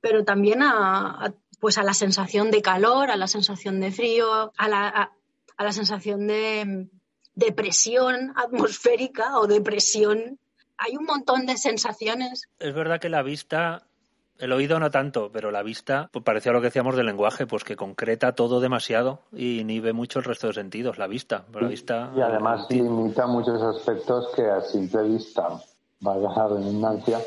pero 0.01 0.25
también 0.25 0.63
a, 0.63 1.35
pues 1.61 1.79
a 1.79 1.83
la 1.83 1.95
sensación 1.95 2.51
de 2.51 2.63
calor, 2.63 3.11
a 3.11 3.17
la 3.17 3.27
sensación 3.27 3.81
de 3.81 3.91
frío, 3.91 4.53
a 4.57 4.69
la, 4.69 4.89
a, 5.57 5.65
la 5.65 5.73
sensación 5.73 6.27
de, 6.27 6.89
presión 7.55 8.33
atmosférica 8.37 9.39
o 9.39 9.47
de 9.47 9.61
presión 9.61 10.39
hay 10.77 10.97
un 10.97 11.05
montón 11.05 11.47
de 11.47 11.57
sensaciones. 11.57 12.49
Es 12.61 12.73
verdad 12.73 13.01
que 13.01 13.09
la 13.09 13.23
vista 13.23 13.83
el 14.39 14.53
oído 14.53 14.79
no 14.79 14.91
tanto, 14.91 15.31
pero 15.33 15.51
la 15.51 15.65
vista, 15.65 16.09
pues 16.13 16.25
parecía 16.25 16.53
lo 16.53 16.61
que 16.61 16.67
decíamos 16.69 16.95
del 16.95 17.07
lenguaje, 17.07 17.47
pues 17.47 17.65
que 17.65 17.75
concreta 17.75 18.37
todo 18.37 18.61
demasiado 18.61 19.23
y 19.33 19.59
inhibe 19.59 19.93
mucho 19.93 20.21
el 20.21 20.25
resto 20.25 20.47
de 20.47 20.53
sentidos, 20.53 20.97
la 20.97 21.09
vista. 21.09 21.45
la 21.53 21.67
vista 21.67 22.13
y 22.17 22.21
además 22.21 22.67
limita 22.71 23.27
muchos 23.27 23.61
aspectos 23.61 24.29
que 24.37 24.49
a 24.49 24.61
simple 24.61 25.03
vista, 25.03 25.61
valga 26.01 26.29
la 26.37 26.49
redundancia, 26.49 27.19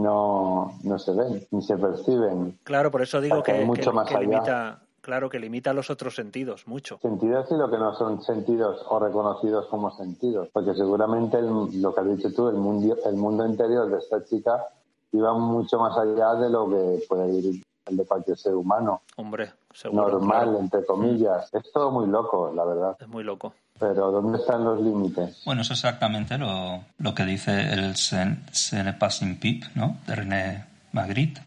no, 0.00 0.78
no 0.82 0.98
se 0.98 1.12
ven 1.12 1.46
ni 1.50 1.62
se 1.62 1.76
perciben. 1.76 2.58
Claro, 2.64 2.90
por 2.90 3.02
eso 3.02 3.20
digo 3.20 3.42
que, 3.42 3.64
mucho 3.64 3.92
más 3.92 4.10
limita, 4.18 4.80
claro, 5.00 5.28
que 5.28 5.38
limita 5.38 5.72
los 5.72 5.90
otros 5.90 6.14
sentidos 6.14 6.66
mucho. 6.66 6.98
Sentidos 7.02 7.48
y 7.50 7.54
lo 7.54 7.70
que 7.70 7.78
no 7.78 7.94
son 7.94 8.22
sentidos 8.22 8.84
o 8.88 8.98
reconocidos 8.98 9.66
como 9.66 9.90
sentidos, 9.90 10.48
porque 10.52 10.74
seguramente 10.74 11.40
lo 11.42 11.94
que 11.94 12.00
has 12.00 12.08
dicho 12.08 12.32
tú, 12.32 12.48
el 12.48 12.56
mundo, 12.56 12.96
el 13.04 13.16
mundo 13.16 13.46
interior 13.46 13.90
de 13.90 13.98
esta 13.98 14.24
chica 14.24 14.64
iba 15.12 15.34
mucho 15.34 15.78
más 15.78 15.96
allá 15.96 16.34
de 16.34 16.50
lo 16.50 16.68
que 16.68 17.04
puede 17.08 17.30
ir 17.32 17.62
el 17.86 17.96
de 17.96 18.06
cualquier 18.06 18.38
ser 18.38 18.54
humano. 18.54 19.02
Hombre, 19.16 19.52
seguro, 19.72 20.12
Normal, 20.12 20.56
entre 20.58 20.84
comillas. 20.84 21.52
Es 21.52 21.70
todo 21.72 21.90
muy 21.90 22.06
loco, 22.06 22.52
la 22.54 22.64
verdad. 22.64 22.96
Es 23.00 23.08
muy 23.08 23.24
loco. 23.24 23.52
Pero 23.78 24.10
¿dónde 24.10 24.38
están 24.38 24.64
los 24.64 24.80
límites? 24.80 25.42
Bueno, 25.44 25.62
eso 25.62 25.72
es 25.72 25.80
exactamente 25.80 26.38
lo, 26.38 26.84
lo 26.98 27.14
que 27.14 27.24
dice 27.24 27.72
el 27.72 27.96
Ce 27.96 28.84
ne 28.84 28.92
pas 28.92 29.20
pip, 29.40 29.64
¿no? 29.74 29.96
De 30.06 30.14
René 30.14 30.64
Magritte. 30.92 31.42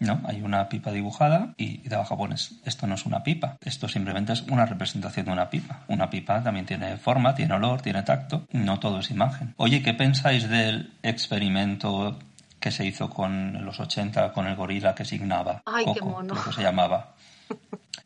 No, 0.00 0.20
hay 0.24 0.42
una 0.42 0.68
pipa 0.68 0.90
dibujada 0.90 1.54
y, 1.56 1.80
y 1.84 1.88
debajo 1.88 2.16
pones, 2.16 2.60
esto 2.64 2.86
no 2.86 2.94
es 2.94 3.04
una 3.06 3.22
pipa, 3.22 3.58
esto 3.60 3.88
simplemente 3.88 4.32
es 4.32 4.42
una 4.42 4.64
representación 4.64 5.26
de 5.26 5.32
una 5.32 5.50
pipa. 5.50 5.82
Una 5.88 6.08
pipa 6.10 6.42
también 6.42 6.66
tiene 6.66 6.96
forma, 6.96 7.34
tiene 7.34 7.54
olor, 7.54 7.82
tiene 7.82 8.02
tacto, 8.02 8.46
no 8.52 8.80
todo 8.80 9.00
es 9.00 9.10
imagen. 9.10 9.54
Oye, 9.58 9.82
¿qué 9.82 9.92
pensáis 9.94 10.48
del 10.48 10.92
experimento 11.02 12.16
que 12.64 12.70
se 12.70 12.86
hizo 12.86 13.10
con 13.10 13.62
los 13.62 13.78
80 13.78 14.32
con 14.32 14.46
el 14.46 14.56
gorila 14.56 14.94
que 14.94 15.04
signaba. 15.04 15.60
Ay, 15.66 15.84
qué 15.92 16.00
mono. 16.00 16.32
que 16.32 16.50
se 16.50 16.62
llamaba. 16.62 17.12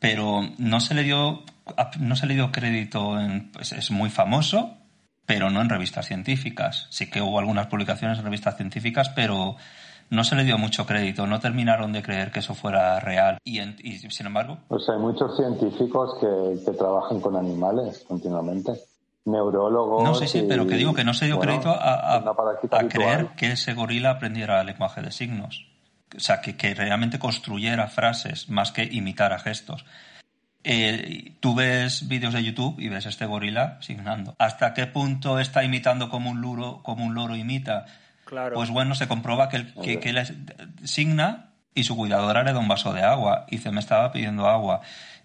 Pero 0.01 0.41
no 0.57 0.81
se 0.81 0.93
le 0.95 1.03
dio, 1.03 1.43
no 1.99 2.15
se 2.15 2.27
le 2.27 2.35
dio 2.35 2.51
crédito, 2.51 3.19
en, 3.19 3.51
pues 3.51 3.71
es 3.71 3.91
muy 3.91 4.09
famoso, 4.09 4.77
pero 5.25 5.49
no 5.49 5.61
en 5.61 5.69
revistas 5.69 6.07
científicas. 6.07 6.87
Sí 6.89 7.09
que 7.09 7.21
hubo 7.21 7.39
algunas 7.39 7.67
publicaciones 7.67 8.17
en 8.19 8.25
revistas 8.25 8.57
científicas, 8.57 9.09
pero 9.09 9.55
no 10.09 10.23
se 10.23 10.35
le 10.35 10.43
dio 10.43 10.57
mucho 10.57 10.85
crédito, 10.85 11.27
no 11.27 11.39
terminaron 11.39 11.93
de 11.93 12.01
creer 12.01 12.31
que 12.31 12.39
eso 12.39 12.55
fuera 12.55 12.99
real. 12.99 13.37
Y, 13.43 13.59
y 13.59 13.97
sin 14.09 14.25
embargo. 14.25 14.57
Pues 14.67 14.89
hay 14.89 14.97
muchos 14.97 15.37
científicos 15.37 16.17
que, 16.19 16.63
que 16.65 16.77
trabajan 16.77 17.19
con 17.21 17.35
animales 17.35 18.03
continuamente 18.07 18.73
neurólogos. 19.25 20.03
No, 20.03 20.15
sí, 20.15 20.27
sí, 20.27 20.45
pero 20.47 20.67
que 20.67 20.75
digo 20.75 20.93
que 20.93 21.03
no 21.03 21.13
se 21.13 21.25
dio 21.25 21.39
crédito 21.39 21.69
a, 21.69 22.23
creer 22.89 23.27
que 23.37 23.51
ese 23.51 23.73
gorila 23.73 24.11
aprendiera 24.11 24.63
lenguaje 24.63 25.01
de 25.01 25.11
signos. 25.11 25.67
O 26.15 26.19
sea, 26.19 26.41
que, 26.41 26.57
que 26.57 26.73
realmente 26.73 27.19
construyera 27.19 27.87
frases 27.87 28.49
más 28.49 28.71
que 28.71 28.83
imitara 28.83 29.37
gestos. 29.39 29.85
Eh, 30.63 31.35
tú 31.39 31.55
ves 31.55 32.07
vídeos 32.07 32.33
de 32.33 32.43
YouTube 32.43 32.79
y 32.79 32.89
ves 32.89 33.05
este 33.05 33.25
gorila 33.25 33.77
signando. 33.81 34.35
¿Hasta 34.39 34.73
qué 34.73 34.87
punto 34.87 35.39
está 35.39 35.63
imitando 35.63 36.09
como 36.09 36.29
un 36.31 36.41
loro, 36.41 36.81
como 36.83 37.05
un 37.05 37.15
loro 37.15 37.35
imita? 37.35 37.85
Claro. 38.25 38.55
Pues 38.55 38.69
bueno, 38.69 38.93
se 38.95 39.07
comprueba 39.07 39.49
que, 39.49 39.73
que, 39.81 39.99
que 39.99 40.09
él 40.09 40.23
signa 40.83 41.49
y 41.73 41.83
su 41.83 41.95
cuidadora 41.95 42.43
le 42.43 42.53
da 42.53 42.59
un 42.59 42.67
vaso 42.67 42.93
de 42.93 43.01
agua 43.01 43.45
y 43.49 43.59
se 43.59 43.71
me 43.71 43.79
estaba 43.79 44.11
pidiendo 44.11 44.47
agua. 44.47 44.81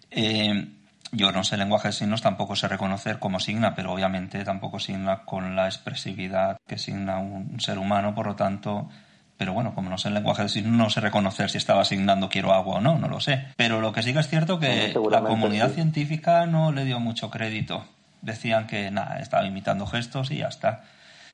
Eh, 0.09 0.69
yo 1.11 1.31
no 1.31 1.43
sé 1.43 1.57
lenguaje 1.57 1.89
de 1.89 1.93
signos, 1.93 2.21
tampoco 2.21 2.55
sé 2.55 2.67
reconocer 2.67 3.19
cómo 3.19 3.39
signa, 3.39 3.75
pero 3.75 3.93
obviamente 3.93 4.43
tampoco 4.43 4.79
signa 4.79 5.23
con 5.23 5.55
la 5.55 5.65
expresividad 5.65 6.57
que 6.67 6.77
signa 6.77 7.19
un 7.19 7.59
ser 7.59 7.77
humano, 7.77 8.15
por 8.15 8.27
lo 8.27 8.35
tanto, 8.35 8.89
pero 9.37 9.53
bueno, 9.53 9.73
como 9.75 9.89
no 9.89 9.97
sé 9.97 10.07
el 10.07 10.13
lenguaje 10.13 10.43
de 10.43 10.49
signos, 10.49 10.73
no 10.73 10.89
sé 10.89 11.01
reconocer 11.01 11.49
si 11.49 11.57
estaba 11.57 11.81
asignando 11.81 12.29
quiero 12.29 12.53
agua 12.53 12.77
o 12.77 12.81
no, 12.81 12.97
no 12.97 13.07
lo 13.07 13.19
sé. 13.19 13.47
Pero 13.57 13.81
lo 13.81 13.91
que 13.91 14.01
sí 14.01 14.13
que 14.13 14.19
es 14.19 14.27
cierto 14.27 14.59
que 14.59 14.93
la 15.09 15.21
comunidad 15.21 15.71
científica 15.71 16.45
no 16.45 16.71
le 16.71 16.85
dio 16.85 16.99
mucho 16.99 17.29
crédito. 17.29 17.85
Decían 18.21 18.67
que 18.67 18.89
nada, 18.91 19.19
estaba 19.19 19.45
imitando 19.45 19.85
gestos 19.85 20.31
y 20.31 20.37
ya 20.37 20.47
está. 20.47 20.83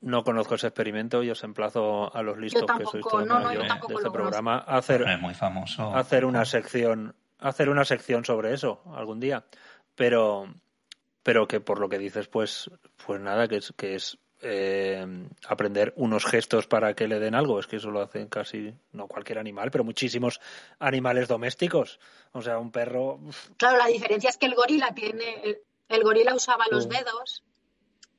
No 0.00 0.24
conozco 0.24 0.56
ese 0.56 0.66
experimento 0.66 1.22
y 1.22 1.30
os 1.30 1.44
emplazo 1.44 2.14
a 2.14 2.22
los 2.22 2.36
listos 2.36 2.64
que 2.76 2.84
sois 2.84 3.04
todos 3.08 3.28
de 3.28 3.94
este 3.94 4.10
programa 4.10 4.56
a 4.66 4.78
hacer, 4.78 5.02
es 5.02 5.20
muy 5.20 5.34
famoso. 5.34 5.94
hacer 5.94 6.24
una 6.24 6.44
sección 6.44 7.14
hacer 7.42 7.68
una 7.68 7.84
sección 7.84 8.24
sobre 8.24 8.54
eso 8.54 8.82
algún 8.94 9.20
día. 9.20 9.44
Pero, 9.94 10.54
pero 11.22 11.46
que 11.46 11.60
por 11.60 11.80
lo 11.80 11.88
que 11.88 11.98
dices, 11.98 12.28
pues, 12.28 12.70
pues 13.04 13.20
nada, 13.20 13.48
que 13.48 13.56
es, 13.56 13.72
que 13.76 13.94
es 13.94 14.18
eh, 14.42 15.06
aprender 15.48 15.92
unos 15.96 16.24
gestos 16.24 16.66
para 16.66 16.94
que 16.94 17.08
le 17.08 17.18
den 17.18 17.34
algo. 17.34 17.60
Es 17.60 17.66
que 17.66 17.76
eso 17.76 17.90
lo 17.90 18.02
hacen 18.02 18.28
casi, 18.28 18.74
no 18.92 19.06
cualquier 19.06 19.38
animal, 19.38 19.70
pero 19.70 19.84
muchísimos 19.84 20.40
animales 20.78 21.28
domésticos. 21.28 22.00
O 22.32 22.42
sea, 22.42 22.58
un 22.58 22.70
perro. 22.70 23.20
Claro, 23.56 23.78
la 23.78 23.86
diferencia 23.86 24.30
es 24.30 24.36
que 24.36 24.46
el 24.46 24.54
gorila 24.54 24.92
tiene. 24.94 25.60
El, 25.88 26.02
gorila 26.02 26.34
usaba 26.34 26.64
los 26.70 26.88
dedos. 26.88 27.44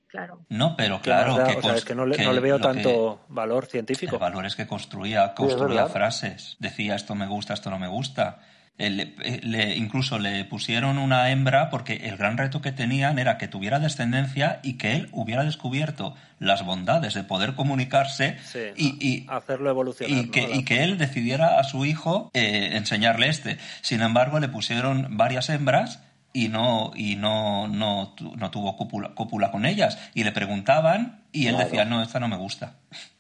Claro. 0.08 0.46
No, 0.50 0.76
pero 0.78 1.02
claro. 1.02 1.44
que, 1.44 1.58
o 1.58 1.62
sea, 1.62 1.76
es 1.76 1.86
que 1.86 1.96
no 1.96 2.06
le, 2.06 2.40
veo 2.40 2.60
tanto 2.60 3.22
valor 3.30 3.66
científico. 3.66 4.16
El 4.18 4.22
valor 4.22 4.46
es 4.46 4.56
que 4.56 4.68
construía, 4.68 5.34
construía 5.34 5.88
frases. 5.88 6.56
Decía 6.60 6.96
esto 6.96 7.16
me 7.16 7.28
gusta, 7.28 7.56
esto 7.56 7.72
no 7.72 7.80
me 7.80 7.88
gusta 7.88 8.40
le, 8.78 9.76
incluso 9.76 10.18
le 10.18 10.46
pusieron 10.46 10.98
una 10.98 11.30
hembra 11.30 11.70
porque 11.70 12.08
el 12.08 12.18
gran 12.18 12.38
reto 12.38 12.62
que 12.62 12.72
tenían 12.72 13.20
era 13.20 13.38
que 13.38 13.48
tuviera 13.48 13.80
descendencia 13.80 14.60
y 14.64 14.78
que 14.78 14.96
él 14.96 15.10
hubiera 15.12 15.44
descubierto 15.44 16.16
las 16.40 16.66
bondades 16.66 17.14
de 17.14 17.24
poder 17.24 17.54
comunicarse 17.54 18.38
y, 18.76 19.26
hacerlo 19.30 19.70
evolucionar. 19.70 20.18
Y 20.18 20.32
que, 20.32 20.50
y 20.56 20.66
que 20.66 20.84
él 20.84 20.98
decidiera 20.98 21.60
a 21.60 21.64
su 21.64 21.86
hijo 21.86 22.32
eh, 22.34 22.72
enseñarle 22.74 23.30
este. 23.30 23.58
Sin 23.82 24.02
embargo, 24.02 24.40
le 24.40 24.50
pusieron 24.50 25.18
varias 25.18 25.50
hembras 25.50 26.02
y 26.34 26.50
no 26.50 26.92
y 26.96 27.16
no, 27.16 27.68
no, 27.68 28.16
no 28.36 28.52
tuvo 28.52 28.76
cópula, 28.76 29.52
con 29.52 29.66
ellas. 29.66 30.00
Y 30.16 30.24
le 30.24 30.32
preguntaban 30.32 31.26
y 31.32 31.46
él 31.46 31.58
decía, 31.58 31.86
no, 31.86 32.02
esta 32.02 32.20
no 32.20 32.28
me 32.28 32.38
gusta. 32.38 32.78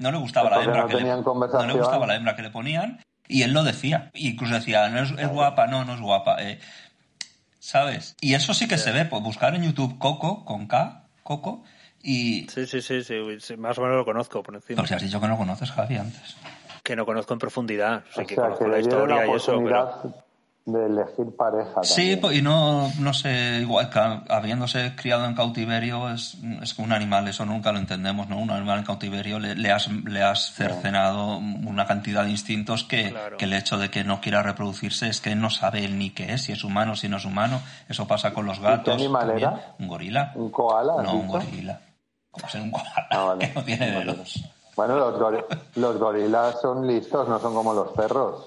No 0.00 0.12
le 0.12 0.18
gustaba 0.18 0.48
la 0.48 0.62
hembra 0.62 0.86
que 0.86 1.02
no 1.02 1.66
le 1.66 1.72
gustaba 1.72 2.06
la 2.06 2.14
hembra 2.14 2.36
que 2.36 2.42
le 2.42 2.50
ponían 2.50 3.00
y 3.28 3.42
él 3.42 3.52
lo 3.52 3.62
decía. 3.62 4.10
Incluso 4.14 4.54
decía, 4.54 4.88
no 4.88 5.00
es, 5.00 5.28
guapa, 5.28 5.66
no, 5.66 5.84
no 5.84 5.94
es 5.94 6.00
guapa. 6.00 6.42
Eh, 6.42 6.58
¿Sabes? 7.58 8.16
Y 8.20 8.34
eso 8.34 8.54
sí 8.54 8.66
que 8.66 8.78
se 8.78 8.92
ve. 8.92 9.04
Pues 9.04 9.22
buscar 9.22 9.54
en 9.54 9.62
YouTube 9.62 9.98
Coco, 9.98 10.44
con 10.44 10.66
K, 10.66 11.04
Coco, 11.22 11.62
y... 12.02 12.48
Sí, 12.48 12.66
sí, 12.66 12.80
sí, 12.80 13.02
sí, 13.02 13.56
más 13.56 13.78
o 13.78 13.82
menos 13.82 13.96
lo 13.96 14.04
conozco 14.04 14.42
por 14.42 14.54
encima. 14.54 14.78
Pues 14.78 14.88
si 14.88 14.94
has 14.94 15.02
dicho 15.02 15.20
que 15.20 15.28
no 15.28 15.36
conoces, 15.36 15.70
Javi, 15.70 15.96
antes. 15.96 16.36
Que 16.82 16.96
no 16.96 17.04
conozco 17.04 17.34
en 17.34 17.38
profundidad. 17.38 18.04
O 18.10 18.14
sea, 18.14 18.24
que 18.24 18.34
conozco 18.34 18.66
la 18.66 18.78
historia 18.78 19.26
y 19.26 19.30
eso, 19.32 19.62
pero 19.62 20.27
de 20.72 20.86
elegir 20.86 21.34
pareja. 21.34 21.82
Sí, 21.82 22.20
y 22.32 22.42
no, 22.42 22.90
no 22.98 23.14
sé, 23.14 23.58
igual 23.60 23.88
que 23.88 23.98
habiéndose 23.98 24.94
criado 24.96 25.24
en 25.24 25.34
cautiverio 25.34 26.10
es, 26.10 26.36
es 26.62 26.78
un 26.78 26.92
animal, 26.92 27.26
eso 27.28 27.44
nunca 27.44 27.72
lo 27.72 27.78
entendemos, 27.78 28.28
¿no? 28.28 28.38
Un 28.38 28.50
animal 28.50 28.80
en 28.80 28.84
cautiverio 28.84 29.38
le, 29.38 29.54
le 29.54 29.72
has, 29.72 29.88
le 29.88 30.22
has 30.22 30.52
cercenado 30.52 31.38
una 31.38 31.86
cantidad 31.86 32.24
de 32.24 32.30
instintos 32.30 32.84
que, 32.84 33.14
que, 33.38 33.46
el 33.46 33.54
hecho 33.54 33.78
de 33.78 33.90
que 33.90 34.04
no 34.04 34.20
quiera 34.20 34.42
reproducirse 34.42 35.08
es 35.08 35.20
que 35.20 35.34
no 35.34 35.48
sabe 35.48 35.84
él 35.84 35.98
ni 35.98 36.10
qué 36.10 36.32
es, 36.34 36.42
si 36.42 36.52
es 36.52 36.64
humano, 36.64 36.96
si 36.96 37.08
no 37.08 37.16
es 37.16 37.24
humano. 37.24 37.60
Eso 37.88 38.06
pasa 38.06 38.34
con 38.34 38.44
los 38.44 38.60
gatos. 38.60 38.96
¿Qué 38.96 39.02
animal 39.04 39.30
era? 39.30 39.74
Un 39.78 39.88
gorila. 39.88 40.32
¿Un 40.34 40.50
koala? 40.50 41.02
No, 41.02 41.14
un 41.14 41.28
gorila. 41.28 41.80
¿Cómo 42.30 42.48
ser 42.48 42.60
un 42.60 42.70
koala? 42.70 43.08
Ah, 43.10 43.34
que 43.40 43.52
no 43.54 43.64
tiene 43.64 43.90
dedos. 43.90 44.44
Bueno, 44.78 44.96
los, 45.74 45.98
gorilas 45.98 46.60
son 46.60 46.86
listos, 46.86 47.28
no 47.28 47.40
son 47.40 47.52
como 47.52 47.74
los 47.74 47.90
perros. 47.94 48.46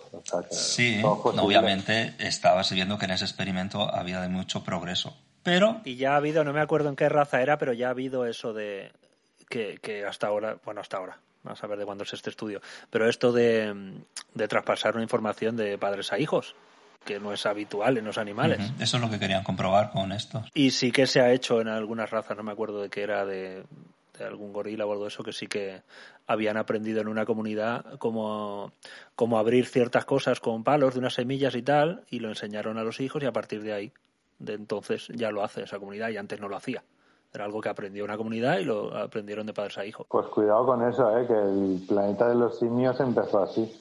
sí, 0.49 1.01
obviamente 1.03 2.15
estaba 2.19 2.61
viendo 2.71 2.97
que 2.97 3.03
en 3.03 3.11
ese 3.11 3.25
experimento 3.25 3.93
había 3.93 4.21
de 4.21 4.29
mucho 4.29 4.63
progreso. 4.63 5.13
Pero... 5.43 5.81
Y 5.83 5.97
ya 5.97 6.13
ha 6.13 6.15
habido, 6.15 6.45
no 6.45 6.53
me 6.53 6.61
acuerdo 6.61 6.87
en 6.87 6.95
qué 6.95 7.09
raza 7.09 7.41
era, 7.41 7.57
pero 7.57 7.73
ya 7.73 7.87
ha 7.87 7.89
habido 7.89 8.25
eso 8.25 8.53
de 8.53 8.93
que, 9.49 10.05
hasta 10.07 10.27
ahora, 10.27 10.55
bueno, 10.63 10.79
hasta 10.79 10.95
ahora, 10.95 11.19
vamos 11.43 11.61
a 11.61 11.67
ver 11.67 11.79
de 11.79 11.83
cuándo 11.83 12.05
es 12.05 12.13
este 12.13 12.29
estudio, 12.29 12.61
pero 12.89 13.09
esto 13.09 13.33
de, 13.33 13.99
de 14.33 14.47
traspasar 14.47 14.93
una 14.93 15.03
información 15.03 15.57
de 15.57 15.77
padres 15.77 16.13
a 16.13 16.17
hijos 16.17 16.55
que 17.03 17.19
no 17.19 17.33
es 17.33 17.45
habitual 17.45 17.97
en 17.97 18.05
los 18.05 18.17
animales. 18.17 18.71
Eso 18.79 18.95
es 18.95 19.03
lo 19.03 19.09
que 19.09 19.19
querían 19.19 19.43
comprobar 19.43 19.91
con 19.91 20.13
esto. 20.13 20.45
Y 20.53 20.71
sí 20.71 20.93
que 20.93 21.07
se 21.07 21.19
ha 21.19 21.33
hecho 21.33 21.59
en 21.59 21.67
algunas 21.67 22.09
razas, 22.09 22.37
no 22.37 22.43
me 22.43 22.53
acuerdo 22.53 22.81
de 22.81 22.89
qué 22.89 23.03
era, 23.03 23.25
de 23.25 23.65
algún 24.23 24.53
gorila 24.53 24.85
o 24.85 24.91
algo 24.91 25.03
de 25.03 25.09
eso, 25.09 25.23
que 25.23 25.33
sí 25.33 25.47
que 25.47 25.83
habían 26.27 26.57
aprendido 26.57 27.01
en 27.01 27.07
una 27.07 27.25
comunidad 27.25 27.97
cómo, 27.97 28.71
cómo 29.15 29.39
abrir 29.39 29.65
ciertas 29.65 30.05
cosas 30.05 30.39
con 30.39 30.63
palos 30.63 30.93
de 30.93 30.99
unas 30.99 31.13
semillas 31.13 31.55
y 31.55 31.61
tal, 31.61 32.03
y 32.09 32.19
lo 32.19 32.29
enseñaron 32.29 32.77
a 32.77 32.83
los 32.83 32.99
hijos 32.99 33.21
y 33.23 33.25
a 33.25 33.31
partir 33.31 33.63
de 33.63 33.73
ahí, 33.73 33.93
de 34.39 34.53
entonces, 34.53 35.07
ya 35.09 35.31
lo 35.31 35.43
hace 35.43 35.63
esa 35.63 35.79
comunidad 35.79 36.09
y 36.09 36.17
antes 36.17 36.39
no 36.39 36.47
lo 36.47 36.55
hacía. 36.55 36.83
Era 37.33 37.45
algo 37.45 37.61
que 37.61 37.69
aprendió 37.69 38.03
una 38.03 38.17
comunidad 38.17 38.59
y 38.59 38.65
lo 38.65 38.95
aprendieron 38.95 39.45
de 39.45 39.53
padres 39.53 39.77
a 39.77 39.85
hijos. 39.85 40.05
Pues 40.09 40.27
cuidado 40.27 40.65
con 40.65 40.87
eso, 40.87 41.17
¿eh? 41.17 41.25
que 41.25 41.33
el 41.33 41.81
planeta 41.87 42.27
de 42.27 42.35
los 42.35 42.59
simios 42.59 42.99
empezó 42.99 43.43
así. 43.43 43.71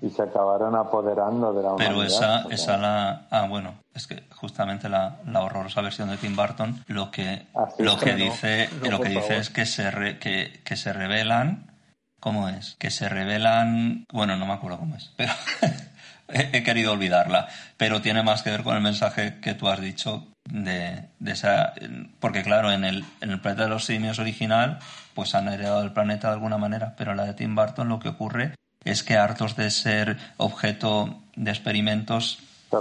Y 0.00 0.10
se 0.10 0.22
acabaron 0.22 0.74
apoderando 0.74 1.52
de 1.52 1.62
la 1.62 1.68
humanidad. 1.72 1.90
Pero 1.90 2.02
esa, 2.02 2.42
esa 2.50 2.76
la... 2.78 3.26
Ah, 3.30 3.46
bueno. 3.48 3.74
es 3.94 4.06
que 4.06 4.24
justamente 4.34 4.88
la, 4.88 5.16
la 5.26 5.42
horrorosa 5.42 5.82
versión 5.82 6.08
de 6.08 6.16
Tim 6.16 6.34
Burton 6.34 6.82
lo 6.86 7.10
que, 7.10 7.46
lo 7.78 7.98
que 7.98 8.12
no, 8.12 8.16
dice, 8.16 8.70
no, 8.82 8.90
lo 8.92 9.00
que 9.00 9.08
dice 9.10 9.20
favor. 9.20 9.36
es 9.36 9.50
que 9.50 9.66
se, 9.66 9.90
re- 9.90 10.18
que, 10.18 10.60
que 10.64 10.76
se 10.76 10.92
revelan. 10.92 11.70
¿Cómo 12.18 12.48
es? 12.48 12.76
Que 12.78 12.90
se 12.90 13.08
revelan. 13.10 14.04
Bueno, 14.10 14.36
no 14.36 14.46
me 14.46 14.54
acuerdo 14.54 14.78
cómo 14.78 14.96
es, 14.96 15.12
pero 15.16 15.32
he, 16.28 16.56
he 16.56 16.62
querido 16.62 16.92
olvidarla. 16.92 17.46
Pero 17.76 18.00
tiene 18.00 18.22
más 18.22 18.42
que 18.42 18.50
ver 18.50 18.62
con 18.62 18.74
el 18.74 18.82
mensaje 18.82 19.38
que 19.40 19.52
tú 19.54 19.68
has 19.68 19.80
dicho 19.80 20.26
de, 20.50 21.10
de 21.18 21.32
esa. 21.32 21.74
Porque, 22.20 22.42
claro, 22.42 22.72
en 22.72 22.84
el, 22.84 23.04
en 23.20 23.30
el 23.30 23.40
planeta 23.40 23.64
de 23.64 23.68
los 23.68 23.84
simios 23.84 24.18
original, 24.18 24.78
pues 25.14 25.34
han 25.34 25.46
heredado 25.48 25.82
el 25.82 25.92
planeta 25.92 26.28
de 26.28 26.34
alguna 26.34 26.56
manera, 26.56 26.94
pero 26.96 27.10
en 27.10 27.18
la 27.18 27.24
de 27.26 27.34
Tim 27.34 27.54
Burton 27.54 27.88
lo 27.90 27.98
que 28.00 28.08
ocurre 28.08 28.54
es 28.86 29.02
que 29.02 29.16
hartos 29.16 29.56
de 29.56 29.70
ser 29.70 30.16
objeto 30.38 31.18
de 31.34 31.50
experimentos 31.50 32.38
Se 32.70 32.76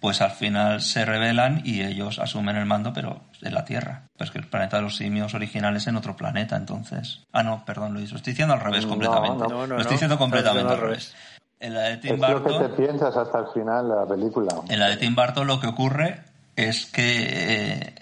pues 0.00 0.20
al 0.20 0.30
final 0.30 0.80
se 0.82 1.04
rebelan 1.04 1.62
y 1.64 1.82
ellos 1.82 2.18
asumen 2.18 2.56
el 2.56 2.66
mando, 2.66 2.92
pero 2.92 3.20
en 3.42 3.54
la 3.54 3.64
Tierra. 3.64 4.02
Pues 4.16 4.30
que 4.30 4.38
el 4.38 4.46
planeta 4.46 4.76
de 4.76 4.82
los 4.82 4.96
simios 4.96 5.34
original 5.34 5.76
es 5.76 5.86
en 5.86 5.96
otro 5.96 6.16
planeta, 6.16 6.56
entonces. 6.56 7.20
Ah, 7.32 7.42
no, 7.42 7.64
perdón, 7.64 7.94
Luis, 7.94 8.10
lo 8.10 8.18
estoy 8.18 8.32
diciendo 8.32 8.54
al 8.54 8.60
revés 8.60 8.84
No, 8.84 8.90
completamente. 8.90 9.42
no. 9.44 9.48
No, 9.48 9.54
no, 9.60 9.66
lo 9.66 9.74
no, 9.74 9.80
estoy 9.80 9.94
diciendo 9.94 10.18
completamente 10.18 10.72
al 10.72 10.78
al 10.78 10.84
revés. 10.84 11.14
En 11.60 11.74
la 11.74 11.82
de 11.82 11.96
Tim 11.96 12.14
Es 12.14 12.20
lo 12.20 12.44
que 12.44 12.50
te 12.52 12.68
piensas 12.70 13.16
hasta 13.16 13.38
el 13.38 13.46
final 13.48 13.88
de 13.88 13.96
la 13.96 14.06
película. 14.06 14.54
en 14.68 14.78
la 14.78 14.88
de 14.88 14.96
Tim 14.98 15.14
Burton 15.14 15.46
lo 15.46 15.60
que 15.60 15.68
ocurre 15.68 16.22
es 16.56 16.86
que 16.86 17.26
eh, 17.28 17.94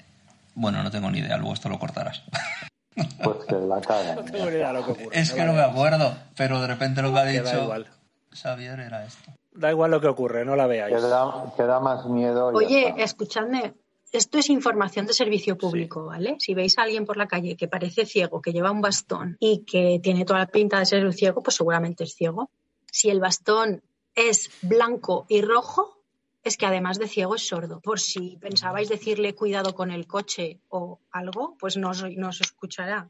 bueno, 0.55 0.83
no 0.83 0.91
tengo 0.91 1.11
ni 1.11 1.21
idea, 1.21 1.37
luego 1.37 1.55
esto 1.55 1.69
lo 1.69 1.79
cortarás. 1.79 2.23
Pues 2.95 3.45
que 3.49 3.55
la 3.55 3.81
cagan. 3.81 4.17
No 4.17 4.25
tengo 4.25 4.45
ni 4.47 4.57
idea 4.57 4.73
lo 4.73 4.85
que 4.85 4.93
ocurre. 4.93 5.21
es 5.21 5.33
que 5.33 5.45
no 5.45 5.53
me 5.53 5.63
acuerdo, 5.63 6.15
pero 6.37 6.61
de 6.61 6.67
repente 6.67 7.03
lo 7.03 7.13
que 7.13 7.19
ha 7.19 7.25
dicho 7.25 7.63
igual. 7.63 7.87
Xavier 8.31 8.81
era 8.81 9.05
esto. 9.05 9.33
Da 9.53 9.71
igual 9.71 9.91
lo 9.91 10.01
que 10.01 10.09
ocurre, 10.09 10.45
no 10.45 10.57
la 10.57 10.67
veáis. 10.67 10.95
Que 10.95 11.03
da, 11.03 11.53
que 11.57 11.63
da 11.65 11.81
más 11.81 12.07
miedo. 12.07 12.47
Oye, 12.47 12.95
escuchadme, 12.99 13.75
esto 14.13 14.39
es 14.39 14.51
información 14.51 15.07
de 15.07 15.15
servicio 15.15 15.57
público, 15.57 16.07
¿vale? 16.07 16.37
Si 16.39 16.55
veis 16.55 16.79
a 16.79 16.83
alguien 16.83 17.07
por 17.07 17.17
la 17.17 17.27
calle 17.27 17.57
que 17.57 17.69
parece 17.69 18.07
ciego, 18.07 18.41
que 18.41 18.53
lleva 18.53 18.71
un 18.71 18.81
bastón 18.81 19.37
y 19.41 19.65
que 19.65 20.01
tiene 20.03 20.25
toda 20.25 20.41
la 20.41 20.47
pinta 20.47 20.79
de 20.79 20.87
ser 20.87 21.05
un 21.05 21.13
ciego, 21.13 21.43
pues 21.43 21.57
seguramente 21.57 22.05
es 22.05 22.15
ciego. 22.15 22.51
Si 22.91 23.09
el 23.11 23.21
bastón 23.21 23.83
es 24.15 24.51
blanco 24.61 25.25
y 25.29 25.41
rojo, 25.41 26.02
es 26.43 26.57
que 26.57 26.67
además 26.67 26.99
de 26.99 27.09
ciego 27.09 27.35
es 27.37 27.47
sordo. 27.47 27.81
Por 27.81 28.01
si 28.01 28.37
pensabais 28.41 28.89
decirle 28.89 29.35
cuidado 29.35 29.75
con 29.75 29.91
el 29.91 30.07
coche 30.07 30.61
o 30.69 31.01
algo, 31.11 31.57
pues 31.59 31.77
no 31.77 31.91
os, 31.91 32.03
no 32.17 32.29
os 32.29 32.41
escuchará. 32.41 33.09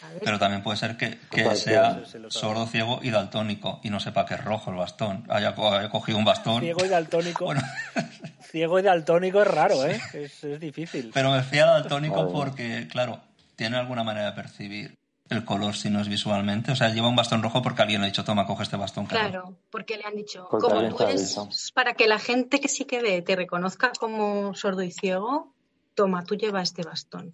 ¿sabes? 0.00 0.20
Pero 0.24 0.38
también 0.38 0.62
puede 0.62 0.76
ser 0.76 0.96
que, 0.96 1.18
que 1.30 1.54
sea 1.56 2.02
sordo, 2.28 2.66
ciego 2.66 3.00
y 3.02 3.10
daltónico 3.10 3.80
y 3.82 3.90
no 3.90 4.00
sepa 4.00 4.26
que 4.26 4.34
es 4.34 4.44
rojo 4.44 4.70
el 4.70 4.76
bastón. 4.76 5.24
Haya, 5.30 5.54
co- 5.54 5.72
haya 5.72 5.88
cogido 5.88 6.18
un 6.18 6.24
bastón. 6.24 6.60
Ciego 6.60 6.84
y 6.84 6.88
daltónico. 6.88 7.44
Bueno, 7.46 7.62
Ciego 8.50 8.78
y 8.78 8.82
daltónico 8.82 9.40
es 9.42 9.46
raro, 9.48 9.84
¿eh? 9.86 9.98
Es, 10.12 10.44
es 10.44 10.60
difícil. 10.60 11.10
pero 11.14 11.30
me 11.30 11.42
fui 11.42 11.58
a 11.58 11.66
daltónico 11.66 12.30
porque, 12.32 12.86
claro, 12.90 13.20
tiene 13.56 13.76
alguna 13.78 14.04
manera 14.04 14.26
de 14.26 14.32
percibir 14.32 14.94
el 15.32 15.44
color 15.44 15.74
si 15.74 15.90
no 15.90 16.00
es 16.00 16.08
visualmente. 16.08 16.72
O 16.72 16.76
sea, 16.76 16.90
lleva 16.90 17.08
un 17.08 17.16
bastón 17.16 17.42
rojo 17.42 17.62
porque 17.62 17.82
alguien 17.82 18.00
le 18.00 18.06
ha 18.06 18.10
dicho, 18.10 18.24
toma, 18.24 18.46
coge 18.46 18.62
este 18.62 18.76
bastón. 18.76 19.06
claro. 19.06 19.30
Claro, 19.30 19.56
porque 19.70 19.96
le 19.96 20.04
han 20.04 20.14
dicho, 20.14 20.46
Porque 20.50 20.68
como 20.68 20.88
tú 20.94 21.02
eres, 21.02 21.72
para 21.74 21.94
que 21.94 22.06
la 22.06 22.18
gente 22.18 22.60
que 22.60 22.68
sí 22.68 22.84
que 22.84 23.02
ve 23.02 23.22
te 23.22 23.36
reconozca 23.36 23.92
como 23.98 24.54
sordo 24.54 24.82
y 24.82 24.90
ciego, 24.90 25.52
toma, 25.94 26.24
tú 26.24 26.36
lleva 26.36 26.62
este 26.62 26.82
bastón. 26.82 27.32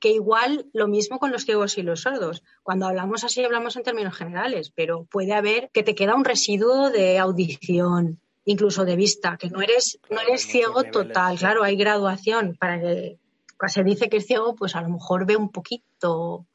Que 0.00 0.10
igual 0.10 0.66
lo 0.72 0.88
mismo 0.88 1.18
con 1.18 1.32
los 1.32 1.44
ciegos 1.44 1.78
y 1.78 1.82
los 1.82 2.02
sordos. 2.02 2.42
Cuando 2.62 2.86
hablamos 2.86 3.24
así 3.24 3.44
hablamos 3.44 3.76
en 3.76 3.82
términos 3.82 4.16
generales, 4.16 4.70
pero 4.74 5.04
puede 5.04 5.34
haber 5.34 5.70
que 5.72 5.82
te 5.82 5.94
queda 5.94 6.14
un 6.14 6.24
residuo 6.24 6.90
de 6.90 7.18
audición, 7.18 8.20
incluso 8.44 8.84
de 8.84 8.96
vista, 8.96 9.36
que 9.36 9.50
no 9.50 9.60
eres, 9.60 9.98
no 10.10 10.20
eres 10.20 10.46
ciego 10.46 10.84
total. 10.84 11.38
Claro, 11.38 11.64
hay 11.64 11.76
graduación 11.76 12.56
para 12.58 12.80
que 12.80 13.18
cuando 13.58 13.74
se 13.74 13.84
dice 13.84 14.08
que 14.08 14.18
es 14.18 14.26
ciego, 14.26 14.54
pues 14.54 14.76
a 14.76 14.82
lo 14.82 14.88
mejor 14.88 15.26
ve 15.26 15.36
un 15.36 15.50
poquito. 15.50 16.46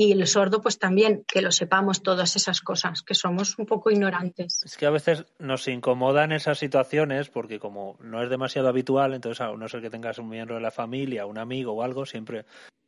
Y 0.00 0.12
el 0.12 0.24
sordo, 0.28 0.60
pues 0.60 0.78
también, 0.78 1.24
que 1.26 1.42
lo 1.42 1.50
sepamos 1.50 2.04
todas 2.04 2.36
esas 2.36 2.60
cosas, 2.60 3.02
que 3.02 3.14
somos 3.16 3.58
un 3.58 3.66
poco 3.66 3.90
ignorantes. 3.90 4.62
Es 4.64 4.76
que 4.76 4.86
a 4.86 4.90
veces 4.90 5.24
nos 5.40 5.66
incomodan 5.66 6.30
esas 6.30 6.56
situaciones 6.58 7.30
porque 7.30 7.58
como 7.58 7.96
no 8.00 8.22
es 8.22 8.30
demasiado 8.30 8.68
habitual, 8.68 9.12
entonces 9.12 9.40
a 9.40 9.50
no 9.52 9.66
ser 9.68 9.80
que 9.82 9.90
tengas 9.90 10.18
un 10.18 10.28
miembro 10.28 10.54
de 10.54 10.60
la 10.60 10.70
familia, 10.70 11.26
un 11.26 11.36
amigo 11.38 11.72
o 11.72 11.82
algo, 11.82 12.06
siempre... 12.06 12.44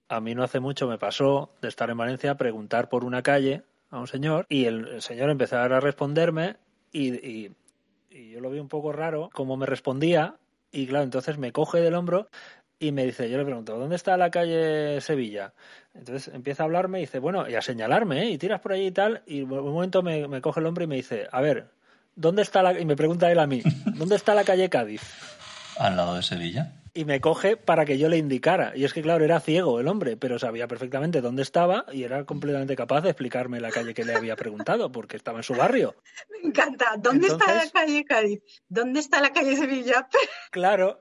A 0.09 0.21
mí 0.21 0.35
no 0.35 0.43
hace 0.45 0.59
mucho 0.61 0.89
me 0.89 0.99
pasó 0.99 1.51
de 1.63 1.69
estar 1.69 1.89
en 1.91 1.97
Valencia, 1.97 2.37
preguntar 2.37 2.89
por 2.89 3.05
una 3.05 3.23
calle 3.23 3.63
a 3.91 3.99
un 3.99 4.07
señor 4.09 4.45
y 4.49 4.65
el, 4.67 5.03
señor 5.03 5.31
empezar 5.31 5.73
a 5.73 5.79
responderme 5.81 6.57
y, 6.93 7.15
y- 7.15 7.53
y 8.11 8.31
yo 8.31 8.41
lo 8.41 8.51
vi 8.51 8.59
un 8.59 8.69
poco 8.69 8.93
raro 8.93 9.31
como 9.33 9.57
me 9.57 9.67
respondía 9.67 10.37
y 10.73 10.87
claro, 10.87 11.05
entonces 11.05 11.39
me 11.39 11.53
coge 11.53 11.81
del 11.81 11.95
hombro 11.95 12.29
y 12.81 12.93
me 12.93 13.05
dice, 13.05 13.31
yo 13.31 13.37
le 13.37 13.45
pregunto, 13.45 13.79
¿dónde 13.79 13.95
está 13.95 14.17
la 14.17 14.31
calle 14.31 15.01
Sevilla? 15.03 15.53
Entonces 15.95 16.35
empieza 16.35 16.63
a 16.63 16.67
hablarme 16.67 16.99
y 16.99 17.03
dice, 17.03 17.19
bueno, 17.19 17.49
y 17.49 17.55
a 17.55 17.63
señalarme, 17.63 18.23
¿eh? 18.23 18.31
Y 18.31 18.39
tiras 18.39 18.61
por 18.61 18.73
allí 18.73 18.87
y 18.87 18.91
tal, 18.91 19.23
y 19.27 19.43
un 19.43 19.51
momento 19.51 20.03
me, 20.03 20.27
me 20.27 20.41
coge 20.41 20.61
el 20.61 20.67
hombro 20.67 20.85
y 20.85 20.87
me 20.87 20.97
dice, 20.97 21.29
a 21.31 21.43
ver, 21.43 21.69
¿dónde 22.17 22.41
está 22.41 22.63
la...? 22.63 22.81
Y 22.81 22.87
me 22.87 22.97
pregunta 22.97 23.31
él 23.31 23.39
a 23.39 23.47
mí, 23.47 23.63
¿dónde 23.85 24.17
está 24.17 24.35
la 24.35 24.45
calle 24.45 24.71
Cádiz? 24.71 25.03
Al 25.79 25.97
lado 25.97 26.17
de 26.17 26.23
Sevilla. 26.23 26.73
Y 26.93 27.05
me 27.05 27.21
coge 27.21 27.57
para 27.57 27.85
que 27.85 27.99
yo 27.99 28.09
le 28.09 28.19
indicara. 28.19 28.73
Y 28.75 28.85
es 28.85 28.93
que, 28.93 29.01
claro, 29.01 29.25
era 29.25 29.39
ciego 29.39 29.79
el 29.79 29.87
hombre, 29.87 30.17
pero 30.17 30.41
sabía 30.41 30.67
perfectamente 30.67 31.21
dónde 31.21 31.43
estaba 31.43 31.87
y 31.93 32.03
era 32.03 32.25
completamente 32.25 32.75
capaz 32.75 33.03
de 33.03 33.11
explicarme 33.11 33.61
la 33.61 33.71
calle 33.71 33.95
que 33.95 34.05
le 34.05 34.15
había 34.15 34.35
preguntado, 34.35 34.91
porque 34.91 35.17
estaba 35.17 35.39
en 35.39 35.45
su 35.45 35.55
barrio. 35.55 35.95
Me 36.31 36.49
encanta. 36.49 36.97
¿Dónde 36.99 37.29
está 37.29 37.55
la 37.55 37.71
calle 37.71 38.05
Cádiz? 38.05 38.43
¿Dónde 38.69 38.99
está 38.99 39.21
la 39.21 39.33
calle 39.33 39.57
Sevilla? 39.57 40.09
Claro. 40.51 41.01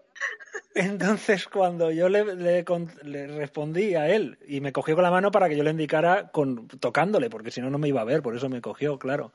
Entonces, 0.76 1.48
cuando 1.48 1.92
yo 1.92 2.10
le, 2.10 2.36
le 2.36 3.28
respondí 3.28 3.96
a 3.96 4.08
él 4.08 4.38
y 4.48 4.62
me 4.62 4.72
cogió 4.72 4.96
con 4.96 5.04
la 5.04 5.12
mano 5.12 5.32
para 5.32 5.50
que 5.50 5.58
yo 5.58 5.64
le 5.64 5.72
indicara 5.72 6.30
con, 6.30 6.68
tocándole, 6.68 7.30
porque 7.30 7.52
si 7.52 7.62
no, 7.62 7.70
no 7.70 7.78
me 7.78 7.88
iba 7.88 8.02
a 8.02 8.06
ver, 8.06 8.22
por 8.22 8.36
eso 8.36 8.50
me 8.50 8.62
cogió, 8.62 8.98
claro. 9.00 9.34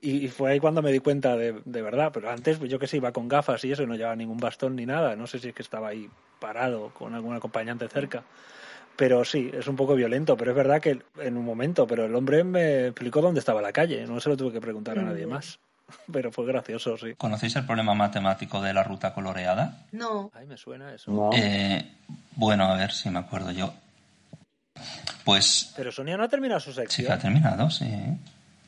Y, 0.00 0.24
y 0.24 0.28
fue 0.28 0.52
ahí 0.52 0.60
cuando 0.60 0.82
me 0.82 0.92
di 0.92 0.98
cuenta 1.00 1.36
de, 1.36 1.60
de 1.64 1.82
verdad. 1.82 2.10
Pero 2.12 2.30
antes, 2.30 2.58
pues 2.58 2.70
yo 2.70 2.78
que 2.78 2.86
sé, 2.86 2.98
iba 2.98 3.12
con 3.12 3.28
gafas 3.28 3.64
y 3.64 3.72
eso, 3.72 3.82
y 3.82 3.86
no 3.86 3.94
llevaba 3.94 4.16
ningún 4.16 4.38
bastón 4.38 4.76
ni 4.76 4.86
nada. 4.86 5.16
No 5.16 5.26
sé 5.26 5.38
si 5.38 5.48
es 5.48 5.54
que 5.54 5.62
estaba 5.62 5.88
ahí 5.88 6.08
parado 6.38 6.90
con 6.94 7.14
algún 7.14 7.34
acompañante 7.34 7.88
cerca. 7.88 8.22
Pero 8.96 9.24
sí, 9.24 9.50
es 9.52 9.66
un 9.68 9.76
poco 9.76 9.94
violento, 9.94 10.36
pero 10.36 10.52
es 10.52 10.56
verdad 10.56 10.80
que 10.80 11.02
en 11.18 11.36
un 11.36 11.44
momento, 11.44 11.86
pero 11.86 12.06
el 12.06 12.14
hombre 12.14 12.44
me 12.44 12.86
explicó 12.86 13.20
dónde 13.20 13.40
estaba 13.40 13.60
la 13.60 13.72
calle, 13.72 14.06
no 14.06 14.20
se 14.20 14.30
lo 14.30 14.36
tuve 14.36 14.52
que 14.52 14.60
preguntar 14.60 14.98
a 14.98 15.02
nadie 15.02 15.26
más. 15.26 15.60
Pero 16.12 16.32
fue 16.32 16.46
gracioso, 16.46 16.96
sí. 16.96 17.14
¿Conocéis 17.16 17.56
el 17.56 17.64
problema 17.66 17.94
matemático 17.94 18.60
de 18.60 18.72
la 18.74 18.82
ruta 18.82 19.12
coloreada? 19.14 19.84
No. 19.92 20.30
Ay, 20.34 20.46
me 20.46 20.56
suena 20.56 20.92
eso. 20.94 21.10
No. 21.10 21.30
Eh, 21.32 21.84
bueno, 22.36 22.64
a 22.66 22.76
ver 22.76 22.92
si 22.92 23.08
me 23.10 23.18
acuerdo 23.20 23.50
yo. 23.52 23.72
Pues 25.24 25.72
Pero 25.76 25.90
Sonia 25.90 26.16
no 26.16 26.24
ha 26.24 26.28
terminado 26.28 26.60
su 26.60 26.70
sí 26.70 26.76
que 26.76 26.82
sección. 26.88 27.12
ha 27.12 27.18
terminado, 27.18 27.70
sí, 27.70 27.86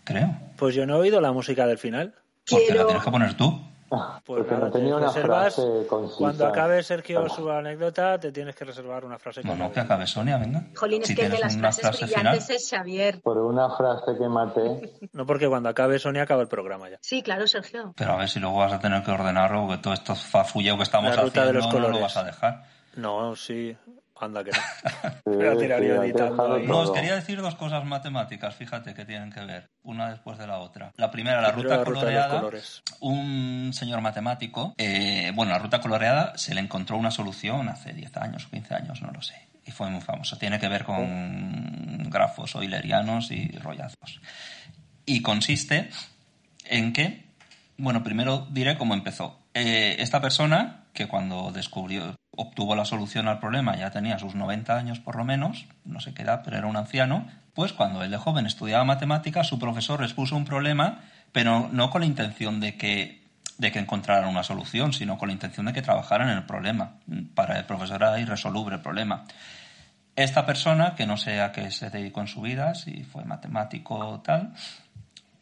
creo. 0.05 0.35
Pues 0.57 0.75
yo 0.75 0.87
no 0.87 0.97
he 0.97 1.01
oído 1.01 1.21
la 1.21 1.33
música 1.33 1.67
del 1.67 1.79
final. 1.79 2.15
Porque 2.49 2.65
la 2.69 2.73
Quiero- 2.73 2.87
tienes 2.87 3.05
que 3.05 3.11
poner 3.11 3.35
tú. 3.35 3.68
Pues 3.89 4.21
Porque 4.25 4.53
nada, 4.53 4.67
no 4.67 4.71
tenía 4.71 4.89
te 4.91 4.95
una 4.97 5.07
reservas. 5.07 5.55
frase 5.55 5.87
concisa. 5.89 6.19
Cuando 6.19 6.47
acabe 6.47 6.83
Sergio 6.83 7.29
su 7.29 7.51
anécdota, 7.51 8.19
te 8.21 8.31
tienes 8.33 8.55
que 8.55 8.65
reservar 8.67 9.05
una 9.05 9.19
frase. 9.19 9.43
No, 9.45 9.57
no, 9.57 9.73
que 9.73 9.81
acabe 9.81 10.07
Sonia, 10.07 10.37
venga. 10.37 10.65
Jolín, 10.77 11.01
es 11.03 11.09
si 11.09 11.15
que 11.15 11.23
el 11.25 11.31
de 11.31 11.37
tienes 11.37 11.41
las 11.41 11.55
una 11.55 11.73
frases 11.73 11.83
frase 11.83 12.07
final. 12.07 12.23
brillantes 12.35 12.51
es 12.51 12.69
Xavier. 12.71 13.21
Por 13.23 13.39
una 13.39 13.71
frase 13.77 14.13
que 14.19 14.29
maté, 14.29 14.99
No, 15.13 15.25
porque 15.25 15.49
cuando 15.49 15.69
acabe 15.71 15.99
Sonia 15.99 16.25
acaba 16.25 16.43
el 16.43 16.49
programa 16.49 16.91
ya. 16.91 16.99
Sí, 17.01 17.23
claro, 17.23 17.47
Sergio. 17.47 17.95
Pero 17.97 18.13
a 18.13 18.17
ver 18.17 18.29
si 18.29 18.41
luego 18.41 18.59
vas 18.59 18.73
a 18.75 18.79
tener 18.79 19.03
que 19.03 19.11
ordenarlo, 19.11 19.67
porque 19.67 19.83
todo 19.83 19.95
esto 19.95 20.15
fafulleo 20.15 20.77
que 20.77 20.83
estamos 20.83 21.17
La 21.17 21.23
ruta 21.23 21.43
de 21.45 21.59
haciendo 21.59 21.79
los 21.81 21.89
no 21.89 21.89
lo 21.97 22.01
vas 22.01 22.17
a 22.19 22.25
dejar. 22.25 22.65
No, 22.97 23.37
sí. 23.37 23.77
Anda 24.21 24.43
que 24.43 24.51
no. 24.51 24.57
sí, 24.57 25.21
Voy 25.25 25.47
a 25.47 25.57
tirar 25.57 25.81
sí, 25.81 25.89
yo 25.89 25.95
hay 25.95 25.99
que 26.01 26.05
editando 26.07 26.33
dejarlo 26.33 26.55
ahí. 26.57 26.67
No, 26.67 26.79
os 26.79 26.91
quería 26.91 27.15
decir 27.15 27.41
dos 27.41 27.55
cosas 27.55 27.85
matemáticas, 27.85 28.55
fíjate, 28.55 28.95
que 28.95 29.05
tienen 29.05 29.31
que 29.31 29.41
ver, 29.45 29.71
una 29.83 30.11
después 30.11 30.39
de 30.39 30.47
la 30.47 30.59
otra. 30.59 30.93
La 30.97 31.11
primera, 31.11 31.41
la 31.41 31.53
ruta 31.53 31.85
coloreada. 31.85 32.43
Un 33.01 33.71
señor 33.73 34.01
matemático, 34.01 34.75
eh, 34.77 35.33
bueno, 35.35 35.53
la 35.53 35.59
ruta 35.59 35.81
coloreada 35.81 36.37
se 36.37 36.55
le 36.55 36.61
encontró 36.61 36.97
una 36.97 37.11
solución 37.11 37.69
hace 37.69 37.93
10 37.93 38.17
años 38.17 38.47
o 38.47 38.51
15 38.51 38.75
años, 38.75 39.03
no 39.03 39.11
lo 39.11 39.23
sé. 39.23 39.49
Y 39.65 39.71
fue 39.71 39.91
muy 39.91 40.01
famoso. 40.01 40.39
Tiene 40.39 40.59
que 40.59 40.69
ver 40.69 40.85
con 40.85 42.09
grafos 42.11 42.57
oilerianos 42.57 43.31
y 43.31 43.49
rollazos. 43.59 44.21
Y 45.05 45.23
consiste 45.23 45.91
en 46.65 46.93
que, 46.93 47.25
bueno, 47.77 48.03
primero 48.03 48.47
diré 48.51 48.77
cómo 48.77 48.95
empezó. 48.95 49.39
Eh, 49.55 49.97
esta 49.99 50.21
persona, 50.21 50.85
que 50.93 51.09
cuando 51.09 51.51
descubrió, 51.53 52.15
obtuvo 52.39 52.77
la 52.77 52.85
solución 52.85 53.27
al 53.27 53.41
problema, 53.41 53.77
ya 53.77 53.91
tenía 53.91 54.19
sus 54.19 54.37
90 54.37 54.77
años 54.77 55.01
por 55.01 55.17
lo 55.17 55.25
menos, 55.25 55.67
no 55.85 56.01
sé 56.01 56.15
qué 56.15 56.23
edad, 56.23 56.43
pero 56.45 56.57
era 56.57 56.69
un 56.69 56.77
anciano, 56.77 57.27
pues 57.53 57.73
cuando 57.73 58.05
él 58.05 58.13
de 58.13 58.17
joven 58.17 58.47
estudiaba 58.47 58.85
matemáticas, 58.85 59.49
su 59.49 59.59
profesor 59.59 60.01
les 60.01 60.15
puso 60.15 60.37
un 60.37 60.45
problema, 60.45 61.01
pero 61.33 61.69
no 61.73 61.91
con 61.91 62.03
la 62.03 62.07
intención 62.07 62.61
de 62.61 62.77
que, 62.77 63.27
de 63.59 63.73
que 63.73 63.81
encontraran 63.81 64.29
una 64.29 64.45
solución, 64.45 64.93
sino 64.93 65.19
con 65.19 65.29
la 65.29 65.33
intención 65.33 65.67
de 65.67 65.73
que 65.73 65.83
trabajaran 65.83 66.31
en 66.31 66.39
el 66.39 66.45
problema. 66.45 67.01
Para 67.35 67.59
el 67.59 67.65
profesor 67.65 67.97
era 67.97 68.21
irresoluble 68.21 68.77
el 68.77 68.83
problema. 68.83 69.25
Esta 70.15 70.47
persona, 70.47 70.95
que 70.95 71.07
no 71.07 71.17
sé 71.17 71.41
a 71.41 71.51
qué 71.51 71.73
se 71.73 71.91
dedicó 71.91 72.21
en 72.21 72.29
su 72.29 72.41
vida, 72.41 72.77
si 72.77 73.03
fue 73.03 73.25
matemático 73.25 73.97
o 73.97 74.21
tal, 74.21 74.55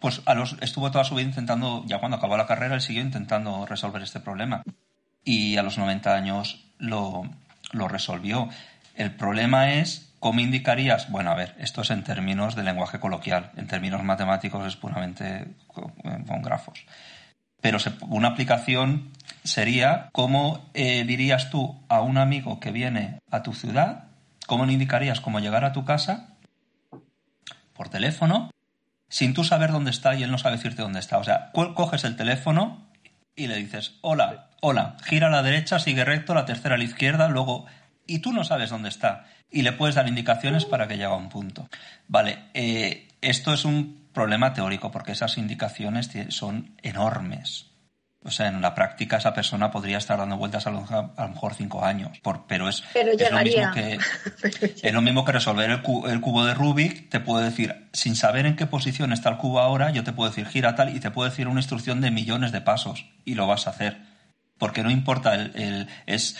pues 0.00 0.22
a 0.24 0.34
los, 0.34 0.56
estuvo 0.62 0.90
toda 0.90 1.04
su 1.04 1.14
vida 1.14 1.28
intentando, 1.28 1.84
ya 1.86 1.98
cuando 1.98 2.16
acabó 2.16 2.38
la 2.38 2.46
carrera, 2.46 2.74
él 2.74 2.80
siguió 2.80 3.02
intentando 3.02 3.66
resolver 3.66 4.02
este 4.02 4.20
problema. 4.20 4.62
y 5.22 5.56
a 5.56 5.62
los 5.62 5.76
90 5.76 6.14
años 6.14 6.65
lo, 6.78 7.24
lo 7.72 7.88
resolvió. 7.88 8.48
El 8.94 9.14
problema 9.14 9.74
es 9.74 10.12
cómo 10.18 10.40
indicarías, 10.40 11.10
bueno, 11.10 11.30
a 11.30 11.34
ver, 11.34 11.54
esto 11.58 11.82
es 11.82 11.90
en 11.90 12.02
términos 12.02 12.56
de 12.56 12.62
lenguaje 12.62 12.98
coloquial, 12.98 13.52
en 13.56 13.66
términos 13.66 14.02
matemáticos 14.02 14.66
es 14.66 14.76
puramente 14.76 15.54
con, 15.68 16.42
grafos. 16.42 16.84
Pero 17.60 17.78
una 18.08 18.28
aplicación 18.28 19.12
sería 19.44 20.08
cómo 20.12 20.68
eh, 20.74 21.04
dirías 21.04 21.50
tú 21.50 21.80
a 21.88 22.00
un 22.00 22.18
amigo 22.18 22.60
que 22.60 22.72
viene 22.72 23.18
a 23.30 23.42
tu 23.42 23.52
ciudad, 23.52 24.04
cómo 24.46 24.66
le 24.66 24.72
indicarías 24.72 25.20
cómo 25.20 25.40
llegar 25.40 25.64
a 25.64 25.72
tu 25.72 25.84
casa 25.84 26.36
por 27.72 27.88
teléfono, 27.88 28.50
sin 29.08 29.34
tú 29.34 29.44
saber 29.44 29.70
dónde 29.70 29.90
está 29.90 30.14
y 30.14 30.22
él 30.22 30.30
no 30.30 30.38
sabe 30.38 30.56
decirte 30.56 30.82
dónde 30.82 31.00
está. 31.00 31.18
O 31.18 31.24
sea, 31.24 31.50
coges 31.52 32.04
el 32.04 32.16
teléfono 32.16 32.86
y 33.34 33.46
le 33.46 33.56
dices, 33.56 33.94
hola, 34.00 34.45
hola, 34.60 34.96
gira 35.04 35.28
a 35.28 35.30
la 35.30 35.42
derecha, 35.42 35.78
sigue 35.78 36.04
recto, 36.04 36.34
la 36.34 36.44
tercera 36.46 36.74
a 36.74 36.78
la 36.78 36.84
izquierda, 36.84 37.28
luego... 37.28 37.66
Y 38.08 38.20
tú 38.20 38.32
no 38.32 38.44
sabes 38.44 38.70
dónde 38.70 38.88
está. 38.88 39.24
Y 39.50 39.62
le 39.62 39.72
puedes 39.72 39.96
dar 39.96 40.06
indicaciones 40.06 40.64
para 40.64 40.86
que 40.86 40.94
llegue 40.94 41.06
a 41.06 41.14
un 41.14 41.28
punto. 41.28 41.68
Vale, 42.06 42.50
eh, 42.54 43.08
esto 43.20 43.52
es 43.52 43.64
un 43.64 44.06
problema 44.12 44.52
teórico 44.52 44.92
porque 44.92 45.12
esas 45.12 45.38
indicaciones 45.38 46.10
son 46.28 46.76
enormes. 46.82 47.66
O 48.26 48.30
sea, 48.32 48.48
en 48.48 48.60
la 48.60 48.74
práctica 48.74 49.18
esa 49.18 49.32
persona 49.32 49.70
podría 49.70 49.98
estar 49.98 50.18
dando 50.18 50.36
vueltas 50.36 50.66
a 50.66 50.70
lo, 50.70 50.80
mejor 50.80 51.54
cinco 51.54 51.84
años. 51.84 52.18
pero 52.48 52.68
es, 52.68 52.82
lo 53.30 53.40
mismo 53.44 53.70
que, 53.72 53.98
es 54.82 54.92
lo 54.92 55.00
mismo 55.00 55.24
que 55.24 55.30
resolver 55.30 55.70
el, 55.70 55.80
el, 56.10 56.20
cubo 56.20 56.44
de 56.44 56.52
Rubik. 56.52 57.08
Te 57.08 57.20
puedo 57.20 57.40
decir, 57.40 57.88
sin 57.92 58.16
saber 58.16 58.46
en 58.46 58.56
qué 58.56 58.66
posición 58.66 59.12
está 59.12 59.28
el 59.28 59.36
cubo 59.36 59.60
ahora, 59.60 59.90
yo 59.90 60.02
te 60.02 60.12
puedo 60.12 60.28
decir 60.28 60.46
gira 60.46 60.74
tal 60.74 60.96
y 60.96 60.98
te 60.98 61.12
puedo 61.12 61.30
decir 61.30 61.46
una 61.46 61.60
instrucción 61.60 62.00
de 62.00 62.10
millones 62.10 62.50
de 62.50 62.60
pasos 62.60 63.06
y 63.24 63.34
lo 63.34 63.46
vas 63.46 63.68
a 63.68 63.70
hacer. 63.70 63.98
Porque 64.58 64.82
no 64.82 64.90
importa, 64.90 65.34
el, 65.34 65.52
el 65.54 65.88
es 66.06 66.36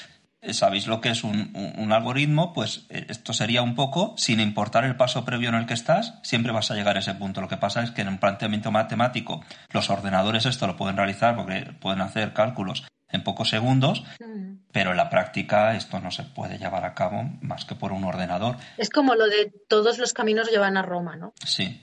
sabéis 0.52 0.86
lo 0.86 1.01
que 1.01 1.10
es 1.10 1.24
un, 1.24 1.93
algoritmo, 1.93 2.52
pues 2.52 2.86
eh, 2.88 3.06
esto 3.09 3.32
sería 3.32 3.62
un 3.62 3.74
poco, 3.74 4.14
sin 4.16 4.40
importar 4.40 4.84
el 4.84 4.97
paso 4.97 5.24
previo 5.24 5.48
en 5.48 5.55
el 5.55 5.66
que 5.66 5.74
estás, 5.74 6.14
siempre 6.22 6.52
vas 6.52 6.70
a 6.70 6.74
llegar 6.74 6.97
a 6.97 7.01
ese 7.01 7.14
punto. 7.14 7.40
Lo 7.40 7.48
que 7.48 7.56
pasa 7.56 7.82
es 7.82 7.90
que 7.90 8.02
en 8.02 8.09
un 8.09 8.18
planteamiento 8.18 8.70
matemático 8.70 9.44
los 9.70 9.90
ordenadores 9.90 10.47
esto 10.47 10.66
lo 10.66 10.76
pueden 10.76 10.97
realizar 10.97 11.36
porque 11.36 11.72
pueden 11.80 12.01
hacer 12.01 12.32
cálculos 12.32 12.84
en 13.09 13.22
pocos 13.22 13.48
segundos, 13.48 14.05
mm. 14.20 14.66
pero 14.72 14.90
en 14.90 14.97
la 14.97 15.09
práctica 15.09 15.74
esto 15.76 16.01
no 16.01 16.10
se 16.10 16.24
puede 16.24 16.59
llevar 16.59 16.84
a 16.84 16.94
cabo 16.94 17.22
más 17.40 17.64
que 17.64 17.74
por 17.74 17.93
un 17.93 18.05
ordenador. 18.05 18.56
Es 18.78 18.90
como 18.90 19.14
lo 19.14 19.26
de 19.26 19.52
todos 19.68 19.98
los 19.98 20.12
caminos 20.12 20.51
llevan 20.51 20.76
a 20.76 20.82
Roma, 20.82 21.16
¿no? 21.16 21.32
Sí. 21.44 21.82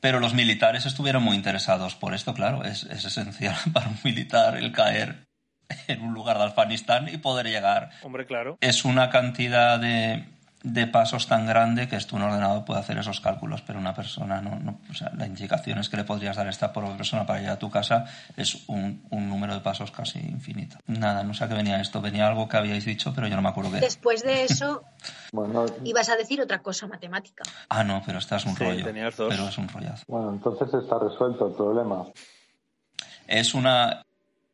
Pero 0.00 0.20
los 0.20 0.34
militares 0.34 0.86
estuvieron 0.86 1.22
muy 1.22 1.36
interesados 1.36 1.94
por 1.94 2.14
esto, 2.14 2.34
claro, 2.34 2.64
es, 2.64 2.84
es 2.84 3.04
esencial 3.04 3.56
para 3.72 3.88
un 3.88 3.98
militar 4.02 4.56
el 4.56 4.72
caer 4.72 5.26
en 5.86 6.02
un 6.02 6.14
lugar 6.14 6.38
de 6.38 6.44
Afganistán 6.44 7.08
y 7.08 7.18
poder 7.18 7.46
llegar. 7.46 7.90
Hombre, 8.02 8.26
claro. 8.26 8.58
Es 8.60 8.84
una 8.84 9.10
cantidad 9.10 9.78
de, 9.78 10.24
de 10.62 10.86
pasos 10.86 11.26
tan 11.26 11.46
grande 11.46 11.88
que 11.88 11.96
esto 11.96 12.16
un 12.16 12.22
ordenador 12.22 12.64
puede 12.64 12.80
hacer 12.80 12.98
esos 12.98 13.20
cálculos, 13.20 13.62
pero 13.62 13.78
una 13.78 13.94
persona 13.94 14.42
no, 14.42 14.58
no 14.58 14.80
o 14.90 14.94
sea, 14.94 15.10
las 15.16 15.28
indicaciones 15.28 15.88
que 15.88 15.96
le 15.96 16.04
podrías 16.04 16.36
dar 16.36 16.46
a 16.46 16.50
esta 16.50 16.72
persona 16.72 17.26
para 17.26 17.38
llegar 17.38 17.54
a 17.54 17.58
tu 17.58 17.70
casa 17.70 18.04
es 18.36 18.68
un, 18.68 19.02
un, 19.10 19.28
número 19.28 19.54
de 19.54 19.60
pasos 19.60 19.90
casi 19.90 20.18
infinito. 20.18 20.76
Nada, 20.86 21.22
no 21.22 21.32
sé 21.32 21.44
a 21.44 21.48
qué 21.48 21.54
venía 21.54 21.80
esto, 21.80 22.00
venía 22.00 22.26
algo 22.26 22.48
que 22.48 22.58
habíais 22.58 22.84
dicho, 22.84 23.12
pero 23.14 23.26
yo 23.26 23.36
no 23.36 23.42
me 23.42 23.48
acuerdo 23.48 23.70
qué. 23.70 23.80
Después 23.80 24.22
de 24.22 24.44
eso, 24.44 24.82
bueno, 25.32 25.64
ibas 25.84 26.10
a 26.10 26.16
decir 26.16 26.40
otra 26.42 26.60
cosa 26.60 26.86
matemática. 26.86 27.44
Ah, 27.68 27.82
no, 27.82 28.02
pero 28.04 28.18
esta 28.18 28.36
es 28.36 28.44
un 28.44 28.56
rollo. 28.56 28.84
Pero 28.84 29.48
es 29.48 29.58
un 29.58 29.68
rollazo. 29.68 30.04
Bueno, 30.08 30.30
entonces 30.30 30.74
está 30.74 30.98
resuelto 30.98 31.48
el 31.48 31.54
problema. 31.54 32.04
Es 33.26 33.54
una 33.54 34.02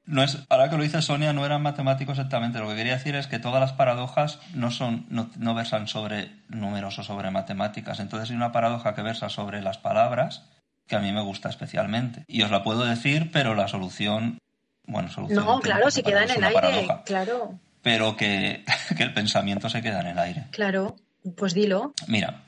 no 0.06 0.22
es, 0.22 0.38
ahora 0.48 0.70
que 0.70 0.76
lo 0.76 0.84
dice 0.84 1.02
Sonia, 1.02 1.32
no 1.32 1.44
eran 1.44 1.62
matemáticos 1.62 2.16
exactamente. 2.18 2.60
Lo 2.60 2.68
que 2.68 2.76
quería 2.76 2.94
decir 2.94 3.16
es 3.16 3.26
que 3.26 3.40
todas 3.40 3.60
las 3.60 3.72
paradojas 3.72 4.38
no, 4.54 4.70
son, 4.70 5.06
no, 5.10 5.54
versan 5.54 5.88
sobre 5.88 6.30
números 6.48 6.98
o 7.00 7.02
sobre 7.02 7.30
matemáticas. 7.30 7.98
Entonces 7.98 8.30
hay 8.30 8.36
una 8.36 8.52
paradoja 8.52 8.94
que 8.94 9.02
versa 9.02 9.28
sobre 9.28 9.62
las 9.62 9.78
palabras, 9.78 10.44
que 10.86 10.94
a 10.94 11.00
mí 11.00 11.12
me 11.12 11.22
gusta 11.22 11.48
especialmente. 11.48 12.24
Y 12.28 12.42
os 12.42 12.50
la 12.52 12.62
puedo 12.62 12.84
decir, 12.84 13.30
pero 13.32 13.54
la 13.56 13.66
solución. 13.66 14.38
Bueno, 14.86 15.10
solución. 15.10 15.44
No, 15.44 15.58
claro, 15.60 15.90
si 15.90 16.04
queda 16.04 16.22
en 16.22 16.30
el 16.30 16.44
aire. 16.44 16.86
Claro. 17.04 17.58
Pero 17.82 18.16
que, 18.16 18.64
que 18.96 19.02
el 19.02 19.12
pensamiento 19.12 19.68
se 19.68 19.82
queda 19.82 20.00
en 20.00 20.06
el 20.06 20.18
aire. 20.20 20.46
Claro, 20.52 20.94
pues 21.36 21.52
dilo. 21.52 21.94
Mira, 22.06 22.45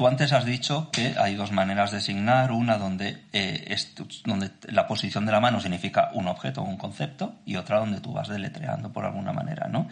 Tú 0.00 0.06
antes 0.06 0.32
has 0.32 0.46
dicho 0.46 0.88
que 0.90 1.14
hay 1.18 1.34
dos 1.34 1.52
maneras 1.52 1.90
de 1.90 2.00
signar, 2.00 2.52
una 2.52 2.78
donde, 2.78 3.22
eh, 3.34 3.76
donde 4.24 4.50
la 4.68 4.86
posición 4.86 5.26
de 5.26 5.32
la 5.32 5.40
mano 5.40 5.60
significa 5.60 6.08
un 6.14 6.26
objeto 6.26 6.62
o 6.62 6.64
un 6.64 6.78
concepto 6.78 7.34
y 7.44 7.56
otra 7.56 7.80
donde 7.80 8.00
tú 8.00 8.14
vas 8.14 8.28
deletreando 8.28 8.94
por 8.94 9.04
alguna 9.04 9.34
manera, 9.34 9.68
¿no? 9.68 9.90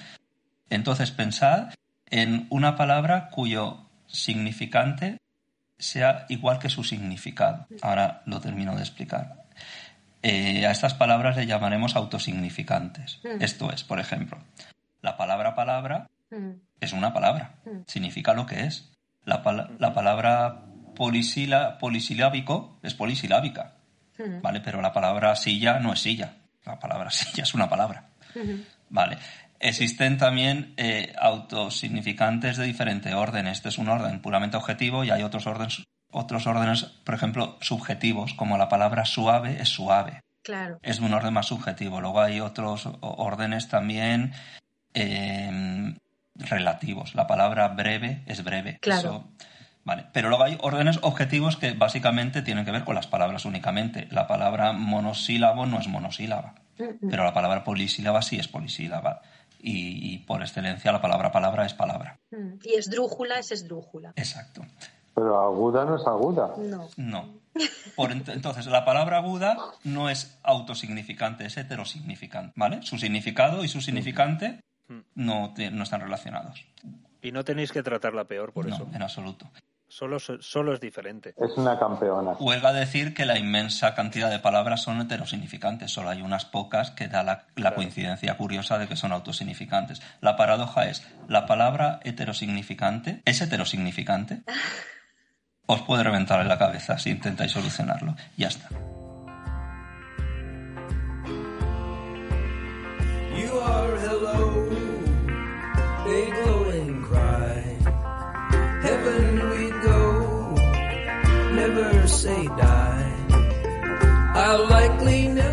Entonces 0.71 1.11
pensad 1.11 1.75
en 2.07 2.47
una 2.49 2.75
palabra 2.75 3.29
cuyo 3.29 3.85
significante 4.07 5.19
sea 5.77 6.25
igual 6.31 6.59
que 6.59 6.71
su 6.71 6.85
significado. 6.85 7.67
Ahora 7.83 8.23
lo 8.25 8.41
termino 8.41 8.75
de 8.77 8.81
explicar. 8.81 9.45
Eh, 10.23 10.65
a 10.65 10.71
estas 10.71 10.95
palabras 10.95 11.37
le 11.37 11.45
llamaremos 11.45 11.97
autosignificantes. 11.97 13.21
Mm. 13.25 13.43
Esto 13.43 13.71
es, 13.71 13.85
por 13.85 14.01
ejemplo, 14.01 14.39
la 15.03 15.19
palabra 15.19 15.55
palabra 15.55 16.09
mm. 16.31 16.53
es 16.81 16.95
una 16.95 17.13
palabra, 17.13 17.57
mm. 17.67 17.81
significa 17.87 18.33
lo 18.33 18.47
que 18.47 18.65
es. 18.65 18.91
La, 19.29 19.93
palabra 19.93 20.65
polisilábico 20.97 22.79
es 22.83 22.95
polisilábica, 22.95 23.75
¿vale? 24.43 24.61
Pero 24.61 24.81
la 24.81 24.93
palabra 24.93 25.37
silla 25.37 25.79
no 25.79 25.93
es 25.93 26.01
silla. 26.01 26.35
La 26.65 26.79
palabra 26.79 27.11
silla 27.13 27.43
es 27.43 27.53
una 27.55 27.69
palabra, 27.69 28.11
¿vale? 28.89 29.19
Existen 29.61 30.17
también 30.17 30.73
eh, 30.77 31.13
autosignificantes 31.21 32.57
de 32.57 32.65
diferente 32.65 33.13
orden. 33.15 33.47
Este 33.49 33.69
es 33.69 33.77
un 33.77 33.89
orden 33.89 34.23
puramente 34.23 34.57
objetivo 34.57 35.05
y 35.05 35.11
hay 35.11 35.23
otros 35.23 35.47
órdenes, 35.47 35.85
otros 36.11 36.47
órdenes, 36.47 36.85
por 36.85 37.15
ejemplo, 37.15 37.59
subjetivos, 37.61 38.35
como 38.35 38.57
la 38.57 38.69
palabra 38.69 39.05
suave 39.05 39.61
es 39.61 39.69
suave. 39.69 40.21
Claro. 40.43 40.79
Es 40.81 41.01
de 41.01 41.07
un 41.07 41.13
orden 41.13 41.35
más 41.35 41.47
subjetivo. 41.47 42.01
Luego 42.01 42.21
hay 42.21 42.41
otros 42.41 42.89
órdenes 43.01 43.69
también 43.69 44.33
eh, 44.95 45.95
relativos. 46.39 47.15
La 47.15 47.27
palabra 47.27 47.69
breve 47.69 48.23
es 48.27 48.45
breve. 48.45 48.79
Claro. 48.81 49.25
vale. 49.85 50.07
Pero 50.13 50.29
luego 50.29 50.45
hay 50.45 50.59
órdenes 50.61 50.99
objetivos 51.03 51.57
que 51.57 51.73
básicamente 51.73 52.43
tienen 52.43 52.65
que 52.65 52.71
ver 52.71 52.85
con 52.85 52.95
las 52.95 53.07
palabras 53.07 53.45
únicamente. 53.45 54.09
La 54.11 54.27
palabra 54.27 54.73
monosílabo 54.73 55.67
no 55.67 55.79
es 55.79 55.89
monosílaba, 55.89 56.55
pero 56.77 57.25
la 57.25 57.35
palabra 57.35 57.65
polisílaba 57.65 58.23
sí 58.23 58.39
es 58.39 58.49
polisílaba. 58.49 59.23
Y, 59.61 60.19
por 60.19 60.41
excelencia 60.41 60.93
la 60.93 61.03
palabra 61.03 61.33
palabra 61.33 61.67
es 61.67 61.75
palabra. 61.75 62.21
Mm. 62.31 62.59
Y 62.63 62.75
esdrújula 62.75 63.41
es 63.41 63.51
esdrújula. 63.51 64.13
Exacto. 64.15 64.63
Pero 65.17 65.41
aguda 65.41 65.85
no 65.85 65.97
es 65.97 66.07
aguda. 66.07 66.55
No. 66.59 66.89
No. 66.97 67.29
Por, 67.97 68.13
entonces, 68.13 68.67
la 68.67 68.85
palabra 68.85 69.19
aguda 69.19 69.57
no 69.83 70.09
es 70.09 70.39
autosignificante, 70.45 71.45
es 71.45 71.57
heterosignificante, 71.57 72.53
¿vale? 72.55 72.83
Su 72.83 72.99
significado 72.99 73.65
y 73.65 73.69
su 73.69 73.81
significante 73.81 74.61
no, 75.15 75.55
no 75.57 75.83
están 75.83 76.01
relacionados. 76.01 76.65
Y 77.21 77.33
no 77.33 77.45
tenéis 77.45 77.73
que 77.73 77.83
tratarla 77.83 78.25
peor 78.25 78.53
por 78.53 78.69
eso. 78.69 78.87
No, 78.87 78.97
en 78.97 79.03
absoluto. 79.03 79.51
Solo, 79.91 80.19
solo 80.21 80.75
es 80.75 80.81
diferente. 80.81 81.35
Es 81.37 81.57
una 81.57 81.79
campeona. 81.79 82.33
Huelga 82.39 82.75
decir 82.75 83.15
que 83.15 83.25
la 83.25 83.39
inmensa 83.39 83.95
cantidad 83.95 84.31
de 84.31 84.39
palabras 84.39 84.83
son 84.83 85.01
heterosignificantes. 85.01 85.91
Solo 85.91 86.11
hay 86.11 86.21
unas 86.21 86.45
pocas 86.45 86.91
que 86.91 87.09
da 87.09 87.23
la, 87.23 87.75
coincidencia 87.75 88.37
curiosa 88.37 88.79
de 88.79 88.87
que 88.87 88.97
son 88.97 89.13
autosignificantes. 89.13 90.03
La 90.21 90.37
paradoja 90.37 90.89
es, 90.89 91.07
¿la 91.27 91.47
palabra 91.47 92.01
heterosignificante 92.05 93.23
es 93.25 93.41
heterosignificante? 93.41 94.43
Os 95.67 95.83
puede 95.83 96.03
reventar 96.03 96.41
en 96.41 96.49
la 96.49 96.59
cabeza 96.59 96.99
si 96.99 97.11
intentáis 97.11 97.53
solucionarlo. 97.53 98.15
Ya 98.37 98.49
está. 98.49 98.69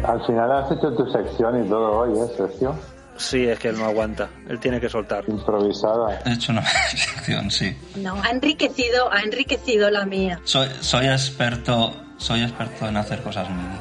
Al 0.04 0.26
final 0.26 0.52
has 0.52 0.72
hecho 0.72 0.94
tu 0.94 1.06
sección 1.12 1.66
y 1.66 1.70
todo 1.70 1.92
hoy, 2.00 2.18
¿eh, 2.20 2.32
Sergio? 2.38 2.76
Sí, 3.18 3.48
es 3.48 3.60
que 3.60 3.70
él 3.70 3.78
no 3.78 3.86
aguanta. 3.86 4.30
Él 4.48 4.60
tiene 4.60 4.80
que 4.80 4.90
soltar. 4.90 5.24
Improvisada. 5.28 6.20
He 6.26 6.34
hecho 6.34 6.52
una 6.52 6.64
sección, 6.90 7.50
sí. 7.50 7.76
No, 7.96 8.16
ha 8.22 8.30
enriquecido, 8.30 9.12
ha 9.12 9.22
enriquecido 9.22 9.90
la 9.90 10.06
mía. 10.06 10.40
Soy, 10.44 10.68
soy 10.82 11.08
experto, 11.08 11.94
soy 12.18 12.44
experto 12.44 12.88
en 12.88 12.98
hacer 12.98 13.22
cosas 13.24 13.48
mini. 13.50 13.80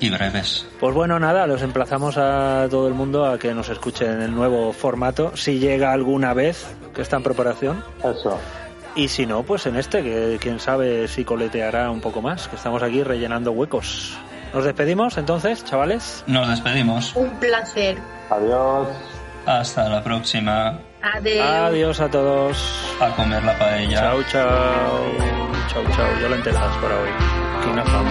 y 0.00 0.10
breves. 0.10 0.66
Pues 0.78 0.94
bueno, 0.94 1.18
nada, 1.18 1.46
los 1.46 1.62
emplazamos 1.62 2.16
a 2.18 2.66
todo 2.70 2.86
el 2.86 2.94
mundo 2.94 3.24
a 3.24 3.38
que 3.38 3.54
nos 3.54 3.68
escuchen 3.70 4.10
en 4.12 4.22
el 4.22 4.34
nuevo 4.34 4.72
formato, 4.72 5.36
si 5.36 5.58
llega 5.58 5.92
alguna 5.92 6.34
vez, 6.34 6.66
que 6.94 7.02
está 7.02 7.16
en 7.16 7.22
preparación. 7.22 7.82
Eso. 8.00 8.38
Y 8.96 9.08
si 9.08 9.26
no, 9.26 9.42
pues 9.42 9.66
en 9.66 9.76
este, 9.76 10.02
que 10.02 10.38
quién 10.40 10.58
sabe 10.60 11.08
si 11.08 11.24
coleteará 11.24 11.90
un 11.90 12.00
poco 12.00 12.22
más, 12.22 12.46
que 12.46 12.54
estamos 12.56 12.80
aquí 12.82 13.02
rellenando 13.02 13.50
huecos. 13.52 14.16
Nos 14.52 14.64
despedimos 14.64 15.18
entonces, 15.18 15.64
chavales. 15.64 16.22
Nos 16.28 16.48
despedimos. 16.48 17.16
Un 17.16 17.30
placer. 17.40 17.98
Adiós. 18.30 18.86
Hasta 19.46 19.88
la 19.88 20.00
próxima. 20.02 20.78
Adiós. 21.02 21.44
Adiós 21.44 22.00
a 22.00 22.08
todos. 22.08 22.96
A 23.00 23.10
comer 23.16 23.42
la 23.42 23.58
paella. 23.58 23.98
Chao, 23.98 24.22
chao. 24.30 25.00
Chao, 25.68 25.82
chao. 25.96 26.06
Yo 26.20 26.28
lentejas 26.28 26.76
para 26.76 27.00
hoy. 27.00 27.10
Quinoa. 27.64 28.04